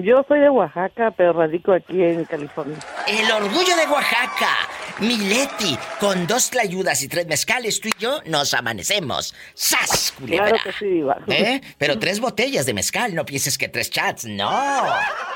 Yo 0.00 0.24
soy 0.28 0.38
de 0.38 0.48
Oaxaca, 0.48 1.10
pero 1.16 1.32
radico 1.32 1.72
aquí 1.72 2.00
en 2.04 2.24
California. 2.24 2.78
El 3.08 3.28
orgullo 3.32 3.76
de 3.76 3.84
Oaxaca. 3.90 4.54
Mi 5.00 5.16
Leti, 5.16 5.76
con 5.98 6.24
dos 6.28 6.50
tlayudas 6.50 7.02
y 7.02 7.08
tres 7.08 7.26
mezcales, 7.26 7.80
tú 7.80 7.88
y 7.88 7.92
yo 7.98 8.20
nos 8.24 8.54
amanecemos. 8.54 9.34
¡Sas, 9.54 10.12
culebra! 10.16 10.50
Claro 10.50 10.62
que 10.62 10.72
sí, 10.72 10.86
Diva. 10.86 11.18
¿Eh? 11.26 11.60
Pero 11.78 11.98
tres 11.98 12.20
botellas 12.20 12.64
de 12.64 12.74
mezcal, 12.74 13.12
no 13.12 13.26
pienses 13.26 13.58
que 13.58 13.68
tres 13.68 13.90
chats, 13.90 14.24
no. 14.24 14.48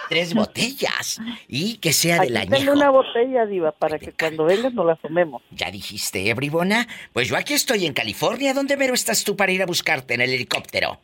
Tres 0.08 0.32
botellas. 0.42 1.20
Y 1.48 1.78
que 1.78 1.92
sea 1.92 2.20
del 2.20 2.32
tengo 2.34 2.54
añejo. 2.54 2.72
una 2.72 2.90
botella, 2.90 3.46
Diva, 3.46 3.72
para 3.72 3.98
que 3.98 4.12
cuando 4.12 4.44
vengas 4.44 4.72
nos 4.74 4.86
la 4.86 4.94
tomemos. 4.94 5.42
Ya 5.50 5.72
dijiste, 5.72 6.28
¿eh, 6.30 6.34
bribona? 6.34 6.86
Pues 7.12 7.28
yo 7.28 7.36
aquí 7.36 7.54
estoy 7.54 7.84
en 7.84 7.94
California. 7.94 8.54
¿Dónde 8.54 8.76
mero 8.76 8.94
estás 8.94 9.24
tú 9.24 9.34
para 9.34 9.50
ir 9.50 9.60
a 9.60 9.66
buscarte 9.66 10.14
en 10.14 10.20
el 10.20 10.32
helicóptero? 10.32 11.00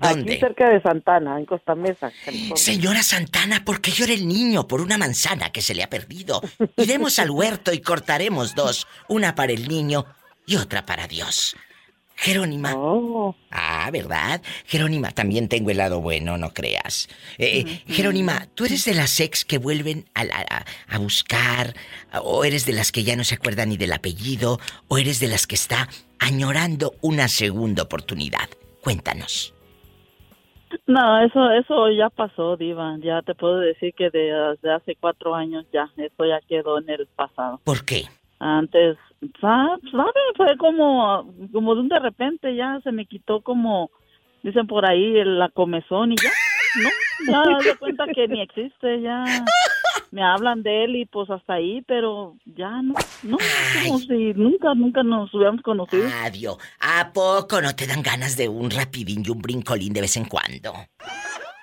¿Dónde? 0.00 0.32
Aquí 0.32 0.40
cerca 0.40 0.68
de 0.68 0.80
Santana, 0.82 1.38
en 1.38 1.46
Costa 1.46 1.74
Mesa, 1.74 2.10
California. 2.24 2.56
Señora 2.56 3.02
Santana, 3.02 3.64
¿por 3.64 3.80
qué 3.80 3.90
llora 3.90 4.12
el 4.12 4.26
niño 4.26 4.66
por 4.66 4.80
una 4.80 4.98
manzana 4.98 5.50
que 5.50 5.62
se 5.62 5.74
le 5.74 5.82
ha 5.82 5.88
perdido? 5.90 6.42
Iremos 6.76 7.18
al 7.18 7.30
huerto 7.30 7.72
y 7.72 7.80
cortaremos 7.80 8.54
dos, 8.54 8.86
una 9.08 9.34
para 9.34 9.52
el 9.52 9.68
niño 9.68 10.04
y 10.46 10.56
otra 10.56 10.84
para 10.84 11.06
Dios. 11.06 11.56
Jerónima. 12.16 12.72
Ah, 13.50 13.90
¿verdad? 13.92 14.40
Jerónima, 14.66 15.10
también 15.10 15.48
tengo 15.48 15.70
el 15.70 15.78
lado 15.78 16.00
bueno, 16.00 16.38
no 16.38 16.54
creas. 16.54 17.08
Eh, 17.38 17.64
eh, 17.66 17.82
Jerónima, 17.88 18.46
¿tú 18.54 18.64
eres 18.66 18.84
de 18.84 18.94
las 18.94 19.18
ex 19.18 19.44
que 19.44 19.58
vuelven 19.58 20.08
a, 20.14 20.22
la- 20.24 20.46
a- 20.48 20.64
a 20.94 20.98
buscar? 20.98 21.74
¿O 22.22 22.44
eres 22.44 22.66
de 22.66 22.72
las 22.72 22.92
que 22.92 23.02
ya 23.02 23.16
no 23.16 23.24
se 23.24 23.34
acuerdan 23.34 23.70
ni 23.70 23.76
del 23.76 23.92
apellido? 23.92 24.60
¿O 24.86 24.98
eres 24.98 25.18
de 25.18 25.26
las 25.26 25.48
que 25.48 25.56
está 25.56 25.88
añorando 26.20 26.94
una 27.00 27.26
segunda 27.28 27.82
oportunidad? 27.82 28.48
Cuéntanos. 28.84 29.54
No, 30.86 31.20
eso 31.20 31.50
eso 31.52 31.88
ya 31.90 32.10
pasó, 32.10 32.56
diva. 32.56 32.96
Ya 33.00 33.22
te 33.22 33.34
puedo 33.34 33.58
decir 33.60 33.94
que 33.94 34.10
de- 34.10 34.32
desde 34.56 34.72
hace 34.72 34.96
cuatro 34.96 35.34
años 35.34 35.64
ya, 35.72 35.88
eso 35.96 36.24
ya 36.26 36.40
quedó 36.46 36.78
en 36.78 36.90
el 36.90 37.06
pasado. 37.16 37.60
¿Por 37.64 37.84
qué? 37.84 38.02
Antes, 38.40 38.98
sa- 39.40 39.78
¿sabe? 39.90 40.12
Fue 40.36 40.56
como, 40.58 41.32
como 41.52 41.74
de 41.74 41.80
un 41.80 41.88
de 41.88 41.98
repente 41.98 42.54
ya 42.54 42.78
se 42.82 42.92
me 42.92 43.06
quitó 43.06 43.40
como, 43.40 43.90
dicen 44.42 44.66
por 44.66 44.84
ahí, 44.84 45.24
la 45.24 45.48
comezón 45.48 46.12
y 46.12 46.16
ya, 46.16 46.30
¿no? 46.76 46.90
Ya 47.26 47.42
de 47.70 47.76
cuenta 47.78 48.04
que 48.14 48.28
ni 48.28 48.42
existe, 48.42 49.00
ya 49.00 49.24
me 50.10 50.22
hablan 50.22 50.62
de 50.62 50.84
él 50.84 50.96
y 50.96 51.06
pues 51.06 51.30
hasta 51.30 51.54
ahí, 51.54 51.82
pero 51.86 52.36
ya 52.44 52.82
no, 52.82 52.94
no, 53.22 53.38
es 53.38 53.84
como 53.86 53.98
si 54.00 54.34
nunca, 54.34 54.74
nunca 54.74 55.02
nos 55.02 55.32
hubiéramos 55.32 55.62
conocido. 55.62 56.08
Adiós. 56.22 56.58
¿A 56.80 57.12
poco 57.12 57.60
no 57.62 57.74
te 57.74 57.86
dan 57.86 58.02
ganas 58.02 58.36
de 58.36 58.48
un 58.48 58.70
rapidín 58.70 59.22
y 59.24 59.30
un 59.30 59.40
brincolín 59.40 59.92
de 59.92 60.02
vez 60.02 60.16
en 60.16 60.24
cuando? 60.26 60.74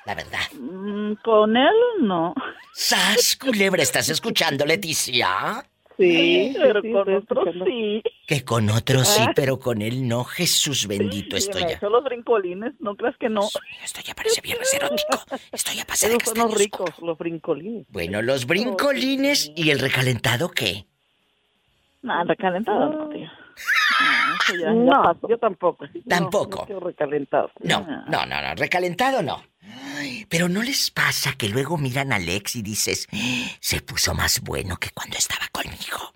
La 0.06 0.16
verdad. 0.16 0.40
Mm, 0.60 1.14
Con 1.24 1.56
él, 1.56 1.76
no. 2.02 2.34
¡Sas, 2.74 3.38
culebra! 3.38 3.84
¿Estás 3.84 4.10
escuchando, 4.10 4.66
Leticia? 4.66 5.64
Sí, 5.98 6.54
pero 6.58 6.82
sí, 6.82 6.92
con 6.92 7.14
otros 7.16 7.56
sí. 7.66 8.04
Que 8.28 8.44
con 8.46 8.70
otros 8.70 9.08
sí, 9.08 9.22
Ah. 9.26 9.32
pero 9.36 9.60
con 9.60 9.82
él 9.82 10.08
no. 10.08 10.24
Jesús 10.24 10.88
bendito 10.88 11.36
Y 11.36 11.40
estoy 11.40 11.64
ya. 11.64 11.80
los 11.90 12.04
brincolines, 12.04 12.74
¿no 12.80 12.96
creas 12.96 13.16
que 13.18 13.30
no? 13.30 13.42
Esto 13.84 14.00
ya 14.04 14.14
parece 14.16 14.42
viernes 14.42 14.74
erótico. 14.74 15.20
Esto 15.52 15.72
ya 15.76 15.86
pasa 15.86 16.08
de 16.08 16.16
Esos 16.16 16.30
son 16.36 16.50
los 16.50 16.58
ricos, 16.58 16.90
los 17.02 17.18
brincolines. 17.18 17.86
Bueno, 17.90 18.22
los 18.22 18.46
brincolines 18.48 19.52
y 19.56 19.70
el 19.72 19.80
recalentado, 19.80 20.50
¿qué? 20.50 20.86
Nada, 22.02 22.24
recalentado 22.24 22.90
no. 22.90 23.08
No, 23.10 23.14
eso 23.14 24.54
ya, 24.56 24.60
ya 24.68 24.72
No, 24.74 25.20
yo 25.30 25.38
tampoco. 25.38 25.86
Tampoco. 26.08 26.66
No, 26.68 26.76
no 26.80 26.88
recalentado. 26.88 27.52
No, 27.62 27.82
no, 28.08 28.26
no, 28.26 28.42
no. 28.42 28.56
Recalentado 28.56 29.22
no. 29.22 29.44
Ay, 29.62 30.26
pero 30.30 30.50
¿no 30.50 30.64
les 30.64 30.90
pasa 30.92 31.34
que 31.38 31.50
luego 31.50 31.78
miran 31.78 32.12
a 32.12 32.16
Alex 32.16 32.56
y 32.56 32.64
dices, 32.64 33.08
"Ah, 33.14 33.48
se 33.60 33.82
puso 33.82 34.14
más 34.14 34.42
bueno 34.42 34.78
que 34.78 34.90
cuando 34.94 35.18
estaba 35.18 35.46
conmigo? 35.52 36.14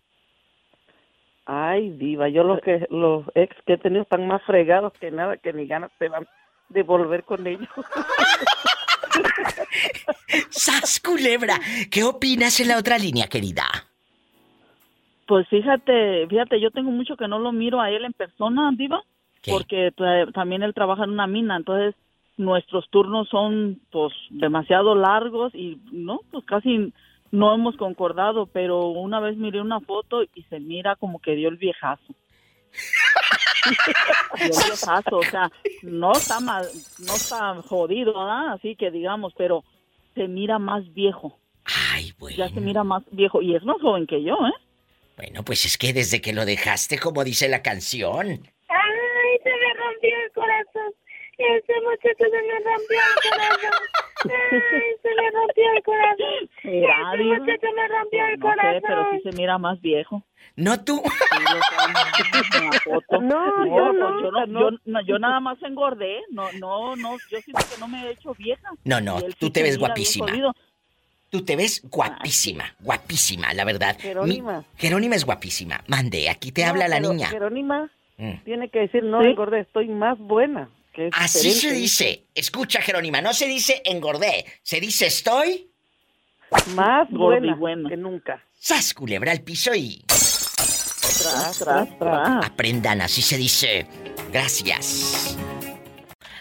Ay, 1.46 1.92
diva, 1.92 2.28
yo 2.28 2.44
los 2.44 2.60
que 2.62 2.88
los 2.90 3.26
ex 3.36 3.56
que 3.68 3.74
he 3.74 3.78
tenido 3.78 4.02
están 4.02 4.28
más 4.28 4.42
fregados 4.44 4.94
que 4.94 5.12
nada, 5.12 5.38
que 5.38 5.54
ni 5.54 5.68
ganas 5.68 5.92
te 6.00 6.10
van 6.10 6.28
de 6.70 6.82
volver 6.82 7.24
con 7.24 7.46
ellos. 7.46 7.70
¡Sas, 10.50 11.00
culebra! 11.00 11.60
¿Qué 11.92 12.04
opinas 12.04 12.60
en 12.60 12.70
la 12.70 12.78
otra 12.78 12.98
línea, 12.98 13.28
querida? 13.28 13.66
Pues 15.28 15.48
fíjate, 15.50 16.26
fíjate, 16.28 16.60
yo 16.60 16.72
tengo 16.72 16.90
mucho 16.90 17.16
que 17.16 17.28
no 17.28 17.38
lo 17.38 17.52
miro 17.52 17.80
a 17.80 17.92
él 17.92 18.06
en 18.06 18.14
persona, 18.14 18.72
Diva, 18.76 19.04
porque 19.48 19.92
también 20.34 20.64
él 20.64 20.74
trabaja 20.74 21.04
en 21.04 21.12
una 21.12 21.28
mina, 21.28 21.58
entonces 21.58 21.94
nuestros 22.38 22.90
turnos 22.90 23.30
son 23.30 23.82
pues 23.92 24.14
demasiado 24.30 24.96
largos 24.96 25.54
y 25.56 25.80
no, 25.92 26.22
pues 26.32 26.46
casi 26.46 26.94
no 27.32 27.54
hemos 27.54 27.76
concordado, 27.78 28.46
pero 28.48 28.88
una 28.88 29.20
vez 29.20 29.38
miré 29.38 29.62
una 29.62 29.80
foto 29.80 30.24
y 30.24 30.44
se 30.50 30.60
mira 30.60 30.96
como 30.96 31.20
que 31.20 31.36
dio 31.36 31.50
el 31.50 31.58
viejazo. 31.58 32.14
Dio 34.38 34.46
el 34.46 34.52
viejazo, 34.52 35.18
o 35.18 35.24
sea, 35.24 35.52
no 35.82 36.12
está 36.12 36.40
mal, 36.40 36.66
no 37.00 37.16
está 37.16 37.56
jodido, 37.64 38.14
¿verdad? 38.14 38.54
Así 38.54 38.76
que 38.76 38.92
digamos, 38.92 39.34
pero 39.36 39.64
se 40.14 40.28
mira 40.28 40.60
más 40.60 40.94
viejo. 40.94 41.40
Ay, 41.92 42.14
bueno. 42.20 42.38
Ya 42.38 42.50
se 42.50 42.62
mira 42.62 42.84
más 42.84 43.04
viejo 43.12 43.42
y 43.42 43.56
es 43.56 43.64
más 43.64 43.82
joven 43.82 44.06
que 44.06 44.22
yo, 44.24 44.36
¿eh? 44.36 44.54
Bueno, 45.18 45.44
pues 45.44 45.66
es 45.66 45.78
que 45.78 45.94
desde 45.94 46.22
que 46.22 46.34
lo 46.34 46.46
dejaste, 46.46 47.00
como 47.00 47.24
dice 47.24 47.48
la 47.48 47.64
canción. 47.64 48.28
Ay, 48.28 49.40
se 49.44 49.50
me 49.50 49.74
rompió. 49.74 50.05
Ese 51.38 51.74
muchacho 51.82 52.26
se 52.32 52.42
me 52.42 52.60
rompió 52.64 53.00
el 53.00 53.32
corazón. 53.32 53.82
Ay, 54.24 54.62
se 55.02 55.10
me 55.10 55.32
rompió 55.32 55.64
el 55.76 55.84
corazón. 55.84 56.50
Será, 56.62 57.14
Ese 57.14 57.24
Diva? 57.24 57.38
muchacho 57.40 57.68
me 57.76 57.88
rompió 57.88 58.26
el 58.26 58.40
No 58.40 58.48
sé, 58.50 58.56
corazón. 58.56 58.82
pero 58.88 59.12
sí 59.12 59.20
se 59.30 59.32
mira 59.38 59.58
más 59.58 59.82
viejo. 59.82 60.24
No 60.56 60.82
tú. 60.84 61.04
No, 63.12 63.20
No, 63.22 63.66
yo 63.66 63.94
no, 63.94 64.22
yo, 64.22 64.32
no, 64.32 64.46
yo, 64.72 64.78
no, 64.86 65.02
yo 65.02 65.20
nada 65.20 65.40
más 65.40 65.62
engordé. 65.64 66.22
No, 66.32 66.52
no, 66.54 66.96
no, 66.96 67.18
yo 67.30 67.42
siento 67.42 67.66
que 67.74 67.80
no 67.80 67.88
me 67.88 68.06
he 68.08 68.12
hecho 68.12 68.34
vieja. 68.36 68.70
No, 68.84 69.02
no, 69.02 69.22
tú 69.22 69.48
sí 69.48 69.52
te 69.52 69.64
ves 69.64 69.78
mira 69.78 69.88
guapísima. 69.90 70.28
Tú 71.30 71.44
te 71.44 71.56
ves 71.56 71.82
guapísima, 71.90 72.74
guapísima, 72.80 73.54
la 73.54 73.66
verdad. 73.66 73.98
Jerónima. 74.00 74.60
Mi- 74.60 74.66
Jerónima 74.78 75.16
es 75.16 75.26
guapísima. 75.26 75.82
Mande, 75.88 76.30
aquí 76.30 76.52
te 76.52 76.64
habla 76.64 76.88
la 76.88 77.00
niña. 77.00 77.28
Jerónima 77.28 77.90
Mm. 78.18 78.44
tiene 78.46 78.70
que 78.70 78.80
decir, 78.80 79.04
no 79.04 79.22
¿Sí? 79.22 79.28
engordé, 79.32 79.60
estoy 79.62 79.90
más 79.90 80.18
buena. 80.18 80.70
Que 80.96 81.08
es 81.08 81.14
Así 81.18 81.52
se 81.52 81.74
dice. 81.74 82.28
Escucha, 82.34 82.82
Jerónima, 82.82 83.22
no 83.22 83.34
se 83.34 83.48
dice 83.48 83.82
engordé, 83.84 84.46
se 84.64 84.80
dice 84.80 85.08
estoy. 85.08 85.70
Más 86.74 87.10
buena, 87.12 87.90
que 87.90 87.98
nunca. 87.98 88.42
Sas, 88.54 88.94
culebra 88.94 89.32
al 89.32 89.42
piso 89.42 89.76
y. 89.76 90.04
Tras, 90.08 91.60
tras, 91.60 92.00
tras. 92.00 92.46
Aprendan, 92.46 93.02
así 93.02 93.22
se 93.22 93.38
dice. 93.38 93.88
Gracias. 94.32 95.38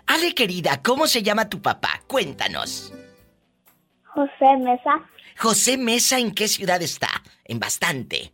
Ale, 0.07 0.34
querida, 0.34 0.80
¿cómo 0.82 1.07
se 1.07 1.22
llama 1.22 1.48
tu 1.48 1.61
papá? 1.61 2.02
Cuéntanos. 2.07 2.92
José 4.05 4.57
Mesa, 4.61 5.11
José 5.38 5.76
Mesa, 5.76 6.18
¿en 6.18 6.32
qué 6.32 6.46
ciudad 6.46 6.80
está? 6.80 7.09
En 7.44 7.59
bastante. 7.59 8.32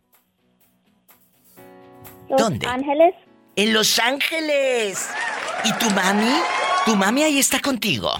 Los 2.29 2.39
¿Dónde? 2.39 2.67
Ángeles. 2.67 3.15
En 3.55 3.73
Los 3.73 3.99
Ángeles. 3.99 5.09
¿Y 5.65 5.73
tu 5.73 5.89
mami? 5.91 6.31
¿Tu 6.85 6.95
mami 6.95 7.23
ahí 7.23 7.37
está 7.37 7.59
contigo? 7.59 8.11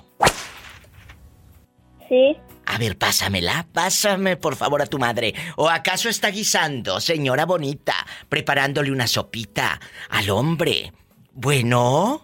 Sí. 2.10 2.38
A 2.66 2.78
ver, 2.78 2.98
pásamela, 2.98 3.66
pásame 3.74 4.36
por 4.38 4.56
favor 4.56 4.82
a 4.82 4.86
tu 4.86 5.00
madre. 5.00 5.34
¿O 5.56 5.70
acaso 5.70 6.10
está 6.10 6.30
guisando, 6.30 7.00
señora 7.00 7.46
bonita, 7.46 7.94
preparándole 8.28 8.92
una 8.92 9.08
sopita 9.08 9.80
al 10.10 10.30
hombre? 10.30 10.92
Bueno. 11.32 12.22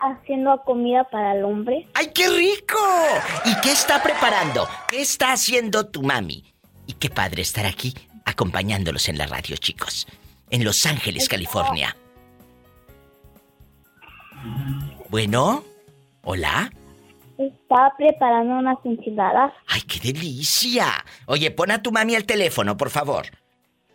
Haciendo 0.00 0.62
comida 0.64 1.04
para 1.10 1.34
el 1.36 1.44
hombre. 1.44 1.88
¡Ay, 1.94 2.10
qué 2.14 2.28
rico! 2.28 2.78
¿Y 3.44 3.54
qué 3.60 3.72
está 3.72 4.02
preparando? 4.02 4.68
¿Qué 4.88 5.00
está 5.00 5.32
haciendo 5.32 5.88
tu 5.88 6.02
mami? 6.02 6.54
Y 6.86 6.94
qué 6.94 7.10
padre 7.10 7.42
estar 7.42 7.66
aquí 7.66 7.94
acompañándolos 8.24 9.08
en 9.08 9.18
la 9.18 9.26
radio, 9.26 9.56
chicos. 9.56 10.06
En 10.50 10.64
Los 10.64 10.86
Ángeles, 10.86 11.28
California. 11.28 11.96
Bueno, 15.08 15.64
hola. 16.22 16.70
Estaba 17.38 17.92
preparando 17.96 18.58
unas 18.58 18.78
enchiladas. 18.84 19.52
¡Ay, 19.66 19.82
qué 19.82 20.12
delicia! 20.12 20.86
Oye, 21.26 21.50
pon 21.50 21.70
a 21.70 21.82
tu 21.82 21.90
mami 21.90 22.14
el 22.14 22.26
teléfono, 22.26 22.76
por 22.76 22.90
favor. 22.90 23.26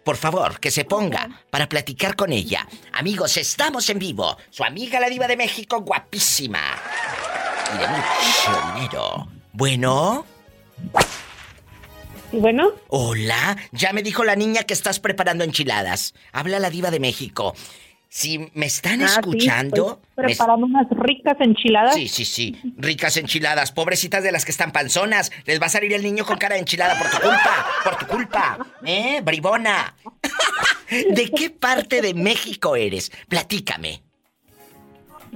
Por 0.03 0.17
favor, 0.17 0.59
que 0.59 0.71
se 0.71 0.85
ponga 0.85 1.29
para 1.49 1.67
platicar 1.67 2.15
con 2.15 2.31
ella. 2.31 2.67
Amigos, 2.93 3.37
estamos 3.37 3.89
en 3.89 3.99
vivo. 3.99 4.37
Su 4.49 4.63
amiga 4.63 4.99
la 4.99 5.09
diva 5.09 5.27
de 5.27 5.37
México, 5.37 5.81
guapísima. 5.81 6.59
Y 7.73 7.77
de 7.79 7.87
mucho 7.87 8.73
dinero. 8.75 9.27
Bueno. 9.53 10.25
¿Y 12.31 12.37
bueno? 12.37 12.71
Hola, 12.89 13.57
ya 13.71 13.93
me 13.93 14.03
dijo 14.03 14.23
la 14.23 14.35
niña 14.35 14.63
que 14.63 14.73
estás 14.73 14.99
preparando 14.99 15.43
enchiladas. 15.43 16.13
Habla 16.33 16.59
la 16.59 16.69
diva 16.69 16.91
de 16.91 16.99
México. 16.99 17.55
Si 18.09 18.49
me 18.53 18.65
están 18.65 19.01
Ah, 19.01 19.07
sí, 19.09 19.13
escuchando... 19.19 20.01
me- 20.15 20.23
preparando 20.23 20.65
unas 20.65 20.87
ricas 20.91 21.35
enchiladas. 21.41 21.95
Sí, 21.95 22.07
sí, 22.07 22.23
sí. 22.25 22.55
Ricas 22.77 23.17
enchiladas. 23.17 23.71
Pobrecitas 23.73 24.23
de 24.23 24.31
las 24.31 24.45
que 24.45 24.51
están 24.51 24.71
panzonas. 24.71 25.31
Les 25.45 25.61
va 25.61 25.65
a 25.65 25.69
salir 25.69 25.91
el 25.93 26.01
niño 26.03 26.25
con 26.25 26.37
cara 26.37 26.55
de 26.55 26.61
enchilada 26.61 26.97
por 26.97 27.09
tu 27.09 27.17
culpa. 27.19 27.65
Por 27.83 27.95
tu 27.97 28.07
culpa. 28.07 28.57
¿Eh? 28.85 29.19
Bribona. 29.21 29.95
¿De 30.89 31.29
qué 31.35 31.49
parte 31.49 32.01
de 32.01 32.13
México 32.13 32.75
eres? 32.75 33.11
Platícame. 33.27 34.01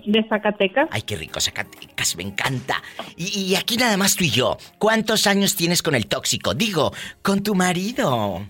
De 0.06 0.24
Zacatecas. 0.30 0.88
Ay, 0.92 1.02
qué 1.02 1.18
rico 1.18 1.42
Zacatecas, 1.42 2.16
me 2.16 2.24
encanta. 2.24 2.82
Y, 3.18 3.38
y 3.42 3.56
aquí 3.56 3.76
nada 3.76 3.98
más 3.98 4.16
tú 4.16 4.24
y 4.24 4.30
yo. 4.30 4.58
¿Cuántos 4.78 5.28
años 5.28 5.56
tienes 5.58 5.82
con 5.84 5.94
el 5.96 6.08
tóxico? 6.08 6.54
Digo, 6.54 6.94
con 7.22 7.44
tu 7.44 7.54
marido. 7.56 8.46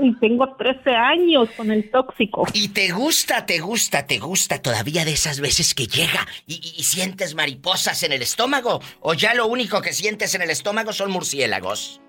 Y 0.00 0.14
tengo 0.20 0.54
13 0.56 0.90
años 0.90 1.48
con 1.56 1.70
el 1.70 1.90
tóxico. 1.90 2.46
¿Y 2.54 2.68
te 2.68 2.90
gusta, 2.92 3.44
te 3.46 3.58
gusta, 3.60 4.06
te 4.06 4.18
gusta 4.18 4.62
todavía 4.62 5.04
de 5.04 5.12
esas 5.12 5.40
veces 5.40 5.74
que 5.74 5.86
llega 5.86 6.26
y, 6.46 6.54
y- 6.54 6.80
y 6.80 6.82
sientes 6.84 7.34
mariposas 7.34 8.02
en 8.02 8.12
el 8.12 8.22
estómago? 8.22 8.80
¿O 9.00 9.14
ya 9.14 9.34
lo 9.34 9.46
único 9.46 9.82
que 9.82 9.92
sientes 9.92 10.34
en 10.34 10.42
el 10.42 10.50
estómago 10.50 10.92
son 10.92 11.10
murciélagos? 11.10 12.00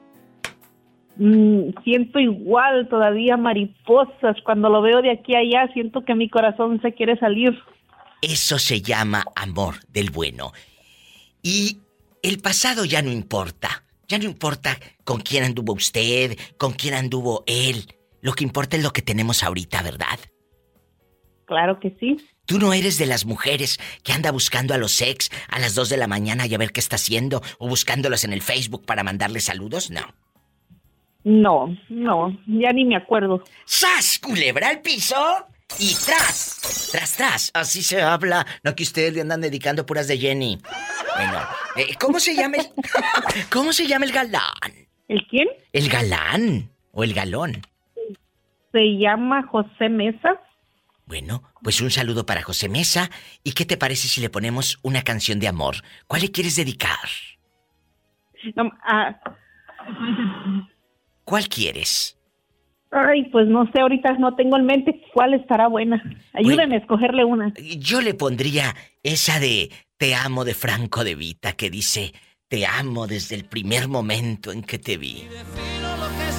Mm, 1.17 1.69
siento 1.83 2.19
igual 2.19 2.87
todavía 2.89 3.37
mariposas. 3.37 4.35
Cuando 4.43 4.69
lo 4.69 4.81
veo 4.81 5.01
de 5.01 5.11
aquí 5.11 5.35
a 5.35 5.39
allá, 5.39 5.71
siento 5.73 6.03
que 6.05 6.15
mi 6.15 6.29
corazón 6.29 6.81
se 6.81 6.93
quiere 6.93 7.17
salir. 7.19 7.57
Eso 8.21 8.57
se 8.57 8.81
llama 8.81 9.25
amor 9.35 9.75
del 9.89 10.09
bueno. 10.09 10.53
Y 11.41 11.79
el 12.21 12.39
pasado 12.39 12.85
ya 12.85 13.01
no 13.01 13.11
importa. 13.11 13.82
Ya 14.07 14.17
no 14.17 14.25
importa 14.25 14.77
con 15.03 15.21
quién 15.21 15.43
anduvo 15.43 15.73
usted, 15.73 16.37
con 16.57 16.73
quién 16.73 16.93
anduvo 16.93 17.43
él. 17.47 17.95
Lo 18.21 18.33
que 18.33 18.43
importa 18.43 18.77
es 18.77 18.83
lo 18.83 18.91
que 18.91 19.01
tenemos 19.01 19.43
ahorita, 19.43 19.81
¿verdad? 19.81 20.19
Claro 21.45 21.79
que 21.79 21.95
sí. 21.99 22.17
Tú 22.45 22.59
no 22.59 22.73
eres 22.73 22.97
de 22.97 23.05
las 23.05 23.25
mujeres 23.25 23.79
que 24.03 24.11
anda 24.11 24.31
buscando 24.31 24.73
a 24.73 24.77
los 24.77 25.01
ex 25.01 25.29
a 25.49 25.59
las 25.59 25.75
2 25.75 25.89
de 25.89 25.97
la 25.97 26.07
mañana 26.07 26.45
y 26.45 26.53
a 26.53 26.57
ver 26.57 26.71
qué 26.71 26.79
está 26.79 26.95
haciendo 26.95 27.41
o 27.57 27.67
buscándolos 27.67 28.23
en 28.23 28.33
el 28.33 28.41
Facebook 28.41 28.85
para 28.85 29.03
mandarles 29.03 29.45
saludos, 29.45 29.89
no. 29.89 30.13
No, 31.23 31.77
no, 31.87 32.37
ya 32.47 32.73
ni 32.73 32.83
me 32.83 32.97
acuerdo. 32.97 33.43
¡Sas! 33.65 34.19
Culebra 34.19 34.69
al 34.69 34.81
piso 34.81 35.15
y 35.79 35.95
tras, 36.05 36.89
tras, 36.91 37.15
tras. 37.15 37.51
Así 37.53 37.81
se 37.83 38.01
habla. 38.01 38.45
No 38.63 38.75
que 38.75 38.83
ustedes 38.83 39.13
le 39.13 39.21
andan 39.21 39.41
dedicando 39.41 39.85
puras 39.85 40.07
de 40.07 40.17
Jenny. 40.17 40.59
Bueno, 41.15 41.39
eh, 41.75 41.95
¿cómo 41.99 42.19
se 42.19 42.35
llama 42.35 42.57
el... 42.57 42.67
¿Cómo 43.51 43.73
se 43.73 43.87
llama 43.87 44.05
el 44.05 44.11
galán? 44.11 44.51
¿El 45.07 45.25
quién? 45.27 45.47
El 45.71 45.89
galán 45.89 46.69
o 46.91 47.03
el 47.03 47.13
galón. 47.13 47.61
Se 48.71 48.97
llama 48.97 49.45
José 49.47 49.89
Mesa. 49.89 50.39
Bueno, 51.05 51.43
pues 51.61 51.81
un 51.81 51.91
saludo 51.91 52.25
para 52.25 52.41
José 52.41 52.69
Mesa. 52.69 53.09
¿Y 53.43 53.51
qué 53.51 53.65
te 53.65 53.77
parece 53.77 54.07
si 54.07 54.21
le 54.21 54.29
ponemos 54.29 54.79
una 54.81 55.03
canción 55.03 55.39
de 55.39 55.47
amor? 55.47 55.75
¿Cuál 56.07 56.21
le 56.21 56.31
quieres 56.31 56.55
dedicar? 56.55 56.97
No, 58.55 58.71
ah, 58.83 59.15
¿Cuál 61.23 61.47
quieres? 61.47 62.17
Ay, 62.93 63.25
pues 63.31 63.47
no 63.47 63.69
sé, 63.71 63.81
ahorita 63.81 64.13
no 64.13 64.35
tengo 64.35 64.57
en 64.57 64.65
mente 64.65 65.01
cuál 65.13 65.33
estará 65.33 65.67
buena. 65.67 66.01
Ayúdenme 66.33 66.75
a 66.75 66.79
escogerle 66.79 67.25
una. 67.25 67.53
Yo 67.77 68.01
le 68.01 68.13
pondría 68.13 68.75
esa 69.01 69.39
de 69.39 69.71
Te 69.97 70.15
amo 70.15 70.45
de 70.45 70.53
Franco 70.53 71.03
de 71.03 71.15
Vita 71.15 71.53
que 71.53 71.69
dice 71.69 72.13
Te 72.47 72.65
amo 72.65 73.07
desde 73.07 73.35
el 73.35 73.45
primer 73.45 73.87
momento 73.87 74.51
en 74.51 74.63
que 74.63 74.79
te 74.79 74.97
vi. 74.97 75.27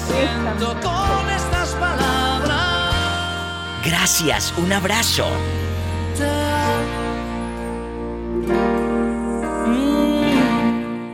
Siento 0.07 0.67
con 0.81 1.29
estas 1.29 1.75
palabras. 1.75 2.95
Gracias, 3.85 4.53
un 4.57 4.71
abrazo. 4.71 5.25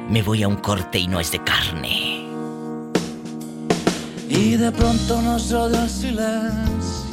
Me 0.09 0.21
voy 0.21 0.43
a 0.43 0.47
un 0.47 0.57
corte 0.57 0.99
y 0.99 1.07
no 1.07 1.19
es 1.19 1.31
de 1.31 1.39
carne. 1.39 2.30
Y 4.33 4.55
de 4.55 4.71
pronto 4.71 5.21
nos 5.21 5.51
rodeó 5.51 5.83
el 5.83 5.89
silencio. 5.89 7.05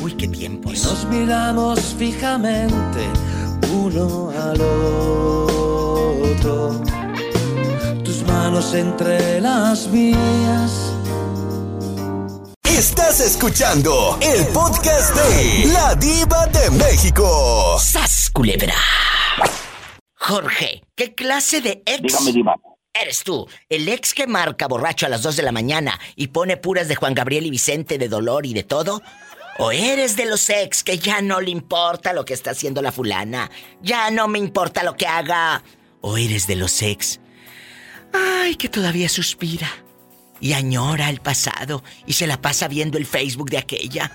Uy, 0.00 0.12
qué 0.12 0.28
tiempos. 0.28 0.78
Y 0.78 0.82
nos 0.86 1.04
miramos 1.06 1.80
fijamente 1.98 3.08
uno 3.74 4.30
al 4.30 4.60
otro. 6.30 6.80
Tus 8.04 8.22
manos 8.22 8.74
entre 8.74 9.40
las 9.40 9.88
mías. 9.88 10.94
Estás 12.62 13.18
escuchando 13.20 14.16
el 14.20 14.46
podcast 14.48 15.16
de 15.16 15.66
La 15.72 15.96
Diva 15.96 16.46
de 16.46 16.70
México. 16.70 17.76
¡Sas, 17.80 18.30
culebra! 18.32 18.76
Jorge, 20.14 20.84
¿qué 20.94 21.12
clase 21.12 21.60
de 21.60 21.82
ex 21.84 22.02
Dígame, 22.02 22.32
diva. 22.32 22.54
Eres 22.94 23.24
tú? 23.24 23.46
¿El 23.68 23.88
ex 23.88 24.14
que 24.14 24.26
marca 24.26 24.68
borracho 24.68 25.06
a 25.06 25.08
las 25.08 25.22
2 25.22 25.36
de 25.36 25.42
la 25.42 25.52
mañana 25.52 25.98
y 26.16 26.28
pone 26.28 26.56
puras 26.56 26.88
de 26.88 26.96
Juan 26.96 27.14
Gabriel 27.14 27.46
y 27.46 27.50
Vicente 27.50 27.98
de 27.98 28.08
dolor 28.08 28.46
y 28.46 28.54
de 28.54 28.62
todo? 28.62 29.02
¿O 29.58 29.70
eres 29.70 30.16
de 30.16 30.26
los 30.26 30.48
ex 30.48 30.82
que 30.82 30.98
ya 30.98 31.20
no 31.20 31.40
le 31.40 31.50
importa 31.50 32.12
lo 32.12 32.24
que 32.24 32.34
está 32.34 32.52
haciendo 32.52 32.80
la 32.80 32.92
fulana? 32.92 33.50
Ya 33.82 34.10
no 34.10 34.28
me 34.28 34.38
importa 34.38 34.82
lo 34.82 34.94
que 34.94 35.06
haga. 35.06 35.62
¿O 36.00 36.16
eres 36.16 36.46
de 36.46 36.56
los 36.56 36.80
ex? 36.82 37.20
Ay, 38.12 38.56
que 38.56 38.68
todavía 38.68 39.08
suspira 39.08 39.68
y 40.40 40.54
añora 40.54 41.08
el 41.08 41.20
pasado 41.20 41.82
y 42.06 42.14
se 42.14 42.26
la 42.26 42.40
pasa 42.40 42.66
viendo 42.68 42.98
el 42.98 43.06
Facebook 43.06 43.50
de 43.50 43.58
aquella. 43.58 44.10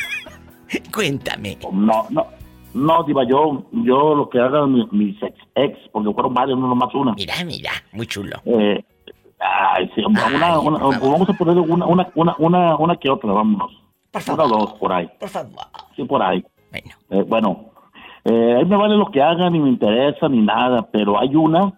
Cuéntame. 0.92 1.58
No, 1.72 2.06
no. 2.10 2.26
No, 2.72 3.02
diva, 3.02 3.24
yo, 3.28 3.64
yo 3.72 4.14
lo 4.14 4.28
que 4.30 4.38
hagan 4.38 4.72
mis, 4.92 5.20
ex, 5.22 5.34
ex, 5.64 5.78
porque 5.92 6.12
fueron 6.12 6.34
varios, 6.34 6.58
no 6.58 6.68
nomás 6.68 6.94
una. 6.94 7.12
Mira, 7.12 7.34
mira, 7.44 7.70
muy 7.92 8.06
chulo. 8.06 8.36
Eh, 8.44 8.82
ay, 9.38 9.90
sí, 9.94 10.02
una, 10.04 10.26
una- 10.58 10.98
vamos 10.98 11.28
a 11.28 11.32
poner 11.34 11.58
una, 11.58 11.86
una, 11.86 12.08
una, 12.14 12.34
una, 12.38 12.76
una 12.76 12.96
que 12.96 13.10
otra, 13.10 13.32
vámonos. 13.32 13.72
Una 14.32 14.44
o 14.44 14.48
dos, 14.48 14.72
por 14.74 14.92
ahí. 14.92 15.08
Por 15.18 15.28
favor. 15.28 15.50
Sí, 15.96 16.04
por 16.04 16.22
ahí. 16.22 16.44
Bueno. 17.08 17.26
bueno, 17.26 17.64
eh, 18.24 18.56
ahí 18.58 18.64
me 18.64 18.76
vale 18.76 18.96
lo 18.96 19.10
que 19.10 19.22
hagan, 19.22 19.52
ni 19.52 19.60
me 19.60 19.68
interesa, 19.70 20.28
ni 20.28 20.40
nada, 20.40 20.88
pero 20.92 21.18
hay 21.18 21.34
una 21.34 21.72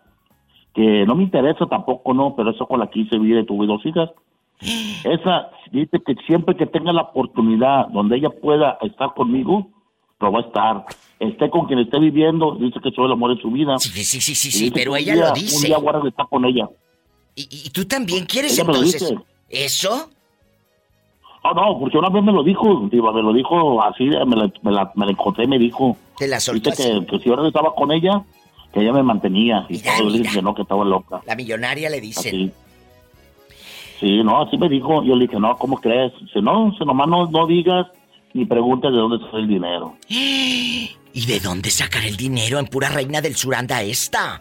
que 0.74 1.04
no 1.06 1.14
me 1.14 1.22
interesa 1.24 1.66
tampoco, 1.66 2.14
no, 2.14 2.34
pero 2.34 2.50
esa 2.50 2.64
con 2.64 2.80
la 2.80 2.86
que 2.88 3.00
hice 3.00 3.18
vida 3.18 3.40
y 3.40 3.46
tuve 3.46 3.66
dos 3.66 3.84
hijas. 3.84 4.10
Esa 5.04 5.50
dice 5.72 5.98
que 6.06 6.14
siempre 6.26 6.56
que 6.56 6.66
tenga 6.66 6.92
la 6.92 7.02
oportunidad 7.02 7.88
donde 7.88 8.16
ella 8.16 8.30
pueda 8.30 8.78
estar 8.82 9.12
conmigo, 9.14 9.66
lo 10.20 10.32
va 10.32 10.38
a 10.38 10.42
estar. 10.42 10.84
Esté 11.28 11.50
con 11.50 11.66
quien 11.66 11.78
esté 11.78 11.98
viviendo, 12.00 12.56
dice 12.56 12.80
que 12.82 12.90
soy 12.90 13.06
el 13.06 13.12
amor 13.12 13.34
de 13.36 13.40
su 13.40 13.50
vida. 13.50 13.78
Sí, 13.78 13.90
sí, 13.90 14.20
sí, 14.20 14.34
sí, 14.34 14.48
Y 14.48 14.50
sí, 14.50 14.58
dice 14.64 14.72
pero 14.74 14.96
ella 14.96 15.14
día- 15.14 15.28
lo 15.28 15.32
dice. 15.34 15.56
Un 15.56 15.62
día 15.82 16.00
de 16.02 16.08
estar 16.08 16.26
con 16.28 16.44
ella. 16.44 16.68
¿Y, 17.36 17.42
y 17.66 17.70
tú 17.70 17.84
también 17.84 18.26
quieres 18.26 18.54
Ella 18.54 18.64
me 18.64 18.72
lo 18.72 18.78
entonces 18.82 19.08
dice. 19.10 19.22
eso? 19.48 20.10
Ah, 21.44 21.52
no, 21.54 21.78
porque 21.78 21.96
una 21.98 22.08
vez 22.08 22.22
me 22.22 22.32
lo 22.32 22.42
dijo, 22.42 22.80
me 22.82 23.22
lo 23.22 23.32
dijo 23.32 23.82
así, 23.82 24.04
me 24.04 24.16
la, 24.36 24.50
me 24.62 24.70
la, 24.72 24.92
me 24.94 25.06
la 25.06 25.12
encontré, 25.12 25.46
me 25.46 25.58
dijo. 25.58 25.96
Te 26.18 26.26
la 26.28 26.38
soltó 26.40 26.70
Dice 26.70 26.90
que, 27.00 27.06
que 27.06 27.18
si 27.20 27.30
ahora 27.30 27.46
estaba 27.46 27.74
con 27.74 27.90
ella, 27.92 28.22
que 28.72 28.80
ella 28.80 28.92
me 28.92 29.02
mantenía. 29.02 29.64
Y 29.68 29.78
todo, 29.78 30.10
dije 30.10 30.34
que 30.36 30.42
no, 30.42 30.54
que 30.54 30.62
estaba 30.62 30.84
loca. 30.84 31.20
La 31.26 31.34
millonaria 31.36 31.88
le 31.88 32.00
dicen. 32.00 32.34
Así. 32.34 32.52
Sí, 34.00 34.22
no, 34.24 34.40
así 34.42 34.56
me 34.58 34.68
dijo. 34.68 35.02
Yo 35.04 35.14
le 35.14 35.26
dije, 35.26 35.38
no, 35.38 35.56
¿cómo 35.56 35.78
crees? 35.80 36.12
Dice, 36.20 36.40
no, 36.42 36.72
si 36.76 36.84
nomás 36.84 37.08
no, 37.08 37.26
no 37.30 37.46
digas 37.46 37.86
ni 38.34 38.44
preguntes 38.46 38.90
de 38.90 38.96
dónde 38.96 39.18
sale 39.30 39.42
el 39.42 39.48
dinero. 39.48 39.96
¿Y 40.08 41.26
de 41.26 41.40
dónde 41.40 41.70
sacar 41.70 42.04
el 42.04 42.16
dinero 42.16 42.58
en 42.58 42.66
pura 42.66 42.88
reina 42.88 43.20
del 43.20 43.36
sur 43.36 43.54
anda 43.54 43.82
esta? 43.82 44.40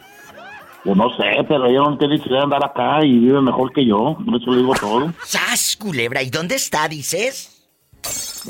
Yo 0.85 0.95
no 0.95 1.09
sé, 1.15 1.23
pero 1.47 1.65
ella 1.67 1.79
no 1.79 1.97
tiene 1.97 2.15
necesidad 2.15 2.37
de 2.39 2.43
andar 2.43 2.65
acá 2.65 3.05
y 3.05 3.11
vive 3.19 3.41
mejor 3.41 3.71
que 3.73 3.85
yo. 3.85 4.17
Por 4.25 4.41
eso 4.41 4.51
le 4.51 4.57
digo 4.57 4.73
todo. 4.79 5.13
¡Sas, 5.25 5.77
culebra! 5.77 6.23
¿Y 6.23 6.29
dónde 6.29 6.55
está, 6.55 6.87
dices? 6.87 7.67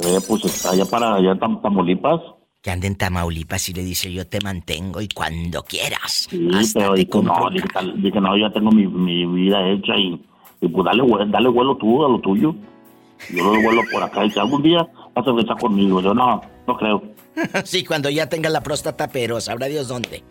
Eh, 0.04 0.20
pues 0.28 0.46
está 0.46 0.72
allá 0.72 0.86
para 0.86 1.16
allá 1.16 1.32
en 1.32 1.40
Tam- 1.40 1.62
Tamaulipas. 1.62 2.22
Que 2.62 2.70
anda 2.72 2.86
en 2.88 2.96
Tamaulipas 2.96 3.68
y 3.70 3.74
le 3.74 3.84
dice 3.84 4.14
yo 4.14 4.26
te 4.28 4.40
mantengo 4.40 5.02
y 5.02 5.08
cuando 5.10 5.64
quieras. 5.64 6.28
Sí, 6.30 6.48
pero 6.76 6.94
dije, 6.94 7.10
no, 7.22 7.50
dije, 7.96 8.22
no, 8.22 8.38
ya 8.38 8.52
tengo 8.54 8.72
mi, 8.72 8.86
mi 8.88 9.26
vida 9.26 9.68
hecha 9.68 9.98
y, 9.98 10.24
y 10.62 10.68
pues 10.68 10.86
dale, 10.86 11.04
dale 11.28 11.50
vuelo 11.50 11.76
tú 11.76 12.06
a 12.06 12.08
lo 12.10 12.20
tuyo. 12.20 12.54
Yo 13.36 13.44
lo 13.44 13.62
vuelo 13.62 13.82
por 13.92 14.04
acá 14.04 14.24
y 14.26 14.32
si 14.32 14.40
algún 14.40 14.62
día 14.62 14.88
vas 15.16 15.28
a 15.28 15.30
regresar 15.32 15.58
conmigo. 15.58 16.02
Yo 16.02 16.14
no, 16.14 16.42
no 16.68 16.78
creo. 16.78 17.04
sí, 17.64 17.84
cuando 17.86 18.10
ya 18.10 18.28
tenga 18.30 18.50
la 18.50 18.62
próstata, 18.62 19.08
pero 19.08 19.40
sabrá 19.42 19.68
Dios 19.68 19.88
dónde. 19.88 20.24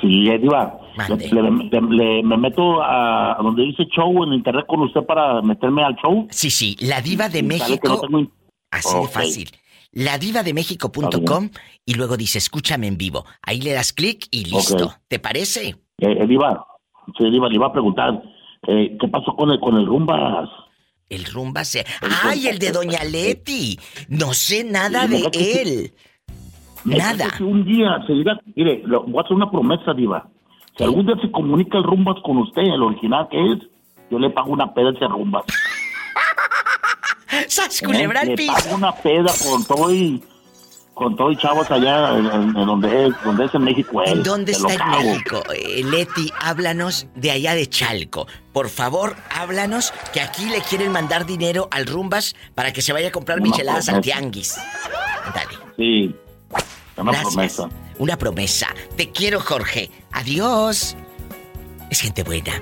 Sí, 0.00 0.28
Diva. 0.38 0.78
Le, 1.08 1.16
le- 1.16 1.80
le- 1.80 2.22
me 2.22 2.36
meto 2.36 2.80
a, 2.82 3.32
a 3.38 3.42
donde 3.42 3.62
dice 3.64 3.84
show 3.86 4.22
en 4.24 4.32
internet 4.34 4.64
con 4.68 4.80
usted 4.80 5.02
para 5.04 5.40
meterme 5.42 5.82
al 5.82 5.96
show. 5.96 6.26
Sí, 6.30 6.50
sí, 6.50 6.76
la 6.80 7.00
diva 7.00 7.28
de 7.28 7.40
que 7.40 7.42
México. 7.46 7.88
no 7.88 8.00
tengo 8.00 8.30
Así 8.70 8.92
de 8.94 9.00
Ok. 9.00 9.10
fácil. 9.10 9.50
Ladivademéxico.com 9.92 11.50
y 11.86 11.94
luego 11.94 12.16
dice 12.16 12.38
escúchame 12.38 12.86
en 12.88 12.96
vivo. 12.98 13.24
Ahí 13.42 13.60
le 13.60 13.72
das 13.72 13.92
clic 13.92 14.26
y 14.30 14.44
listo. 14.44 14.86
Ok. 14.86 14.92
¿Te 15.08 15.18
parece? 15.20 15.68
Eh, 15.98 16.16
eh, 16.20 16.26
Diva, 16.26 16.66
sí, 17.16 17.30
Diva, 17.30 17.48
le 17.48 17.54
iba 17.54 17.66
a 17.68 17.72
preguntar, 17.72 18.20
eh, 18.66 18.96
¿qué 19.00 19.08
pasó 19.08 19.34
con 19.36 19.50
el, 19.52 19.60
con 19.60 19.76
el 19.76 19.86
Rumbas? 19.86 20.48
El 21.08 21.24
rumba 21.26 21.64
se. 21.64 21.84
¡Ay, 22.22 22.48
el 22.48 22.58
de 22.58 22.72
Doña 22.72 23.04
Leti! 23.04 23.78
No 24.08 24.32
sé 24.34 24.64
nada 24.64 25.06
de 25.06 25.62
él. 25.62 25.94
Nada. 26.84 27.28
que 27.36 27.44
un 27.44 27.64
día 27.64 28.02
se 28.06 28.12
diga, 28.12 28.38
mire, 28.56 28.82
le 28.86 28.96
voy 28.98 29.18
a 29.18 29.20
hacer 29.22 29.32
una 29.36 29.50
promesa, 29.50 29.94
Diva. 29.94 30.28
Si 30.76 30.84
algún 30.84 31.06
día 31.06 31.14
se 31.22 31.30
comunica 31.30 31.78
el 31.78 31.84
Rumbas 31.84 32.16
con 32.24 32.38
usted, 32.38 32.62
el 32.62 32.82
original 32.82 33.28
que 33.30 33.52
es, 33.52 33.58
yo 34.10 34.18
le 34.18 34.28
pago 34.30 34.50
una 34.52 34.74
peda 34.74 34.90
a 34.90 34.92
ese 34.92 35.06
Rumbas. 35.06 35.44
¡Sas, 37.48 37.82
¿Eh? 37.82 37.86
culebra 37.86 38.20
al 38.20 38.28
Le 38.28 38.36
piso! 38.36 38.52
pago 38.52 38.74
una 38.76 38.92
peda 38.92 39.32
con 39.48 39.64
todo 39.64 39.94
y 39.94 40.22
con 40.94 41.16
todo 41.16 41.30
y 41.32 41.36
chavos 41.36 41.70
allá 41.70 42.16
en, 42.18 42.26
en- 42.26 42.52
donde 42.54 43.06
es, 43.08 43.14
donde 43.24 43.44
es 43.46 43.54
en 43.54 43.64
México 43.64 44.02
él. 44.02 44.22
¿Dónde 44.22 44.54
Se 44.54 44.62
lo 44.62 44.68
está 44.68 45.00
en. 45.00 45.06
México? 45.12 45.42
Eh, 45.54 45.82
Leti, 45.84 46.32
háblanos 46.40 47.06
de 47.14 47.30
allá 47.32 47.54
de 47.54 47.68
Chalco. 47.68 48.26
Por 48.52 48.68
favor, 48.68 49.16
háblanos 49.34 49.92
que 50.12 50.20
aquí 50.20 50.46
le 50.46 50.60
quieren 50.60 50.92
mandar 50.92 51.26
dinero 51.26 51.68
al 51.70 51.86
Rumbas 51.86 52.34
para 52.54 52.72
que 52.72 52.80
se 52.82 52.92
vaya 52.92 53.08
a 53.08 53.12
comprar 53.12 53.38
Una 53.40 53.50
micheladas 53.50 53.88
al 53.88 53.96
promesa. 54.00 54.18
tianguis. 54.18 54.56
Dale. 55.34 55.58
Sí, 55.76 56.14
una 56.96 57.10
Gracias. 57.12 57.32
promesa. 57.34 57.68
Una 57.98 58.16
promesa. 58.16 58.68
Te 58.96 59.10
quiero, 59.10 59.40
Jorge. 59.40 59.90
Adiós. 60.12 60.96
Es 61.90 62.00
gente 62.00 62.22
buena. 62.22 62.52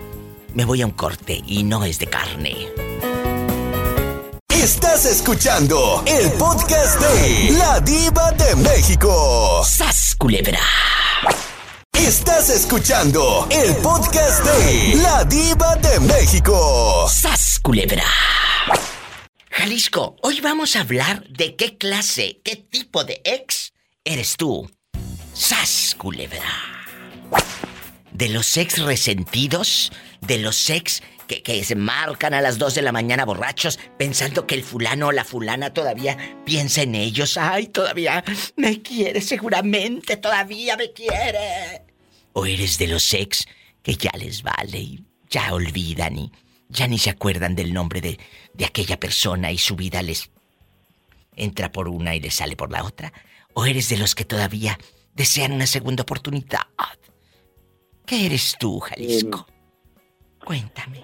Me 0.55 0.65
voy 0.65 0.83
a 0.83 0.87
un 0.87 0.93
corte 0.93 1.43
y 1.47 1.63
no 1.65 1.85
es 1.85 1.99
de 1.99 2.07
carne. 2.07 2.55
Estás 4.63 5.07
escuchando 5.07 6.05
el 6.07 6.31
podcast 6.35 7.01
de 7.01 7.51
La 7.59 7.81
Diva 7.81 8.31
de 8.31 8.55
México. 8.55 9.65
¡Sas, 9.65 10.15
culebra! 10.17 10.61
Estás 11.93 12.49
escuchando 12.49 13.49
el 13.51 13.75
podcast 13.79 14.45
de 14.45 14.95
La 15.03 15.25
Diva 15.25 15.75
de 15.75 15.99
México. 15.99 17.09
¡Sas, 17.09 17.59
culebra! 17.61 18.05
Jalisco, 19.51 20.15
hoy 20.23 20.41
vamos 20.41 20.77
a 20.77 20.83
hablar 20.83 21.27
de 21.29 21.57
qué 21.57 21.77
clase, 21.77 22.41
qué 22.45 22.55
tipo 22.55 23.03
de 23.03 23.21
ex 23.25 23.73
eres 24.05 24.37
tú. 24.37 24.71
¡Sas, 25.35 25.97
culebra! 25.99 26.41
De 28.13 28.29
los 28.29 28.57
ex 28.57 28.79
resentidos, 28.79 29.91
de 30.21 30.39
los 30.39 30.71
ex 30.71 31.03
que, 31.27 31.43
que 31.43 31.65
se 31.65 31.75
marcan 31.75 32.35
a 32.35 32.41
las 32.41 32.59
2 32.59 32.75
de 32.75 32.83
la 32.83 32.93
mañana 32.93 33.25
borrachos 33.25 33.79
pensando 33.99 34.47
que 34.47 34.55
el 34.55 34.63
fulano 34.63 35.09
o 35.09 35.13
la 35.13 35.25
fulana 35.25 35.73
todavía 35.73 36.17
piensa 36.45 36.83
en 36.83 36.95
ellos. 36.95 37.37
¡Ay, 37.37 37.67
todavía 37.67 38.25
me 38.57 38.83
quiere, 38.83 39.21
seguramente 39.21 40.17
todavía 40.17 40.77
me 40.77 40.93
quiere! 40.93 41.83
¿O 42.33 42.47
eres 42.47 42.79
de 42.79 42.89
los 42.89 43.13
ex 43.15 43.47
que 43.83 43.95
ya 43.95 44.13
les 44.19 44.43
vale 44.43 44.79
y 44.79 45.05
ya 45.29 45.53
olvidan 45.53 46.17
y 46.17 46.33
ya 46.69 46.87
ni 46.87 46.99
se 46.99 47.11
acuerdan 47.11 47.55
del 47.55 47.75
nombre 47.75 48.01
de, 48.01 48.19
de 48.55 48.65
aquella 48.65 48.99
persona 48.99 49.53
y 49.53 49.59
su 49.59 49.77
vida 49.77 50.03
les 50.03 50.31
entra 51.37 51.73
por 51.73 51.89
una 51.89 52.15
y 52.15 52.21
les 52.21 52.35
sale 52.35 52.57
por 52.57 52.71
la 52.71 52.85
otra? 52.85 53.13
¿O 53.55 53.67
eres 53.67 53.89
de 53.89 53.99
los 53.99 54.15
que 54.15 54.25
todavía 54.25 54.79
desean 55.15 55.53
una 55.53 55.67
segunda 55.67 56.03
oportunidad? 56.03 56.67
¿Qué 58.07 58.27
eres 58.27 58.57
tú, 58.59 58.81
Jalisco? 58.81 59.47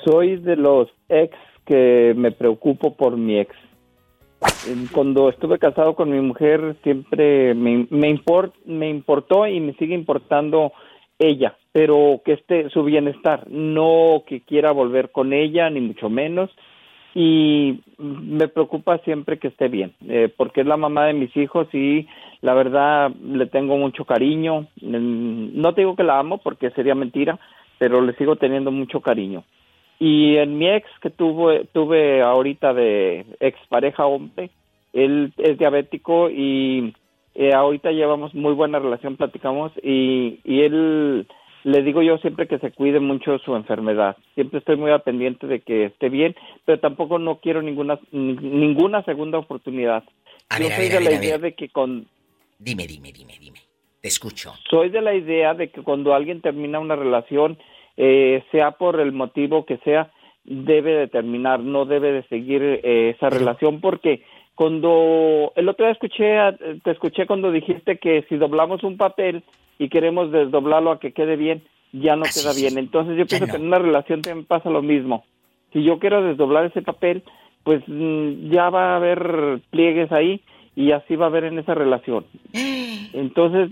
Soy 0.04 0.36
de 0.36 0.56
los 0.56 0.88
ex 1.08 1.36
que 1.64 2.14
me 2.16 2.32
preocupo 2.32 2.96
por 2.96 3.16
mi 3.16 3.38
ex. 3.38 3.54
Cuando 4.92 5.28
estuve 5.28 5.58
casado 5.58 5.94
con 5.94 6.10
mi 6.10 6.20
mujer 6.20 6.76
siempre 6.82 7.54
me, 7.54 7.86
me, 7.90 8.08
import- 8.08 8.54
me 8.64 8.88
importó 8.88 9.46
y 9.46 9.58
me 9.60 9.74
sigue 9.74 9.94
importando 9.94 10.72
ella, 11.18 11.56
pero 11.72 12.20
que 12.24 12.34
esté 12.34 12.70
su 12.70 12.84
bienestar, 12.84 13.46
no 13.50 14.22
que 14.26 14.40
quiera 14.42 14.70
volver 14.72 15.10
con 15.10 15.32
ella, 15.32 15.68
ni 15.70 15.80
mucho 15.80 16.08
menos. 16.08 16.50
Y 17.14 17.80
me 17.98 18.46
preocupa 18.46 18.98
siempre 18.98 19.38
que 19.38 19.48
esté 19.48 19.66
bien, 19.68 19.92
eh, 20.06 20.32
porque 20.36 20.60
es 20.60 20.66
la 20.66 20.76
mamá 20.76 21.06
de 21.06 21.14
mis 21.14 21.36
hijos 21.36 21.66
y 21.72 22.06
la 22.42 22.54
verdad 22.54 23.10
le 23.10 23.46
tengo 23.46 23.76
mucho 23.76 24.04
cariño. 24.04 24.68
No 24.82 25.74
te 25.74 25.80
digo 25.80 25.96
que 25.96 26.04
la 26.04 26.20
amo 26.20 26.38
porque 26.38 26.70
sería 26.70 26.94
mentira, 26.94 27.40
pero 27.78 28.00
le 28.00 28.14
sigo 28.14 28.36
teniendo 28.36 28.70
mucho 28.70 29.00
cariño. 29.00 29.44
Y 30.00 30.36
en 30.36 30.58
mi 30.58 30.68
ex 30.68 30.88
que 31.00 31.10
tuve, 31.10 31.66
tuve 31.72 32.22
ahorita 32.22 32.72
de 32.72 33.26
ex 33.40 33.58
pareja 33.68 34.06
hombre, 34.06 34.50
él 34.92 35.32
es 35.38 35.58
diabético 35.58 36.30
y 36.30 36.94
eh, 37.34 37.52
ahorita 37.54 37.90
llevamos 37.90 38.34
muy 38.34 38.52
buena 38.54 38.78
relación, 38.78 39.16
platicamos 39.16 39.72
y, 39.82 40.38
y 40.44 40.60
él, 40.62 41.26
le 41.64 41.82
digo 41.82 42.02
yo 42.02 42.18
siempre 42.18 42.46
que 42.46 42.58
se 42.58 42.70
cuide 42.70 43.00
mucho 43.00 43.38
su 43.38 43.54
enfermedad. 43.56 44.16
Siempre 44.34 44.60
estoy 44.60 44.76
muy 44.76 44.90
al 44.90 45.02
pendiente 45.02 45.46
de 45.46 45.60
que 45.60 45.86
esté 45.86 46.08
bien, 46.08 46.34
pero 46.64 46.78
tampoco 46.80 47.18
no 47.18 47.36
quiero 47.40 47.60
ninguna 47.60 47.98
ni- 48.12 48.34
ninguna 48.34 49.02
segunda 49.02 49.38
oportunidad. 49.38 50.04
A 50.48 50.58
yo 50.58 50.64
ver, 50.64 50.72
a 50.72 50.76
soy 50.76 50.88
ver, 50.88 50.92
de 50.98 51.00
la 51.00 51.10
a 51.10 51.20
idea 51.20 51.38
ver. 51.38 51.40
de 51.40 51.54
que 51.54 51.68
con 51.68 52.06
Dime, 52.60 52.86
dime, 52.88 53.12
dime, 53.12 53.34
dime. 53.40 53.58
Te 54.00 54.08
escucho. 54.08 54.54
soy 54.70 54.90
de 54.90 55.00
la 55.00 55.14
idea 55.14 55.54
de 55.54 55.70
que 55.70 55.82
cuando 55.82 56.14
alguien 56.14 56.40
termina 56.40 56.78
una 56.78 56.96
relación, 56.96 57.58
eh, 57.96 58.44
sea 58.52 58.72
por 58.72 59.00
el 59.00 59.12
motivo 59.12 59.64
que 59.66 59.78
sea, 59.78 60.12
debe 60.44 60.92
de 60.92 61.08
terminar, 61.08 61.60
no 61.60 61.84
debe 61.84 62.12
de 62.12 62.22
seguir 62.28 62.62
eh, 62.62 63.14
esa 63.14 63.28
relación 63.28 63.80
porque 63.80 64.22
cuando 64.54 65.52
el 65.54 65.68
otro 65.68 65.86
día 65.86 65.92
escuché, 65.92 66.36
te 66.82 66.90
escuché 66.90 67.26
cuando 67.26 67.52
dijiste 67.52 67.98
que 67.98 68.24
si 68.28 68.36
doblamos 68.36 68.82
un 68.82 68.96
papel 68.96 69.44
y 69.78 69.88
queremos 69.88 70.32
desdoblarlo 70.32 70.90
a 70.90 70.98
que 70.98 71.12
quede 71.12 71.36
bien, 71.36 71.62
ya 71.92 72.16
no 72.16 72.24
queda 72.24 72.52
bien. 72.52 72.78
Entonces 72.78 73.16
yo 73.16 73.26
pienso 73.26 73.46
que 73.46 73.56
en 73.56 73.66
una 73.66 73.78
relación 73.78 74.22
también 74.22 74.46
pasa 74.46 74.70
lo 74.70 74.82
mismo. 74.82 75.24
Si 75.72 75.84
yo 75.84 75.98
quiero 75.98 76.22
desdoblar 76.22 76.64
ese 76.64 76.82
papel, 76.82 77.22
pues 77.62 77.82
mm, 77.86 78.50
ya 78.50 78.70
va 78.70 78.92
a 78.92 78.96
haber 78.96 79.60
pliegues 79.70 80.10
ahí 80.10 80.40
y 80.74 80.92
así 80.92 81.16
va 81.16 81.26
a 81.26 81.28
haber 81.28 81.44
en 81.44 81.58
esa 81.58 81.74
relación. 81.74 82.24
Entonces, 83.12 83.70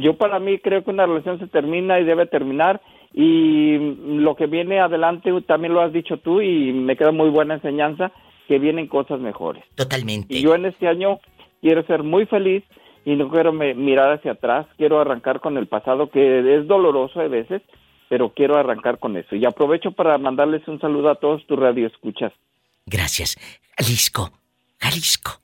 yo 0.00 0.14
para 0.16 0.38
mí 0.38 0.58
creo 0.58 0.84
que 0.84 0.90
una 0.90 1.04
relación 1.06 1.38
se 1.40 1.46
termina 1.48 1.98
y 1.98 2.04
debe 2.04 2.26
terminar 2.26 2.80
y 3.12 3.76
lo 4.18 4.36
que 4.36 4.46
viene 4.46 4.78
adelante 4.80 5.32
también 5.46 5.74
lo 5.74 5.80
has 5.80 5.92
dicho 5.92 6.18
tú 6.18 6.40
y 6.40 6.72
me 6.72 6.96
queda 6.96 7.10
muy 7.10 7.28
buena 7.28 7.54
enseñanza 7.54 8.12
que 8.46 8.58
vienen 8.58 8.86
cosas 8.86 9.20
mejores. 9.20 9.64
Totalmente. 9.74 10.32
Y 10.34 10.42
yo 10.42 10.54
en 10.54 10.66
este 10.66 10.86
año 10.88 11.18
quiero 11.60 11.82
ser 11.86 12.02
muy 12.04 12.26
feliz 12.26 12.62
y 13.04 13.16
no 13.16 13.28
quiero 13.30 13.52
me- 13.52 13.74
mirar 13.74 14.12
hacia 14.12 14.32
atrás, 14.32 14.66
quiero 14.76 15.00
arrancar 15.00 15.40
con 15.40 15.56
el 15.56 15.66
pasado 15.66 16.10
que 16.10 16.56
es 16.56 16.66
doloroso 16.68 17.20
a 17.20 17.28
veces, 17.28 17.62
pero 18.08 18.30
quiero 18.30 18.56
arrancar 18.56 18.98
con 18.98 19.16
eso. 19.16 19.34
Y 19.36 19.44
aprovecho 19.44 19.92
para 19.92 20.16
mandarles 20.18 20.66
un 20.68 20.80
saludo 20.80 21.10
a 21.10 21.14
todos 21.16 21.46
tus 21.46 21.58
radioescuchas. 21.58 22.32
Gracias. 22.86 23.36
Jalisco, 23.76 24.30
Jalisco. 24.78 25.40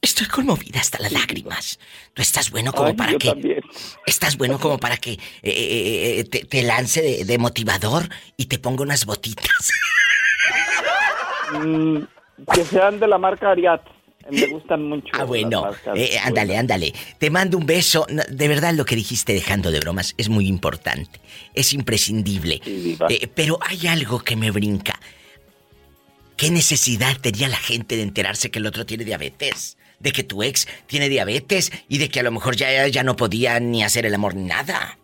Estoy 0.00 0.26
conmovida 0.26 0.80
hasta 0.80 0.98
las 0.98 1.12
lágrimas. 1.12 1.78
Tú 2.14 2.22
estás 2.22 2.50
bueno 2.50 2.72
como 2.72 2.88
Ay, 2.88 2.94
para 2.94 3.14
que. 3.14 3.28
también. 3.28 3.60
Estás 4.06 4.36
bueno 4.36 4.58
como 4.58 4.78
para 4.78 4.96
que 4.96 5.12
eh, 5.12 5.18
eh, 5.42 6.20
eh, 6.20 6.24
te, 6.24 6.44
te 6.44 6.62
lance 6.62 7.02
de, 7.02 7.24
de 7.24 7.38
motivador 7.38 8.08
y 8.36 8.46
te 8.46 8.58
ponga 8.58 8.82
unas 8.82 9.04
botitas. 9.04 9.70
Mm, 11.52 11.98
que 12.54 12.64
sean 12.64 13.00
de 13.00 13.08
la 13.08 13.18
marca 13.18 13.50
Ariat. 13.50 13.82
Me 14.30 14.46
gustan 14.46 14.84
mucho. 14.84 15.08
Ah, 15.12 15.24
bueno. 15.24 15.70
Eh, 15.96 16.18
ándale, 16.22 16.56
ándale. 16.56 16.94
Te 17.18 17.30
mando 17.30 17.58
un 17.58 17.66
beso. 17.66 18.06
De 18.28 18.48
verdad, 18.48 18.74
lo 18.74 18.84
que 18.84 18.94
dijiste 18.94 19.32
dejando 19.32 19.70
de 19.70 19.80
bromas 19.80 20.14
es 20.18 20.28
muy 20.28 20.46
importante. 20.46 21.20
Es 21.54 21.72
imprescindible. 21.72 22.60
Eh, 22.64 23.28
pero 23.34 23.58
hay 23.62 23.86
algo 23.88 24.20
que 24.20 24.36
me 24.36 24.50
brinca. 24.50 24.98
¿Qué 26.40 26.50
necesidad 26.50 27.20
tenía 27.20 27.48
la 27.48 27.56
gente 27.56 27.96
de 27.96 28.02
enterarse 28.02 28.50
que 28.50 28.60
el 28.60 28.66
otro 28.66 28.86
tiene 28.86 29.04
diabetes? 29.04 29.76
De 29.98 30.10
que 30.10 30.24
tu 30.24 30.42
ex 30.42 30.66
tiene 30.86 31.10
diabetes 31.10 31.70
y 31.86 31.98
de 31.98 32.08
que 32.08 32.20
a 32.20 32.22
lo 32.22 32.30
mejor 32.30 32.56
ya, 32.56 32.88
ya 32.88 33.02
no 33.02 33.14
podía 33.14 33.60
ni 33.60 33.82
hacer 33.82 34.06
el 34.06 34.14
amor 34.14 34.34
ni 34.34 34.44
nada. 34.44 34.96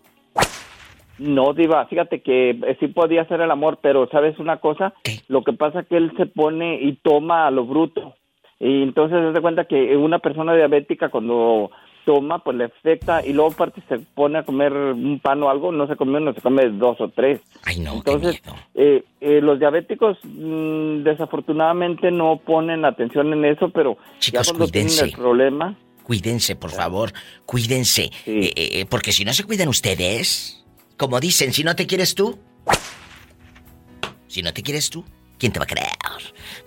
No, 1.19 1.53
Diva, 1.53 1.85
fíjate 1.89 2.23
que 2.23 2.53
eh, 2.53 2.77
sí 2.81 2.89
podía 2.89 3.21
hacer 3.21 3.43
el 3.43 3.51
amor, 3.51 3.81
pero 3.83 4.09
¿sabes 4.09 4.39
una 4.39 4.61
cosa? 4.61 4.95
Lo 5.29 5.45
que 5.45 5.53
pasa 5.53 5.81
es 5.81 5.89
que 5.89 5.99
él 5.99 6.11
se 6.17 6.25
pone 6.25 6.81
y 6.81 6.95
toma 7.03 7.47
a 7.47 7.51
lo 7.51 7.67
bruto. 7.67 8.15
Y 8.59 8.83
entonces 8.83 9.19
se 9.19 9.33
da 9.33 9.41
cuenta 9.43 9.67
que 9.67 9.95
una 9.95 10.21
persona 10.21 10.55
diabética 10.55 11.11
cuando 11.11 11.71
toma, 12.07 12.39
pues 12.39 12.57
le 12.57 12.65
afecta 12.65 13.23
y 13.27 13.35
luego 13.35 13.51
aparte 13.53 13.83
se 13.89 13.99
pone 13.99 14.39
a 14.39 14.45
comer 14.45 14.73
un 14.73 15.21
pan 15.21 15.43
o 15.43 15.51
algo, 15.51 15.73
no 15.73 15.87
se 15.87 15.97
come 15.97 16.19
uno, 16.19 16.33
se 16.33 16.41
come 16.41 16.67
dos 16.71 16.99
o 17.01 17.09
tres. 17.09 17.41
Ay, 17.65 17.81
no, 17.81 17.95
Entonces, 17.97 18.41
eh, 18.75 19.05
eh, 19.21 19.41
los 19.43 19.59
diabéticos 19.59 20.17
mm, 20.23 21.03
desafortunadamente 21.03 22.11
no 22.11 22.39
ponen 22.39 22.85
atención 22.85 23.33
en 23.33 23.45
eso, 23.45 23.69
pero 23.71 23.99
Chicos, 24.21 24.47
ya 24.47 24.53
cuando 24.53 24.69
tienen 24.69 24.89
cuídense. 24.89 25.05
el 25.05 25.13
problema, 25.21 25.77
Cuídense, 26.07 26.55
por 26.55 26.71
favor, 26.71 27.13
cuídense. 27.47 28.13
Eh, 28.27 28.53
eh, 28.55 28.87
porque 28.89 29.11
si 29.11 29.25
no 29.25 29.33
se 29.33 29.43
cuidan 29.43 29.67
ustedes, 29.67 30.65
como 30.97 31.19
dicen, 31.19 31.53
si 31.53 31.65
no 31.65 31.75
te 31.75 31.85
quieres 31.89 32.15
tú, 32.15 32.39
si 34.29 34.41
no 34.41 34.53
te 34.53 34.63
quieres 34.63 34.89
tú, 34.89 35.05
¿quién 35.37 35.51
te 35.51 35.59
va 35.59 35.65
a 35.65 35.67
creer? 35.67 35.89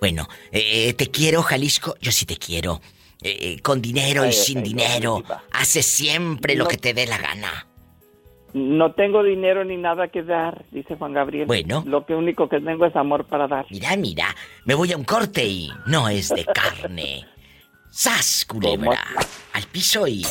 Bueno, 0.01 0.27
eh, 0.51 0.93
te 0.93 1.07
quiero, 1.09 1.41
Jalisco, 1.41 1.95
yo 2.01 2.11
sí 2.11 2.25
te 2.25 2.35
quiero. 2.35 2.81
Eh, 3.21 3.37
eh, 3.41 3.59
con 3.61 3.81
dinero 3.81 4.23
y 4.23 4.27
Ay, 4.27 4.33
sin 4.33 4.63
dinero, 4.63 5.21
haces 5.51 5.85
siempre 5.85 6.55
lo 6.55 6.63
No. 6.63 6.69
que 6.69 6.77
te 6.77 6.93
dé 6.93 7.05
la 7.05 7.17
gana. 7.17 7.65
no 8.53 8.93
tengo 8.93 9.21
dinero 9.23 9.63
ni 9.65 9.75
nada 9.77 10.07
que 10.07 10.23
dar, 10.23 10.63
dice 10.71 10.95
Juan 10.95 11.13
Gabriel. 11.13 11.45
Bueno. 11.45 11.83
Lo 11.85 12.05
que 12.05 12.15
único 12.15 12.47
que 12.49 12.59
tengo 12.61 12.85
es 12.85 12.95
amor 12.95 13.25
para 13.25 13.47
dar. 13.47 13.65
Mira, 13.69 13.95
mira, 13.97 14.35
me 14.65 14.73
voy 14.73 14.91
a 14.93 14.97
un 14.97 15.03
corte 15.03 15.45
y 15.45 15.69
no 15.85 16.07
es 16.09 16.29
de 16.29 16.45
carne. 16.45 17.25
¡Sas, 17.91 18.45
culebra! 18.47 19.03
Al 19.53 19.63
piso 19.65 20.07
y... 20.07 20.23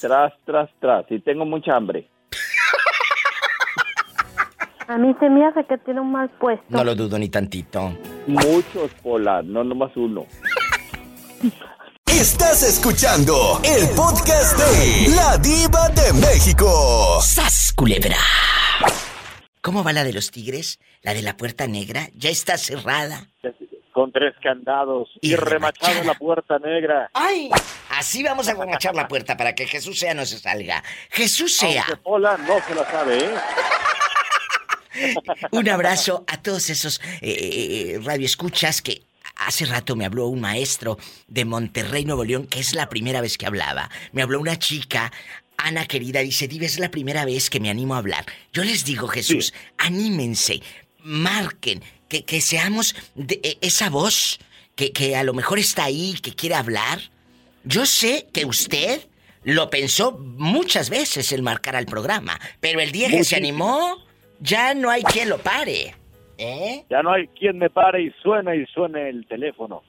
Tras, 0.00 0.32
tras, 0.44 0.68
tras, 0.80 1.04
y 1.10 1.20
tengo 1.20 1.44
mucha 1.44 1.76
hambre. 1.76 2.08
A 4.88 4.98
mí 4.98 5.14
se 5.18 5.30
me 5.30 5.46
hace 5.46 5.64
que 5.64 5.78
tiene 5.78 6.00
un 6.00 6.12
mal 6.12 6.28
puesto. 6.38 6.64
No 6.68 6.84
lo 6.84 6.94
dudo 6.94 7.18
ni 7.18 7.28
tantito. 7.28 7.96
Muchos, 8.26 8.90
Pola, 9.02 9.42
no 9.42 9.64
nomás 9.64 9.92
uno. 9.96 10.26
Estás 12.06 12.62
escuchando 12.62 13.60
el 13.64 13.88
podcast 13.94 14.56
de 14.56 15.14
La 15.14 15.36
Diva 15.38 15.88
de 15.90 16.12
México. 16.14 17.20
¡Sas, 17.20 17.72
culebra! 17.76 18.16
¿Cómo 19.60 19.82
va 19.82 19.92
la 19.92 20.04
de 20.04 20.12
los 20.12 20.30
tigres? 20.30 20.78
¿La 21.02 21.12
de 21.12 21.22
la 21.22 21.36
puerta 21.36 21.66
negra? 21.66 22.08
¿Ya 22.14 22.30
está 22.30 22.56
cerrada? 22.56 23.26
Con 23.92 24.12
tres 24.12 24.34
candados 24.42 25.08
y, 25.20 25.36
remachado 25.36 26.00
en 26.00 26.06
la 26.06 26.14
puerta 26.14 26.58
negra. 26.58 27.10
¡Ay! 27.12 27.50
Así 27.90 28.22
vamos 28.22 28.48
a 28.48 28.54
remachar 28.54 28.94
la 28.94 29.06
puerta 29.06 29.36
para 29.36 29.54
que 29.54 29.66
Jesús 29.66 29.98
sea 29.98 30.14
no 30.14 30.24
se 30.24 30.38
salga. 30.38 30.82
Jesús 31.10 31.56
sea. 31.56 31.82
Aunque 31.82 32.02
Pola 32.02 32.36
no 32.38 32.60
se 32.66 32.74
la 32.74 32.90
sabe, 32.90 33.18
¿eh? 33.18 33.34
Un 35.50 35.68
abrazo 35.68 36.24
a 36.26 36.40
todos 36.40 36.70
esos 36.70 37.00
eh, 37.20 38.00
radioescuchas 38.02 38.80
que 38.80 39.02
hace 39.36 39.64
rato 39.66 39.96
me 39.96 40.04
habló 40.04 40.26
un 40.26 40.40
maestro 40.40 40.98
de 41.28 41.44
Monterrey, 41.44 42.04
Nuevo 42.04 42.24
León, 42.24 42.46
que 42.46 42.60
es 42.60 42.74
la 42.74 42.88
primera 42.88 43.20
vez 43.20 43.38
que 43.38 43.46
hablaba. 43.46 43.90
Me 44.12 44.22
habló 44.22 44.40
una 44.40 44.58
chica, 44.58 45.12
Ana 45.56 45.86
querida, 45.86 46.20
dice, 46.20 46.48
Diva, 46.48 46.66
es 46.66 46.78
la 46.78 46.90
primera 46.90 47.24
vez 47.24 47.50
que 47.50 47.60
me 47.60 47.70
animo 47.70 47.94
a 47.94 47.98
hablar. 47.98 48.26
Yo 48.52 48.64
les 48.64 48.84
digo, 48.84 49.08
Jesús, 49.08 49.54
anímense, 49.78 50.62
marquen, 51.02 51.82
que, 52.08 52.24
que 52.24 52.40
seamos 52.40 52.94
de, 53.14 53.40
eh, 53.42 53.58
esa 53.60 53.90
voz 53.90 54.38
que, 54.74 54.92
que 54.92 55.16
a 55.16 55.22
lo 55.22 55.34
mejor 55.34 55.58
está 55.58 55.84
ahí, 55.84 56.16
que 56.20 56.34
quiere 56.34 56.56
hablar. 56.56 57.00
Yo 57.64 57.86
sé 57.86 58.26
que 58.32 58.44
usted 58.44 59.06
lo 59.44 59.70
pensó 59.70 60.12
muchas 60.12 60.90
veces 60.90 61.30
el 61.32 61.42
marcar 61.42 61.76
al 61.76 61.86
programa, 61.86 62.40
pero 62.60 62.80
el 62.80 62.92
día 62.92 63.08
que 63.08 63.24
se 63.24 63.36
animó, 63.36 64.04
ya 64.40 64.74
no 64.74 64.90
hay 64.90 65.02
quien 65.02 65.28
lo 65.28 65.38
pare. 65.38 65.94
¿Eh? 66.38 66.84
Ya 66.90 67.02
no 67.02 67.12
hay 67.12 67.28
quien 67.28 67.58
me 67.58 67.70
pare 67.70 68.02
y 68.02 68.10
suena 68.22 68.54
y 68.54 68.66
suena 68.66 69.08
el 69.08 69.26
teléfono. 69.26 69.82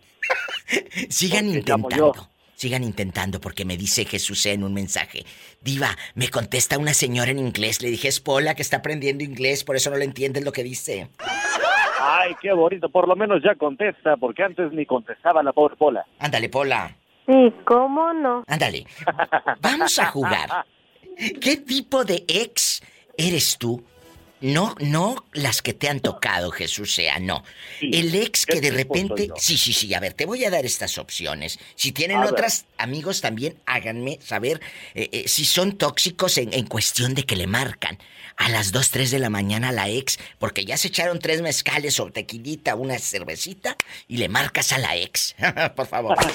Sigan 1.09 1.45
Porque 1.45 1.59
intentando. 1.59 2.13
Sigan 2.55 2.83
intentando 2.83 3.41
porque 3.41 3.65
me 3.65 3.75
dice 3.75 4.05
Jesús 4.05 4.45
en 4.45 4.63
un 4.63 4.73
mensaje. 4.73 5.25
Diva, 5.61 5.89
me 6.15 6.29
contesta 6.29 6.77
una 6.77 6.93
señora 6.93 7.31
en 7.31 7.39
inglés. 7.39 7.81
Le 7.81 7.89
dije, 7.89 8.07
es 8.07 8.21
Pola 8.21 8.55
que 8.55 8.61
está 8.61 8.77
aprendiendo 8.77 9.25
inglés, 9.25 9.65
por 9.65 9.75
eso 9.75 9.89
no 9.89 9.97
le 9.97 10.05
entiendes 10.05 10.45
lo 10.45 10.53
que 10.53 10.63
dice. 10.63 11.09
Ay, 11.99 12.33
qué 12.41 12.53
bonito. 12.53 12.87
Por 12.87 13.09
lo 13.09 13.15
menos 13.17 13.43
ya 13.43 13.55
contesta, 13.55 14.15
porque 14.15 14.43
antes 14.43 14.71
ni 14.71 14.85
contestaba 14.85 15.43
la 15.43 15.51
pobre 15.51 15.75
Pola. 15.75 16.05
Ándale, 16.19 16.47
Pola. 16.47 16.95
Sí, 17.25 17.53
¿cómo 17.65 18.13
no? 18.13 18.43
Ándale. 18.47 18.85
Vamos 19.61 19.99
a 19.99 20.05
jugar. 20.05 20.65
¿Qué 21.41 21.57
tipo 21.57 22.05
de 22.05 22.23
ex 22.27 22.81
eres 23.17 23.57
tú? 23.57 23.83
No, 24.41 24.75
no 24.79 25.25
las 25.33 25.61
que 25.61 25.73
te 25.73 25.87
han 25.89 26.01
tocado, 26.01 26.51
Jesús 26.51 26.93
sea, 26.93 27.19
no. 27.19 27.43
El 27.81 28.13
ex 28.13 28.45
que 28.45 28.55
¿qué 28.55 28.61
de 28.61 28.71
repente. 28.71 29.29
Sí, 29.37 29.57
sí, 29.57 29.73
sí. 29.73 29.93
A 29.93 29.99
ver, 29.99 30.13
te 30.13 30.25
voy 30.25 30.43
a 30.45 30.49
dar 30.49 30.65
estas 30.65 30.97
opciones. 30.97 31.57
Si 31.75 31.91
tienen 31.91 32.17
A 32.17 32.21
ver. 32.21 32.31
otras, 32.33 32.65
amigos, 32.77 33.21
también 33.21 33.57
háganme 33.65 34.19
saber 34.21 34.61
eh, 34.93 35.09
eh, 35.11 35.23
si 35.27 35.45
son 35.45 35.77
tóxicos 35.77 36.37
en, 36.37 36.53
en 36.53 36.67
cuestión 36.67 37.13
de 37.15 37.23
que 37.23 37.35
le 37.35 37.47
marcan 37.47 37.97
a 38.37 38.49
las 38.49 38.71
2, 38.71 38.89
3 38.91 39.11
de 39.11 39.19
la 39.19 39.29
mañana 39.29 39.69
a 39.69 39.71
la 39.71 39.89
ex, 39.89 40.19
porque 40.39 40.65
ya 40.65 40.77
se 40.77 40.89
echaron 40.89 41.19
tres 41.19 41.41
mezcales 41.41 41.99
o 41.99 42.11
tequilita, 42.11 42.75
una 42.75 42.99
cervecita, 42.99 43.77
y 44.07 44.17
le 44.17 44.27
marcas 44.27 44.73
a 44.73 44.77
la 44.77 44.95
ex. 44.97 45.35
Por 45.75 45.87
favor. 45.87 46.17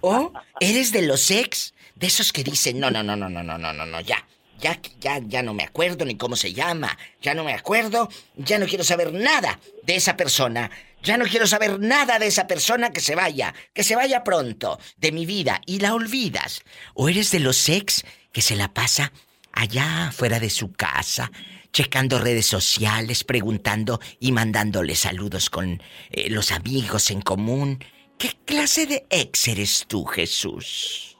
O 0.00 0.32
eres 0.60 0.92
de 0.92 1.02
los 1.02 1.30
ex, 1.30 1.74
de 1.94 2.06
esos 2.06 2.32
que 2.32 2.42
dicen, 2.42 2.80
no, 2.80 2.90
no, 2.90 3.02
no, 3.02 3.14
no, 3.16 3.28
no, 3.28 3.42
no, 3.42 3.58
no, 3.58 3.86
no, 3.86 4.00
ya. 4.00 4.26
Ya, 4.62 4.78
ya, 5.00 5.18
ya 5.18 5.42
no 5.42 5.54
me 5.54 5.64
acuerdo 5.64 6.04
ni 6.04 6.16
cómo 6.16 6.36
se 6.36 6.52
llama. 6.52 6.96
Ya 7.20 7.34
no 7.34 7.42
me 7.42 7.52
acuerdo. 7.52 8.08
Ya 8.36 8.58
no 8.58 8.66
quiero 8.66 8.84
saber 8.84 9.12
nada 9.12 9.58
de 9.82 9.96
esa 9.96 10.16
persona. 10.16 10.70
Ya 11.02 11.16
no 11.16 11.24
quiero 11.24 11.48
saber 11.48 11.80
nada 11.80 12.20
de 12.20 12.28
esa 12.28 12.46
persona 12.46 12.90
que 12.90 13.00
se 13.00 13.16
vaya. 13.16 13.52
Que 13.74 13.82
se 13.82 13.96
vaya 13.96 14.22
pronto 14.22 14.78
de 14.98 15.10
mi 15.10 15.26
vida 15.26 15.60
y 15.66 15.80
la 15.80 15.94
olvidas. 15.94 16.62
O 16.94 17.08
eres 17.08 17.32
de 17.32 17.40
los 17.40 17.68
ex 17.68 18.04
que 18.32 18.40
se 18.40 18.54
la 18.54 18.72
pasa 18.72 19.12
allá 19.52 20.12
fuera 20.12 20.38
de 20.38 20.48
su 20.48 20.72
casa, 20.72 21.32
checando 21.72 22.20
redes 22.20 22.46
sociales, 22.46 23.24
preguntando 23.24 23.98
y 24.20 24.30
mandándole 24.30 24.94
saludos 24.94 25.50
con 25.50 25.82
eh, 26.10 26.30
los 26.30 26.52
amigos 26.52 27.10
en 27.10 27.20
común. 27.20 27.80
¿Qué 28.16 28.28
clase 28.44 28.86
de 28.86 29.06
ex 29.10 29.48
eres 29.48 29.86
tú, 29.88 30.04
Jesús? 30.04 31.18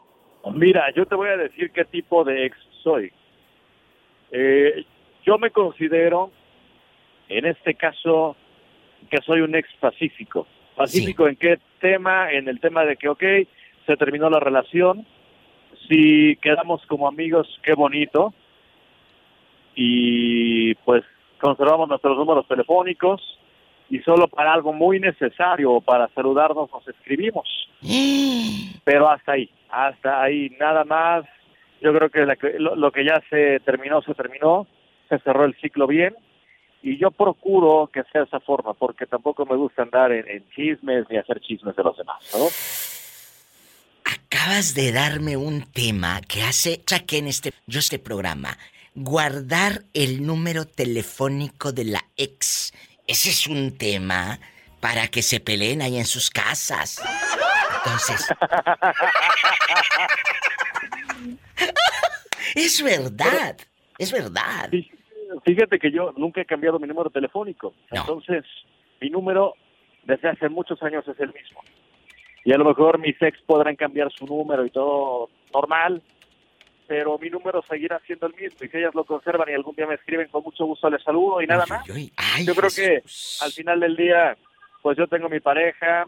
Mira, 0.54 0.92
yo 0.94 1.06
te 1.06 1.16
voy 1.16 1.28
a 1.28 1.36
decir 1.36 1.72
qué 1.72 1.84
tipo 1.84 2.22
de 2.22 2.46
ex 2.46 2.56
soy. 2.84 3.12
Eh, 4.32 4.84
yo 5.24 5.38
me 5.38 5.50
considero, 5.50 6.32
en 7.28 7.44
este 7.46 7.74
caso, 7.74 8.34
que 9.10 9.18
soy 9.18 9.42
un 9.42 9.54
ex 9.54 9.68
pacífico. 9.78 10.46
¿Pacífico 10.74 11.28
en 11.28 11.36
qué 11.36 11.58
tema? 11.80 12.32
En 12.32 12.48
el 12.48 12.58
tema 12.58 12.84
de 12.84 12.96
que, 12.96 13.08
ok, 13.08 13.22
se 13.86 13.96
terminó 13.96 14.30
la 14.30 14.40
relación, 14.40 15.06
si 15.88 16.36
quedamos 16.36 16.84
como 16.86 17.06
amigos, 17.06 17.46
qué 17.62 17.74
bonito, 17.74 18.32
y 19.74 20.74
pues 20.76 21.04
conservamos 21.38 21.88
nuestros 21.88 22.16
números 22.16 22.46
telefónicos, 22.48 23.20
y 23.90 23.98
solo 24.00 24.26
para 24.28 24.54
algo 24.54 24.72
muy 24.72 24.98
necesario, 24.98 25.80
para 25.82 26.08
saludarnos, 26.14 26.70
nos 26.72 26.88
escribimos. 26.88 27.46
Pero 28.84 29.10
hasta 29.10 29.32
ahí, 29.32 29.50
hasta 29.68 30.22
ahí, 30.22 30.50
nada 30.58 30.84
más. 30.84 31.24
Yo 31.82 31.92
creo 31.92 32.10
que, 32.10 32.20
la 32.20 32.36
que- 32.36 32.58
lo, 32.58 32.76
lo 32.76 32.92
que 32.92 33.04
ya 33.04 33.22
se 33.28 33.60
terminó, 33.60 34.02
se 34.02 34.14
terminó, 34.14 34.66
se 35.08 35.18
cerró 35.20 35.44
el 35.44 35.54
ciclo 35.60 35.86
bien, 35.86 36.14
y 36.82 36.98
yo 36.98 37.10
procuro 37.10 37.90
que 37.92 38.02
sea 38.12 38.22
esa 38.22 38.40
forma, 38.40 38.74
porque 38.74 39.06
tampoco 39.06 39.44
me 39.46 39.56
gusta 39.56 39.82
andar 39.82 40.12
en, 40.12 40.28
en 40.28 40.48
chismes 40.50 41.06
ni 41.10 41.16
hacer 41.16 41.40
chismes 41.40 41.76
de 41.76 41.82
los 41.84 41.96
demás, 41.96 42.18
¿no? 42.34 42.46
Acabas 44.04 44.74
de 44.74 44.92
darme 44.92 45.36
un 45.36 45.62
tema 45.72 46.20
que 46.22 46.42
hace, 46.42 46.82
saqué 46.86 47.18
en 47.18 47.28
este, 47.28 47.52
yo 47.66 47.78
este 47.78 47.98
programa, 47.98 48.58
guardar 48.94 49.82
el 49.94 50.26
número 50.26 50.66
telefónico 50.66 51.72
de 51.72 51.84
la 51.84 52.00
ex. 52.16 52.72
Ese 53.06 53.30
es 53.30 53.46
un 53.46 53.76
tema 53.78 54.38
para 54.80 55.08
que 55.08 55.22
se 55.22 55.38
peleen 55.40 55.82
ahí 55.82 55.98
en 55.98 56.04
sus 56.06 56.30
casas. 56.30 57.00
Entonces, 57.84 58.28
es 62.54 62.82
verdad, 62.82 63.56
es 63.98 64.12
verdad. 64.12 64.70
Fíjate 65.44 65.78
que 65.78 65.90
yo 65.90 66.12
nunca 66.16 66.40
he 66.40 66.46
cambiado 66.46 66.78
mi 66.78 66.86
número 66.86 67.10
telefónico, 67.10 67.74
entonces 67.90 68.44
mi 69.00 69.10
número 69.10 69.54
desde 70.04 70.28
hace 70.28 70.48
muchos 70.48 70.82
años 70.82 71.06
es 71.08 71.18
el 71.20 71.32
mismo. 71.32 71.60
Y 72.44 72.52
a 72.52 72.58
lo 72.58 72.64
mejor 72.64 72.98
mis 72.98 73.20
ex 73.20 73.40
podrán 73.42 73.76
cambiar 73.76 74.10
su 74.12 74.26
número 74.26 74.66
y 74.66 74.70
todo 74.70 75.30
normal, 75.54 76.02
pero 76.88 77.18
mi 77.18 77.30
número 77.30 77.62
seguirá 77.68 78.00
siendo 78.06 78.26
el 78.26 78.34
mismo. 78.34 78.58
Y 78.62 78.68
si 78.68 78.76
ellas 78.76 78.94
lo 78.94 79.04
conservan 79.04 79.48
y 79.48 79.54
algún 79.54 79.76
día 79.76 79.86
me 79.86 79.94
escriben, 79.94 80.28
con 80.28 80.42
mucho 80.42 80.66
gusto 80.66 80.90
les 80.90 81.02
saludo 81.02 81.40
y 81.40 81.46
nada 81.46 81.64
más. 81.68 81.86
yo 81.86 82.54
creo 82.54 82.70
que 82.74 83.02
al 83.40 83.52
final 83.52 83.80
del 83.80 83.96
día, 83.96 84.36
pues 84.82 84.98
yo 84.98 85.06
tengo 85.06 85.28
mi 85.28 85.40
pareja, 85.40 86.06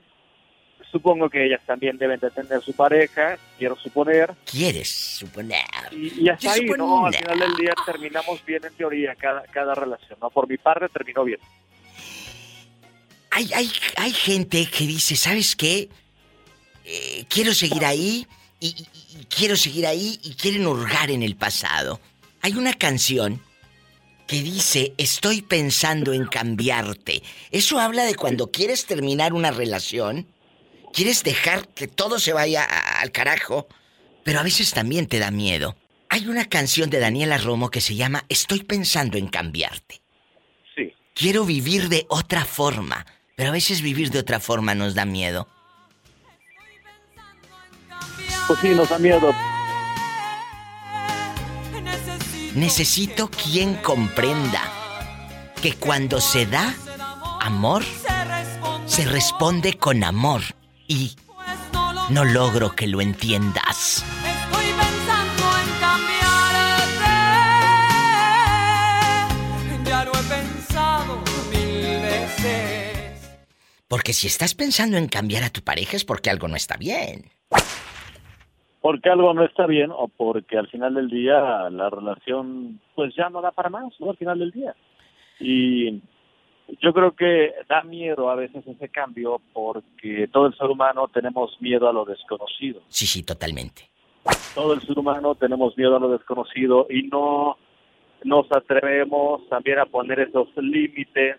supongo 0.95 1.29
que 1.29 1.45
ellas 1.45 1.61
también 1.67 1.99
deben 1.99 2.21
de 2.21 2.31
tener 2.31 2.63
su 2.63 2.73
pareja, 2.73 3.37
quiero 3.59 3.75
suponer. 3.75 4.33
¿Quieres 4.49 4.89
suponer? 4.89 5.65
Y, 5.91 6.23
y 6.23 6.29
hasta 6.29 6.53
ahí, 6.53 6.67
¿no? 6.79 7.07
Al 7.07 7.15
final 7.15 7.37
del 7.41 7.57
día 7.57 7.75
terminamos 7.85 8.45
bien 8.45 8.65
en 8.65 8.73
teoría 8.75 9.17
cada, 9.17 9.43
cada 9.51 9.75
relación, 9.75 10.17
¿no? 10.23 10.31
Por 10.31 10.49
mi 10.49 10.57
parte 10.57 10.89
terminó 10.89 11.25
bien. 11.25 11.41
Hay, 13.33 13.51
hay, 13.53 13.73
hay 13.97 14.13
gente 14.13 14.67
que 14.67 14.87
dice, 14.87 15.17
¿sabes 15.17 15.57
qué? 15.57 15.89
Eh, 16.85 17.25
quiero 17.29 17.53
seguir 17.55 17.85
ahí 17.85 18.25
y, 18.61 18.69
y 19.19 19.25
quiero 19.25 19.57
seguir 19.57 19.89
ahí 19.89 20.21
y 20.23 20.35
quieren 20.37 20.65
hurgar 20.69 21.11
en 21.11 21.25
el 21.25 21.35
pasado. 21.35 21.99
Hay 22.41 22.53
una 22.53 22.75
canción 22.75 23.43
que 24.29 24.43
dice, 24.43 24.95
estoy 24.97 25.43
pensando 25.43 26.13
en 26.13 26.27
cambiarte. 26.27 27.25
Eso 27.51 27.81
habla 27.81 28.05
de 28.05 28.15
cuando 28.15 28.53
quieres 28.53 28.87
terminar 28.87 29.33
una 29.33 29.51
relación, 29.51 30.29
quieres 30.95 31.25
dejar 31.25 31.69
que 31.69 31.89
todo 31.89 32.19
se 32.19 32.33
vaya 32.33 32.63
al 32.63 33.11
carajo, 33.11 33.67
pero 34.23 34.41
a 34.41 34.43
veces 34.45 34.71
también 34.71 35.07
te 35.07 35.19
da 35.19 35.31
miedo. 35.31 35.77
Hay 36.09 36.29
una 36.29 36.45
canción 36.45 36.89
de 36.89 37.01
Daniela 37.01 37.37
Romo 37.39 37.71
que 37.71 37.81
se 37.81 37.97
llama 37.97 38.25
Estoy 38.29 38.63
pensando 38.63 39.19
en 39.19 39.27
cambiarte. 39.27 40.01
Sí. 40.75 40.95
Quiero 41.15 41.45
vivir 41.45 41.89
de 41.89 42.07
otra 42.09 42.45
forma, 42.45 43.05
pero 43.37 43.49
a 43.51 43.53
veces 43.53 43.83
vivir 43.83 44.11
de 44.11 44.21
otra 44.21 44.39
forma 44.39 44.75
nos 44.75 44.95
da 44.95 45.05
miedo. 45.05 45.49
Pues 48.47 48.59
sí, 48.61 48.69
nos 48.69 48.89
da 48.89 48.99
miedo. 48.99 49.35
Necesito 52.55 53.29
quien 53.29 53.75
comprenda 53.75 54.71
que 55.61 55.75
cuando 55.75 56.21
se 56.21 56.47
da 56.47 56.73
amor, 57.41 57.83
se 58.87 59.05
responde 59.07 59.77
con 59.77 60.05
amor. 60.05 60.43
Y 60.87 61.17
no 62.11 62.25
logro 62.25 62.71
que 62.77 62.87
lo 62.87 63.01
entiendas. 63.01 64.05
Estoy 64.27 64.67
pensando 64.77 65.43
en 65.63 65.69
cambiarte. 65.81 67.15
Ya 69.89 70.05
lo 70.05 70.11
he 70.13 70.23
pensado 70.29 71.23
mil 71.51 72.03
veces. 72.03 73.39
Porque 73.89 74.13
si 74.13 74.27
estás 74.27 74.55
pensando 74.55 74.99
en 74.99 75.09
cambiar 75.09 75.45
a 75.45 75.51
tu 75.51 75.63
pareja 75.63 75.97
es 75.97 76.05
porque 76.05 76.29
algo 76.29 76.49
no 76.49 76.57
está 76.57 76.77
bien. 76.77 77.31
Porque 78.83 79.09
algo 79.09 79.33
no 79.33 79.45
está 79.45 79.67
bien 79.67 79.91
o 79.91 80.09
porque 80.09 80.59
al 80.59 80.69
final 80.69 80.95
del 80.95 81.09
día 81.09 81.71
la 81.71 81.89
relación 81.89 82.81
pues 82.95 83.15
ya 83.17 83.31
no 83.31 83.41
da 83.41 83.53
para 83.53 83.71
más, 83.71 83.95
¿no? 83.99 84.11
Al 84.11 84.19
final 84.19 84.39
del 84.39 84.51
día. 84.51 84.75
Y 85.41 86.03
yo 86.81 86.93
creo 86.93 87.13
que 87.13 87.53
da 87.69 87.83
miedo 87.83 88.31
a 88.31 88.35
veces 88.35 88.67
ese 88.67 88.89
cambio 88.89 89.41
porque 89.53 90.29
todo 90.33 90.47
el 90.47 90.57
ser 90.57 90.67
humano 90.67 91.09
tenemos 91.13 91.57
miedo 91.61 91.89
a 91.89 91.93
lo 91.93 92.05
desconocido. 92.05 92.83
Sí, 92.89 93.07
sí, 93.07 93.23
totalmente. 93.23 93.89
Todo 94.55 94.73
el 94.75 94.81
ser 94.81 94.99
humano 94.99 95.35
tenemos 95.35 95.77
miedo 95.77 95.97
a 95.97 96.01
lo 96.01 96.11
desconocido 96.11 96.87
y 96.89 97.03
no 97.05 97.59
nos 98.25 98.51
atrevemos 98.51 99.47
también 99.49 99.79
a 99.79 99.87
poner 99.87 100.21
esos 100.21 100.49
límites 100.57 101.37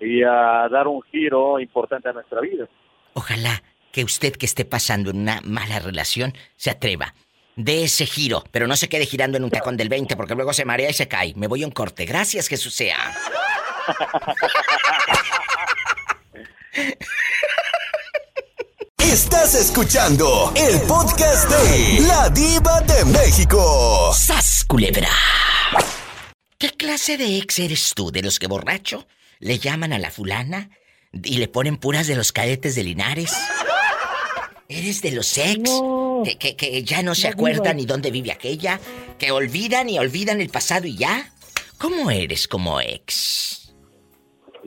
y 0.00 0.22
a 0.22 0.68
dar 0.70 0.86
un 0.86 1.02
giro 1.10 1.58
importante 1.58 2.08
a 2.08 2.12
nuestra 2.12 2.40
vida. 2.40 2.68
Ojalá 3.14 3.62
que 3.90 4.04
usted 4.04 4.34
que 4.34 4.46
esté 4.46 4.64
pasando 4.64 5.10
en 5.10 5.20
una 5.20 5.40
mala 5.42 5.78
relación 5.80 6.32
se 6.56 6.70
atreva. 6.70 7.14
De 7.56 7.84
ese 7.84 8.04
giro, 8.04 8.44
pero 8.50 8.66
no 8.66 8.76
se 8.76 8.90
quede 8.90 9.06
girando 9.06 9.38
en 9.38 9.44
un 9.44 9.50
tacón 9.50 9.78
del 9.78 9.88
20 9.88 10.14
porque 10.14 10.34
luego 10.34 10.52
se 10.52 10.66
marea 10.66 10.90
y 10.90 10.92
se 10.92 11.08
cae. 11.08 11.32
Me 11.36 11.46
voy 11.46 11.62
a 11.62 11.66
un 11.66 11.72
corte. 11.72 12.04
Gracias, 12.04 12.48
Jesús 12.48 12.74
sea. 12.74 12.98
Estás 18.98 19.54
escuchando 19.54 20.52
el 20.56 20.80
podcast 20.82 21.48
de 21.48 22.00
La 22.06 22.28
Diva 22.30 22.80
de 22.82 23.04
México. 23.06 24.12
¡Sas, 24.14 24.64
culebra! 24.66 25.08
¿Qué 26.58 26.70
clase 26.70 27.16
de 27.16 27.38
ex 27.38 27.58
eres 27.58 27.92
tú? 27.94 28.10
¿De 28.10 28.22
los 28.22 28.38
que 28.38 28.46
borracho 28.46 29.06
le 29.38 29.58
llaman 29.58 29.92
a 29.92 29.98
la 29.98 30.10
fulana 30.10 30.70
y 31.12 31.36
le 31.38 31.48
ponen 31.48 31.76
puras 31.76 32.06
de 32.06 32.16
los 32.16 32.32
cadetes 32.32 32.74
de 32.74 32.82
Linares? 32.84 33.32
¿Eres 34.68 35.02
de 35.02 35.12
los 35.12 35.38
ex 35.38 35.70
que, 36.24 36.38
que- 36.38 36.56
que 36.56 36.82
ya 36.82 37.02
no 37.02 37.14
se 37.14 37.28
No, 37.28 37.34
acuerdan 37.34 37.76
ni 37.76 37.86
dónde 37.86 38.10
vive 38.10 38.32
aquella? 38.32 38.80
¿Que 39.18 39.30
olvidan 39.30 39.88
y 39.88 39.98
olvidan 39.98 40.40
el 40.40 40.48
pasado 40.48 40.86
y 40.86 40.96
ya? 40.96 41.30
¿Cómo 41.78 42.10
eres 42.10 42.48
como 42.48 42.80
ex? 42.80 43.65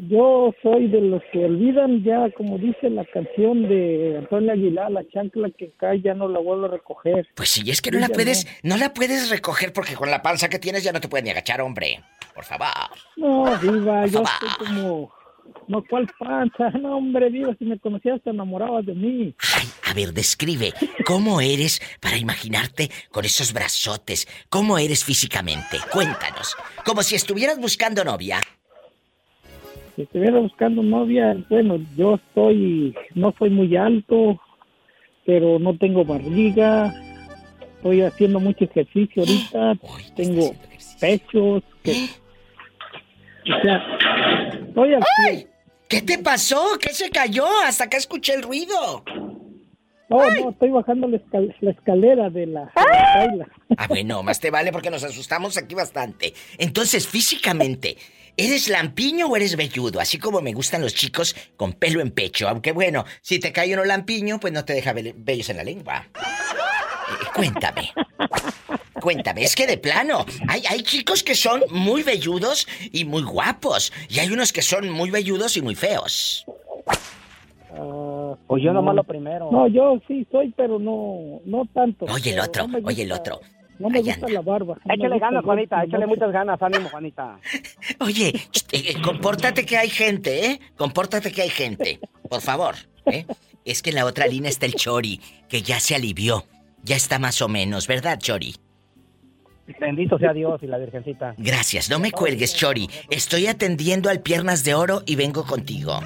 Yo 0.07 0.53
soy 0.63 0.87
de 0.87 1.01
los 1.01 1.21
que 1.33 1.43
olvidan 1.43 2.03
ya, 2.03 2.29
como 2.31 2.57
dice 2.57 2.89
la 2.89 3.03
canción 3.05 3.63
de 3.63 4.15
Antonio 4.19 4.53
Aguilar, 4.53 4.89
la 4.91 5.05
chancla 5.09 5.49
que 5.49 5.71
cae 5.77 6.01
ya 6.01 6.13
no 6.13 6.29
la 6.29 6.39
vuelvo 6.39 6.65
a 6.65 6.69
recoger. 6.69 7.27
Pues 7.35 7.49
sí, 7.49 7.69
es 7.69 7.81
que 7.81 7.91
no 7.91 7.99
la 7.99 8.07
puedes, 8.07 8.47
no 8.63 8.77
la 8.77 8.93
puedes 8.93 9.29
recoger 9.29 9.73
porque 9.73 9.95
con 9.95 10.09
la 10.09 10.21
panza 10.21 10.47
que 10.47 10.57
tienes 10.57 10.83
ya 10.83 10.93
no 10.93 11.01
te 11.01 11.09
puedes 11.09 11.25
ni 11.25 11.31
agachar, 11.31 11.59
hombre. 11.59 12.01
Por 12.33 12.45
favor. 12.45 12.67
No, 13.17 13.57
Diva, 13.57 14.05
yo 14.05 14.23
estoy 14.23 14.67
como... 14.67 15.11
No, 15.67 15.83
¿cuál 15.89 16.07
panza? 16.17 16.69
No, 16.79 16.97
hombre, 16.97 17.29
Diva, 17.29 17.53
si 17.59 17.65
me 17.65 17.77
conocías 17.77 18.21
te 18.23 18.29
enamorabas 18.29 18.85
de 18.85 18.93
mí. 18.93 19.35
A 19.85 19.93
ver, 19.93 20.13
describe 20.13 20.71
cómo 21.05 21.41
eres 21.41 21.81
para 21.99 22.15
imaginarte 22.15 22.89
con 23.11 23.25
esos 23.25 23.51
brazotes. 23.51 24.27
¿Cómo 24.47 24.77
eres 24.77 25.03
físicamente? 25.03 25.77
Cuéntanos. 25.91 26.55
Como 26.85 27.03
si 27.03 27.15
estuvieras 27.15 27.59
buscando 27.59 28.05
novia. 28.05 28.39
Si 29.99 30.03
estuviera 30.03 30.39
buscando 30.39 30.81
novia, 30.81 31.35
bueno, 31.49 31.77
yo 31.97 32.15
estoy... 32.15 32.95
No 33.15 33.35
soy 33.37 33.49
muy 33.49 33.75
alto, 33.75 34.39
pero 35.25 35.59
no 35.59 35.77
tengo 35.77 36.05
barriga. 36.05 36.93
Estoy 37.75 38.03
haciendo 38.03 38.39
mucho 38.39 38.63
ejercicio 38.63 39.23
ahorita. 39.23 39.77
Tengo 40.15 40.55
pechos. 41.01 41.63
Que, 41.83 41.91
o 41.91 43.61
sea, 43.61 43.83
estoy 44.69 44.93
al 44.93 45.03
¡Ay! 45.27 45.47
¿Qué 45.89 46.01
te 46.01 46.17
pasó? 46.19 46.63
¿Qué 46.79 46.93
se 46.93 47.09
cayó? 47.09 47.45
Hasta 47.65 47.83
acá 47.83 47.97
escuché 47.97 48.35
el 48.35 48.43
ruido. 48.43 49.03
No, 50.07 50.17
no, 50.29 50.49
estoy 50.51 50.69
bajando 50.69 51.09
la, 51.09 51.17
escal- 51.17 51.53
la 51.59 51.71
escalera 51.71 52.29
de 52.29 52.45
la, 52.45 52.61
de 52.61 52.71
la 52.75 53.15
baila. 53.27 53.47
Ah, 53.77 53.87
bueno, 53.89 54.23
más 54.23 54.39
te 54.39 54.49
vale 54.49 54.71
porque 54.71 54.89
nos 54.89 55.03
asustamos 55.03 55.57
aquí 55.57 55.75
bastante. 55.75 56.33
Entonces, 56.57 57.05
físicamente, 57.05 57.97
¿eres 58.39 58.69
lampiño 58.69 59.27
o 59.27 59.35
eres 59.35 59.55
velludo? 59.55 59.99
Así 59.99 60.17
como 60.17 60.41
me 60.41 60.53
gustan 60.53 60.81
los 60.81 60.95
chicos 60.95 61.35
con 61.57 61.73
pelo 61.73 62.01
en 62.01 62.11
pecho. 62.11 62.47
Aunque 62.47 62.71
bueno, 62.71 63.05
si 63.21 63.39
te 63.39 63.51
cae 63.51 63.73
uno 63.73 63.83
lampiño, 63.83 64.39
pues 64.39 64.53
no 64.53 64.63
te 64.63 64.73
deja 64.73 64.93
vellos 64.93 65.49
en 65.49 65.57
la 65.57 65.63
lengua. 65.63 66.07
Eh, 66.15 67.25
cuéntame. 67.35 67.91
Cuéntame, 69.01 69.43
es 69.43 69.55
que 69.55 69.65
de 69.65 69.77
plano, 69.77 70.25
hay, 70.49 70.61
hay 70.67 70.83
chicos 70.83 71.23
que 71.23 71.33
son 71.33 71.63
muy 71.69 72.03
velludos 72.03 72.67
y 72.91 73.05
muy 73.05 73.23
guapos. 73.23 73.93
Y 74.09 74.19
hay 74.19 74.29
unos 74.29 74.51
que 74.51 74.61
son 74.61 74.89
muy 74.89 75.09
velludos 75.09 75.55
y 75.55 75.61
muy 75.61 75.75
feos. 75.75 76.45
Pues 78.47 78.63
yo 78.63 78.73
nomás 78.73 78.95
lo 78.95 79.03
primero. 79.03 79.49
No, 79.51 79.67
yo 79.67 80.01
sí 80.07 80.27
soy, 80.31 80.53
pero 80.57 80.79
no, 80.79 81.39
no 81.45 81.65
tanto. 81.73 82.05
Oye 82.05 82.33
el 82.33 82.39
otro, 82.39 82.67
no 82.67 82.79
oye 82.83 83.03
el 83.03 83.11
otro. 83.11 83.39
No 83.80 83.89
me 83.89 84.01
gusta 84.01 84.27
la 84.27 84.41
barba. 84.41 84.77
no 84.84 84.93
Échale 84.93 85.19
ganas, 85.19 85.43
Juanita, 85.43 85.84
échale 85.84 86.05
muchas 86.05 86.32
ganas, 86.32 86.61
ánimo, 86.61 86.89
Juanita. 86.89 87.39
Oye, 87.99 88.27
eh, 88.27 88.41
eh, 88.71 89.01
compórtate 89.01 89.65
que 89.65 89.77
hay 89.77 89.89
gente, 89.89 90.45
¿eh? 90.45 90.59
Compórtate 90.75 91.32
que 91.32 91.41
hay 91.41 91.49
gente. 91.49 91.99
Por 92.30 92.41
favor, 92.41 92.75
¿eh? 93.05 93.25
Es 93.63 93.82
que 93.82 93.91
en 93.91 93.95
la 93.95 94.05
otra 94.05 94.27
línea 94.27 94.49
está 94.49 94.65
el 94.65 94.75
Chori, 94.75 95.21
que 95.47 95.61
ya 95.61 95.80
se 95.80 95.95
alivió. 95.95 96.45
Ya 96.84 96.97
está 96.97 97.19
más 97.19 97.41
o 97.41 97.47
menos, 97.47 97.88
¿verdad, 97.88 98.19
Chori? 98.19 98.55
Bendito 99.80 100.17
sea 100.17 100.34
Dios 100.34 100.61
y 100.63 100.67
la 100.67 100.77
Virgencita. 100.77 101.36
Gracias, 101.38 101.89
no 101.89 101.99
me 101.99 102.11
cuelgues, 102.11 102.55
Chori. 102.55 102.89
Estoy 103.09 103.47
atendiendo 103.47 104.09
al 104.09 104.21
Piernas 104.21 104.63
de 104.63 104.73
Oro 104.73 105.03
y 105.05 105.15
vengo 105.15 105.45
contigo. 105.45 105.99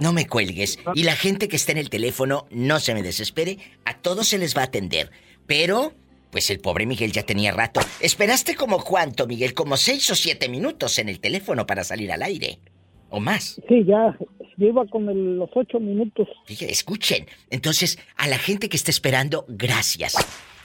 No 0.00 0.12
me 0.14 0.26
cuelgues. 0.26 0.78
Y 0.94 1.04
la 1.04 1.14
gente 1.14 1.46
que 1.46 1.56
está 1.56 1.72
en 1.72 1.78
el 1.78 1.90
teléfono, 1.90 2.46
no 2.50 2.80
se 2.80 2.94
me 2.94 3.02
desespere. 3.02 3.58
A 3.84 3.94
todos 3.94 4.28
se 4.28 4.38
les 4.38 4.56
va 4.56 4.62
a 4.62 4.64
atender. 4.64 5.10
Pero, 5.50 5.92
pues 6.30 6.48
el 6.50 6.60
pobre 6.60 6.86
Miguel 6.86 7.10
ya 7.10 7.24
tenía 7.24 7.50
rato. 7.50 7.80
¿Esperaste 7.98 8.54
como 8.54 8.84
cuánto, 8.84 9.26
Miguel? 9.26 9.52
Como 9.52 9.76
seis 9.76 10.08
o 10.12 10.14
siete 10.14 10.48
minutos 10.48 10.96
en 11.00 11.08
el 11.08 11.18
teléfono 11.18 11.66
para 11.66 11.82
salir 11.82 12.12
al 12.12 12.22
aire. 12.22 12.60
¿O 13.08 13.18
más? 13.18 13.60
Sí, 13.68 13.82
ya, 13.84 14.16
yo 14.56 14.66
iba 14.68 14.86
con 14.86 15.08
el- 15.08 15.38
los 15.38 15.50
ocho 15.56 15.80
minutos. 15.80 16.28
Fíjate, 16.46 16.70
escuchen. 16.70 17.26
Entonces, 17.50 17.98
a 18.16 18.28
la 18.28 18.38
gente 18.38 18.68
que 18.68 18.76
está 18.76 18.92
esperando, 18.92 19.44
gracias. 19.48 20.14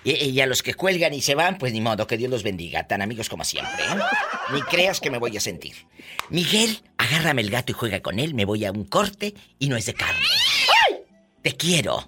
Y, 0.04 0.12
y 0.24 0.40
a 0.40 0.46
los 0.46 0.62
que 0.62 0.76
cuelgan 0.76 1.16
y 1.16 1.22
se 1.22 1.34
van, 1.34 1.58
pues 1.58 1.74
ni 1.74 1.82
modo, 1.82 2.06
que 2.06 2.18
Dios 2.18 2.30
los 2.30 2.44
bendiga. 2.44 2.86
Tan 2.86 3.02
amigos 3.02 3.28
como 3.28 3.44
siempre, 3.44 3.84
¿eh? 3.86 3.98
Ni 4.54 4.62
creas 4.62 5.00
que 5.02 5.10
me 5.10 5.18
voy 5.18 5.36
a 5.36 5.40
sentir. 5.40 5.74
Miguel, 6.30 6.78
agárrame 7.00 7.42
el 7.42 7.50
gato 7.50 7.72
y 7.72 7.74
juega 7.76 8.02
con 8.02 8.20
él. 8.20 8.36
Me 8.36 8.46
voy 8.46 8.66
a 8.66 8.72
un 8.72 8.84
corte 8.86 9.34
y 9.58 9.68
no 9.68 9.78
es 9.78 9.88
de 9.88 9.96
carne. 9.96 10.28
Te 11.42 11.54
quiero. 11.54 12.08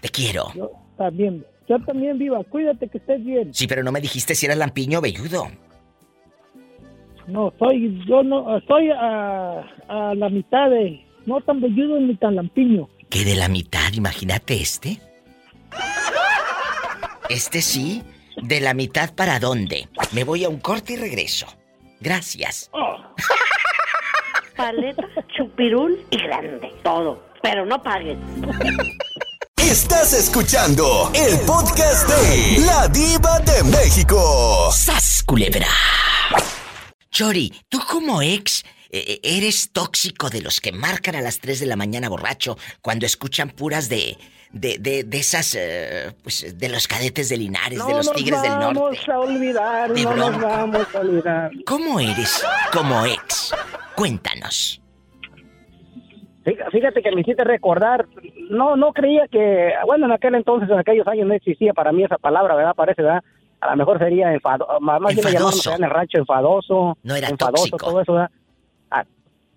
Te 0.00 0.08
quiero. 0.08 0.50
Yo 0.56 0.72
también, 1.00 1.46
yo 1.66 1.78
también, 1.78 2.18
Viva, 2.18 2.44
cuídate 2.44 2.86
que 2.86 2.98
estés 2.98 3.24
bien. 3.24 3.54
Sí, 3.54 3.66
pero 3.66 3.82
no 3.82 3.90
me 3.90 4.02
dijiste 4.02 4.34
si 4.34 4.44
eras 4.44 4.58
lampiño 4.58 4.98
o 4.98 5.00
velludo. 5.00 5.46
No, 7.26 7.54
soy, 7.58 8.04
yo 8.06 8.22
no, 8.22 8.58
estoy 8.58 8.90
a, 8.90 9.60
a 9.88 10.14
la 10.14 10.28
mitad 10.28 10.68
de, 10.68 11.02
no 11.24 11.40
tan 11.40 11.62
velludo 11.62 11.98
ni 12.00 12.16
tan 12.16 12.36
lampiño. 12.36 12.86
Que 13.08 13.24
de 13.24 13.34
la 13.34 13.48
mitad, 13.48 13.94
imagínate 13.94 14.60
este. 14.60 15.00
Este 17.30 17.62
sí, 17.62 18.02
de 18.42 18.60
la 18.60 18.74
mitad 18.74 19.14
para 19.14 19.40
dónde. 19.40 19.88
Me 20.12 20.24
voy 20.24 20.44
a 20.44 20.50
un 20.50 20.60
corte 20.60 20.92
y 20.92 20.96
regreso. 20.96 21.46
Gracias. 22.00 22.70
Paleta, 24.56 25.08
chupirul 25.34 25.98
y 26.10 26.18
grande. 26.18 26.70
Todo. 26.82 27.22
Pero 27.42 27.64
no 27.64 27.82
pagues. 27.82 28.18
Estás 29.60 30.14
escuchando 30.14 31.12
el 31.14 31.38
podcast 31.40 32.08
de 32.08 32.60
La 32.64 32.88
Diva 32.88 33.38
de 33.40 33.62
México. 33.64 34.70
¡Sas, 34.72 35.22
culebra! 35.24 35.68
Chori, 37.10 37.52
tú 37.68 37.78
como 37.88 38.22
ex 38.22 38.64
eh, 38.90 39.20
eres 39.22 39.70
tóxico 39.72 40.30
de 40.30 40.40
los 40.40 40.60
que 40.60 40.72
marcan 40.72 41.14
a 41.14 41.20
las 41.20 41.40
3 41.40 41.60
de 41.60 41.66
la 41.66 41.76
mañana 41.76 42.08
borracho 42.08 42.56
cuando 42.80 43.04
escuchan 43.04 43.50
puras 43.50 43.88
de 43.88 44.16
de, 44.52 44.78
de, 44.80 45.04
de 45.04 45.18
esas, 45.18 45.54
eh, 45.56 46.12
pues, 46.24 46.58
de 46.58 46.68
los 46.68 46.88
cadetes 46.88 47.28
de 47.28 47.36
Linares, 47.36 47.86
de 47.86 47.94
los 47.94 48.12
Tigres 48.12 48.42
del 48.42 48.58
Norte. 48.58 48.74
No 48.74 48.90
nos 48.90 49.06
vamos 49.06 49.08
a 49.08 49.18
olvidar, 49.20 49.90
no 49.90 50.16
nos 50.16 50.40
vamos 50.40 50.86
a 50.94 50.98
olvidar. 50.98 51.50
¿Cómo 51.66 52.00
eres 52.00 52.42
como 52.72 53.06
ex? 53.06 53.52
Cuéntanos. 53.94 54.80
Fí- 56.44 56.56
Fíjate 56.72 57.02
que 57.02 57.10
me 57.12 57.20
hiciste 57.20 57.44
recordar, 57.44 58.06
no 58.50 58.76
no 58.76 58.92
creía 58.92 59.26
que, 59.28 59.72
bueno, 59.86 60.06
en 60.06 60.12
aquel 60.12 60.34
entonces, 60.34 60.70
en 60.70 60.78
aquellos 60.78 61.06
años 61.06 61.26
no 61.26 61.34
existía 61.34 61.72
para 61.74 61.92
mí 61.92 62.02
esa 62.04 62.16
palabra, 62.18 62.54
¿verdad? 62.54 62.74
Parece, 62.74 63.02
¿verdad? 63.02 63.22
A 63.60 63.70
lo 63.72 63.76
mejor 63.76 63.98
sería 63.98 64.32
enfado, 64.32 64.66
más 64.80 64.98
bien 65.00 65.26
allá 65.26 65.76
en 65.76 65.84
el 65.84 65.90
rancho 65.90 66.18
enfadoso, 66.18 66.96
No 67.02 67.14
era 67.14 67.28
enfadoso, 67.28 67.64
tóxico. 67.70 67.76
todo 67.90 68.00
eso, 68.00 68.12
¿verdad? 68.14 68.30
A, 68.90 69.04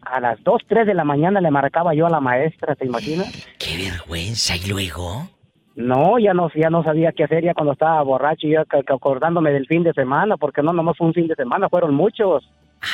a 0.01 0.19
las 0.19 0.43
2, 0.43 0.61
3 0.67 0.85
de 0.85 0.93
la 0.93 1.05
mañana 1.05 1.39
le 1.39 1.49
marcaba 1.51 1.93
yo 1.93 2.05
a 2.05 2.09
la 2.09 2.19
maestra, 2.19 2.75
¿te 2.75 2.85
imaginas? 2.85 3.31
Qué 3.57 3.77
vergüenza, 3.77 4.57
¿y 4.57 4.67
luego? 4.67 5.29
No, 5.75 6.19
ya 6.19 6.33
no, 6.33 6.51
ya 6.53 6.69
no 6.69 6.83
sabía 6.83 7.13
qué 7.13 7.23
hacer 7.23 7.45
ya 7.45 7.53
cuando 7.53 7.71
estaba 7.73 8.01
borracho, 8.03 8.45
ya 8.47 8.65
acordándome 8.93 9.51
del 9.51 9.65
fin 9.67 9.83
de 9.83 9.93
semana, 9.93 10.35
porque 10.35 10.61
no 10.61 10.73
nomás 10.73 10.97
fue 10.97 11.07
un 11.07 11.13
fin 11.13 11.27
de 11.27 11.35
semana, 11.35 11.69
fueron 11.69 11.95
muchos. 11.95 12.43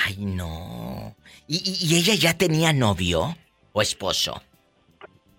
Ay, 0.06 0.24
no. 0.24 1.16
¿Y, 1.48 1.56
y- 1.58 1.88
y 1.96 1.98
ella 2.00 2.14
ya 2.14 2.38
tenía 2.38 2.72
novio 2.72 3.36
o 3.80 3.82
esposo? 3.82 4.42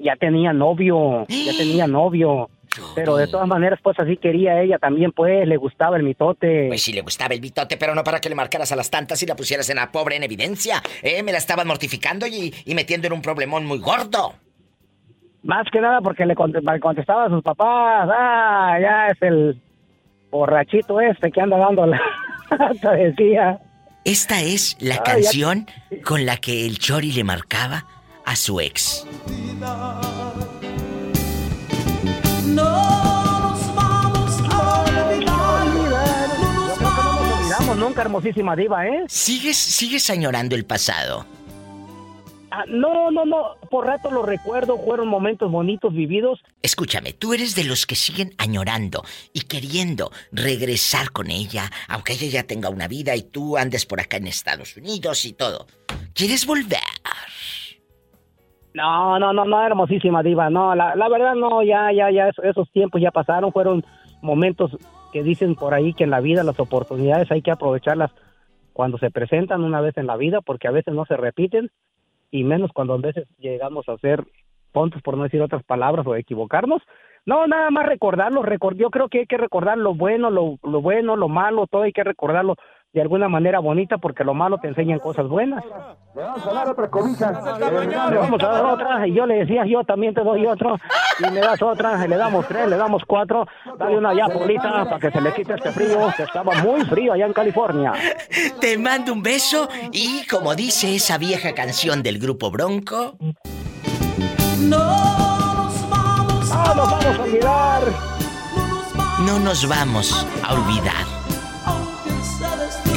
ya 0.03 0.17
tenía 0.17 0.53
novio, 0.55 1.27
ya 1.29 1.53
tenía 1.59 1.87
novio. 1.87 2.49
Pero 2.95 3.17
de 3.17 3.27
todas 3.27 3.47
maneras, 3.49 3.81
pues 3.83 3.99
así 3.99 4.17
quería 4.17 4.63
ella 4.63 4.79
también, 4.79 5.13
pues, 5.13 5.47
le 5.47 5.57
gustaba 5.59 5.97
el 5.99 6.05
mitote. 6.05 6.69
Pues 6.69 6.83
sí 6.83 6.93
le 6.95 7.03
gustaba 7.03 7.35
el 7.35 7.41
bitote, 7.41 7.77
pero 7.77 7.95
no 7.97 8.03
para 8.05 8.21
que 8.21 8.29
le 8.31 8.35
marcaras 8.37 8.71
a 8.73 8.77
las 8.77 8.89
tantas 8.91 9.21
y 9.23 9.27
la 9.27 9.35
pusieras 9.37 9.69
en 9.71 9.77
la 9.77 9.91
pobre 9.93 10.15
en 10.17 10.23
evidencia. 10.23 10.81
Eh, 11.03 11.23
me 11.25 11.33
la 11.33 11.39
estaban 11.39 11.67
mortificando 11.67 12.27
y, 12.29 12.55
y 12.65 12.75
metiendo 12.77 13.09
en 13.09 13.13
un 13.13 13.21
problemón 13.23 13.67
muy 13.67 13.79
gordo. 13.81 14.35
Más 15.43 15.67
que 15.73 15.81
nada 15.81 16.01
porque 16.01 16.25
le 16.25 16.35
cont- 16.35 16.61
le 16.73 16.81
contestaba 16.81 17.25
a 17.25 17.29
sus 17.29 17.43
papás, 17.43 18.09
ah, 18.11 18.79
ya 18.81 19.09
es 19.09 19.21
el 19.23 19.61
borrachito 20.31 21.01
este 21.01 21.31
que 21.33 21.41
anda 21.41 21.59
dando 21.59 21.87
la... 21.87 22.01
Decía. 22.97 23.59
Esta 24.05 24.41
es 24.43 24.77
la 24.81 24.95
Ah, 24.95 24.99
ya- 24.99 25.03
canción 25.15 25.67
con 26.05 26.25
la 26.25 26.37
que 26.37 26.67
el 26.67 26.79
Chori 26.79 27.13
le 27.13 27.25
marcaba 27.25 27.85
a 28.25 28.37
su 28.37 28.61
ex. 28.61 29.07
No 32.47 32.65
nos 32.65 33.75
vamos 33.75 34.41
a 34.51 34.81
olvidar. 34.83 36.29
No 36.41 36.53
nos 36.55 36.79
vamos. 36.81 37.39
Olvidamos 37.39 37.77
nunca, 37.77 38.03
hermosísima 38.03 38.57
diva, 38.57 38.87
¿eh? 38.87 39.05
¿Sigues, 39.09 39.57
sigues 39.57 40.11
añorando 40.11 40.55
el 40.55 40.65
pasado? 40.65 41.27
Ah, 42.53 42.65
no, 42.67 43.13
no, 43.13 43.25
no, 43.25 43.57
por 43.71 43.87
rato 43.87 44.11
lo 44.11 44.23
recuerdo, 44.23 44.77
fueron 44.77 45.07
momentos 45.07 45.51
bonitos 45.53 45.95
vividos. 45.95 46.41
Escúchame, 46.63 47.13
tú 47.13 47.33
eres 47.33 47.55
de 47.55 47.63
los 47.63 47.87
que 47.87 47.95
siguen 47.95 48.35
añorando 48.39 49.05
y 49.33 49.43
queriendo 49.43 50.11
regresar 50.33 51.13
con 51.13 51.31
ella, 51.31 51.71
aunque 51.87 52.15
ella 52.15 52.27
ya 52.27 52.43
tenga 52.43 52.69
una 52.69 52.89
vida 52.89 53.15
y 53.15 53.23
tú 53.23 53.57
andes 53.57 53.87
por 53.87 54.01
acá 54.01 54.17
en 54.17 54.27
Estados 54.27 54.77
Unidos 54.77 55.25
y 55.27 55.33
todo. 55.33 55.69
¿Quieres 56.13 56.45
volver? 56.45 56.81
No, 58.75 59.19
no, 59.19 59.33
no, 59.33 59.45
no, 59.45 59.67
hermosísima 59.67 60.23
diva, 60.23 60.49
no, 60.49 60.75
la, 60.77 60.95
la 60.95 61.09
verdad 61.09 61.35
no, 61.35 61.63
ya, 61.63 61.91
ya, 61.93 62.11
ya, 62.11 62.29
eso- 62.29 62.43
esos 62.45 62.71
tiempos 62.71 63.01
ya 63.01 63.11
pasaron, 63.11 63.53
fueron 63.53 63.85
momentos 64.23 64.71
que 65.13 65.25
dicen 65.25 65.57
por 65.57 65.75
ahí 65.75 65.93
que 65.93 66.05
en 66.05 66.11
la 66.11 66.21
vida 66.21 66.45
las 66.45 66.61
oportunidades 66.61 67.31
hay 67.33 67.43
que 67.43 67.51
aprovecharlas 67.51 68.13
cuando 68.73 68.97
se 68.99 69.11
presentan 69.11 69.65
una 69.65 69.81
vez 69.81 69.97
en 69.97 70.07
la 70.07 70.17
vida, 70.17 70.41
porque 70.41 70.69
a 70.69 70.71
veces 70.71 70.95
no 70.95 71.05
se 71.05 71.17
repiten, 71.17 71.71
y 72.31 72.45
menos 72.45 72.71
cuando 72.73 72.95
a 72.95 72.99
veces 72.99 73.27
llegamos 73.39 73.89
a 73.89 73.99
ser 73.99 74.25
tontos, 74.73 75.03
por 75.03 75.17
no 75.17 75.25
decir 75.25 75.43
otras 75.43 75.65
palabras, 75.65 76.07
o 76.07 76.15
equivocarnos. 76.15 76.81
No, 77.27 77.47
nada 77.49 77.71
más 77.71 77.87
recordarlo, 77.87 78.43
recor- 78.43 78.77
yo 78.77 78.91
creo 78.91 79.09
que 79.09 79.21
hay 79.21 79.27
que 79.27 79.37
recordar 79.37 79.79
lo 79.79 79.95
bueno, 79.95 80.31
lo, 80.31 80.59
lo 80.63 80.81
bueno, 80.81 81.17
lo 81.17 81.29
malo, 81.29 81.67
todo 81.67 81.83
hay 81.83 81.93
que 81.93 82.05
recordarlo 82.05 82.55
de 82.93 83.01
alguna 83.01 83.29
manera 83.29 83.61
bonita, 83.61 83.99
porque 83.99 84.25
lo 84.25 84.35
malo 84.35 84.59
te 84.59 84.67
enseñan 84.69 84.99
cosas 84.99 85.29
buenas. 85.29 85.65
Le 86.17 86.23
vamos 86.23 86.45
a 86.47 86.53
dar 86.53 86.69
otra 86.69 86.91
cobija. 86.91 87.31
Le 88.11 88.17
vamos 88.17 88.43
a 88.43 88.47
dar 88.49 88.65
otra. 88.65 89.07
Y 89.07 89.15
yo 89.15 89.27
le 89.27 89.37
decía, 89.37 89.65
yo 89.65 89.85
también 89.85 90.13
te 90.13 90.23
doy 90.25 90.45
otro. 90.47 90.77
Y 91.21 91.31
me 91.31 91.41
das 91.41 91.63
otra. 91.63 92.05
Y 92.05 92.09
le 92.09 92.17
damos 92.17 92.47
tres, 92.49 92.69
le 92.69 92.77
damos 92.77 93.05
cuatro. 93.07 93.47
Dale 93.79 93.97
una 93.97 94.13
ya, 94.13 94.27
Polita, 94.29 94.85
para 94.85 94.99
que 94.99 95.11
se 95.13 95.21
le 95.21 95.33
quite 95.33 95.55
este 95.55 95.71
frío, 95.71 95.99
que 96.17 96.25
estaba 96.25 96.53
muy 96.63 96.81
frío 96.87 97.13
allá 97.13 97.27
en 97.27 97.33
California. 97.33 97.93
Te 98.61 98.77
mando 98.77 99.13
un 99.13 99.23
beso 99.23 99.69
y 99.93 100.27
como 100.27 100.57
dice 100.57 100.95
esa 100.97 101.17
vieja 101.17 101.55
canción 101.55 102.03
del 102.03 102.19
grupo 102.19 102.51
Bronco, 102.51 103.15
Ah, 106.53 106.75
nos 106.77 106.91
vamos 106.91 107.07
a 107.07 107.23
olvidar. 107.23 107.83
no 109.25 109.39
nos 109.39 109.69
vamos 109.69 110.27
a 110.43 110.55
olvidar. 110.55 111.20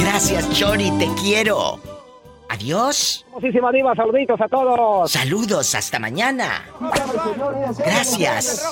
Gracias, 0.04 0.50
Chori, 0.50 0.90
te 0.98 1.08
quiero. 1.14 1.80
Adiós. 2.50 3.24
Muchísimas 3.32 3.72
diva, 3.72 3.94
saluditos 3.96 4.38
a 4.38 4.48
todos. 4.48 5.10
Saludos, 5.10 5.74
hasta 5.74 5.98
mañana. 5.98 6.66
Gracias. 7.78 8.62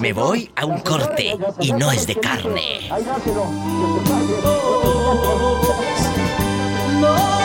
Me 0.00 0.12
voy 0.12 0.50
a 0.56 0.66
un 0.66 0.80
corte 0.80 1.38
y 1.60 1.72
no 1.72 1.92
es 1.92 2.06
de 2.08 2.16
carne. 2.16 2.90
No 7.00 7.37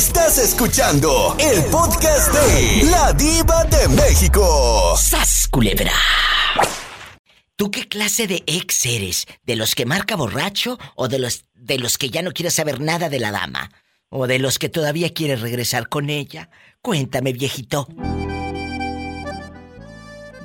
Estás 0.00 0.38
escuchando 0.38 1.36
el 1.38 1.62
podcast 1.70 2.32
de 2.32 2.90
La 2.90 3.12
Diva 3.12 3.64
de 3.64 3.86
México. 3.94 4.96
¡Sas, 4.96 5.46
culebra! 5.52 5.92
¿Tú 7.54 7.70
qué 7.70 7.86
clase 7.86 8.26
de 8.26 8.42
ex 8.46 8.86
eres? 8.86 9.26
¿De 9.44 9.56
los 9.56 9.74
que 9.74 9.84
marca 9.84 10.16
borracho 10.16 10.78
o 10.94 11.06
de 11.08 11.18
los, 11.18 11.44
de 11.52 11.78
los 11.78 11.98
que 11.98 12.08
ya 12.08 12.22
no 12.22 12.32
quiere 12.32 12.50
saber 12.50 12.80
nada 12.80 13.10
de 13.10 13.20
la 13.20 13.30
dama? 13.30 13.70
¿O 14.08 14.26
de 14.26 14.38
los 14.38 14.58
que 14.58 14.70
todavía 14.70 15.12
quiere 15.12 15.36
regresar 15.36 15.90
con 15.90 16.08
ella? 16.08 16.48
Cuéntame, 16.80 17.34
viejito. 17.34 17.86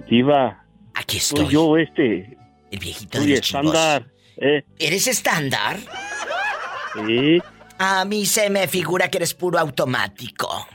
Diva. 0.09 0.65
Aquí 0.95 1.21
Soy 1.21 1.39
estoy. 1.39 1.53
yo, 1.53 1.77
este. 1.77 2.37
El 2.71 2.79
viejito 2.79 3.19
Soy 3.19 3.27
de 3.27 3.37
los 3.37 3.45
estándar. 3.45 4.11
¿eh? 4.35 4.65
¿Eres 4.79 5.07
estándar? 5.07 5.79
Sí. 7.07 7.39
A 7.77 8.05
mí 8.05 8.25
se 8.25 8.49
me 8.49 8.67
figura 8.67 9.09
que 9.09 9.17
eres 9.17 9.33
puro 9.33 9.59
automático. 9.59 10.67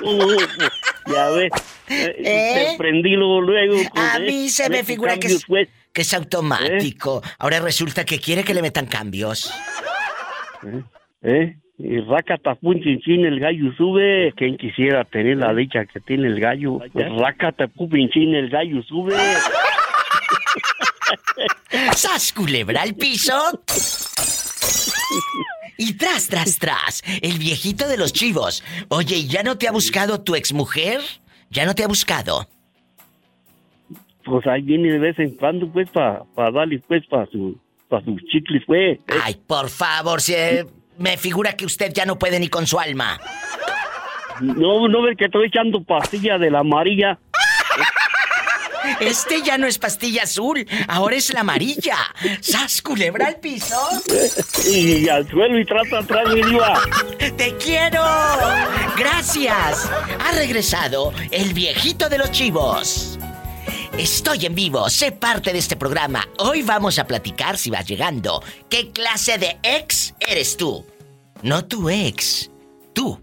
Uh, 0.00 0.36
ya 1.12 1.28
ves. 1.30 1.50
Eh. 1.88 2.68
Te 2.70 2.78
prendí 2.78 3.16
luego, 3.16 3.40
luego. 3.42 3.76
A 3.94 4.18
mí 4.18 4.48
se 4.48 4.70
me 4.70 4.84
figura 4.84 5.18
que 5.18 5.26
es, 5.26 5.44
pues. 5.44 5.68
que 5.92 6.02
es 6.02 6.14
automático. 6.14 7.22
Ahora 7.38 7.60
resulta 7.60 8.04
que 8.04 8.18
quiere 8.18 8.44
que 8.44 8.54
le 8.54 8.62
metan 8.62 8.86
cambios. 8.86 9.52
¿Eh? 10.64 10.82
¿Eh? 11.22 11.56
Y 11.78 11.98
rácata, 12.00 12.54
pun, 12.54 12.80
chin, 12.82 13.00
chin, 13.00 13.24
el 13.24 13.40
gallo 13.40 13.72
sube. 13.76 14.32
¿Quién 14.36 14.58
quisiera 14.58 15.04
tener 15.04 15.38
la 15.38 15.54
dicha 15.54 15.86
que 15.86 15.98
tiene 16.00 16.28
el 16.28 16.38
gallo? 16.38 16.78
Pues 16.92 17.06
rácata, 17.16 17.68
pun, 17.68 17.90
chin, 18.10 18.34
el 18.34 18.50
gallo 18.50 18.82
sube. 18.82 19.16
¡Sas, 21.94 22.32
culebra 22.32 22.82
al 22.82 22.94
piso! 22.94 23.62
Y 25.80 25.94
tras, 25.94 26.28
tras, 26.28 26.58
tras, 26.58 27.02
el 27.22 27.38
viejito 27.38 27.88
de 27.88 27.96
los 27.96 28.12
chivos. 28.12 28.62
Oye, 28.88 29.16
¿y 29.16 29.28
¿ya 29.28 29.42
no 29.42 29.56
te 29.56 29.66
ha 29.66 29.72
buscado 29.72 30.20
tu 30.20 30.34
exmujer? 30.34 31.00
¿Ya 31.48 31.64
no 31.64 31.74
te 31.74 31.82
ha 31.82 31.88
buscado? 31.88 32.46
Pues 34.22 34.46
ahí 34.46 34.60
viene 34.60 34.92
de 34.92 34.98
vez 34.98 35.18
en 35.18 35.30
cuando, 35.36 35.72
pues, 35.72 35.88
para 35.88 36.22
darle, 36.52 36.80
pues, 36.86 37.06
para 37.06 37.24
su, 37.28 37.58
pa 37.88 38.04
sus 38.04 38.22
chicles, 38.26 38.62
pues. 38.66 38.98
Ay, 39.24 39.40
por 39.46 39.70
favor, 39.70 40.20
si, 40.20 40.34
eh, 40.34 40.66
me 40.98 41.16
figura 41.16 41.54
que 41.54 41.64
usted 41.64 41.94
ya 41.94 42.04
no 42.04 42.18
puede 42.18 42.38
ni 42.38 42.48
con 42.48 42.66
su 42.66 42.78
alma. 42.78 43.18
No, 44.42 44.86
no 44.86 45.00
ves 45.00 45.16
que 45.16 45.24
estoy 45.24 45.46
echando 45.46 45.82
pastilla 45.82 46.36
de 46.36 46.50
la 46.50 46.58
amarilla. 46.58 47.18
Este 49.00 49.42
ya 49.42 49.58
no 49.58 49.66
es 49.66 49.78
pastilla 49.78 50.22
azul, 50.24 50.66
ahora 50.88 51.16
es 51.16 51.32
la 51.32 51.40
amarilla. 51.40 51.96
¡Sas, 52.40 52.82
culebra 52.82 53.26
al 53.28 53.36
piso! 53.36 53.76
Y 54.70 55.08
al 55.08 55.28
suelo 55.28 55.58
y 55.58 55.64
trata 55.64 55.98
atrás, 55.98 56.28
mi 56.32 56.42
diva. 56.42 56.80
¡Te 57.36 57.56
quiero! 57.56 58.02
¡Gracias! 58.96 59.90
Ha 60.20 60.32
regresado 60.32 61.12
el 61.30 61.52
viejito 61.54 62.08
de 62.08 62.18
los 62.18 62.30
chivos. 62.30 63.18
Estoy 63.98 64.46
en 64.46 64.54
vivo, 64.54 64.88
sé 64.88 65.12
parte 65.12 65.52
de 65.52 65.58
este 65.58 65.76
programa. 65.76 66.26
Hoy 66.38 66.62
vamos 66.62 66.98
a 66.98 67.06
platicar, 67.06 67.58
si 67.58 67.70
vas 67.70 67.86
llegando, 67.86 68.42
qué 68.68 68.90
clase 68.92 69.38
de 69.38 69.58
ex 69.62 70.14
eres 70.20 70.56
tú. 70.56 70.86
No 71.42 71.64
tu 71.64 71.88
ex, 71.90 72.50
tú. 72.92 73.20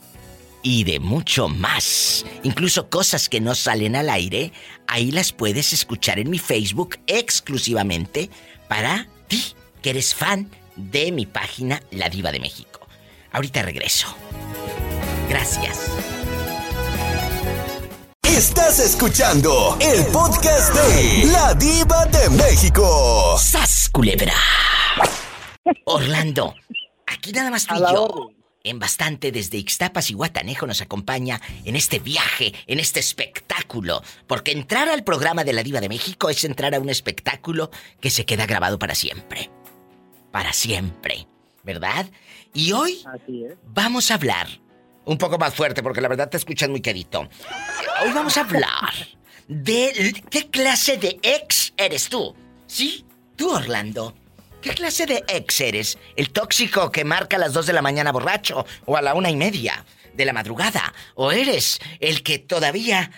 Y 0.62 0.84
de 0.84 1.00
mucho 1.00 1.48
más. 1.48 2.26
Incluso 2.42 2.90
cosas 2.90 3.30
que 3.30 3.40
no 3.40 3.54
salen 3.54 3.96
al 3.96 4.10
aire, 4.10 4.52
ahí 4.86 5.10
las 5.10 5.32
puedes 5.32 5.72
escuchar 5.72 6.18
en 6.18 6.28
mi 6.28 6.38
Facebook 6.38 6.98
exclusivamente 7.06 8.28
para 8.68 9.08
ti, 9.26 9.42
que 9.80 9.90
eres 9.90 10.14
fan 10.14 10.50
de 10.76 11.10
mi 11.10 11.24
página 11.24 11.82
La 11.90 12.10
Diva 12.10 12.30
de 12.30 12.40
México. 12.40 12.86
Ahorita 13.32 13.62
regreso. 13.62 14.14
Gracias. 15.30 15.90
Estás 18.26 18.80
escuchando 18.80 19.76
el 19.80 20.04
podcast 20.06 20.74
de 20.74 21.26
La 21.26 21.54
Diva 21.54 22.06
de 22.06 22.30
México. 22.30 23.36
¡Sas, 23.38 23.88
culebra! 23.92 24.34
Orlando, 25.84 26.54
aquí 27.06 27.32
nada 27.32 27.50
más 27.50 27.66
tú 27.66 27.74
y 27.76 27.78
yo. 27.80 28.30
En 28.64 28.78
bastante 28.78 29.30
desde 29.30 29.58
Ixtapas 29.58 30.10
y 30.10 30.14
Guatanejo 30.14 30.66
nos 30.66 30.80
acompaña 30.80 31.40
en 31.64 31.76
este 31.76 31.98
viaje, 31.98 32.54
en 32.66 32.80
este 32.80 32.98
espectáculo. 33.00 34.02
Porque 34.26 34.52
entrar 34.52 34.88
al 34.88 35.04
programa 35.04 35.44
de 35.44 35.52
la 35.52 35.62
Diva 35.62 35.80
de 35.80 35.88
México 35.90 36.30
es 36.30 36.42
entrar 36.44 36.74
a 36.74 36.80
un 36.80 36.88
espectáculo 36.88 37.70
que 38.00 38.10
se 38.10 38.24
queda 38.24 38.46
grabado 38.46 38.78
para 38.78 38.94
siempre. 38.94 39.50
Para 40.32 40.52
siempre. 40.52 41.28
¿Verdad? 41.62 42.06
Y 42.52 42.72
hoy 42.72 43.04
Así 43.06 43.44
es. 43.44 43.54
vamos 43.66 44.10
a 44.10 44.14
hablar. 44.14 44.48
Un 45.04 45.18
poco 45.18 45.38
más 45.38 45.54
fuerte 45.54 45.82
porque 45.82 46.00
la 46.00 46.08
verdad 46.08 46.28
te 46.28 46.36
escuchas 46.36 46.68
muy 46.68 46.80
quedito. 46.80 47.28
Hoy 48.02 48.12
vamos 48.12 48.36
a 48.36 48.40
hablar 48.40 48.92
de 49.48 50.22
qué 50.30 50.48
clase 50.48 50.96
de 50.96 51.18
ex 51.22 51.74
eres 51.76 52.08
tú. 52.08 52.34
¿Sí? 52.66 53.04
Tú, 53.36 53.50
Orlando. 53.50 54.14
¿Qué 54.62 54.70
clase 54.70 55.04
de 55.04 55.22
ex 55.28 55.60
eres? 55.60 55.98
¿El 56.16 56.30
tóxico 56.30 56.90
que 56.90 57.04
marca 57.04 57.36
a 57.36 57.40
las 57.40 57.52
2 57.52 57.66
de 57.66 57.72
la 57.74 57.82
mañana 57.82 58.12
borracho 58.12 58.64
o 58.86 58.96
a 58.96 59.02
la 59.02 59.14
una 59.14 59.30
y 59.30 59.36
media 59.36 59.84
de 60.14 60.24
la 60.24 60.32
madrugada? 60.32 60.94
¿O 61.14 61.32
eres 61.32 61.80
el 62.00 62.22
que 62.22 62.38
todavía... 62.38 63.10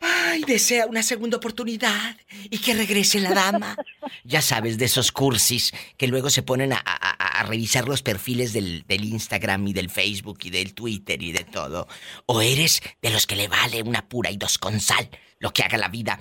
Ay, 0.00 0.42
desea 0.46 0.86
una 0.86 1.02
segunda 1.02 1.36
oportunidad 1.38 2.16
y 2.50 2.58
que 2.58 2.74
regrese 2.74 3.18
la 3.20 3.32
dama. 3.34 3.76
Ya 4.24 4.40
sabes, 4.42 4.78
de 4.78 4.84
esos 4.84 5.10
cursis 5.10 5.72
que 5.96 6.06
luego 6.06 6.30
se 6.30 6.42
ponen 6.42 6.72
a, 6.72 6.76
a- 6.76 6.82
a- 7.10 7.40
a 7.40 7.42
revisar 7.44 7.88
los 7.88 8.02
perfiles 8.02 8.52
del, 8.52 8.84
del 8.86 9.04
Instagram 9.04 9.66
y 9.66 9.72
del 9.72 9.90
Facebook 9.90 10.38
y 10.44 10.50
del 10.50 10.74
Twitter 10.74 11.20
y 11.22 11.32
de 11.32 11.44
todo. 11.44 11.88
O 12.26 12.40
eres 12.40 12.80
de 13.02 13.10
los 13.10 13.26
que 13.26 13.34
le 13.36 13.48
vale 13.48 13.82
una 13.82 14.08
pura 14.08 14.30
y 14.30 14.36
dos 14.36 14.58
con 14.58 14.78
sal 14.80 15.08
lo 15.40 15.50
que 15.52 15.62
haga 15.62 15.78
la 15.78 15.88
vida. 15.88 16.18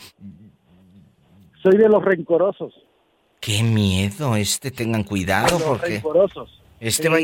Soy 1.61 1.77
de 1.77 1.87
los 1.89 2.03
rencorosos. 2.03 2.73
Qué 3.39 3.61
miedo, 3.61 4.35
este, 4.35 4.71
tengan 4.71 5.03
cuidado 5.03 5.45
de 5.45 5.51
los 5.59 5.63
porque... 5.63 5.89
rencorosos. 5.89 6.61
Este 6.79 7.09
va... 7.09 7.17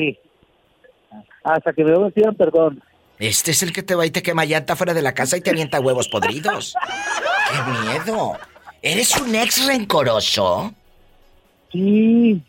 Hasta 1.43 1.73
que 1.73 1.83
me 1.83 2.11
pidan 2.11 2.35
perdón. 2.35 2.81
Este 3.19 3.51
es 3.51 3.63
el 3.63 3.71
que 3.73 3.83
te 3.83 3.95
va 3.95 4.05
y 4.05 4.11
te 4.11 4.21
quema 4.23 4.45
llanta 4.45 4.75
fuera 4.75 4.93
de 4.93 5.01
la 5.01 5.13
casa 5.13 5.37
y 5.37 5.41
te 5.41 5.51
avienta 5.51 5.79
huevos 5.79 6.07
podridos. 6.09 6.75
¡Qué 7.51 7.71
miedo! 7.71 8.33
¿Eres 8.81 9.19
un 9.21 9.33
ex 9.35 9.65
rencoroso? 9.67 10.73
Sí, 11.71 12.41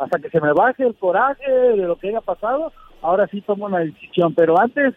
hasta 0.00 0.18
que 0.18 0.30
se 0.30 0.40
me 0.40 0.52
baje 0.52 0.84
el 0.84 0.94
coraje 0.96 1.50
de 1.50 1.76
lo 1.76 1.96
que 1.96 2.08
haya 2.08 2.20
pasado, 2.20 2.72
ahora 3.02 3.26
sí 3.30 3.40
tomo 3.42 3.66
una 3.66 3.78
decisión. 3.80 4.34
Pero 4.34 4.58
antes 4.58 4.94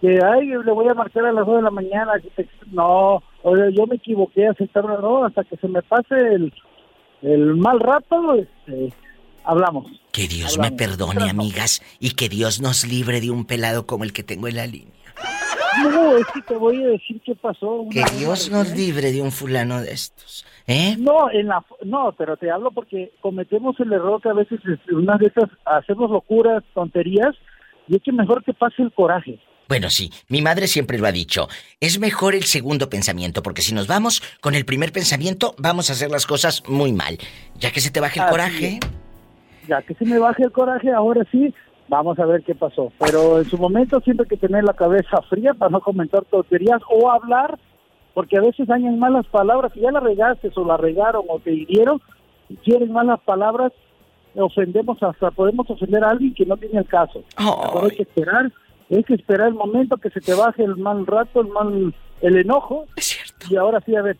que, 0.00 0.18
ay, 0.24 0.46
le 0.48 0.72
voy 0.72 0.88
a 0.88 0.94
marcar 0.94 1.26
a 1.26 1.32
las 1.32 1.46
2 1.46 1.56
de 1.56 1.62
la 1.62 1.70
mañana, 1.70 2.12
te- 2.36 2.48
no, 2.72 3.22
yo 3.44 3.86
me 3.86 3.96
equivoqué 3.96 4.46
aceptarlo, 4.48 5.00
no, 5.00 5.24
hasta 5.24 5.44
que 5.44 5.56
se 5.56 5.68
me 5.68 5.82
pase 5.82 6.14
el, 6.16 6.52
el 7.22 7.56
mal 7.56 7.80
rato, 7.80 8.34
este, 8.34 8.92
hablamos. 9.44 9.86
Que 10.12 10.28
Dios 10.28 10.58
me 10.58 10.72
perdone, 10.72 11.30
amigas, 11.30 11.82
y 11.98 12.12
que 12.12 12.28
Dios 12.28 12.60
nos 12.60 12.86
libre 12.86 13.20
de 13.20 13.30
un 13.30 13.44
pelado 13.44 13.86
como 13.86 14.04
el 14.04 14.12
que 14.12 14.22
tengo 14.22 14.48
en 14.48 14.56
la 14.56 14.66
línea. 14.66 15.00
No, 15.82 16.16
es 16.16 16.26
que 16.34 16.42
te 16.42 16.56
voy 16.56 16.82
a 16.82 16.88
decir 16.88 17.20
qué 17.24 17.34
pasó. 17.34 17.86
Que 17.90 18.04
Dios 18.18 18.50
nos 18.50 18.68
vez. 18.68 18.76
libre 18.76 19.12
de 19.12 19.22
un 19.22 19.30
fulano 19.30 19.80
de 19.80 19.92
estos. 19.92 20.44
¿Eh? 20.66 20.96
No, 20.98 21.30
en 21.30 21.48
la, 21.48 21.64
no, 21.84 22.12
pero 22.16 22.36
te 22.36 22.50
hablo 22.50 22.70
porque 22.70 23.12
cometemos 23.20 23.78
el 23.80 23.92
error 23.92 24.20
que 24.20 24.28
a 24.28 24.34
veces 24.34 24.60
unas 24.90 25.18
de 25.20 25.26
esas 25.26 25.50
hacemos 25.64 26.10
locuras, 26.10 26.62
tonterías, 26.74 27.34
y 27.88 27.96
es 27.96 28.02
que 28.02 28.12
mejor 28.12 28.44
que 28.44 28.52
pase 28.52 28.82
el 28.82 28.92
coraje. 28.92 29.38
Bueno, 29.68 29.88
sí, 29.88 30.10
mi 30.28 30.42
madre 30.42 30.66
siempre 30.66 30.98
lo 30.98 31.06
ha 31.06 31.12
dicho. 31.12 31.48
Es 31.78 32.00
mejor 32.00 32.34
el 32.34 32.44
segundo 32.44 32.90
pensamiento, 32.90 33.40
porque 33.42 33.62
si 33.62 33.72
nos 33.72 33.86
vamos 33.86 34.20
con 34.40 34.56
el 34.56 34.64
primer 34.64 34.90
pensamiento, 34.90 35.54
vamos 35.58 35.90
a 35.90 35.92
hacer 35.92 36.10
las 36.10 36.26
cosas 36.26 36.64
muy 36.66 36.92
mal. 36.92 37.18
Ya 37.54 37.70
que 37.70 37.80
se 37.80 37.92
te 37.92 38.00
baje 38.00 38.18
el 38.18 38.24
Así 38.24 38.32
coraje. 38.32 38.80
Ya 39.70 39.82
que 39.82 39.94
se 39.94 40.04
me 40.04 40.18
baje 40.18 40.42
el 40.42 40.50
coraje, 40.50 40.90
ahora 40.90 41.24
sí, 41.30 41.54
vamos 41.86 42.18
a 42.18 42.26
ver 42.26 42.42
qué 42.42 42.56
pasó. 42.56 42.92
Pero 42.98 43.38
en 43.38 43.44
su 43.44 43.56
momento 43.56 44.00
siempre 44.00 44.24
hay 44.24 44.36
que 44.36 44.48
tener 44.48 44.64
la 44.64 44.74
cabeza 44.74 45.22
fría 45.28 45.54
para 45.54 45.70
no 45.70 45.80
comentar 45.80 46.24
tonterías 46.24 46.82
o 46.90 47.08
hablar, 47.08 47.56
porque 48.12 48.36
a 48.36 48.40
veces 48.40 48.66
dañan 48.66 48.98
malas 48.98 49.26
palabras. 49.26 49.72
Si 49.72 49.78
ya 49.78 49.92
la 49.92 50.00
regaste 50.00 50.50
o 50.56 50.64
la 50.64 50.76
regaron 50.76 51.22
o 51.28 51.38
te 51.38 51.52
hirieron, 51.52 52.02
si 52.48 52.56
quieren 52.56 52.92
malas 52.92 53.20
palabras, 53.20 53.70
ofendemos 54.34 55.00
hasta, 55.04 55.30
podemos 55.30 55.70
ofender 55.70 56.02
a 56.02 56.10
alguien 56.10 56.34
que 56.34 56.46
no 56.46 56.56
tiene 56.56 56.80
el 56.80 56.86
caso. 56.88 57.22
Mejor 57.38 57.84
hay 57.84 57.96
que 57.96 58.02
esperar, 58.02 58.52
hay 58.90 59.04
que 59.04 59.14
esperar 59.14 59.46
el 59.46 59.54
momento 59.54 59.98
que 59.98 60.10
se 60.10 60.20
te 60.20 60.34
baje 60.34 60.64
el 60.64 60.78
mal 60.78 61.06
rato, 61.06 61.42
el 61.42 61.46
mal, 61.46 61.94
el 62.22 62.36
enojo. 62.36 62.86
Es 62.96 63.04
cierto. 63.04 63.46
Y 63.48 63.54
ahora 63.54 63.80
sí, 63.86 63.94
a 63.94 64.02
ver, 64.02 64.16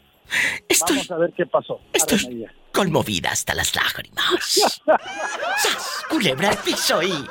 Vamos 0.89 1.11
a 1.11 1.17
ver 1.17 1.33
qué 1.33 1.47
pasó. 1.47 1.81
Estoy 1.93 2.47
conmovida 2.73 3.31
hasta 3.31 3.55
las 3.55 3.75
lágrimas. 3.75 4.45
¡Sas! 4.85 6.05
Culebra 6.09 6.51
al 6.51 6.59
piso 6.59 7.03
y... 7.03 7.27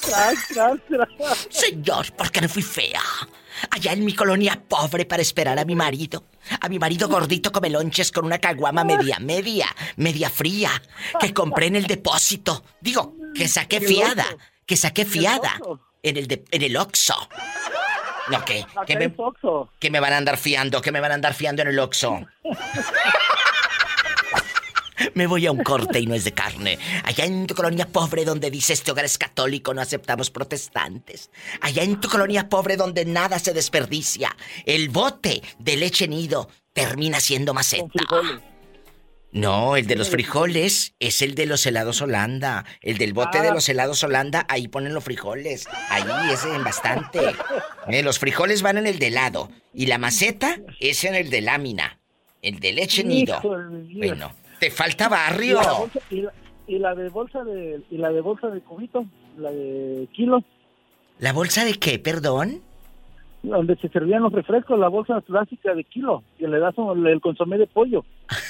Tras, 0.00 0.48
tras, 0.48 0.78
tras. 0.88 1.48
Señor, 1.50 2.12
¿por 2.12 2.30
qué 2.30 2.40
no 2.40 2.48
fui 2.48 2.62
fea? 2.62 3.00
Allá 3.70 3.92
en 3.92 4.04
mi 4.04 4.14
colonia 4.14 4.60
pobre 4.68 5.06
para 5.06 5.22
esperar 5.22 5.58
a 5.58 5.64
mi 5.64 5.74
marido. 5.74 6.24
A 6.60 6.68
mi 6.68 6.78
marido 6.78 7.08
gordito 7.08 7.52
come 7.52 7.70
lonches 7.70 8.12
con 8.12 8.26
una 8.26 8.38
caguama 8.38 8.84
media, 8.84 9.18
media, 9.18 9.74
media 9.96 10.28
fría. 10.28 10.70
Que 11.18 11.32
compré 11.32 11.66
en 11.66 11.76
el 11.76 11.86
depósito. 11.86 12.64
Digo, 12.80 13.14
que 13.34 13.48
saqué 13.48 13.80
fiada. 13.80 14.26
Que 14.66 14.76
saqué 14.76 15.04
fiada. 15.04 15.58
En 16.02 16.16
el, 16.18 16.26
de, 16.26 16.44
en 16.50 16.62
el 16.62 16.76
Oxxo. 16.76 17.16
No, 18.30 18.44
¿qué? 18.44 18.66
¿Qué 18.86 18.96
me, 18.96 19.14
¿Qué 19.78 19.90
me 19.90 20.00
van 20.00 20.12
a 20.12 20.16
andar 20.18 20.36
fiando? 20.36 20.82
¿Qué 20.82 20.92
me 20.92 21.00
van 21.00 21.12
a 21.12 21.14
andar 21.14 21.34
fiando 21.34 21.62
en 21.62 21.68
el 21.68 21.78
Oxxo? 21.78 22.26
Me 25.14 25.26
voy 25.26 25.46
a 25.46 25.52
un 25.52 25.62
corte 25.62 26.00
y 26.00 26.06
no 26.06 26.14
es 26.14 26.24
de 26.24 26.32
carne. 26.32 26.78
Allá 27.04 27.24
en 27.24 27.46
tu 27.46 27.54
colonia 27.54 27.86
pobre 27.86 28.24
donde 28.24 28.50
dice 28.50 28.72
este 28.72 28.90
hogar 28.90 29.04
es 29.04 29.18
católico, 29.18 29.74
no 29.74 29.80
aceptamos 29.80 30.30
protestantes. 30.30 31.30
Allá 31.60 31.82
en 31.82 32.00
tu 32.00 32.08
colonia 32.08 32.48
pobre 32.48 32.76
donde 32.76 33.04
nada 33.04 33.38
se 33.38 33.52
desperdicia, 33.52 34.34
el 34.66 34.88
bote 34.88 35.42
de 35.58 35.76
leche 35.76 36.08
nido 36.08 36.48
termina 36.72 37.20
siendo 37.20 37.54
maceta. 37.54 37.86
No, 39.32 39.74
el 39.74 39.88
de 39.88 39.96
los 39.96 40.10
frijoles 40.10 40.94
es 41.00 41.20
el 41.20 41.34
de 41.34 41.46
los 41.46 41.66
helados 41.66 42.00
Holanda. 42.00 42.64
El 42.80 42.98
del 42.98 43.12
bote 43.12 43.40
de 43.42 43.48
Ah. 43.48 43.54
los 43.54 43.68
helados 43.68 44.04
Holanda, 44.04 44.46
ahí 44.48 44.68
ponen 44.68 44.94
los 44.94 45.02
frijoles. 45.02 45.66
Ahí 45.90 46.04
es 46.32 46.44
en 46.44 46.62
bastante. 46.62 47.18
Eh, 47.88 48.02
los 48.04 48.20
frijoles 48.20 48.62
van 48.62 48.78
en 48.78 48.86
el 48.86 49.00
de 49.00 49.08
helado. 49.08 49.50
Y 49.72 49.86
la 49.86 49.98
maceta 49.98 50.60
es 50.78 51.02
en 51.02 51.16
el 51.16 51.30
de 51.30 51.40
lámina. 51.40 51.98
El 52.42 52.60
de 52.60 52.74
leche 52.74 53.02
nido. 53.02 53.40
Bueno, 53.42 54.32
te 54.64 54.70
falta 54.70 55.06
Y 55.06 55.10
barrio. 55.10 55.60
la, 55.60 55.72
bolsa, 55.72 56.00
y, 56.10 56.20
la, 56.22 56.32
y 56.66 56.78
la 56.78 56.94
de 56.94 57.08
bolsa 57.10 57.44
de 57.44 57.82
y 57.90 57.96
la 57.98 58.10
de 58.10 58.20
bolsa 58.20 58.48
de 58.48 58.60
cubito, 58.60 59.04
la 59.38 59.50
de 59.50 60.08
kilo, 60.12 60.42
¿La 61.18 61.32
bolsa 61.32 61.64
de 61.64 61.74
qué, 61.74 61.98
perdón? 61.98 62.60
donde 63.42 63.76
se 63.76 63.88
servían 63.90 64.22
los 64.22 64.32
refrescos, 64.32 64.78
la 64.78 64.88
bolsa 64.88 65.20
clásica 65.20 65.74
de 65.74 65.84
kilo, 65.84 66.24
que 66.38 66.48
le 66.48 66.58
das 66.58 66.72
un- 66.78 67.06
el 67.06 67.20
consomé 67.20 67.58
de 67.58 67.66
pollo. 67.66 68.04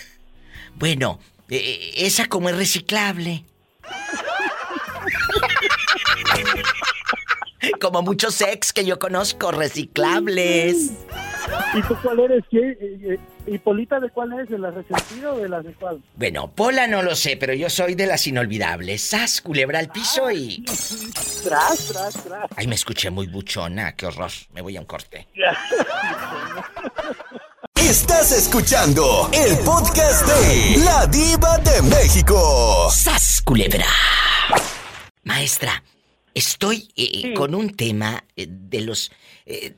Bueno, 0.77 1.21
eh, 1.51 1.93
esa 1.99 2.27
como 2.27 2.49
es 2.49 2.57
reciclable. 2.57 3.45
Como 7.81 8.03
muchos 8.03 8.41
ex 8.43 8.73
que 8.73 8.85
yo 8.85 8.99
conozco, 8.99 9.53
reciclables. 9.53 10.93
¿Y 11.75 11.83
tú 11.83 11.97
cuál 12.03 12.21
eres? 12.21 12.45
¿Qué? 12.51 12.59
Eh, 12.59 12.99
eh, 13.15 13.19
¿Hipólita 13.47 14.01
de 14.01 14.11
cuál 14.11 14.33
es? 14.41 14.49
¿De 14.49 14.59
la 14.59 14.71
resentida 14.71 15.33
o 15.33 15.39
de 15.39 15.49
la 15.49 15.61
de 15.61 15.73
cuál? 15.75 16.03
Bueno, 16.17 16.51
Pola 16.51 16.87
no 16.87 17.03
lo 17.03 17.15
sé, 17.15 17.37
pero 17.37 17.53
yo 17.55 17.69
soy 17.69 17.95
de 17.95 18.07
las 18.07 18.27
inolvidables. 18.27 19.03
Sas, 19.03 19.41
culebra 19.41 19.79
al 19.79 19.89
piso 19.91 20.31
y... 20.31 20.65
Tras, 21.45 21.89
tras, 21.89 22.25
tras. 22.25 22.51
Ay, 22.57 22.67
me 22.67 22.75
escuché 22.75 23.11
muy 23.11 23.27
buchona, 23.27 23.95
qué 23.97 24.07
horror. 24.07 24.31
Me 24.53 24.61
voy 24.63 24.77
a 24.77 24.81
un 24.81 24.87
corte. 24.87 25.29
Estás 27.77 28.33
escuchando 28.33 29.29
el 29.33 29.59
podcast 29.59 30.27
de 30.27 30.83
La 30.85 31.07
Diva 31.07 31.59
de 31.59 31.83
México. 31.83 32.89
¡Sas, 32.91 33.43
culebra! 33.45 33.85
Maestra, 35.25 35.83
estoy 36.33 36.89
eh, 36.97 37.35
con 37.35 37.55
un 37.55 37.71
tema 37.77 38.25
eh, 38.37 38.47
de 38.49 38.81
los... 38.81 39.13
eh, 39.45 39.75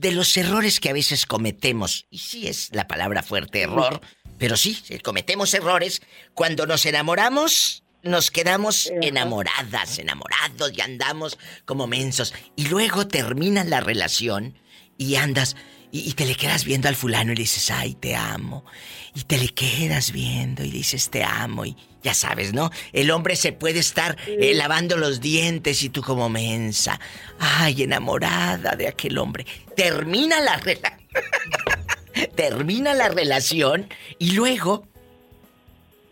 de 0.00 0.12
los 0.12 0.34
errores 0.36 0.80
que 0.80 0.88
a 0.88 0.94
veces 0.94 1.26
cometemos. 1.26 2.06
Y 2.10 2.18
sí 2.18 2.48
es 2.48 2.70
la 2.72 2.88
palabra 2.88 3.22
fuerte, 3.22 3.62
error. 3.62 4.00
Pero 4.38 4.56
sí, 4.56 4.82
eh, 4.88 5.00
cometemos 5.00 5.52
errores. 5.52 6.00
Cuando 6.32 6.66
nos 6.66 6.86
enamoramos, 6.86 7.84
nos 8.02 8.30
quedamos 8.30 8.90
enamoradas, 9.02 9.98
enamorados 9.98 10.72
y 10.74 10.80
andamos 10.80 11.38
como 11.66 11.86
mensos. 11.86 12.32
Y 12.56 12.66
luego 12.68 13.06
termina 13.06 13.62
la 13.64 13.80
relación 13.80 14.54
y 14.96 15.16
andas 15.16 15.56
y, 15.92 16.08
y 16.08 16.12
te 16.12 16.26
le 16.26 16.34
quedas 16.34 16.64
viendo 16.64 16.88
al 16.88 16.96
fulano 16.96 17.32
y 17.32 17.36
le 17.36 17.42
dices, 17.42 17.70
ay, 17.70 17.94
te 17.94 18.16
amo. 18.16 18.64
Y 19.14 19.22
te 19.24 19.38
le 19.38 19.48
quedas 19.48 20.12
viendo 20.12 20.64
y 20.64 20.70
dices, 20.70 21.10
te 21.10 21.24
amo. 21.24 21.64
Y 21.64 21.76
ya 22.02 22.14
sabes, 22.14 22.52
¿no? 22.52 22.70
El 22.92 23.10
hombre 23.10 23.36
se 23.36 23.52
puede 23.52 23.78
estar 23.78 24.16
eh, 24.26 24.54
lavando 24.54 24.96
los 24.96 25.20
dientes 25.20 25.82
y 25.82 25.90
tú 25.90 26.02
como 26.02 26.28
mensa. 26.28 26.98
Ay, 27.38 27.82
enamorada 27.82 28.76
de 28.76 28.88
aquel 28.88 29.18
hombre. 29.18 29.46
Termina 29.76 30.40
la 30.40 30.56
relación. 30.56 31.00
termina 32.36 32.94
la 32.94 33.08
relación 33.08 33.88
y 34.18 34.32
luego 34.32 34.86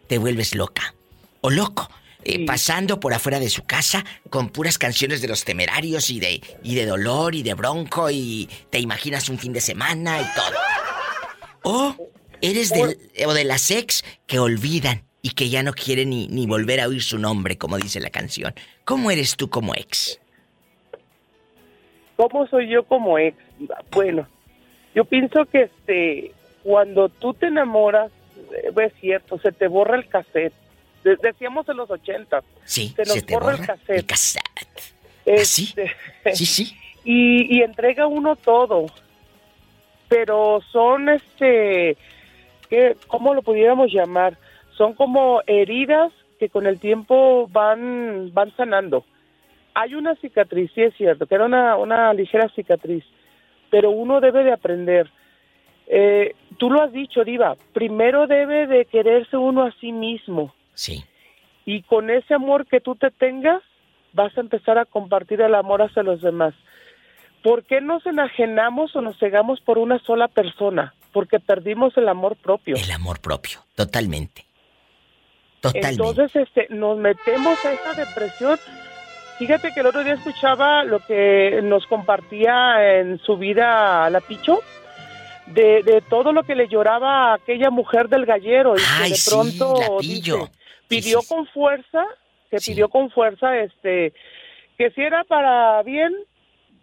te 0.08 0.18
vuelves 0.18 0.54
loca 0.54 0.94
o 1.40 1.50
loco. 1.50 1.90
Eh, 2.24 2.44
pasando 2.44 3.00
por 3.00 3.14
afuera 3.14 3.40
de 3.40 3.48
su 3.48 3.64
casa 3.64 4.04
con 4.30 4.48
puras 4.48 4.78
canciones 4.78 5.22
de 5.22 5.28
los 5.28 5.44
temerarios 5.44 6.10
y 6.10 6.20
de, 6.20 6.40
y 6.62 6.74
de 6.74 6.86
dolor 6.86 7.34
y 7.34 7.42
de 7.42 7.54
bronco 7.54 8.10
y 8.10 8.48
te 8.70 8.78
imaginas 8.78 9.28
un 9.28 9.38
fin 9.38 9.52
de 9.52 9.60
semana 9.60 10.20
y 10.20 10.24
todo. 10.34 10.58
O 11.62 12.10
eres 12.40 12.70
del, 12.70 12.98
o 13.26 13.32
de 13.32 13.44
las 13.44 13.70
ex 13.70 14.04
que 14.26 14.38
olvidan 14.38 15.04
y 15.22 15.30
que 15.30 15.48
ya 15.48 15.62
no 15.62 15.72
quieren 15.72 16.10
ni, 16.10 16.28
ni 16.28 16.46
volver 16.46 16.80
a 16.80 16.88
oír 16.88 17.02
su 17.02 17.18
nombre, 17.18 17.58
como 17.58 17.76
dice 17.76 18.00
la 18.00 18.10
canción. 18.10 18.54
¿Cómo 18.84 19.10
eres 19.10 19.36
tú 19.36 19.50
como 19.50 19.74
ex? 19.74 20.20
¿Cómo 22.16 22.46
soy 22.48 22.68
yo 22.68 22.84
como 22.84 23.18
ex? 23.18 23.36
Bueno, 23.90 24.26
yo 24.94 25.04
pienso 25.04 25.44
que 25.46 25.62
este, 25.62 26.32
cuando 26.64 27.08
tú 27.08 27.34
te 27.34 27.46
enamoras, 27.46 28.10
eh, 28.52 28.72
es 28.76 28.92
cierto, 29.00 29.38
se 29.38 29.52
te 29.52 29.68
borra 29.68 29.96
el 29.96 30.08
cassette. 30.08 30.52
De- 31.04 31.16
decíamos 31.16 31.68
en 31.68 31.76
los 31.76 31.90
80. 31.90 32.42
Sí, 32.64 32.88
se 32.96 33.02
nos 33.02 33.12
se 33.12 33.22
te 33.22 33.34
borra, 33.34 33.56
borra 33.56 33.76
el 33.88 34.04
cassette. 34.06 34.44
Este, 35.24 35.92
Sí, 36.34 36.46
sí. 36.46 36.76
y, 37.04 37.58
y 37.58 37.62
entrega 37.62 38.06
uno 38.06 38.36
todo. 38.36 38.86
Pero 40.08 40.60
son, 40.72 41.08
este, 41.10 41.96
¿qué, 42.70 42.96
¿cómo 43.08 43.34
lo 43.34 43.42
pudiéramos 43.42 43.92
llamar? 43.92 44.38
Son 44.76 44.94
como 44.94 45.42
heridas 45.46 46.12
que 46.38 46.48
con 46.48 46.66
el 46.66 46.78
tiempo 46.80 47.46
van, 47.50 48.30
van 48.32 48.54
sanando. 48.56 49.04
Hay 49.74 49.94
una 49.94 50.14
cicatriz, 50.16 50.70
sí 50.74 50.82
es 50.82 50.94
cierto, 50.96 51.26
que 51.26 51.34
era 51.34 51.44
una, 51.44 51.76
una 51.76 52.12
ligera 52.14 52.48
cicatriz, 52.54 53.04
pero 53.70 53.90
uno 53.90 54.20
debe 54.20 54.44
de 54.44 54.52
aprender. 54.52 55.10
Eh, 55.88 56.34
tú 56.58 56.70
lo 56.70 56.82
has 56.82 56.92
dicho, 56.92 57.22
Diva, 57.24 57.56
primero 57.74 58.26
debe 58.26 58.66
de 58.66 58.84
quererse 58.86 59.36
uno 59.36 59.64
a 59.66 59.72
sí 59.80 59.92
mismo. 59.92 60.54
Sí. 60.78 61.04
Y 61.66 61.82
con 61.82 62.08
ese 62.08 62.34
amor 62.34 62.66
que 62.66 62.80
tú 62.80 62.94
te 62.94 63.10
tengas, 63.10 63.60
vas 64.12 64.36
a 64.38 64.40
empezar 64.40 64.78
a 64.78 64.84
compartir 64.84 65.40
el 65.40 65.56
amor 65.56 65.82
hacia 65.82 66.04
los 66.04 66.22
demás. 66.22 66.54
¿Por 67.42 67.64
qué 67.64 67.80
nos 67.80 68.06
enajenamos 68.06 68.94
o 68.94 69.00
nos 69.00 69.18
cegamos 69.18 69.60
por 69.60 69.76
una 69.78 69.98
sola 69.98 70.28
persona? 70.28 70.94
Porque 71.12 71.40
perdimos 71.40 71.96
el 71.96 72.08
amor 72.08 72.36
propio. 72.36 72.76
El 72.76 72.90
amor 72.92 73.20
propio, 73.20 73.58
totalmente. 73.74 74.44
Totalmente. 75.60 75.90
Entonces, 75.90 76.36
este, 76.36 76.68
nos 76.70 76.96
metemos 76.96 77.64
a 77.64 77.72
esa 77.72 77.94
depresión. 77.94 78.56
Fíjate 79.40 79.72
que 79.74 79.80
el 79.80 79.86
otro 79.86 80.04
día 80.04 80.14
escuchaba 80.14 80.84
lo 80.84 81.00
que 81.00 81.58
nos 81.64 81.86
compartía 81.86 82.98
en 83.00 83.18
su 83.18 83.36
vida 83.36 84.04
a 84.04 84.10
la 84.10 84.20
Picho, 84.20 84.60
de, 85.46 85.82
de 85.82 86.02
todo 86.02 86.32
lo 86.32 86.42
que 86.44 86.54
le 86.54 86.68
lloraba 86.68 87.32
a 87.32 87.34
aquella 87.34 87.70
mujer 87.70 88.08
del 88.08 88.26
gallero 88.26 88.74
y 88.76 88.80
Ay, 89.00 89.04
que 89.04 89.08
de 89.10 89.16
sí, 89.16 89.30
pronto 89.30 89.74
la 89.80 89.98
Pillo. 89.98 90.36
dice, 90.38 90.52
pidió 90.88 91.20
con 91.28 91.46
fuerza, 91.46 92.04
que 92.50 92.58
pidió 92.58 92.88
con 92.88 93.10
fuerza, 93.10 93.56
este, 93.58 94.12
que 94.76 94.90
si 94.90 95.02
era 95.02 95.24
para 95.24 95.82
bien, 95.82 96.14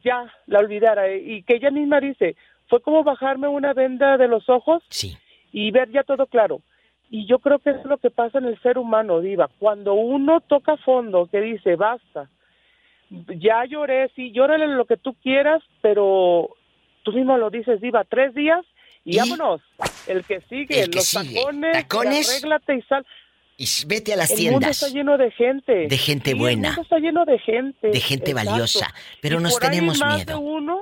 ya 0.03 0.31
la 0.45 0.59
olvidara 0.59 1.13
y 1.15 1.43
que 1.43 1.55
ella 1.55 1.71
misma 1.71 1.99
dice, 1.99 2.35
fue 2.67 2.81
como 2.81 3.03
bajarme 3.03 3.47
una 3.47 3.73
venda 3.73 4.17
de 4.17 4.27
los 4.27 4.47
ojos 4.49 4.83
y 5.51 5.71
ver 5.71 5.91
ya 5.91 6.03
todo 6.03 6.27
claro. 6.27 6.61
Y 7.09 7.27
yo 7.27 7.39
creo 7.39 7.59
que 7.59 7.71
es 7.71 7.85
lo 7.85 7.97
que 7.97 8.09
pasa 8.09 8.39
en 8.39 8.45
el 8.45 8.59
ser 8.61 8.77
humano, 8.77 9.21
Diva. 9.21 9.49
Cuando 9.59 9.93
uno 9.93 10.41
toca 10.41 10.75
fondo, 10.77 11.27
que 11.27 11.39
dice, 11.39 11.75
basta, 11.75 12.29
ya 13.09 13.65
lloré, 13.65 14.11
sí, 14.15 14.31
llórale 14.31 14.67
lo 14.67 14.85
que 14.85 14.97
tú 14.97 15.13
quieras, 15.21 15.61
pero 15.81 16.49
tú 17.03 17.11
mismo 17.13 17.37
lo 17.37 17.49
dices, 17.49 17.79
Diva, 17.79 18.03
tres 18.03 18.33
días 18.33 18.65
y, 19.03 19.17
vámonos. 19.17 19.61
El 20.07 20.23
que 20.25 20.41
sigue, 20.41 20.81
El 20.81 20.89
que 20.89 20.97
los 20.97 21.05
sigue. 21.05 21.35
tacones, 21.35 21.73
Tacones. 21.73 22.29
arréglate 22.29 22.75
y 22.75 22.81
sal. 22.83 23.05
Y 23.57 23.65
vete 23.87 24.13
a 24.13 24.17
las 24.17 24.31
el 24.31 24.51
mundo 24.51 24.67
está 24.67 24.89
lleno 24.89 25.17
de 25.17 25.31
gente. 25.31 25.87
de 25.87 25.97
gente 25.97 26.31
Sí, 26.31 26.31
El 26.31 26.37
buena, 26.39 26.69
mundo 26.69 26.81
está 26.81 26.99
lleno 26.99 27.23
de 27.25 27.39
gente. 27.39 27.87
de 27.89 27.99
gente 27.99 28.31
Exacto. 28.31 28.51
valiosa, 28.51 28.93
pero 29.21 29.39
Y 29.39 29.43
nos 29.43 29.53
por 29.53 29.63
ahí 29.63 29.69
tenemos 29.71 29.99
más 29.99 30.15
miedo. 30.17 30.33
De 30.33 30.35
uno, 30.45 30.79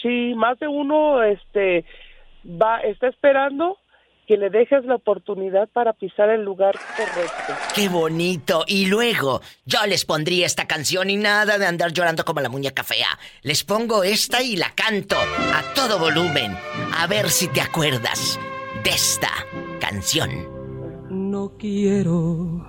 sí, 0.00 0.32
más 0.34 0.58
de 0.58 0.68
uno 0.68 1.22
este, 1.22 1.84
va, 2.46 2.80
está 2.80 3.08
esperando 3.08 3.76
que 4.26 4.36
le 4.38 4.48
dejes 4.50 4.84
la 4.84 4.94
oportunidad 4.94 5.68
para 5.68 5.92
pisar 5.92 6.30
el 6.30 6.42
lugar 6.44 6.76
correcto. 6.96 7.54
¡Qué 7.74 7.88
bonito! 7.88 8.64
Y 8.68 8.86
luego, 8.86 9.42
yo 9.66 9.84
les 9.86 10.04
pondría 10.04 10.46
esta 10.46 10.66
canción 10.66 11.10
y 11.10 11.16
nada 11.16 11.58
de 11.58 11.66
andar 11.66 11.92
llorando 11.92 12.24
como 12.24 12.40
la 12.40 12.48
muñeca 12.48 12.84
fea. 12.84 13.18
Les 13.42 13.64
pongo 13.64 14.04
esta 14.04 14.40
y 14.40 14.56
la 14.56 14.70
canto 14.74 15.16
a 15.18 15.74
todo 15.74 15.98
volumen. 15.98 16.56
A 16.96 17.06
ver 17.08 17.28
si 17.30 17.48
te 17.48 17.60
acuerdas. 17.60 18.38
de 18.84 18.90
esta 18.90 19.28
canción. 19.80 20.61
No 21.32 21.52
quiero, 21.58 22.62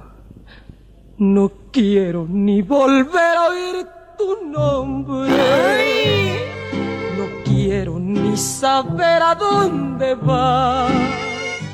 no 1.18 1.52
quiero 1.74 2.26
ni 2.30 2.62
volver 2.62 3.36
a 3.38 3.48
oír 3.50 3.86
tu 4.18 4.46
nombre. 4.48 5.30
No 7.18 7.26
quiero 7.44 8.00
ni 8.00 8.38
saber 8.38 9.22
a 9.22 9.36
dónde 9.36 10.16
vas. 10.16 10.94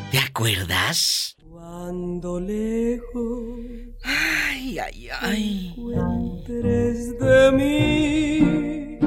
¿Te 0.09 0.17
acuerdas? 0.17 1.35
Cuando 1.47 2.39
lejos 2.39 3.59
Ay, 4.03 4.79
ay, 4.79 5.09
ay. 5.21 5.75
encuentres 5.77 7.19
de 7.19 7.51
mí. 7.51 8.97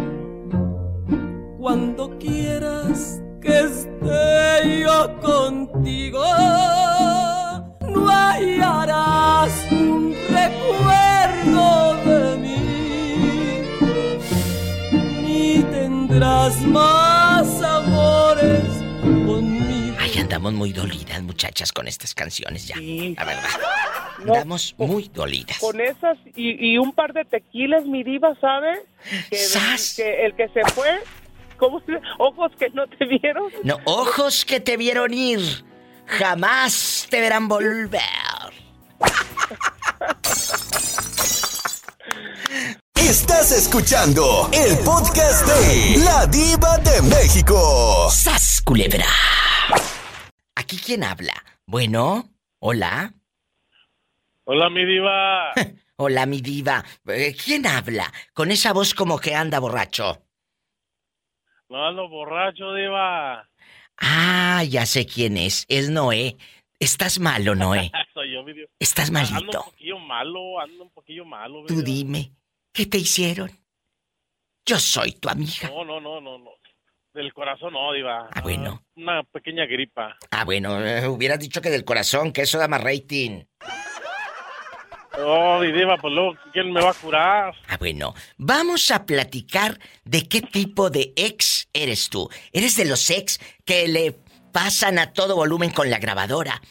Cuando 1.59 2.17
quieras 2.21 3.21
que 3.41 3.59
esté 3.59 4.83
yo 4.83 5.19
contigo, 5.21 6.23
tendrás 16.43 16.61
más 16.63 17.63
amores 17.63 18.65
conmigo. 19.01 19.97
Ay, 19.99 20.19
andamos 20.19 20.53
muy 20.53 20.73
dolidas, 20.73 21.23
muchachas, 21.23 21.73
con 21.73 21.87
estas 21.87 22.15
canciones 22.15 22.67
ya. 22.67 22.77
La 22.77 23.25
verdad. 23.25 23.49
No, 24.25 24.35
Andamos 24.35 24.75
muy 24.79 25.09
dolidas. 25.13 25.59
Con 25.59 25.81
esas 25.81 26.19
y, 26.37 26.73
y 26.73 26.79
un 26.79 26.93
par 26.93 27.13
de 27.13 27.25
tequilas, 27.25 27.85
mi 27.85 28.03
diva, 28.05 28.37
¿sabe? 28.41 28.83
Que, 29.31 29.39
que 29.97 30.27
el 30.27 30.35
que 30.37 30.49
se 30.49 30.61
fue, 30.73 31.01
¿cómo 31.57 31.81
se 31.81 32.01
Ojos 32.19 32.53
que 32.59 32.71
no 32.71 32.87
te 32.87 33.05
vieron. 33.05 33.53
No, 33.65 33.79
ojos 33.85 34.45
que 34.45 34.61
te 34.61 34.77
vieron 34.77 35.13
ir, 35.15 35.41
jamás 36.07 37.07
te 37.11 37.21
verán 37.21 37.49
volver. 37.49 38.01
Estás 43.13 43.53
escuchando 43.53 44.49
el 44.55 44.79
podcast 44.87 45.47
de 45.47 45.99
La 46.03 46.25
Diva 46.27 46.79
de 46.79 47.03
México. 47.03 48.09
¡Sas, 48.11 48.63
culebra! 48.65 49.05
¿Aquí 50.55 50.79
quién 50.79 51.05
habla? 51.05 51.35
Bueno, 51.67 52.31
hola. 52.59 53.13
Hola, 54.45 54.71
mi 54.71 54.87
diva. 54.87 55.53
Hola, 55.97 56.25
mi 56.25 56.41
diva. 56.41 56.83
Eh, 57.07 57.37
¿Quién 57.37 57.67
habla? 57.67 58.11
Con 58.33 58.51
esa 58.51 58.73
voz 58.73 58.95
como 58.95 59.19
que 59.19 59.35
anda 59.35 59.59
borracho. 59.59 60.23
No 61.69 61.87
ando 61.87 62.09
borracho, 62.09 62.73
diva. 62.73 63.47
Ah, 63.99 64.65
ya 64.65 64.87
sé 64.87 65.05
quién 65.05 65.37
es. 65.37 65.67
Es 65.69 65.91
Noé. 65.91 66.39
Estás 66.81 67.19
malo, 67.21 67.55
Noé. 67.55 67.93
Soy 68.15 68.33
yo, 68.33 68.43
mi 68.43 68.55
diva. 68.55 68.69
Estás 68.81 69.11
Ando 69.11 69.21
malito. 69.35 69.59
un 69.61 69.71
poquillo 69.71 69.99
malo, 69.99 70.61
ando 70.61 70.83
un 70.85 70.91
poquillo 70.91 71.25
malo. 71.27 71.61
mi 71.61 71.67
Tú 71.69 71.75
diva. 71.83 71.85
dime, 71.85 72.33
¿qué 72.73 72.87
te 72.87 72.99
hicieron? 72.99 73.51
Yo 74.65 74.79
soy 74.79 75.13
tu 75.13 75.29
amiga. 75.29 75.69
No, 75.69 75.85
no, 75.85 76.01
no, 76.01 76.21
no, 76.21 76.39
no. 76.39 76.51
Del 77.13 77.33
corazón 77.35 77.75
no, 77.75 77.93
diva. 77.93 78.29
Ah, 78.33 78.41
bueno. 78.41 78.85
Una 78.97 79.23
pequeña 79.25 79.67
gripa. 79.67 80.17
Ah, 80.31 80.45
bueno, 80.45 80.85
eh, 80.85 81.07
hubieras 81.07 81.39
dicho 81.39 81.61
que 81.61 81.69
del 81.69 81.85
corazón, 81.85 82.33
que 82.33 82.43
eso 82.43 82.59
da 82.59 82.69
más 82.69 82.83
rating. 82.83 83.43
Oh, 85.19 85.61
diva, 85.61 85.99
pues 85.99 86.15
luego, 86.15 86.35
¿quién 86.55 86.73
me 86.73 86.81
va 86.81 86.91
a 86.91 86.95
curar? 86.95 87.55
Ah, 87.69 87.77
bueno, 87.77 88.15
vamos 88.39 88.91
a 88.91 89.05
platicar 89.05 89.79
de 90.05 90.27
qué 90.27 90.41
tipo 90.41 90.89
de 90.89 91.13
ex 91.17 91.69
eres 91.75 92.09
tú. 92.09 92.31
¿Eres 92.53 92.77
de 92.77 92.87
los 92.87 93.11
ex 93.11 93.39
que 93.67 93.89
le 93.89 94.17
pasan 94.53 94.99
a 94.99 95.13
todo 95.13 95.37
volumen 95.37 95.71
con 95.71 95.91
la 95.91 95.99
grabadora? 95.99 96.63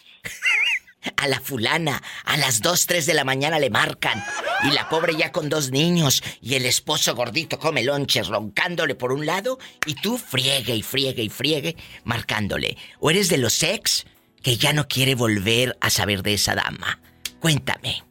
A 1.18 1.28
la 1.28 1.40
fulana, 1.40 2.02
a 2.26 2.38
las 2.38 2.62
2, 2.62 2.86
3 2.86 3.06
de 3.08 3.14
la 3.16 3.24
mañana 3.24 3.58
le 3.60 3.70
marcan. 3.70 4.24
Y 4.64 4.72
la 4.72 4.88
pobre 4.90 5.16
ya 5.16 5.32
con 5.32 5.50
dos 5.50 5.72
niños. 5.72 6.22
Y 6.42 6.56
el 6.56 6.66
esposo 6.66 7.16
gordito 7.16 7.58
come 7.58 7.84
lonches 7.84 8.28
roncándole 8.28 8.94
por 8.96 9.12
un 9.12 9.26
lado. 9.26 9.58
Y 9.88 9.96
tú 9.96 10.18
friegue 10.18 10.76
y 10.76 10.84
friegue 10.84 11.24
y 11.24 11.30
friegue 11.30 11.76
marcándole. 12.04 12.78
¿O 13.00 13.10
eres 13.10 13.30
de 13.30 13.40
los 13.40 13.64
ex 13.64 14.06
que 14.44 14.58
ya 14.58 14.74
no 14.74 14.88
quiere 14.88 15.16
volver 15.16 15.76
a 15.82 15.90
saber 15.90 16.22
de 16.22 16.34
esa 16.36 16.54
dama? 16.54 17.00
Cuéntame. 17.40 18.04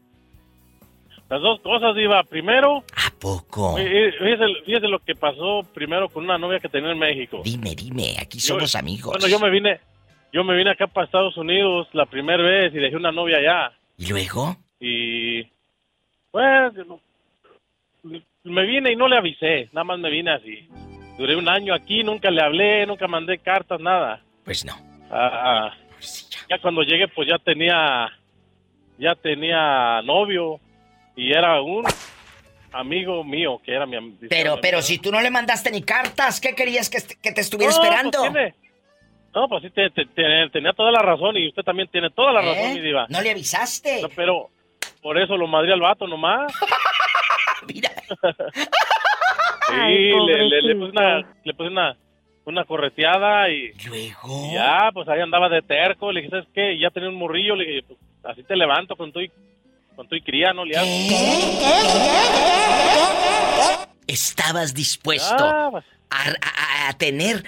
Las 1.28 1.40
dos 1.42 1.60
cosas, 1.60 1.94
diva. 1.94 2.24
Primero... 2.24 2.82
¿A 3.06 3.10
poco? 3.16 3.78
eh, 3.78 4.08
eh, 4.08 4.12
Fíjese, 4.18 4.44
fíjese 4.66 4.88
lo 4.88 4.98
que 4.98 5.14
pasó 5.14 5.62
primero 5.72 6.08
con 6.08 6.24
una 6.24 6.38
novia 6.38 6.58
que 6.58 6.68
tenía 6.68 6.90
en 6.90 6.98
México. 6.98 7.42
Dime, 7.44 7.76
dime, 7.76 8.16
aquí 8.20 8.38
Yo- 8.40 8.54
somos 8.54 8.74
amigos. 8.74 9.12
Bueno, 9.12 9.28
yo 9.28 9.38
me 9.38 9.48
vine... 9.50 9.78
Yo 10.32 10.44
me 10.44 10.56
vine 10.56 10.70
acá 10.70 10.86
para 10.86 11.06
Estados 11.06 11.36
Unidos 11.36 11.88
la 11.92 12.06
primera 12.06 12.42
vez 12.42 12.72
y 12.72 12.78
dejé 12.78 12.96
una 12.96 13.12
novia 13.12 13.38
allá. 13.38 13.72
¿Y 13.96 14.06
luego? 14.08 14.56
Y... 14.78 15.42
Pues... 16.30 16.72
Me 18.42 18.64
vine 18.64 18.92
y 18.92 18.96
no 18.96 19.08
le 19.08 19.18
avisé. 19.18 19.68
Nada 19.72 19.84
más 19.84 19.98
me 19.98 20.10
vine 20.10 20.32
así. 20.32 20.68
Duré 21.18 21.36
un 21.36 21.48
año 21.48 21.74
aquí, 21.74 22.02
nunca 22.02 22.30
le 22.30 22.42
hablé, 22.42 22.86
nunca 22.86 23.06
mandé 23.06 23.38
cartas, 23.38 23.78
nada. 23.80 24.22
Pues 24.44 24.64
no. 24.64 24.72
Ah, 25.10 25.70
ah. 25.70 25.76
ya 26.48 26.58
cuando 26.60 26.82
llegué, 26.82 27.08
pues 27.08 27.28
ya 27.28 27.36
tenía, 27.38 28.08
ya 28.98 29.14
tenía 29.16 30.00
novio 30.02 30.58
y 31.16 31.32
era 31.32 31.60
un 31.60 31.84
amigo 32.72 33.22
mío 33.24 33.60
que 33.62 33.72
era 33.74 33.84
mi 33.84 33.96
Pero, 34.30 34.58
pero 34.62 34.80
si 34.80 34.98
tú 34.98 35.10
no 35.10 35.20
le 35.20 35.30
mandaste 35.30 35.70
ni 35.70 35.82
cartas, 35.82 36.40
¿qué 36.40 36.54
querías 36.54 36.88
que, 36.88 36.98
que 37.20 37.32
te 37.32 37.40
estuviera 37.42 37.72
No, 37.72 37.78
pues 37.78 37.88
esperando? 37.90 38.22
tiene- 38.22 38.54
no, 39.34 39.48
pues 39.48 39.62
sí, 39.62 39.70
te- 39.70 39.90
te- 39.90 40.06
te- 40.06 40.48
tenía 40.50 40.72
toda 40.72 40.90
la 40.90 41.00
razón 41.02 41.36
y 41.36 41.48
usted 41.48 41.62
también 41.62 41.88
tiene 41.88 42.10
toda 42.10 42.32
la 42.32 42.42
¿Eh? 42.42 42.54
razón, 42.54 42.74
mi 42.74 42.80
diva. 42.80 43.06
No 43.08 43.20
le 43.20 43.30
avisaste. 43.30 44.02
No, 44.02 44.08
pero 44.14 44.48
por 45.02 45.18
eso 45.18 45.36
lo 45.36 45.46
madré 45.46 45.72
al 45.72 45.80
vato 45.80 46.06
nomás. 46.06 46.52
Mira. 47.72 47.90
Sí, 49.70 49.76
Ay, 49.78 50.10
le, 50.26 50.48
le- 50.48 50.62
le 50.62 50.74
puse 50.74 50.90
una, 50.90 51.18
le 51.44 51.54
puse 51.54 51.68
una, 51.68 51.96
una 52.44 52.64
correteada 52.64 53.48
y... 53.50 53.72
Luego... 53.86 54.48
y 54.50 54.54
ya, 54.54 54.90
pues 54.92 55.08
ahí 55.08 55.20
andaba 55.20 55.48
de 55.48 55.62
terco. 55.62 56.10
Le 56.10 56.20
dije, 56.22 56.30
¿sabes 56.30 56.46
qué? 56.52 56.72
Y 56.72 56.80
ya 56.80 56.90
tenía 56.90 57.08
un 57.08 57.14
morrillo. 57.14 57.54
Le 57.54 57.64
dije, 57.66 57.82
pues 57.86 57.98
así 58.24 58.42
te 58.42 58.56
levanto 58.56 58.96
con 58.96 59.12
tu, 59.12 59.20
y- 59.20 59.30
con 59.94 60.08
tu 60.08 60.16
y 60.16 60.22
cría, 60.22 60.52
no 60.52 60.64
le 60.64 60.76
hago. 60.76 60.86
Estabas 64.06 64.74
dispuesto 64.74 65.44
Ah, 65.44 65.68
pues. 65.70 65.84
a, 66.10 66.30
a- 66.30 66.88
a 66.88 66.92
tener 66.94 67.44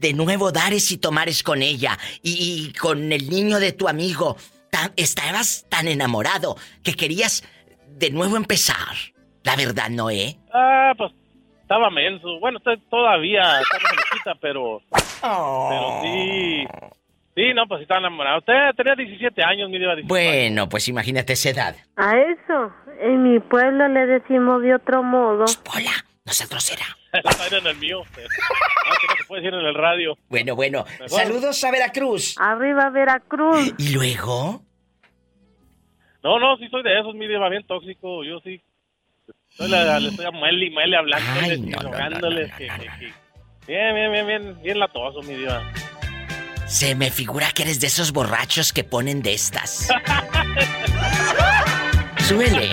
de 0.00 0.14
nuevo 0.14 0.50
dares 0.50 0.90
y 0.92 0.98
tomares 0.98 1.42
con 1.42 1.62
ella 1.62 1.98
y, 2.22 2.68
y 2.68 2.72
con 2.78 3.12
el 3.12 3.28
niño 3.28 3.58
de 3.60 3.72
tu 3.72 3.86
amigo. 3.88 4.36
Tan- 4.70 4.92
estabas 4.96 5.66
tan 5.68 5.88
enamorado 5.88 6.56
que 6.82 6.94
querías 6.94 7.42
de 7.88 8.10
nuevo 8.10 8.36
empezar. 8.36 8.96
La 9.42 9.56
verdad, 9.56 9.90
Noé. 9.90 10.38
Ah, 10.54 10.92
pues 10.96 11.12
estaba 11.62 11.90
menso. 11.90 12.38
Bueno, 12.40 12.58
todavía 12.90 13.42
está 13.60 13.78
jovencita, 13.80 14.34
pero. 14.40 14.80
Pero 15.20 16.00
sí. 16.02 16.66
Sí, 17.34 17.54
no, 17.54 17.66
pues 17.68 17.82
estaba 17.82 18.00
enamorado. 18.00 18.38
Usted 18.40 18.52
tenía 18.76 18.94
17 18.94 19.42
años, 19.44 19.70
mi 19.70 19.78
diva. 19.78 19.94
17 19.94 20.08
Bueno, 20.08 20.68
pues 20.68 20.88
imagínate 20.88 21.32
esa 21.34 21.50
edad. 21.50 21.76
A 21.96 22.16
eso, 22.18 22.72
en 23.00 23.22
mi 23.22 23.38
pueblo 23.40 23.86
le 23.88 24.06
decimos 24.06 24.62
de 24.62 24.74
otro 24.74 25.02
modo. 25.02 25.44
Hola, 25.74 25.92
no 26.24 26.32
seas 26.32 26.48
grosera. 26.50 26.84
Está 27.12 27.56
en 27.58 27.66
el 27.66 27.76
mío. 27.76 28.02
Ah, 28.04 28.94
que 29.00 29.06
no 29.08 29.14
se 29.18 29.24
puede 29.26 29.42
decir 29.42 29.58
en 29.58 29.66
el 29.66 29.74
radio. 29.74 30.16
Bueno, 30.28 30.54
bueno. 30.54 30.84
Mejor. 31.00 31.08
Saludos 31.10 31.64
a 31.64 31.70
Veracruz. 31.70 32.34
Arriba 32.38 32.90
Veracruz. 32.90 33.74
¿Y 33.78 33.92
luego? 33.92 34.62
No, 36.22 36.38
no, 36.38 36.56
sí 36.58 36.68
soy 36.70 36.82
de 36.82 37.00
esos, 37.00 37.14
mi 37.14 37.26
diva, 37.26 37.48
bien 37.48 37.66
tóxico. 37.66 38.22
Yo 38.24 38.40
sí. 38.40 38.62
Estoy 39.50 39.68
la- 39.70 39.98
le 39.98 40.08
estoy 40.10 40.26
a 40.26 40.30
muele 40.30 40.66
y 40.66 40.70
muele 40.70 40.96
hablándoles 40.96 41.58
y 41.58 41.72
rogándoles. 41.72 42.52
que- 42.54 42.68
que- 42.68 42.90
que- 42.98 43.12
Bien, 43.66 43.94
bien, 43.94 44.12
bien, 44.12 44.26
bien, 44.26 44.62
bien 44.62 44.78
latoso, 44.78 45.22
mi 45.22 45.34
diva. 45.34 45.62
Se 46.66 46.94
me 46.94 47.10
figura 47.10 47.50
que 47.52 47.62
eres 47.62 47.80
de 47.80 47.88
esos 47.88 48.12
borrachos 48.12 48.72
que 48.72 48.84
ponen 48.84 49.22
de 49.22 49.34
estas. 49.34 49.88
Súbele. 52.18 52.70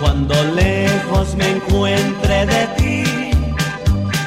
Cuando 0.00 0.34
lejos 0.54 1.34
me 1.34 1.48
encuentre 1.48 2.46
de 2.46 2.67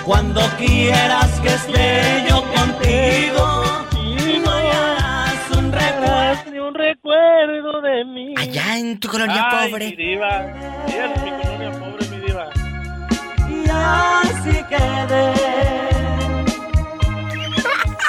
cuando 0.06 0.42
quieras 0.58 1.40
que 1.42 1.48
esté 1.50 2.26
yo 2.30 2.42
contigo, 2.54 3.64
no 4.44 4.52
hallarás 4.52 5.52
un 5.58 5.72
recuerdo. 5.72 6.52
Ni 6.52 6.60
un 6.60 6.74
recuerdo 6.74 7.82
de 7.82 8.06
mí. 8.06 8.34
Allá 8.38 8.78
en 8.78 9.00
tu 9.00 9.08
colonia 9.08 9.48
Ay, 9.52 9.70
pobre. 9.72 9.86
Mi 9.90 9.96
diva. 9.96 10.46
Sí, 10.88 10.96
en 10.98 11.24
mi 11.24 11.32
colonia 11.44 11.72
pobre, 11.80 12.08
mi 12.10 12.20
diva. 12.26 12.50
Y 13.50 13.70
así 13.70 14.64
quedé, 14.70 15.34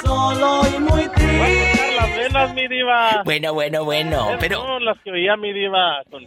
solo 0.04 0.62
y 0.74 0.80
muy 0.80 1.08
triste. 1.08 1.96
las 1.96 2.16
venas, 2.16 2.54
mi 2.54 2.68
diva. 2.68 3.22
Bueno, 3.24 3.54
bueno, 3.54 3.84
bueno. 3.84 4.28
Pero 4.40 4.60
Son 4.62 4.84
las 4.84 4.98
que 5.02 5.10
oía 5.12 5.36
mi 5.36 5.52
diva 5.52 6.02
con 6.10 6.22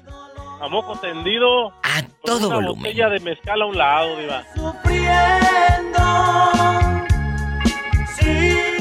a 0.61 0.67
moco 0.69 0.97
tendido. 0.99 1.69
a 1.83 2.01
todo 2.23 2.47
una 2.47 2.55
volumen. 2.55 2.83
botella 2.83 3.09
de 3.09 3.19
mezcal 3.19 3.61
a 3.61 3.65
un 3.65 3.77
lado, 3.77 4.17
diva. 4.17 4.43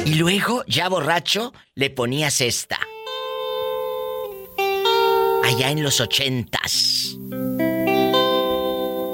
Y 0.04 0.14
luego, 0.16 0.62
ya 0.66 0.88
borracho, 0.88 1.52
le 1.74 1.90
ponías 1.90 2.40
esta. 2.40 2.78
Allá 5.44 5.70
en 5.70 5.82
los 5.82 6.00
ochentas. 6.00 7.16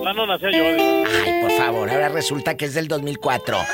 Ya 0.05 0.13
no 0.15 0.27
nació 0.27 0.51
yo, 0.51 0.65
Diva. 0.75 1.09
Ay, 1.25 1.41
por 1.43 1.51
favor, 1.53 1.91
ahora 1.91 2.09
resulta 2.09 2.57
que 2.57 2.65
es 2.67 2.75
del 2.75 2.89
2004. 2.89 3.59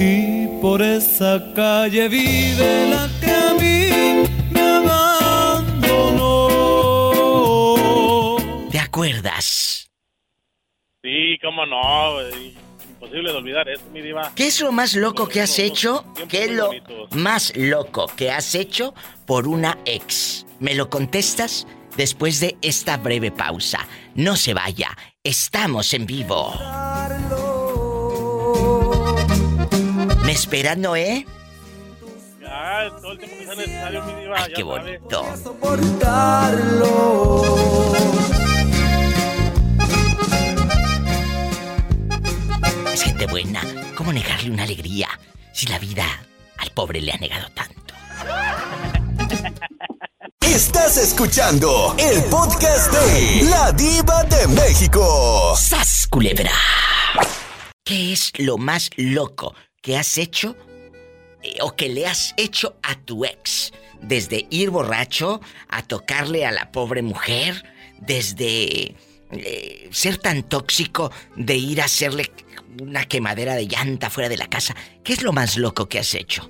Y 0.00 0.46
por 0.60 0.80
esa 0.80 1.42
calle 1.54 2.08
vive 2.08 2.86
la 2.90 3.08
mí 3.58 4.24
me 4.50 4.60
abandonó. 4.60 6.28
¿Te 8.70 8.78
acuerdas? 8.78 9.90
Sí, 11.02 11.38
cómo 11.42 11.64
no. 11.66 12.20
Imposible 12.88 13.30
de 13.30 13.38
olvidar 13.38 13.68
eso, 13.68 13.84
mi 13.92 14.00
diva. 14.02 14.32
¿Qué 14.34 14.46
es 14.48 14.60
lo 14.60 14.72
más 14.72 14.94
loco 14.94 15.28
que 15.28 15.40
has 15.40 15.58
hecho? 15.58 16.04
¿Qué 16.28 16.44
es 16.44 16.50
lo 16.50 16.70
más 17.12 17.56
loco 17.56 18.06
que 18.16 18.30
has 18.30 18.54
hecho 18.54 18.94
por 19.26 19.46
una 19.46 19.78
ex? 19.84 20.44
¿Me 20.58 20.74
lo 20.74 20.90
contestas? 20.90 21.66
Después 21.96 22.40
de 22.40 22.56
esta 22.62 22.96
breve 22.96 23.30
pausa. 23.30 23.86
No 24.14 24.36
se 24.36 24.54
vaya. 24.54 24.90
Estamos 25.24 25.94
en 25.94 26.06
vivo. 26.06 26.52
¿Me 30.24 30.32
esperan, 30.32 30.80
Noé? 30.80 31.26
Ya, 32.48 32.90
todo 33.02 33.12
el 33.12 33.18
tiempo 33.18 33.36
que 33.36 33.44
sea 33.44 33.54
necesario, 33.54 34.04
mi 34.04 34.14
diva. 34.22 34.36
Ay, 34.38 34.52
qué 34.54 34.62
bonito. 34.62 35.22
Es 42.90 43.02
gente 43.02 43.26
buena. 43.26 43.60
¿Cómo 43.94 44.14
negarle 44.14 44.50
una 44.50 44.62
alegría 44.62 45.08
si 45.52 45.66
la 45.66 45.78
vida 45.78 46.06
al 46.56 46.70
pobre 46.70 47.02
le 47.02 47.12
ha 47.12 47.18
negado 47.18 47.48
tanto? 47.50 47.94
Estás 50.40 50.96
escuchando 50.96 51.94
el 51.98 52.24
podcast 52.24 52.90
de 52.90 53.42
La 53.50 53.72
Diva 53.72 54.24
de 54.24 54.48
México. 54.48 55.54
¡Sas, 55.54 56.06
culebra! 56.10 56.52
¿Qué 57.84 58.14
es 58.14 58.32
lo 58.38 58.56
más 58.56 58.88
loco 58.96 59.54
que 59.82 59.98
has 59.98 60.16
hecho 60.16 60.56
o 61.60 61.74
que 61.76 61.88
le 61.88 62.06
has 62.06 62.34
hecho 62.36 62.76
a 62.82 62.94
tu 62.96 63.24
ex? 63.24 63.72
Desde 64.00 64.46
ir 64.50 64.70
borracho 64.70 65.40
a 65.68 65.82
tocarle 65.82 66.46
a 66.46 66.52
la 66.52 66.70
pobre 66.70 67.02
mujer, 67.02 67.64
desde 68.00 68.94
eh, 69.32 69.88
ser 69.90 70.18
tan 70.18 70.42
tóxico 70.44 71.10
de 71.36 71.56
ir 71.56 71.80
a 71.80 71.86
hacerle 71.86 72.30
una 72.80 73.04
quemadera 73.06 73.54
de 73.56 73.66
llanta 73.66 74.08
fuera 74.10 74.28
de 74.28 74.36
la 74.36 74.46
casa. 74.46 74.76
¿Qué 75.02 75.12
es 75.12 75.22
lo 75.22 75.32
más 75.32 75.56
loco 75.56 75.88
que 75.88 75.98
has 75.98 76.14
hecho? 76.14 76.48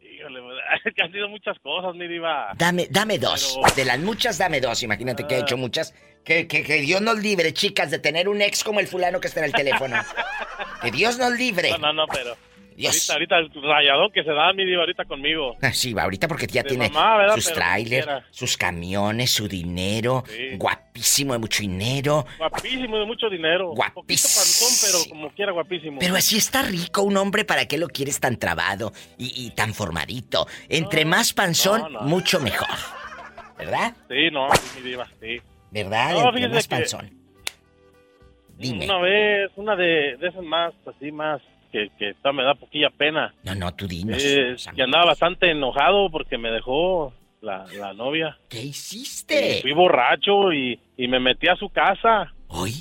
Híjole, 0.00 0.40
es 0.84 0.94
que 0.94 1.02
han 1.02 1.12
sido 1.12 1.28
muchas 1.28 1.58
cosas, 1.60 1.94
mi 1.96 2.06
diva. 2.06 2.52
Dame, 2.56 2.86
dame 2.90 3.18
dos. 3.18 3.58
Pero- 3.62 3.74
De 3.74 3.84
las 3.84 3.98
muchas, 3.98 4.38
dame 4.38 4.60
dos. 4.60 4.82
Imagínate 4.82 5.26
que 5.26 5.34
he 5.34 5.38
Ah. 5.38 5.42
hecho 5.42 5.56
muchas. 5.56 5.94
Que, 6.24 6.46
que, 6.46 6.62
que 6.62 6.74
Dios 6.82 7.00
nos 7.00 7.18
libre, 7.18 7.52
chicas, 7.54 7.90
de 7.90 7.98
tener 7.98 8.28
un 8.28 8.42
ex 8.42 8.62
como 8.62 8.78
el 8.80 8.86
fulano 8.86 9.20
que 9.20 9.28
está 9.28 9.40
en 9.40 9.46
el 9.46 9.52
teléfono. 9.52 9.96
que 10.82 10.90
Dios 10.90 11.18
nos 11.18 11.32
libre. 11.32 11.70
No, 11.72 11.78
no, 11.78 11.92
no, 11.94 12.06
pero... 12.06 12.36
Dios. 12.80 13.10
Ahorita, 13.10 13.36
ahorita 13.36 13.58
el 13.58 13.62
rayadón 13.62 14.10
que 14.12 14.24
se 14.24 14.30
da, 14.32 14.52
mi 14.52 14.64
diva, 14.64 14.80
ahorita 14.80 15.04
conmigo. 15.04 15.56
Ah, 15.62 15.72
Sí, 15.72 15.92
va 15.92 16.02
ahorita 16.04 16.26
porque 16.28 16.46
ya 16.46 16.62
De 16.62 16.70
tiene 16.70 16.90
sus 17.34 17.52
trailers, 17.52 18.08
sus 18.30 18.56
camiones, 18.56 19.30
su 19.30 19.46
dinero. 19.48 20.24
Sí. 20.26 20.56
Guapísimo, 20.56 21.32
de 21.34 21.38
mucho 21.38 21.62
dinero. 21.62 22.26
Guapísimo, 22.38 22.98
de 22.98 23.06
mucho 23.06 23.28
dinero. 23.28 23.70
Un 23.70 23.76
poquito 23.76 24.22
panzón, 24.22 24.68
pero 24.82 25.10
como 25.10 25.30
quiera 25.34 25.52
guapísimo. 25.52 25.98
Pero 26.00 26.16
así 26.16 26.36
está 26.36 26.62
rico 26.62 27.02
un 27.02 27.16
hombre, 27.16 27.44
¿para 27.44 27.66
qué 27.66 27.78
lo 27.78 27.88
quieres 27.88 28.18
tan 28.20 28.36
trabado 28.38 28.92
y, 29.18 29.46
y 29.46 29.50
tan 29.50 29.74
formadito? 29.74 30.46
Entre 30.68 31.04
más 31.04 31.32
panzón, 31.32 31.82
no, 31.82 31.88
no. 31.88 32.00
mucho 32.02 32.40
mejor. 32.40 32.68
¿Verdad? 33.58 33.94
Sí, 34.08 34.30
no, 34.32 34.48
sí, 34.54 34.80
mi 34.80 34.90
diva, 34.90 35.06
sí. 35.20 35.38
¿Verdad? 35.70 36.16
Entre 36.26 36.48
más 36.48 36.66
que- 36.66 36.76
panzón. 36.76 37.10
Dime. 38.56 38.84
Una 38.84 38.98
vez, 38.98 39.50
una 39.56 39.76
de, 39.76 40.16
de 40.18 40.28
esas 40.28 40.42
más, 40.44 40.74
así 40.86 41.10
más, 41.12 41.40
que, 41.70 41.90
que 41.98 42.10
esta 42.10 42.32
me 42.32 42.42
da 42.42 42.54
poquilla 42.54 42.90
pena. 42.90 43.34
No, 43.44 43.54
no, 43.54 43.74
tú 43.74 43.86
dinos. 43.86 44.22
Eh, 44.22 44.56
que 44.74 44.82
andaba 44.82 45.06
bastante 45.06 45.50
enojado 45.50 46.10
porque 46.10 46.38
me 46.38 46.50
dejó 46.50 47.12
la, 47.40 47.66
la 47.78 47.92
novia. 47.92 48.38
¿Qué 48.48 48.62
hiciste? 48.62 49.60
Fui 49.62 49.72
borracho 49.72 50.52
y, 50.52 50.78
y 50.96 51.08
me 51.08 51.20
metí 51.20 51.48
a 51.48 51.56
su 51.56 51.68
casa. 51.70 52.32
¿Hoy? 52.48 52.72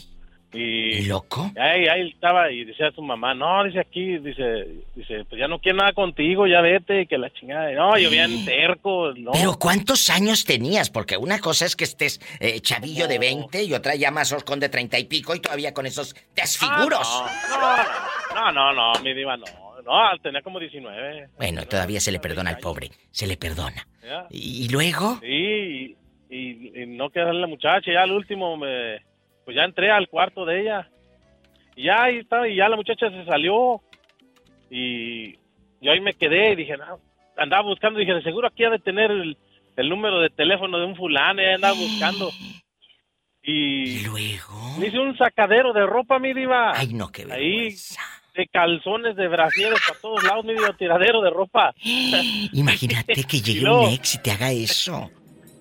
Y 0.52 1.06
¿Loco? 1.06 1.52
ahí, 1.58 1.86
ahí 1.88 2.10
estaba 2.10 2.52
y 2.52 2.66
decía 2.66 2.88
a 2.88 2.92
su 2.92 3.04
mamá, 3.04 3.36
no, 3.36 3.64
dice 3.66 3.80
aquí, 3.80 4.18
dice, 4.18 4.66
dice, 4.96 5.24
pues 5.26 5.40
ya 5.40 5.48
no 5.48 5.60
quiero 5.60 5.78
nada 5.78 5.94
contigo, 5.94 6.48
ya 6.48 6.60
vete, 6.62 7.06
que 7.06 7.18
la 7.20 7.30
chingada. 7.32 7.72
No, 7.74 7.96
yo 8.00 8.10
bien 8.10 8.46
terco, 8.46 9.14
no. 9.16 9.32
Pero 9.32 9.60
¿cuántos 9.60 10.10
años 10.10 10.46
tenías? 10.46 10.90
Porque 10.90 11.18
una 11.18 11.40
cosa 11.40 11.66
es 11.66 11.76
que 11.76 11.84
estés 11.84 12.20
eh, 12.40 12.60
chavillo 12.62 13.08
de 13.08 13.20
20 13.20 13.64
y 13.64 13.74
otra 13.74 13.94
ya 13.96 14.10
más 14.10 14.34
con 14.44 14.60
de 14.60 14.70
30 14.70 14.98
y 14.98 15.04
pico 15.06 15.36
y 15.36 15.40
todavía 15.40 15.72
con 15.74 15.86
esos 15.86 16.16
desfiguros. 16.36 17.08
Ah, 18.36 18.52
no, 18.52 18.52
no, 18.52 18.74
no, 18.74 18.94
no, 18.94 19.00
mi 19.04 19.14
diva, 19.14 19.38
no. 19.38 19.46
No, 19.86 20.18
tenía 20.22 20.42
como 20.42 20.60
19. 20.60 21.30
Bueno, 21.38 21.66
todavía 21.66 22.00
se 22.00 22.12
le 22.12 22.20
perdona 22.20 22.50
al 22.52 22.58
pobre. 22.58 22.92
Se 23.12 23.26
le 23.26 23.38
perdona. 23.38 23.88
¿ya? 24.04 24.28
¿Y, 24.30 24.66
y 24.66 24.70
luego? 24.70 25.18
Sí, 25.22 25.96
y, 26.30 26.36
y- 26.36 26.82
y 26.84 26.86
no 26.86 27.10
quedé 27.10 27.34
la 27.34 27.48
muchacha, 27.48 27.92
ya 27.92 28.04
al 28.04 28.12
último 28.12 28.56
me, 28.56 28.98
pues 29.50 29.56
ya 29.56 29.64
entré 29.64 29.90
al 29.90 30.08
cuarto 30.10 30.46
de 30.46 30.62
ella. 30.62 30.88
Y 31.76 31.86
ya 31.86 32.04
ahí 32.04 32.18
estaba, 32.18 32.48
y 32.48 32.56
ya 32.56 32.70
la 32.70 32.76
muchacha 32.76 33.10
se 33.10 33.26
salió. 33.26 33.82
Y 34.70 35.38
yo 35.82 35.92
ahí 35.92 36.00
me 36.02 36.14
quedé 36.14 36.52
y 36.52 36.56
dije, 36.56 36.78
no, 36.78 37.00
andaba 37.36 37.64
buscando, 37.64 37.98
dije, 37.98 38.14
de 38.14 38.22
seguro 38.22 38.48
aquí 38.48 38.64
ha 38.64 38.70
de 38.70 38.78
tener 38.78 39.10
el, 39.10 39.36
el 39.76 39.90
número 39.90 40.20
de 40.20 40.30
teléfono 40.30 40.78
de 40.78 40.86
un 40.86 40.96
fulano, 40.96 41.42
y 41.42 41.46
ahí 41.46 41.56
andaba 41.56 41.74
buscando. 41.74 42.30
Y, 43.42 44.02
luego 44.06 44.78
me 44.78 44.86
hice 44.86 45.00
un 45.00 45.18
sacadero 45.18 45.74
de 45.74 45.84
ropa, 45.88 46.20
mi 46.20 46.32
diva. 46.32 46.74
Ay, 46.76 46.94
no, 46.94 47.08
qué 47.12 47.26
Ahí, 47.32 47.74
de 48.36 48.48
calzones, 48.54 49.16
de 49.16 49.28
brasieres, 49.30 49.80
para 49.88 50.00
todos 50.00 50.24
lados, 50.26 50.46
mi 50.46 50.54
diva, 50.54 50.78
tiradero 50.78 51.24
de 51.24 51.32
ropa. 51.32 51.74
Imagínate 52.54 53.24
que 53.24 53.42
llegue 53.42 53.62
luego- 53.62 53.88
un 53.88 53.94
ex 53.96 54.14
y 54.14 54.22
te 54.22 54.30
haga 54.30 54.52
eso. 54.52 55.10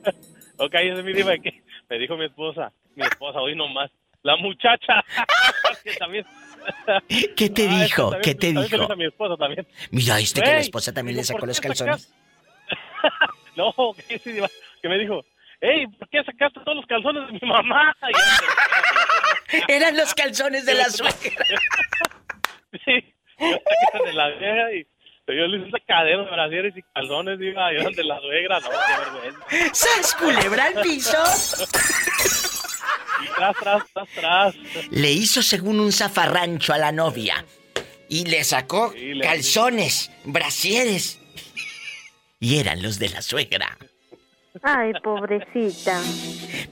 Ok, 0.60 0.74
esa 0.74 0.98
es 0.98 1.05
mi 1.05 1.12
diva 1.12 1.39
que 1.39 1.62
me 1.89 1.98
dijo 1.98 2.16
mi 2.16 2.27
esposa, 2.27 2.73
mi 2.94 3.05
esposa 3.05 3.40
hoy 3.40 3.55
nomás, 3.55 3.90
la 4.23 4.36
muchacha, 4.36 5.05
que 5.85 5.94
también... 5.94 6.24
¿Qué 7.36 7.48
te 7.51 7.66
Ah, 7.69 7.82
dijo? 7.82 8.12
¿Qué 8.23 8.35
te 8.35 8.52
dijo? 8.52 8.93
a 8.93 8.97
mi 8.97 9.06
esposa 9.06 9.36
también. 9.36 9.66
Mira, 9.90 10.19
este 10.19 10.43
que 10.43 10.51
la 10.51 10.59
esposa 10.59 10.93
también 10.93 11.16
le 11.16 11.24
sacó 11.24 11.40
¿por 11.40 11.48
los 11.48 11.60
calzones. 11.60 12.12
No, 13.56 13.73
que 14.06 14.19
sí, 14.19 14.39
que 14.82 14.89
me 14.89 14.98
dijo, 14.98 15.24
hey, 15.60 15.86
¿por 15.98 16.09
qué 16.10 16.23
sacaste 16.23 16.60
todos 16.60 16.77
los 16.77 16.86
calzones 16.86 17.27
de 17.27 17.32
mi 17.40 17.48
mamá? 17.48 17.97
Eran 19.69 19.97
los 19.97 20.15
calzones 20.15 20.65
de 20.66 20.74
la 20.74 20.85
suegra. 20.85 21.44
Sí, 22.85 23.15
de 23.39 24.12
la 24.12 24.28
vieja 24.31 24.73
y 24.74 24.86
yo 25.33 25.47
le 25.47 25.59
hice 25.59 25.71
sacadero 25.71 26.25
de 26.25 26.31
brasieres 26.31 26.77
y 26.77 26.83
calzones, 26.95 27.39
y 27.41 27.47
eran 27.49 27.93
de 27.93 28.05
la 28.05 28.21
suegra, 28.21 28.61
no, 28.61 28.69
qué 28.71 29.03
vergüenza. 29.51 29.75
¿Sas 29.75 30.15
culebra 30.15 30.65
al 30.67 30.81
piso? 30.83 31.17
Y 33.25 33.27
tras, 33.35 33.57
tras, 33.57 33.83
tras, 33.93 34.09
tras. 34.15 34.55
Le 34.91 35.11
hizo 35.13 35.43
según 35.43 35.81
un 35.81 35.93
zafarrancho 35.93 36.73
a 36.73 36.79
la 36.79 36.93
novia. 36.93 37.45
Y 38.09 38.25
le 38.27 38.43
sacó 38.45 38.93
Sí, 38.93 39.15
le- 39.15 39.25
calzones, 39.25 40.11
brasieres. 40.25 41.21
Y 42.41 42.59
eran 42.59 42.83
los 42.83 42.99
de 42.99 43.09
la 43.11 43.21
suegra. 43.21 43.77
Ay, 44.63 44.93
pobrecita. 45.03 46.01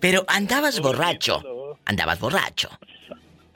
Pero 0.01 0.25
andabas 0.29 0.81
borracho. 0.81 1.43
Andabas 1.85 2.19
borracho. 2.21 2.71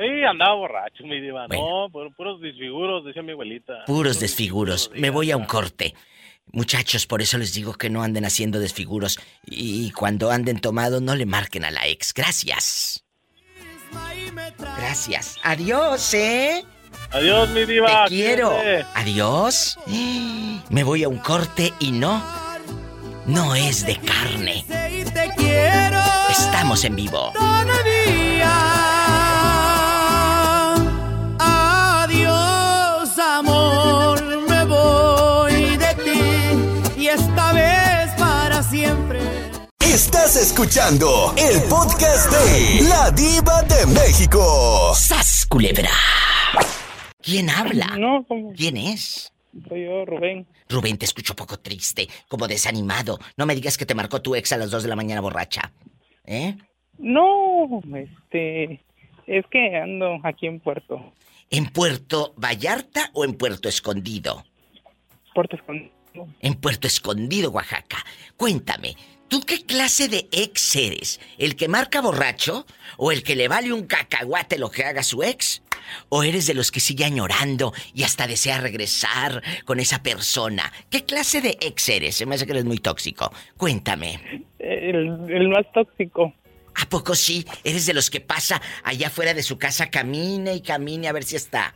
Sí, 0.01 0.25
andaba 0.25 0.55
borracho, 0.55 1.05
mi 1.05 1.21
diva, 1.21 1.47
no, 1.49 1.89
pu- 1.91 2.15
puros 2.17 2.41
disfiguros, 2.41 3.05
decía 3.05 3.23
mi 3.23 3.33
abuelita. 3.33 3.85
Puros 3.87 4.19
desfiguros. 4.19 4.91
Me 4.95 5.11
voy 5.11 5.31
a 5.31 5.37
un 5.37 5.45
corte. 5.45 5.95
Muchachos, 6.53 7.07
por 7.07 7.21
eso 7.23 7.37
les 7.39 7.53
digo 7.53 7.75
que 7.75 7.91
no 7.91 8.03
anden 8.03 8.25
haciendo 8.25 8.59
desfiguros. 8.59 9.21
Y 9.47 9.91
cuando 9.93 10.31
anden 10.31 10.59
tomados, 10.61 11.03
no 11.03 11.15
le 11.15 11.27
marquen 11.27 11.65
a 11.65 11.71
la 11.71 11.87
ex. 11.87 12.15
Gracias. 12.15 13.05
Gracias. 14.79 15.37
Adiós, 15.43 16.15
¿eh? 16.15 16.65
Adiós, 17.13 17.49
mi 17.51 17.65
diva. 17.67 18.05
Te 18.05 18.09
quiero. 18.09 18.53
Adiós. 18.95 19.79
Me 20.71 20.83
voy 20.83 21.05
a 21.05 21.09
un 21.09 21.19
corte 21.19 21.73
y 21.79 21.93
no. 21.93 22.23
No 23.27 23.55
es 23.55 23.85
de 23.87 23.97
carne. 23.99 24.65
Estamos 26.31 26.85
en 26.85 26.97
vivo. 26.97 27.33
todavía. 27.35 29.00
Estás 39.93 40.37
escuchando 40.37 41.35
el 41.37 41.69
podcast 41.69 42.31
de 42.31 42.89
La 42.89 43.11
Diva 43.11 43.61
de 43.62 43.93
México. 43.93 44.95
¡Sas, 44.95 45.45
culebra! 45.51 45.91
¿Quién 47.21 47.51
habla? 47.51 47.97
No, 47.99 48.25
¿cómo? 48.29 48.53
¿Quién 48.53 48.77
es? 48.77 49.33
Soy 49.69 49.87
yo, 49.87 50.05
Rubén. 50.05 50.47
Rubén, 50.69 50.97
te 50.97 51.07
escucho 51.07 51.35
poco 51.35 51.59
triste, 51.59 52.07
como 52.29 52.47
desanimado. 52.47 53.19
No 53.37 53.47
me 53.47 53.57
digas 53.57 53.77
que 53.77 53.85
te 53.85 53.97
marcó 53.97 54.23
tu 54.23 54.37
ex 54.37 54.53
a 54.53 54.59
las 54.59 54.71
2 54.71 54.85
de 54.85 54.89
la 54.89 54.95
mañana 54.95 55.23
borracha. 55.23 55.73
¿Eh? 56.25 56.55
No, 56.99 57.83
este, 57.93 58.85
es 59.27 59.45
que 59.51 59.77
ando 59.77 60.21
aquí 60.23 60.47
en 60.47 60.61
Puerto. 60.61 61.12
¿En 61.51 61.67
Puerto 61.67 62.33
Vallarta 62.37 63.11
o 63.12 63.25
en 63.25 63.35
Puerto 63.35 63.69
Escondido? 63.69 64.45
Puerto 65.35 65.57
Escondido. 65.57 65.91
En 66.41 66.55
Puerto 66.55 66.87
Escondido, 66.87 67.51
Oaxaca. 67.51 67.99
Cuéntame, 68.37 68.97
¿tú 69.31 69.40
qué 69.47 69.65
clase 69.65 70.09
de 70.09 70.28
ex 70.32 70.77
eres? 70.77 71.20
¿El 71.39 71.57
que 71.57 71.69
marca 71.69 72.02
borracho? 72.02 72.66
¿O 72.98 73.12
el 73.12 73.23
que 73.23 73.36
le 73.36 73.48
vale 73.48 73.73
un 73.73 73.86
cacahuate 73.86 74.59
lo 74.59 74.70
que 74.70 74.85
haga 74.85 75.02
su 75.02 75.23
ex? 75.23 75.62
¿O 76.11 76.23
eres 76.23 76.47
de 76.47 76.55
los 76.55 76.70
que 76.70 76.81
sigue 76.81 77.05
añorando 77.05 77.73
y 77.94 78.02
hasta 78.02 78.27
desea 78.27 78.61
regresar 78.61 79.43
con 79.65 79.81
esa 79.81 80.02
persona? 80.02 80.70
¿Qué 80.90 81.05
clase 81.05 81.40
de 81.40 81.57
ex 81.61 81.89
eres? 81.89 82.16
Se 82.16 82.27
me 82.27 82.35
hace 82.35 82.44
que 82.44 82.52
eres 82.52 82.65
muy 82.65 82.78
tóxico. 82.78 83.32
Cuéntame. 83.57 84.44
El, 84.59 85.31
el 85.31 85.48
más 85.48 85.65
tóxico. 85.73 86.35
¿A 86.74 86.89
poco 86.89 87.15
sí? 87.15 87.47
¿Eres 87.65 87.86
de 87.86 87.94
los 87.94 88.11
que 88.11 88.20
pasa 88.20 88.61
allá 88.85 89.11
fuera 89.11 89.35
de 89.35 89.43
su 89.43 89.59
casa, 89.59 89.90
camine 89.90 90.55
y 90.55 90.61
camine 90.61 91.09
a 91.09 91.12
ver 91.12 91.24
si 91.24 91.36
está? 91.36 91.74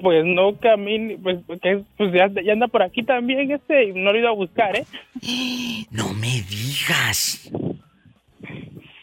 Pues 0.00 0.24
no 0.24 0.56
camine, 0.58 1.18
pues, 1.22 1.38
que, 1.62 1.82
pues 1.96 2.12
ya, 2.12 2.28
ya 2.44 2.52
anda 2.52 2.68
por 2.68 2.82
aquí 2.82 3.02
también 3.02 3.50
este 3.50 3.84
y 3.84 3.92
no 3.92 4.10
lo 4.12 4.14
he 4.16 4.18
ido 4.20 4.28
a 4.28 4.32
buscar, 4.34 4.76
¿eh? 4.76 4.84
No 5.90 6.12
me 6.14 6.42
digas. 6.42 7.50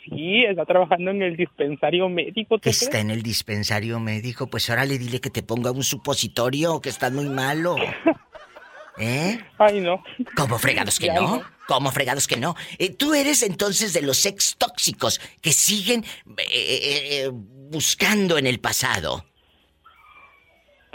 Sí, 0.09 0.43
está 0.43 0.65
trabajando 0.65 1.11
en 1.11 1.21
el 1.21 1.37
dispensario 1.37 2.09
médico. 2.09 2.59
¿tú 2.59 2.69
Está 2.69 2.89
crees? 2.89 3.05
en 3.05 3.11
el 3.11 3.23
dispensario 3.23 3.99
médico, 3.99 4.47
pues 4.47 4.69
ahora 4.69 4.85
le 4.85 4.97
dile 4.99 5.21
que 5.21 5.29
te 5.29 5.41
ponga 5.41 5.71
un 5.71 5.83
supositorio, 5.83 6.81
que 6.81 6.89
estás 6.89 7.11
muy 7.13 7.29
malo. 7.29 7.75
¿Eh? 8.99 9.39
Ay, 9.57 9.79
no. 9.79 10.03
¿Cómo 10.35 10.59
fregados 10.59 10.99
que 10.99 11.07
no? 11.07 11.21
no. 11.37 11.41
¿Cómo 11.67 11.91
fregados 11.91 12.27
que 12.27 12.35
no? 12.37 12.55
Eh, 12.77 12.89
Tú 12.93 13.13
eres 13.13 13.41
entonces 13.41 13.93
de 13.93 14.01
los 14.01 14.25
ex 14.25 14.57
tóxicos 14.57 15.21
que 15.41 15.53
siguen 15.53 16.03
eh, 16.37 16.43
eh, 16.53 17.29
buscando 17.31 18.37
en 18.37 18.45
el 18.47 18.59
pasado. 18.59 19.25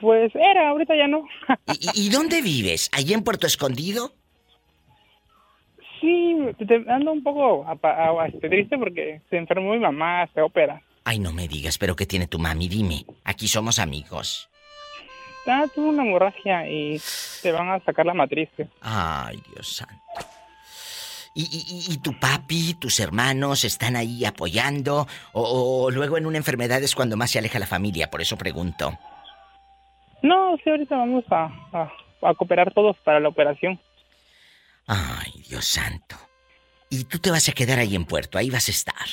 Pues 0.01 0.31
era, 0.35 0.68
ahorita 0.70 0.94
ya 0.97 1.06
no. 1.09 1.24
¿Y, 1.94 2.06
y 2.06 2.10
dónde 2.10 2.43
vives? 2.43 2.90
¿Allí 2.93 3.12
en 3.14 3.23
Puerto 3.24 3.47
Escondido? 3.47 4.12
Sí, 6.01 6.36
te- 6.66 6.85
ando 6.90 7.12
un 7.12 7.23
poco 7.23 7.64
este, 8.27 8.48
triste 8.48 8.77
porque 8.78 9.23
se 9.31 9.36
enfermó 9.39 9.73
mi 9.73 9.78
mamá, 9.78 10.28
se 10.35 10.40
opera. 10.43 10.82
Ay, 11.05 11.18
no 11.18 11.32
me 11.32 11.48
digas, 11.48 11.78
pero 11.78 11.97
¿qué 11.97 12.05
tiene 12.06 12.27
tu 12.27 12.39
mami? 12.39 12.68
Dime. 12.68 13.05
Aquí 13.24 13.48
somos 13.48 13.78
amigos. 13.78 14.48
Ah, 15.47 15.64
tuvo 15.74 15.90
una 15.90 16.02
hemorragia 16.05 16.68
y 16.68 17.01
te 17.40 17.52
van 17.52 17.70
a 17.70 17.81
sacar 17.85 18.05
la 18.05 18.14
matriz. 18.14 18.48
Ay, 18.82 19.40
Dios 19.55 19.77
santo. 19.77 19.94
¿Y, 21.35 21.43
y- 21.43 21.77
y- 21.90 21.93
y 21.94 21.98
tu 21.98 22.18
papi, 22.18 22.74
tus 22.74 22.98
hermanos 22.98 23.64
están 23.64 23.94
ahí 23.94 24.24
apoyando? 24.24 25.06
O, 25.32 25.85
o 25.85 25.90
luego 25.90 26.18
en 26.18 26.27
una 26.27 26.39
enfermedad 26.39 26.82
es 26.82 26.94
cuando 26.94 27.16
más 27.16 27.31
se 27.31 27.39
aleja 27.39 27.59
la 27.59 27.66
familia? 27.66 28.10
Por 28.10 28.20
eso 28.23 28.36
pregunto. 28.36 28.98
No, 30.22 30.56
sí, 30.62 30.70
ahorita 30.70 30.97
vamos 30.97 31.24
a, 31.30 31.44
a, 31.72 31.93
a 32.22 32.34
cooperar 32.34 32.72
todos 32.72 32.97
para 32.98 33.20
la 33.20 33.28
operación. 33.28 33.80
Ay, 34.86 35.43
Dios 35.48 35.64
santo. 35.64 36.16
Y 36.90 37.05
tú 37.05 37.18
te 37.18 37.30
vas 37.30 37.48
a 37.48 37.52
quedar 37.52 37.78
ahí 37.78 37.94
en 37.97 38.05
Puerto, 38.05 38.38
ahí 38.38 38.51
vas 38.51 38.68
a 38.68 38.70
estar. 38.70 39.06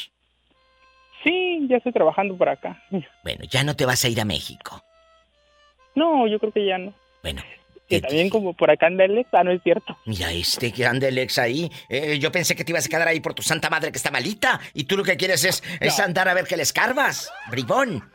Sí, 1.24 1.66
ya 1.70 1.78
estoy 1.78 1.94
trabajando 1.94 2.38
por 2.38 2.50
acá. 2.50 2.82
Bueno, 3.24 3.46
ya 3.50 3.64
no 3.64 3.76
te 3.76 3.86
vas 3.86 4.04
a 4.04 4.10
ir 4.10 4.20
a 4.20 4.26
México. 4.26 4.84
No, 5.96 6.28
yo 6.28 6.40
creo 6.40 6.52
que 6.52 6.66
ya 6.66 6.78
no. 6.78 6.94
Bueno. 7.22 7.42
Y 7.90 8.02
también 8.02 8.30
como 8.30 8.54
por 8.54 8.72
acá 8.72 8.88
anda 8.88 9.04
el 9.06 9.18
ex, 9.18 9.30
ah, 9.34 9.44
no 9.44 9.52
es 9.52 9.62
cierto. 9.62 9.96
Mira 10.06 10.32
este 10.32 10.72
que 10.72 10.86
anda 10.86 11.08
el 11.10 11.18
ex 11.18 11.38
ahí. 11.38 11.70
Eh, 11.90 12.18
yo 12.18 12.32
pensé 12.32 12.56
que 12.56 12.64
te 12.64 12.72
ibas 12.72 12.86
a 12.88 12.90
quedar 12.90 13.08
ahí 13.08 13.20
por 13.20 13.36
tu 13.36 13.44
santa 13.44 13.70
madre 13.70 13.92
que 13.92 13.98
está 13.98 14.10
malita. 14.10 14.60
Y 14.74 14.86
tú 14.86 14.98
lo 14.98 15.04
que 15.04 15.16
quieres 15.16 15.44
es, 15.44 15.64
es 15.80 16.00
andar 16.00 16.28
a 16.28 16.34
ver 16.34 16.46
que 16.46 16.58
le 16.58 16.64
escarbas. 16.64 17.32
Bribón. 17.52 18.10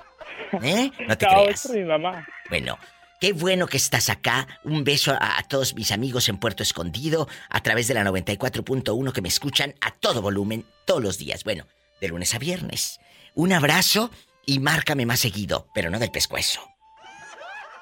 ¿Eh? 0.62 0.90
No 1.06 1.16
te 1.18 1.26
No, 1.26 1.42
creas. 1.44 1.64
es 1.66 1.70
mi 1.72 1.84
mamá. 1.84 2.26
Bueno, 2.50 2.78
qué 3.20 3.32
bueno 3.32 3.66
que 3.66 3.76
estás 3.76 4.08
acá. 4.10 4.46
Un 4.64 4.84
beso 4.84 5.12
a, 5.12 5.38
a 5.38 5.42
todos 5.44 5.74
mis 5.74 5.92
amigos 5.92 6.28
en 6.28 6.38
Puerto 6.38 6.62
Escondido, 6.62 7.28
a 7.50 7.62
través 7.62 7.88
de 7.88 7.94
la 7.94 8.04
94.1 8.04 9.12
que 9.12 9.22
me 9.22 9.28
escuchan 9.28 9.74
a 9.80 9.90
todo 9.92 10.22
volumen 10.22 10.64
todos 10.86 11.02
los 11.02 11.18
días. 11.18 11.44
Bueno, 11.44 11.66
de 12.00 12.08
lunes 12.08 12.34
a 12.34 12.38
viernes. 12.38 13.00
Un 13.34 13.52
abrazo 13.52 14.10
y 14.46 14.58
márcame 14.60 15.06
más 15.06 15.20
seguido, 15.20 15.68
pero 15.74 15.90
no 15.90 15.98
del 15.98 16.10
pescuezo. 16.10 16.60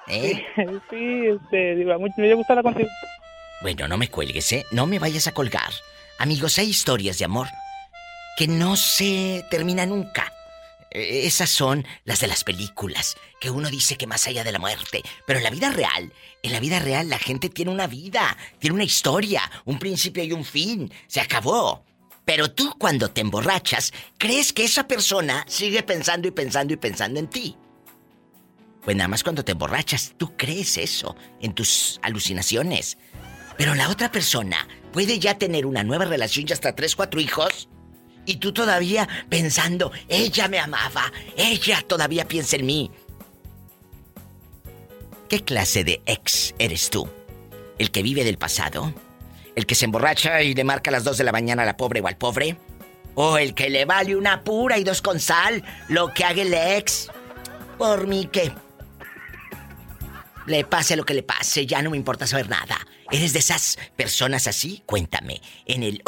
¿Eh? 0.09 0.45
Sí, 0.91 1.27
este, 1.27 1.75
me 2.17 2.35
gusta 2.35 2.55
la 2.55 2.63
contigo. 2.63 2.89
Bueno, 3.63 3.89
no 3.89 3.97
me 3.97 4.09
cuelgues, 4.09 4.53
¿eh? 4.53 4.67
No 4.71 4.87
me 4.87 4.99
vayas 4.99 5.27
a 5.27 5.33
colgar. 5.33 5.71
Amigos, 6.19 6.59
hay 6.59 6.69
historias 6.69 7.19
de 7.19 7.25
amor 7.25 7.49
que 8.37 8.47
no 8.49 8.77
se 8.77 9.45
terminan 9.51 9.89
nunca. 9.89 10.33
Eh, 10.91 11.27
Esas 11.27 11.51
son 11.51 11.87
las 12.05 12.21
de 12.21 12.27
las 12.27 12.45
películas, 12.45 13.17
que 13.41 13.51
uno 13.51 13.71
dice 13.71 13.97
que 13.97 14.07
más 14.07 14.27
allá 14.27 14.45
de 14.45 14.53
la 14.53 14.59
muerte. 14.59 15.03
Pero 15.27 15.39
en 15.39 15.45
la 15.45 15.51
vida 15.51 15.71
real, 15.71 16.13
en 16.43 16.53
la 16.53 16.61
vida 16.61 16.79
real 16.79 17.09
la 17.09 17.19
gente 17.19 17.49
tiene 17.49 17.71
una 17.71 17.87
vida, 17.87 18.37
tiene 18.59 18.75
una 18.75 18.85
historia, 18.85 19.51
un 19.65 19.79
principio 19.79 20.23
y 20.25 20.33
un 20.33 20.45
fin. 20.45 20.93
Se 21.07 21.21
acabó. 21.21 21.85
Pero 22.25 22.51
tú 22.51 22.75
cuando 22.79 23.11
te 23.11 23.21
emborrachas, 23.21 23.93
crees 24.19 24.53
que 24.53 24.65
esa 24.65 24.89
persona 24.89 25.45
sigue 25.49 25.83
pensando 25.83 26.27
y 26.27 26.33
pensando 26.33 26.75
y 26.75 26.77
pensando 26.77 27.21
en 27.21 27.29
ti. 27.29 27.57
Pues 28.83 28.97
nada 28.97 29.09
más 29.09 29.23
cuando 29.23 29.45
te 29.45 29.53
emborrachas, 29.53 30.15
tú 30.17 30.37
crees 30.37 30.77
eso 30.77 31.17
en 31.41 31.55
tus 31.55 31.99
alucinaciones. 32.03 32.99
Pero 33.57 33.75
la 33.75 33.89
otra 33.89 34.13
persona 34.13 34.69
puede 34.93 35.19
ya 35.19 35.39
tener 35.39 35.67
una 35.67 35.83
nueva 35.83 36.05
relación 36.05 36.47
y 36.49 36.53
hasta 36.53 36.75
tres, 36.75 36.95
cuatro 36.95 37.21
hijos. 37.21 37.69
Y 38.27 38.37
tú 38.37 38.53
todavía 38.53 39.09
pensando, 39.29 39.93
ella 40.09 40.49
me 40.49 40.59
amaba, 40.59 41.13
ella 41.37 41.83
todavía 41.87 42.27
piensa 42.27 42.57
en 42.57 42.67
mí. 42.67 42.91
¿Qué 45.29 45.43
clase 45.43 45.85
de 45.85 46.03
ex 46.07 46.55
eres 46.59 46.91
tú? 46.91 47.09
¿El 47.79 47.91
que 47.91 48.03
vive 48.03 48.25
del 48.25 48.37
pasado? 48.37 48.93
¿El 49.55 49.67
que 49.67 49.75
se 49.75 49.87
emborracha 49.87 50.43
y 50.43 50.55
le 50.55 50.65
marca 50.65 50.91
a 50.91 50.93
las 50.93 51.05
dos 51.05 51.19
de 51.19 51.25
la 51.25 51.33
mañana 51.33 51.63
a 51.63 51.67
la 51.67 51.77
pobre 51.77 52.01
o 52.01 52.07
al 52.07 52.17
pobre? 52.17 52.57
¿O 53.15 53.39
el 53.39 53.55
que 53.55 53.71
le 53.71 53.85
vale 53.85 54.15
una 54.15 54.45
pura 54.45 54.77
y 54.77 54.85
dos 54.85 55.01
con 55.01 55.21
sal 55.21 55.65
lo 55.89 56.13
que 56.13 56.25
haga 56.25 56.43
el 56.43 56.53
ex? 56.53 57.09
Por 57.79 58.07
mí 58.07 58.29
que 58.31 58.53
le 60.47 60.65
pase 60.65 60.97
lo 60.97 61.05
que 61.05 61.15
le 61.15 61.23
pase, 61.23 61.67
ya 61.67 61.83
no 61.83 61.91
me 61.91 61.97
importa 61.97 62.27
saber 62.27 62.49
nada. 62.49 62.79
¿Eres 63.11 63.33
de 63.33 63.39
esas 63.39 63.79
personas 63.97 64.47
así? 64.47 64.83
Cuéntame. 64.87 65.41
En 65.65 65.83
el 65.83 66.03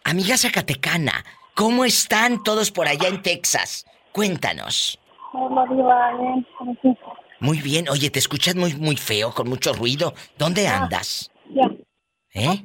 Amiga 0.04 0.36
Zacatecana, 0.36 1.24
¿cómo 1.54 1.84
están 1.86 2.42
todos 2.42 2.70
por 2.70 2.86
allá 2.86 3.08
en 3.08 3.22
Texas? 3.22 3.86
Cuéntanos. 4.12 4.98
Hola, 5.32 5.64
Diva, 5.70 6.12
bien. 6.18 6.46
gracias. 6.60 6.96
Muy 7.40 7.58
bien, 7.62 7.88
oye, 7.88 8.10
te 8.10 8.18
escuchas 8.18 8.54
muy, 8.56 8.74
muy 8.74 8.96
feo, 8.96 9.32
con 9.32 9.48
mucho 9.48 9.72
ruido. 9.72 10.12
¿Dónde 10.36 10.68
andas? 10.68 11.30
Ya. 11.54 11.70
¿Eh? 12.34 12.62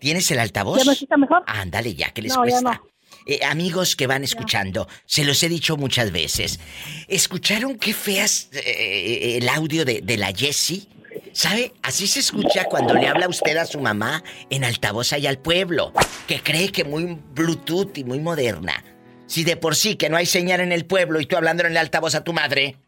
¿Tienes 0.00 0.30
el 0.32 0.40
altavoz? 0.40 0.78
¿Ya 0.80 0.84
me 0.84 0.92
escucha 0.92 1.16
mejor? 1.16 1.42
Ándale, 1.46 1.94
ya, 1.94 2.10
que 2.10 2.20
les 2.22 2.36
No, 2.36 2.44
ya 2.44 2.50
cuesta? 2.60 2.72
no. 2.74 2.89
Eh, 3.30 3.38
amigos 3.44 3.94
que 3.94 4.08
van 4.08 4.24
escuchando, 4.24 4.88
se 5.06 5.22
los 5.22 5.40
he 5.44 5.48
dicho 5.48 5.76
muchas 5.76 6.10
veces. 6.10 6.58
¿Escucharon 7.06 7.78
qué 7.78 7.94
feas 7.94 8.48
eh, 8.52 9.38
el 9.40 9.48
audio 9.48 9.84
de, 9.84 10.00
de 10.00 10.16
la 10.16 10.32
Jessie? 10.34 10.88
¿Sabe? 11.32 11.72
Así 11.80 12.08
se 12.08 12.18
escucha 12.18 12.64
cuando 12.64 12.92
le 12.92 13.06
habla 13.06 13.28
usted 13.28 13.56
a 13.56 13.66
su 13.66 13.78
mamá 13.78 14.24
en 14.50 14.64
altavoz 14.64 15.12
allá 15.12 15.30
al 15.30 15.38
pueblo, 15.38 15.92
que 16.26 16.42
cree 16.42 16.72
que 16.72 16.82
muy 16.82 17.20
Bluetooth 17.32 17.96
y 17.98 18.02
muy 18.02 18.18
moderna. 18.18 18.82
Si 19.28 19.44
de 19.44 19.56
por 19.56 19.76
sí 19.76 19.94
que 19.94 20.10
no 20.10 20.16
hay 20.16 20.26
señal 20.26 20.58
en 20.58 20.72
el 20.72 20.84
pueblo 20.84 21.20
y 21.20 21.26
tú 21.26 21.36
hablando 21.36 21.62
en 21.62 21.70
el 21.70 21.76
altavoz 21.76 22.16
a 22.16 22.24
tu 22.24 22.32
madre. 22.32 22.78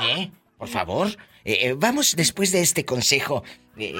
Oye, 0.00 0.32
Por 0.56 0.68
favor, 0.68 1.14
eh, 1.44 1.74
vamos 1.76 2.16
después 2.16 2.52
de 2.52 2.62
este 2.62 2.86
consejo 2.86 3.44
eh, 3.76 3.92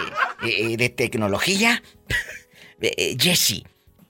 de 0.79 0.89
tecnología. 0.89 1.83
Jesse, 3.19 3.65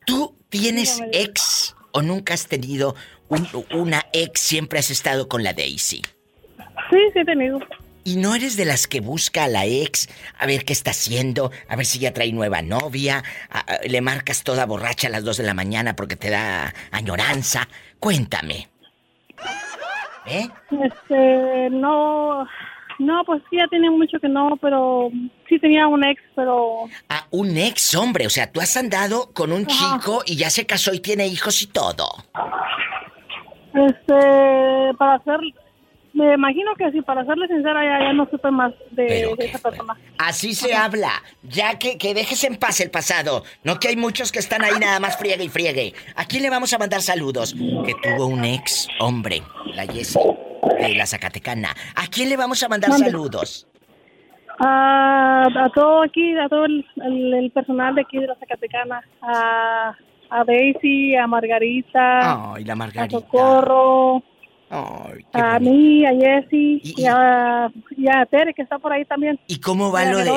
¿tú 0.06 0.36
tienes 0.48 1.02
ex 1.12 1.74
o 1.92 2.02
nunca 2.02 2.34
has 2.34 2.46
tenido 2.46 2.94
una 3.72 4.06
ex? 4.12 4.40
Siempre 4.40 4.78
has 4.78 4.90
estado 4.90 5.28
con 5.28 5.42
la 5.42 5.52
Daisy. 5.52 6.02
Sí, 6.90 6.98
sí 7.12 7.18
he 7.18 7.24
tenido. 7.24 7.60
¿Y 8.04 8.16
no 8.16 8.34
eres 8.34 8.56
de 8.56 8.64
las 8.64 8.88
que 8.88 9.00
busca 9.00 9.44
a 9.44 9.48
la 9.48 9.64
ex 9.64 10.08
a 10.36 10.46
ver 10.46 10.64
qué 10.64 10.72
está 10.72 10.90
haciendo, 10.90 11.52
a 11.68 11.76
ver 11.76 11.86
si 11.86 12.00
ya 12.00 12.12
trae 12.12 12.32
nueva 12.32 12.60
novia, 12.60 13.22
le 13.88 14.00
marcas 14.00 14.42
toda 14.42 14.66
borracha 14.66 15.06
a 15.06 15.10
las 15.10 15.22
2 15.22 15.36
de 15.36 15.44
la 15.44 15.54
mañana 15.54 15.94
porque 15.94 16.16
te 16.16 16.30
da 16.30 16.74
añoranza? 16.90 17.68
Cuéntame. 18.00 18.68
¿Eh? 20.26 20.48
Este, 20.70 21.70
no, 21.70 22.46
no, 23.02 23.24
pues 23.24 23.42
sí, 23.50 23.56
ya 23.56 23.66
tiene 23.68 23.90
mucho 23.90 24.18
que 24.20 24.28
no, 24.28 24.56
pero 24.60 25.10
sí 25.48 25.58
tenía 25.58 25.86
un 25.86 26.04
ex, 26.04 26.22
pero... 26.34 26.84
Ah, 27.08 27.26
un 27.30 27.56
ex, 27.56 27.94
hombre, 27.94 28.26
o 28.26 28.30
sea, 28.30 28.50
tú 28.50 28.60
has 28.60 28.76
andado 28.76 29.32
con 29.32 29.52
un 29.52 29.66
chico 29.66 30.22
y 30.26 30.36
ya 30.36 30.50
se 30.50 30.66
casó 30.66 30.94
y 30.94 31.00
tiene 31.00 31.26
hijos 31.26 31.62
y 31.62 31.66
todo. 31.66 32.06
Este, 33.74 34.94
para 34.98 35.14
hacer, 35.14 35.40
me 36.12 36.34
imagino 36.34 36.74
que 36.76 36.90
sí, 36.92 37.00
para 37.00 37.24
serle 37.24 37.48
sincera, 37.48 37.82
ya, 37.84 38.06
ya 38.06 38.12
no 38.12 38.28
supe 38.30 38.50
más 38.50 38.72
de, 38.90 39.34
esa 39.38 39.58
persona. 39.58 39.96
Así 40.18 40.54
se 40.54 40.74
habla. 40.74 41.22
Ya 41.42 41.78
que, 41.78 41.96
que 41.96 42.14
dejes 42.14 42.44
en 42.44 42.56
paz 42.56 42.80
el 42.80 42.90
pasado. 42.90 43.44
No 43.64 43.80
que 43.80 43.88
hay 43.88 43.96
muchos 43.96 44.30
que 44.30 44.38
están 44.38 44.62
ahí 44.62 44.78
nada 44.78 45.00
más 45.00 45.16
friegue 45.16 45.44
y 45.44 45.48
friegue. 45.48 45.94
¿A 46.14 46.26
quién 46.26 46.42
le 46.42 46.50
vamos 46.50 46.72
a 46.72 46.78
mandar 46.78 47.00
saludos? 47.00 47.54
Que 47.54 47.94
tuvo 48.02 48.26
un 48.26 48.44
ex 48.44 48.88
hombre, 49.00 49.42
la 49.74 49.86
Jessie, 49.86 50.20
de 50.88 50.94
la 50.94 51.06
Zacatecana. 51.06 51.74
¿A 51.94 52.06
quién 52.09 52.28
le 52.28 52.36
vamos 52.36 52.62
a 52.62 52.68
mandar 52.68 52.92
saludos? 52.92 53.66
A, 54.59 55.46
a 55.46 55.70
todo 55.74 56.02
aquí, 56.02 56.36
a 56.38 56.48
todo 56.48 56.66
el, 56.66 57.50
personal 57.54 57.94
de 57.94 58.02
aquí 58.02 58.18
de 58.18 58.26
la 58.26 58.36
Zacatecana. 58.36 59.02
A, 59.20 59.96
a 60.30 60.44
Daisy, 60.44 61.16
a 61.16 61.26
Margarita. 61.26 62.54
Ay, 62.54 62.64
la 62.64 62.74
Margarita. 62.74 63.16
A 63.16 63.20
Socorro 63.20 64.22
a 64.72 65.59
mí, 65.60 66.04
a 66.06 66.10
Jessy 66.10 66.80
y, 66.82 67.04
a, 67.06 67.70
Tere, 68.30 68.54
que 68.54 68.62
está 68.62 68.78
por 68.78 68.92
ahí 68.92 69.04
también. 69.04 69.38
¿Y 69.46 69.60
cómo 69.60 69.92
va 69.92 70.04
lo 70.06 70.18
de...? 70.18 70.30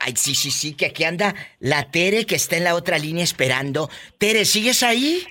Ay, 0.00 0.12
sí, 0.14 0.36
sí, 0.36 0.52
sí, 0.52 0.74
que 0.74 0.86
aquí 0.86 1.02
anda 1.02 1.34
la 1.58 1.90
Tere 1.90 2.24
que 2.24 2.36
está 2.36 2.56
en 2.56 2.62
la 2.62 2.76
otra 2.76 2.96
línea 2.96 3.24
esperando. 3.24 3.90
Tere, 4.18 4.44
¿sigues 4.44 4.84
ahí? 4.84 5.24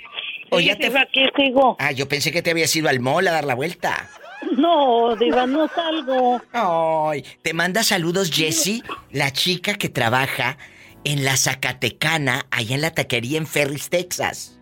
¿O 0.51 0.59
ya 0.59 0.75
te... 0.75 0.87
aquí 0.87 1.25
sigo. 1.35 1.75
Ah, 1.79 1.91
yo 1.91 2.07
pensé 2.07 2.31
que 2.31 2.41
te 2.41 2.51
habías 2.51 2.75
ido 2.75 2.89
al 2.89 2.99
mall 2.99 3.27
a 3.27 3.31
dar 3.31 3.45
la 3.45 3.55
vuelta. 3.55 4.09
No, 4.57 5.15
Diva, 5.15 5.45
no 5.45 5.67
salgo. 5.67 6.41
Ay, 6.53 7.23
te 7.41 7.53
manda 7.53 7.83
saludos 7.83 8.31
Jessie, 8.31 8.83
la 9.11 9.31
chica 9.31 9.75
que 9.75 9.89
trabaja 9.89 10.57
en 11.03 11.23
la 11.25 11.37
Zacatecana, 11.37 12.45
allá 12.51 12.75
en 12.75 12.81
la 12.81 12.91
taquería 12.91 13.37
en 13.37 13.47
Ferris, 13.47 13.89
Texas. 13.89 14.59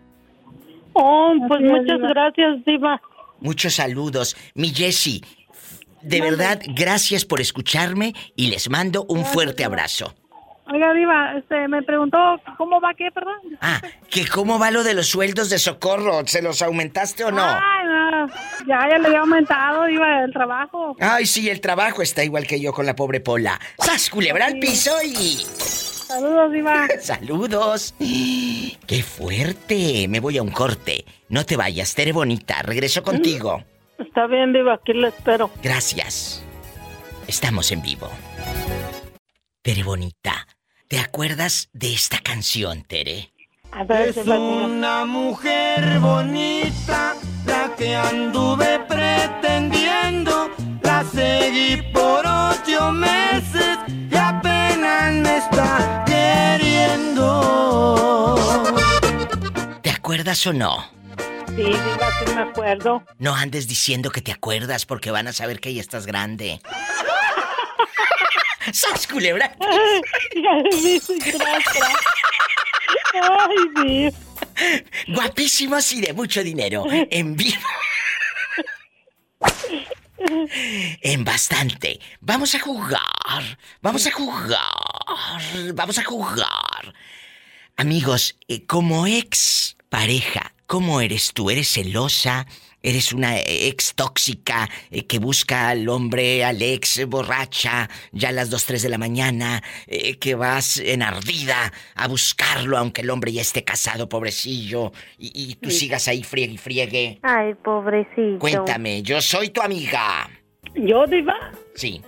Oh, 0.92 1.32
pues 1.46 1.60
muchas 1.60 2.00
gracias, 2.00 2.64
Diva. 2.64 3.00
Muchos 3.40 3.74
saludos. 3.74 4.36
Mi 4.54 4.70
Jessie, 4.70 5.22
de 6.02 6.20
verdad, 6.20 6.60
gracias 6.66 7.24
por 7.24 7.40
escucharme 7.40 8.14
y 8.34 8.48
les 8.48 8.68
mando 8.68 9.04
un 9.08 9.24
fuerte 9.24 9.64
abrazo. 9.64 10.14
Oiga, 10.70 10.92
Diva, 10.92 11.32
este, 11.38 11.66
me 11.68 11.82
preguntó 11.82 12.18
cómo 12.58 12.80
va 12.80 12.92
qué, 12.94 13.10
perdón. 13.10 13.36
Ah, 13.60 13.80
que 14.10 14.26
cómo 14.26 14.58
va 14.58 14.70
lo 14.70 14.84
de 14.84 14.92
los 14.94 15.06
sueldos 15.06 15.48
de 15.48 15.58
socorro. 15.58 16.26
¿Se 16.26 16.42
los 16.42 16.60
aumentaste 16.60 17.24
o 17.24 17.30
no? 17.30 17.42
Ay, 17.42 17.86
no. 17.86 18.26
Ya, 18.66 18.88
ya 18.90 18.98
le 18.98 19.06
había 19.06 19.20
aumentado, 19.20 19.84
Diva, 19.84 20.24
el 20.24 20.32
trabajo. 20.32 20.94
Ay, 21.00 21.24
sí, 21.24 21.48
el 21.48 21.60
trabajo 21.60 22.02
está 22.02 22.22
igual 22.22 22.46
que 22.46 22.60
yo 22.60 22.72
con 22.72 22.84
la 22.84 22.94
pobre 22.94 23.20
Pola. 23.20 23.58
¡Sas, 23.78 24.10
culebra 24.10 24.46
al 24.46 24.58
piso 24.58 24.92
y... 25.02 25.38
Saludos, 26.08 26.52
Diva. 26.52 26.86
Saludos. 27.00 27.94
¡Qué 27.98 29.02
fuerte! 29.02 30.06
Me 30.08 30.20
voy 30.20 30.38
a 30.38 30.42
un 30.42 30.50
corte. 30.50 31.04
No 31.28 31.46
te 31.46 31.56
vayas, 31.56 31.94
Tere 31.94 32.12
Bonita. 32.12 32.62
Regreso 32.62 33.02
contigo. 33.02 33.62
Está 33.98 34.26
bien, 34.26 34.52
Diva, 34.52 34.74
aquí 34.74 34.92
le 34.92 35.08
espero. 35.08 35.50
Gracias. 35.62 36.44
Estamos 37.26 37.72
en 37.72 37.82
vivo. 37.82 38.10
Tere 39.62 39.82
Bonita, 39.82 40.46
¿te 40.88 40.98
acuerdas 40.98 41.68
de 41.72 41.92
esta 41.92 42.18
canción, 42.18 42.82
Tere? 42.82 43.30
es 43.90 44.16
una 44.26 45.04
mujer 45.04 46.00
bonita 46.00 47.14
la 47.44 47.74
que 47.76 47.94
anduve 47.94 48.80
pretendiendo. 48.88 50.50
La 50.82 51.04
seguí 51.04 51.82
por 51.92 52.26
ocho 52.26 52.90
meses 52.92 53.78
y 54.10 54.16
apenas 54.16 55.12
me 55.12 55.36
está 55.36 56.04
queriendo. 56.06 57.24
¿Te 59.82 59.90
acuerdas 59.90 60.46
o 60.46 60.54
no? 60.54 60.86
Sí, 61.48 61.64
diga 61.64 62.08
que 62.24 62.34
me 62.34 62.40
acuerdo. 62.40 63.02
No 63.18 63.34
andes 63.34 63.68
diciendo 63.68 64.10
que 64.10 64.22
te 64.22 64.32
acuerdas 64.32 64.86
porque 64.86 65.10
van 65.10 65.28
a 65.28 65.32
saber 65.34 65.60
que 65.60 65.74
ya 65.74 65.82
estás 65.82 66.06
grande. 66.06 66.60
¡Sas, 68.72 69.06
culebra! 69.06 69.54
Ay, 73.20 73.68
Ay, 73.74 74.14
Guapísimos 75.08 75.92
y 75.92 76.00
de 76.00 76.12
mucho 76.12 76.42
dinero. 76.42 76.84
En 76.90 77.36
vivo. 77.36 77.62
En 81.02 81.24
bastante. 81.24 82.00
Vamos 82.20 82.54
a 82.54 82.60
jugar. 82.60 83.58
Vamos 83.80 84.06
a 84.06 84.10
jugar. 84.10 85.40
Vamos 85.74 85.98
a 85.98 86.04
jugar. 86.04 86.94
Amigos, 87.76 88.36
eh, 88.48 88.66
como 88.66 89.06
ex 89.06 89.76
pareja, 89.88 90.52
¿Cómo 90.68 91.00
eres 91.00 91.32
tú? 91.32 91.48
¿Eres 91.48 91.72
celosa? 91.72 92.46
¿Eres 92.80 93.12
una 93.12 93.38
ex 93.40 93.94
tóxica 93.96 94.68
eh, 94.90 95.04
que 95.04 95.18
busca 95.18 95.68
al 95.70 95.88
hombre, 95.88 96.44
al 96.44 96.62
ex 96.62 97.04
borracha, 97.06 97.88
ya 98.12 98.28
a 98.28 98.32
las 98.32 98.50
2, 98.50 98.66
3 98.66 98.82
de 98.82 98.88
la 98.88 98.98
mañana, 98.98 99.62
eh, 99.88 100.16
que 100.18 100.36
vas 100.36 100.78
enardida 100.78 101.72
a 101.96 102.06
buscarlo 102.06 102.78
aunque 102.78 103.00
el 103.00 103.10
hombre 103.10 103.32
ya 103.32 103.40
esté 103.40 103.64
casado, 103.64 104.08
pobrecillo, 104.08 104.92
y, 105.18 105.56
tú 105.56 105.70
sigas 105.70 106.06
ahí 106.06 106.22
friegue 106.22 106.52
y 106.52 106.58
friegue? 106.58 107.18
Ay, 107.22 107.54
pobrecito. 107.54 108.38
Cuéntame, 108.38 109.02
yo 109.02 109.20
soy 109.20 109.48
tu 109.50 109.60
amiga. 109.60 110.28
¿Yo, 110.74 111.04
Diva? 111.06 111.34
Sí, 111.74 112.00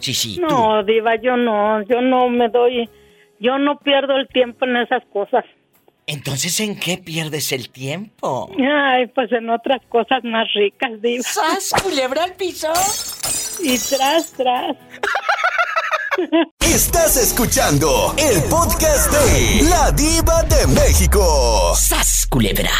sí, 0.00 0.12
sí. 0.12 0.40
No, 0.40 0.82
Diva, 0.82 1.20
yo 1.20 1.36
no, 1.36 1.82
yo 1.82 2.00
no 2.00 2.28
me 2.28 2.48
doy, 2.48 2.88
yo 3.38 3.58
no 3.58 3.78
pierdo 3.78 4.16
el 4.16 4.26
tiempo 4.28 4.64
en 4.64 4.78
esas 4.78 5.04
cosas. 5.12 5.44
Entonces, 6.08 6.60
¿en 6.60 6.78
qué 6.78 6.98
pierdes 6.98 7.50
el 7.50 7.68
tiempo? 7.68 8.48
Ay, 8.56 9.08
pues 9.08 9.32
en 9.32 9.50
otras 9.50 9.82
cosas 9.88 10.22
más 10.22 10.46
ricas, 10.54 11.02
diva. 11.02 11.24
¿Sas, 11.24 11.72
culebra 11.82 12.22
al 12.22 12.34
piso? 12.34 12.72
Y 13.60 13.76
tras, 13.76 14.32
tras. 14.34 14.76
Estás 16.60 17.16
escuchando 17.16 18.14
el 18.18 18.40
podcast 18.48 19.10
de 19.10 19.68
La 19.68 19.90
Diva 19.90 20.44
de 20.44 20.68
México. 20.68 21.74
¡Sas, 21.74 22.28
culebra! 22.30 22.70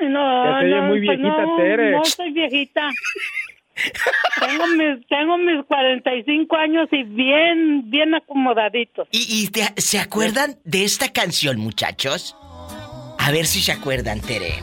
No, 0.00 0.60
ya 0.60 0.80
no, 0.80 0.82
muy 0.88 1.06
pues 1.06 1.18
viejita, 1.18 1.46
no, 1.46 1.56
Tere. 1.56 1.90
No 1.92 2.04
soy 2.04 2.32
viejita. 2.32 2.90
Tengo 4.40 4.66
mis, 4.68 5.06
tengo 5.08 5.38
mis 5.38 5.64
45 5.66 6.56
años 6.56 6.88
y 6.92 7.02
bien, 7.04 7.90
bien 7.90 8.14
acomodaditos. 8.14 9.08
¿Y, 9.10 9.18
y 9.18 9.80
se 9.80 9.98
acuerdan 9.98 10.56
de 10.64 10.84
esta 10.84 11.12
canción, 11.12 11.58
muchachos? 11.58 12.36
A 13.18 13.30
ver 13.30 13.46
si 13.46 13.60
se 13.60 13.72
acuerdan, 13.72 14.20
Tere. 14.20 14.54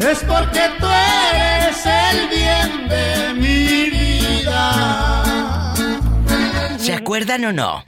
Es 0.00 0.22
porque 0.24 0.60
tú 0.78 0.86
eres 0.86 1.84
el 1.84 2.28
bien 2.28 2.88
de 2.88 3.34
mi 3.34 3.90
vida. 3.90 5.74
¿Se 6.78 6.92
acuerdan 6.92 7.44
o 7.46 7.52
no? 7.52 7.84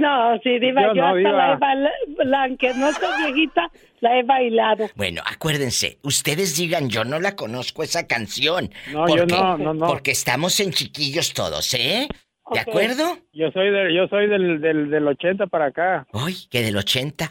No, 0.00 0.38
sí, 0.42 0.58
Diva, 0.58 0.94
yo, 0.94 1.04
hasta 1.04 1.30
la, 1.30 1.90
he 2.18 2.24
la, 2.24 2.44
aunque 2.44 2.72
no 2.72 2.90
soy 2.90 3.22
viejita, 3.22 3.70
la 4.00 4.18
he 4.18 4.22
bailado. 4.22 4.88
Bueno, 4.94 5.20
acuérdense, 5.26 5.98
ustedes 6.02 6.56
digan, 6.56 6.88
yo 6.88 7.04
no 7.04 7.20
la 7.20 7.36
conozco 7.36 7.82
esa 7.82 8.06
canción. 8.06 8.70
No, 8.90 9.06
yo 9.14 9.26
no, 9.26 9.58
no, 9.58 9.74
no. 9.74 9.86
Porque 9.86 10.12
estamos 10.12 10.58
en 10.60 10.72
chiquillos 10.72 11.34
todos, 11.34 11.74
¿eh? 11.74 12.08
¿De 12.50 12.60
acuerdo? 12.60 13.18
Yo 13.34 13.50
soy, 13.52 13.70
del, 13.70 13.94
yo 13.94 14.08
soy 14.08 14.26
del, 14.26 14.60
del, 14.62 14.90
del 14.90 15.06
80 15.06 15.48
para 15.48 15.66
acá. 15.66 16.06
Uy, 16.14 16.34
que 16.50 16.62
del 16.62 16.78
80. 16.78 17.30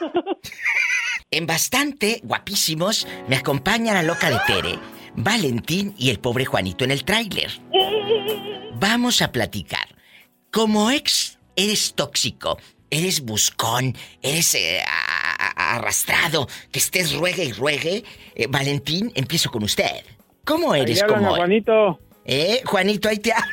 en 1.30 1.46
bastante, 1.46 2.20
guapísimos, 2.22 3.08
me 3.26 3.36
acompaña 3.36 3.94
la 3.94 4.02
loca 4.02 4.28
de 4.28 4.36
Tere, 4.46 4.78
Valentín 5.16 5.94
y 5.96 6.10
el 6.10 6.18
pobre 6.18 6.44
Juanito 6.44 6.84
en 6.84 6.90
el 6.90 7.04
tráiler. 7.04 7.50
Vamos 8.74 9.22
a 9.22 9.32
platicar. 9.32 9.88
Como 10.50 10.90
ex 10.90 11.33
eres 11.56 11.94
tóxico, 11.94 12.58
eres 12.90 13.20
buscón, 13.20 13.96
eres 14.22 14.54
eh, 14.54 14.82
arrastrado, 15.56 16.48
que 16.70 16.78
estés 16.78 17.14
ruegue 17.14 17.44
y 17.44 17.52
ruegue. 17.52 18.04
Eh, 18.34 18.46
Valentín, 18.48 19.12
empiezo 19.14 19.50
con 19.50 19.62
usted. 19.62 20.04
¿Cómo 20.44 20.74
eres 20.74 21.02
Ahí 21.02 21.08
como 21.08 21.34
Juanito. 21.34 21.98
¿Eh? 22.24 22.62
Juanito, 22.64 23.08
ahí 23.08 23.18
te 23.18 23.32
habla. 23.32 23.46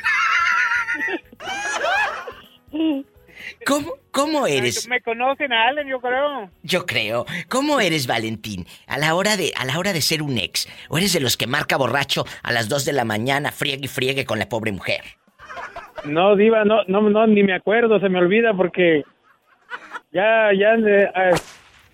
¿Cómo, 3.66 3.94
¿Cómo 4.10 4.46
eres? 4.46 4.88
Me 4.88 5.00
conocen 5.00 5.52
a 5.52 5.68
Allen, 5.68 5.88
yo 5.88 6.00
creo. 6.00 6.50
Yo 6.62 6.86
creo. 6.86 7.26
¿Cómo 7.48 7.80
eres, 7.80 8.06
Valentín? 8.06 8.66
A 8.86 8.98
la 8.98 9.14
hora 9.14 9.36
de, 9.36 9.52
a 9.56 9.64
la 9.64 9.78
hora 9.78 9.92
de 9.92 10.00
ser 10.00 10.22
un 10.22 10.38
ex. 10.38 10.68
¿O 10.88 10.98
eres 10.98 11.12
de 11.12 11.20
los 11.20 11.36
que 11.36 11.46
marca 11.46 11.76
borracho 11.76 12.24
a 12.42 12.52
las 12.52 12.68
2 12.68 12.84
de 12.84 12.92
la 12.92 13.04
mañana, 13.04 13.52
friegue 13.52 13.84
y 13.84 13.88
friegue 13.88 14.24
con 14.24 14.38
la 14.38 14.48
pobre 14.48 14.72
mujer? 14.72 15.02
No, 16.04 16.36
Diva, 16.36 16.64
no, 16.64 16.82
no, 16.88 17.00
no, 17.02 17.26
ni 17.26 17.42
me 17.42 17.54
acuerdo, 17.54 18.00
se 18.00 18.08
me 18.08 18.18
olvida 18.18 18.54
porque 18.54 19.02
ya, 20.12 20.50
ya 20.58 20.74
le, 20.74 21.04
eh, 21.04 21.34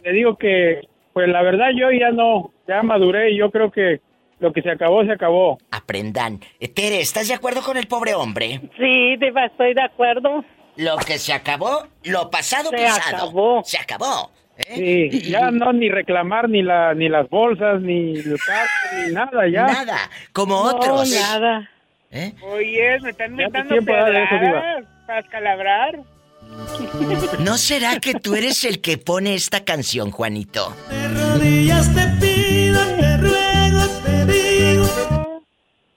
le 0.04 0.12
digo 0.12 0.36
que, 0.36 0.80
pues 1.12 1.28
la 1.28 1.42
verdad 1.42 1.68
yo 1.76 1.90
ya 1.90 2.10
no, 2.10 2.52
ya 2.66 2.82
maduré 2.82 3.30
y 3.32 3.38
yo 3.38 3.50
creo 3.50 3.70
que 3.70 4.00
lo 4.40 4.52
que 4.52 4.62
se 4.62 4.70
acabó, 4.70 5.04
se 5.04 5.12
acabó. 5.12 5.58
Aprendan. 5.70 6.40
Eh, 6.60 6.68
Tere, 6.68 7.00
¿estás 7.00 7.28
de 7.28 7.34
acuerdo 7.34 7.60
con 7.62 7.76
el 7.76 7.86
pobre 7.86 8.14
hombre? 8.14 8.60
Sí, 8.78 9.16
Diva, 9.16 9.46
estoy 9.46 9.74
de 9.74 9.82
acuerdo. 9.82 10.44
Lo 10.76 10.96
que 10.98 11.18
se 11.18 11.32
acabó, 11.32 11.86
lo 12.04 12.30
pasado 12.30 12.70
Se 12.70 12.76
pisado. 12.76 13.16
acabó. 13.16 13.62
Se 13.64 13.78
acabó. 13.78 14.30
Sí, 14.74 15.10
ya 15.30 15.50
no 15.52 15.72
ni 15.72 15.88
reclamar 15.88 16.48
ni 16.48 16.62
la, 16.62 16.92
ni 16.94 17.08
las 17.08 17.28
bolsas, 17.28 17.80
ni 17.80 18.16
el 18.16 18.36
carro, 18.44 19.06
ni 19.06 19.12
nada, 19.12 19.48
ya. 19.48 19.66
Nada, 19.66 19.98
como 20.32 20.54
No, 20.56 20.76
otros. 20.76 21.10
nada. 21.10 21.70
¿Eh? 22.10 22.32
Oye, 22.42 23.00
me 23.00 23.10
están 23.10 23.34
metiendo 23.34 23.74
de 23.74 23.82
pedradas 23.82 24.84
para 25.06 25.20
escalabrar. 25.20 26.00
¿No 27.40 27.58
será 27.58 28.00
que 28.00 28.14
tú 28.14 28.34
eres 28.34 28.64
el 28.64 28.80
que 28.80 28.96
pone 28.98 29.34
esta 29.34 29.64
canción, 29.64 30.10
Juanito? 30.10 30.74
rodillas 31.14 31.94
te 31.94 32.06
pido, 32.20 32.80
te 32.96 33.16
ruego, 33.18 33.86
te 34.04 34.24
digo. 34.26 34.86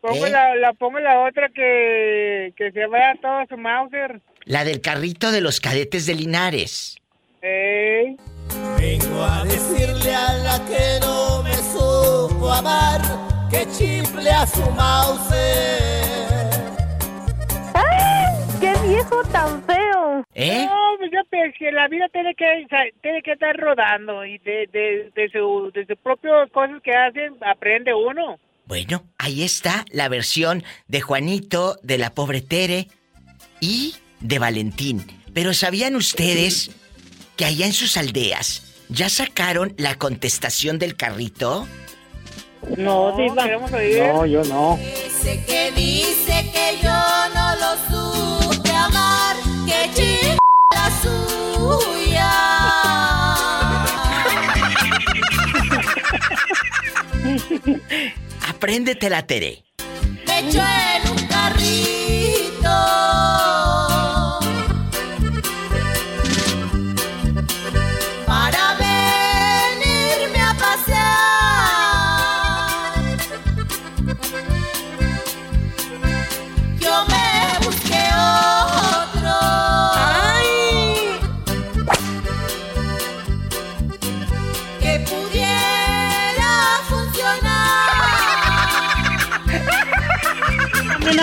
Pongo, 0.02 0.26
¿Eh? 0.26 0.30
la, 0.30 0.56
la, 0.56 0.74
pongo 0.74 1.00
la 1.00 1.22
otra 1.22 1.50
que, 1.50 2.54
que 2.58 2.72
se 2.72 2.86
vaya 2.88 3.16
todo 3.22 3.46
su 3.50 3.58
Mauser. 3.58 4.22
La 4.46 4.64
del 4.64 4.82
carrito 4.82 5.32
de 5.32 5.42
los 5.42 5.60
cadetes 5.60 6.06
de 6.06 6.16
Linares. 6.16 6.98
Eh. 7.42 8.16
Vengo 8.78 9.24
a 9.24 9.44
decirle 9.46 10.14
a 10.16 10.34
la 10.34 10.66
que 10.66 11.00
no 11.02 11.44
me 11.44 11.54
supo 11.54 12.52
amar 12.52 13.02
que 13.50 13.68
chifle 13.78 14.30
a 14.32 14.48
su 14.48 14.62
mouse. 14.72 15.81
¡Qué 19.12 19.18
viejo 19.18 19.30
tan 19.32 19.64
feo! 19.66 20.26
¿Eh? 20.34 20.66
No, 20.66 20.98
pues 20.98 21.12
yo 21.12 21.20
pensé 21.30 21.58
que 21.58 21.72
la 21.72 21.88
vida 21.88 22.08
tiene 22.10 22.34
que, 22.36 22.68
tiene 23.02 23.22
que 23.22 23.34
estar 23.34 23.56
rodando 23.58 24.26
y 24.26 24.38
de, 24.40 24.68
de, 24.72 25.12
de 25.14 25.30
su, 25.30 25.72
de 25.74 25.86
sus 25.86 25.98
propias 25.98 26.50
cosas 26.52 26.82
que 26.82 26.92
hacen 26.92 27.36
aprende 27.42 27.94
uno. 27.94 28.40
Bueno, 28.66 29.04
ahí 29.18 29.44
está 29.44 29.84
la 29.92 30.08
versión 30.08 30.64
de 30.88 31.02
Juanito, 31.02 31.78
de 31.84 31.98
la 31.98 32.12
pobre 32.12 32.42
Tere 32.42 32.88
y 33.60 33.96
de 34.22 34.40
Valentín. 34.40 35.06
Pero 35.34 35.54
¿sabían 35.54 35.96
ustedes 35.96 36.72
que 37.36 37.46
allá 37.46 37.66
en 37.66 37.74
sus 37.74 37.98
aldeas 37.98 38.86
ya 38.90 39.10
sacaron 39.10 39.74
la 39.78 39.96
contestación 39.96 40.80
del 40.80 40.96
carrito? 40.96 41.68
No, 42.78 43.18
Diva. 43.18 43.44
queremos 43.44 43.72
oír. 43.74 43.98
No, 44.04 44.26
yo 44.26 44.44
no. 44.44 44.78
Ese 44.78 45.44
que 45.46 45.72
dice 45.72 46.50
que 46.54 46.78
yo 46.84 46.92
Apréndetela, 58.48 59.26
Tere. 59.26 59.64
Me 60.28 60.40
echó 60.40 60.61
en 60.61 61.10
un 61.11 61.28
carrito. 61.28 62.69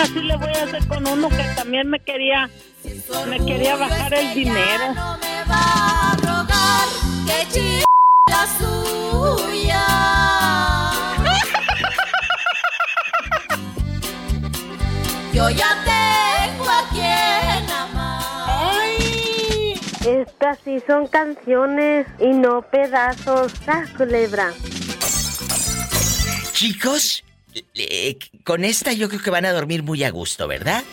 Así 0.09 0.21
le 0.21 0.35
voy 0.37 0.49
a 0.49 0.63
hacer 0.63 0.87
con 0.87 1.07
uno 1.07 1.29
que 1.29 1.43
también 1.55 1.89
me 1.89 1.99
quería, 1.99 2.49
me 3.27 3.37
quería 3.45 3.75
bajar 3.75 4.13
el 4.13 4.33
dinero. 4.33 4.93
No 4.95 5.17
me 5.17 5.43
va 5.43 6.11
a 6.11 6.15
rogar 6.15 6.87
que 7.25 7.47
chica 7.51 7.85
la 8.29 8.47
suya. 8.57 9.85
Yo 15.33 15.49
ya 15.49 15.77
tengo 15.85 16.69
a 16.69 16.89
quien 16.91 17.69
amar. 17.69 18.73
Estas 20.05 20.59
sí 20.63 20.81
son 20.87 21.07
canciones 21.07 22.07
y 22.19 22.29
no 22.29 22.61
pedazos. 22.63 23.51
¡Sas, 23.63 23.89
culebra! 23.91 24.53
Chicos, 26.53 27.23
eh, 27.75 28.17
con 28.43 28.63
esta 28.63 28.93
yo 28.93 29.07
creo 29.09 29.21
que 29.21 29.29
van 29.31 29.45
a 29.45 29.51
dormir 29.51 29.83
muy 29.83 30.03
a 30.03 30.09
gusto, 30.11 30.47
¿verdad? 30.47 30.83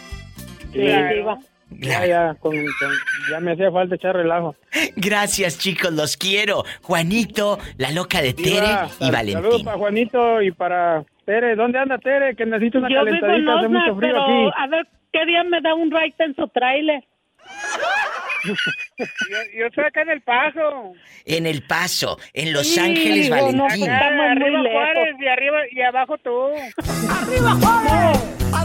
Sí, 0.73 0.81
Diva. 0.81 1.39
Ya, 1.71 2.07
ya, 2.07 2.35
con- 2.39 2.55
con- 2.55 2.95
ya 3.31 3.41
me 3.41 3.53
hacía 3.53 3.73
falta 3.73 3.97
echar 3.97 4.15
relajo. 4.15 4.55
Gracias, 4.95 5.59
chicos, 5.59 5.93
los 5.93 6.17
quiero. 6.17 6.65
Juanito, 6.83 7.59
la 7.77 7.91
loca 7.91 8.23
de 8.23 8.35
Tere 8.35 8.69
y 9.01 9.11
Valentín. 9.11 9.43
Saludos 9.43 9.63
para 9.65 9.77
Juanito 9.77 10.43
y 10.43 10.53
para 10.53 11.05
Tere. 11.25 11.57
¿Dónde 11.57 11.79
anda 11.81 11.99
Tere? 11.99 12.37
Que 12.37 12.47
necesito 12.47 12.79
una 12.79 12.89
Yo 12.89 13.05
vivo 13.05 13.17
en 13.17 13.21
calentadita, 13.21 13.59
hace 13.59 13.69
mucho 13.69 13.97
frío 13.97 13.99
pero 14.15 14.23
aquí. 14.23 14.51
a 14.57 14.67
ver 14.69 14.87
qué 15.13 15.27
día 15.27 15.43
me 15.43 15.61
da 15.61 15.75
un 15.75 15.91
ride 15.91 16.15
en 16.19 16.37
su 16.37 16.47
trailer. 16.49 17.03
Yo, 18.99 19.39
yo 19.59 19.67
estoy 19.67 19.85
acá 19.85 20.03
en 20.03 20.11
el 20.11 20.23
paso. 20.23 20.93
En 21.25 21.47
El 21.47 21.63
Paso, 21.67 22.19
en 22.33 22.53
Los 22.53 22.67
Sí, 22.67 22.79
Ángeles, 22.81 23.29
no, 23.31 23.37
Valentín. 23.37 23.81
muy 23.81 23.89
arriba. 23.89 24.71
Juárez 24.73 25.17
y 25.21 25.27
arriba 25.27 25.59
y 25.73 25.83
abajo 25.83 26.19
tú. 26.19 26.51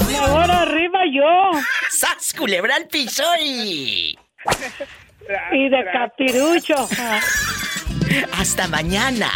Y 0.10 0.15
ahora 0.15 0.61
arriba 0.61 0.99
yo. 1.11 1.52
¡Sas, 1.89 2.34
culebra 2.38 2.76
al 2.76 2.88
piso 2.88 3.23
y... 3.43 4.18
Y 5.52 5.69
de 5.69 5.85
capirucho. 5.91 6.88
Hasta 8.38 8.68
mañana. 8.68 9.30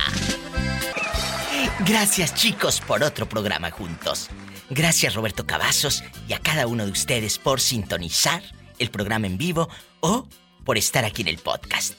Gracias 1.88 2.34
chicos 2.36 2.82
por 2.82 3.03
otro 3.03 3.28
programa 3.28 3.72
juntos. 3.72 4.30
Gracias 4.70 5.14
Roberto 5.14 5.45
Cavazos 5.45 6.03
y 6.28 6.34
a 6.34 6.40
cada 6.40 6.68
uno 6.68 6.86
de 6.86 6.91
ustedes 6.91 7.38
por 7.38 7.62
sintonizar 7.62 8.41
el 8.80 8.89
programa 8.89 9.27
en 9.27 9.38
vivo 9.38 9.69
o 10.02 10.27
por 10.64 10.77
estar 10.77 11.06
aquí 11.06 11.22
en 11.22 11.30
el 11.30 11.38
podcast. 11.38 11.93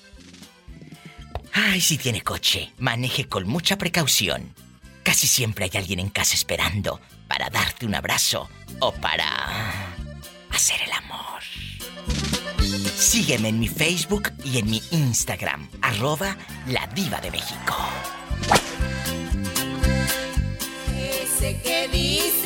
Ay, 1.52 1.80
si 1.80 1.96
tiene 1.96 2.22
coche, 2.22 2.72
maneje 2.78 3.28
con 3.28 3.46
mucha 3.48 3.78
precaución. 3.78 4.54
Casi 5.02 5.26
siempre 5.26 5.64
hay 5.64 5.70
alguien 5.74 6.00
en 6.00 6.10
casa 6.10 6.34
esperando 6.34 7.00
para 7.28 7.48
darte 7.48 7.86
un 7.86 7.94
abrazo 7.94 8.48
o 8.80 8.92
para 8.92 9.26
hacer 10.50 10.80
el 10.84 10.92
amor. 10.92 11.42
Sígueme 12.96 13.48
en 13.48 13.60
mi 13.60 13.68
Facebook 13.68 14.32
y 14.44 14.58
en 14.58 14.70
mi 14.70 14.82
Instagram, 14.90 15.68
arroba 15.80 16.36
la 16.66 16.86
diva 16.88 17.20
de 17.20 17.30
México. 17.30 17.76
Ese 20.98 21.88
dice 21.92 22.45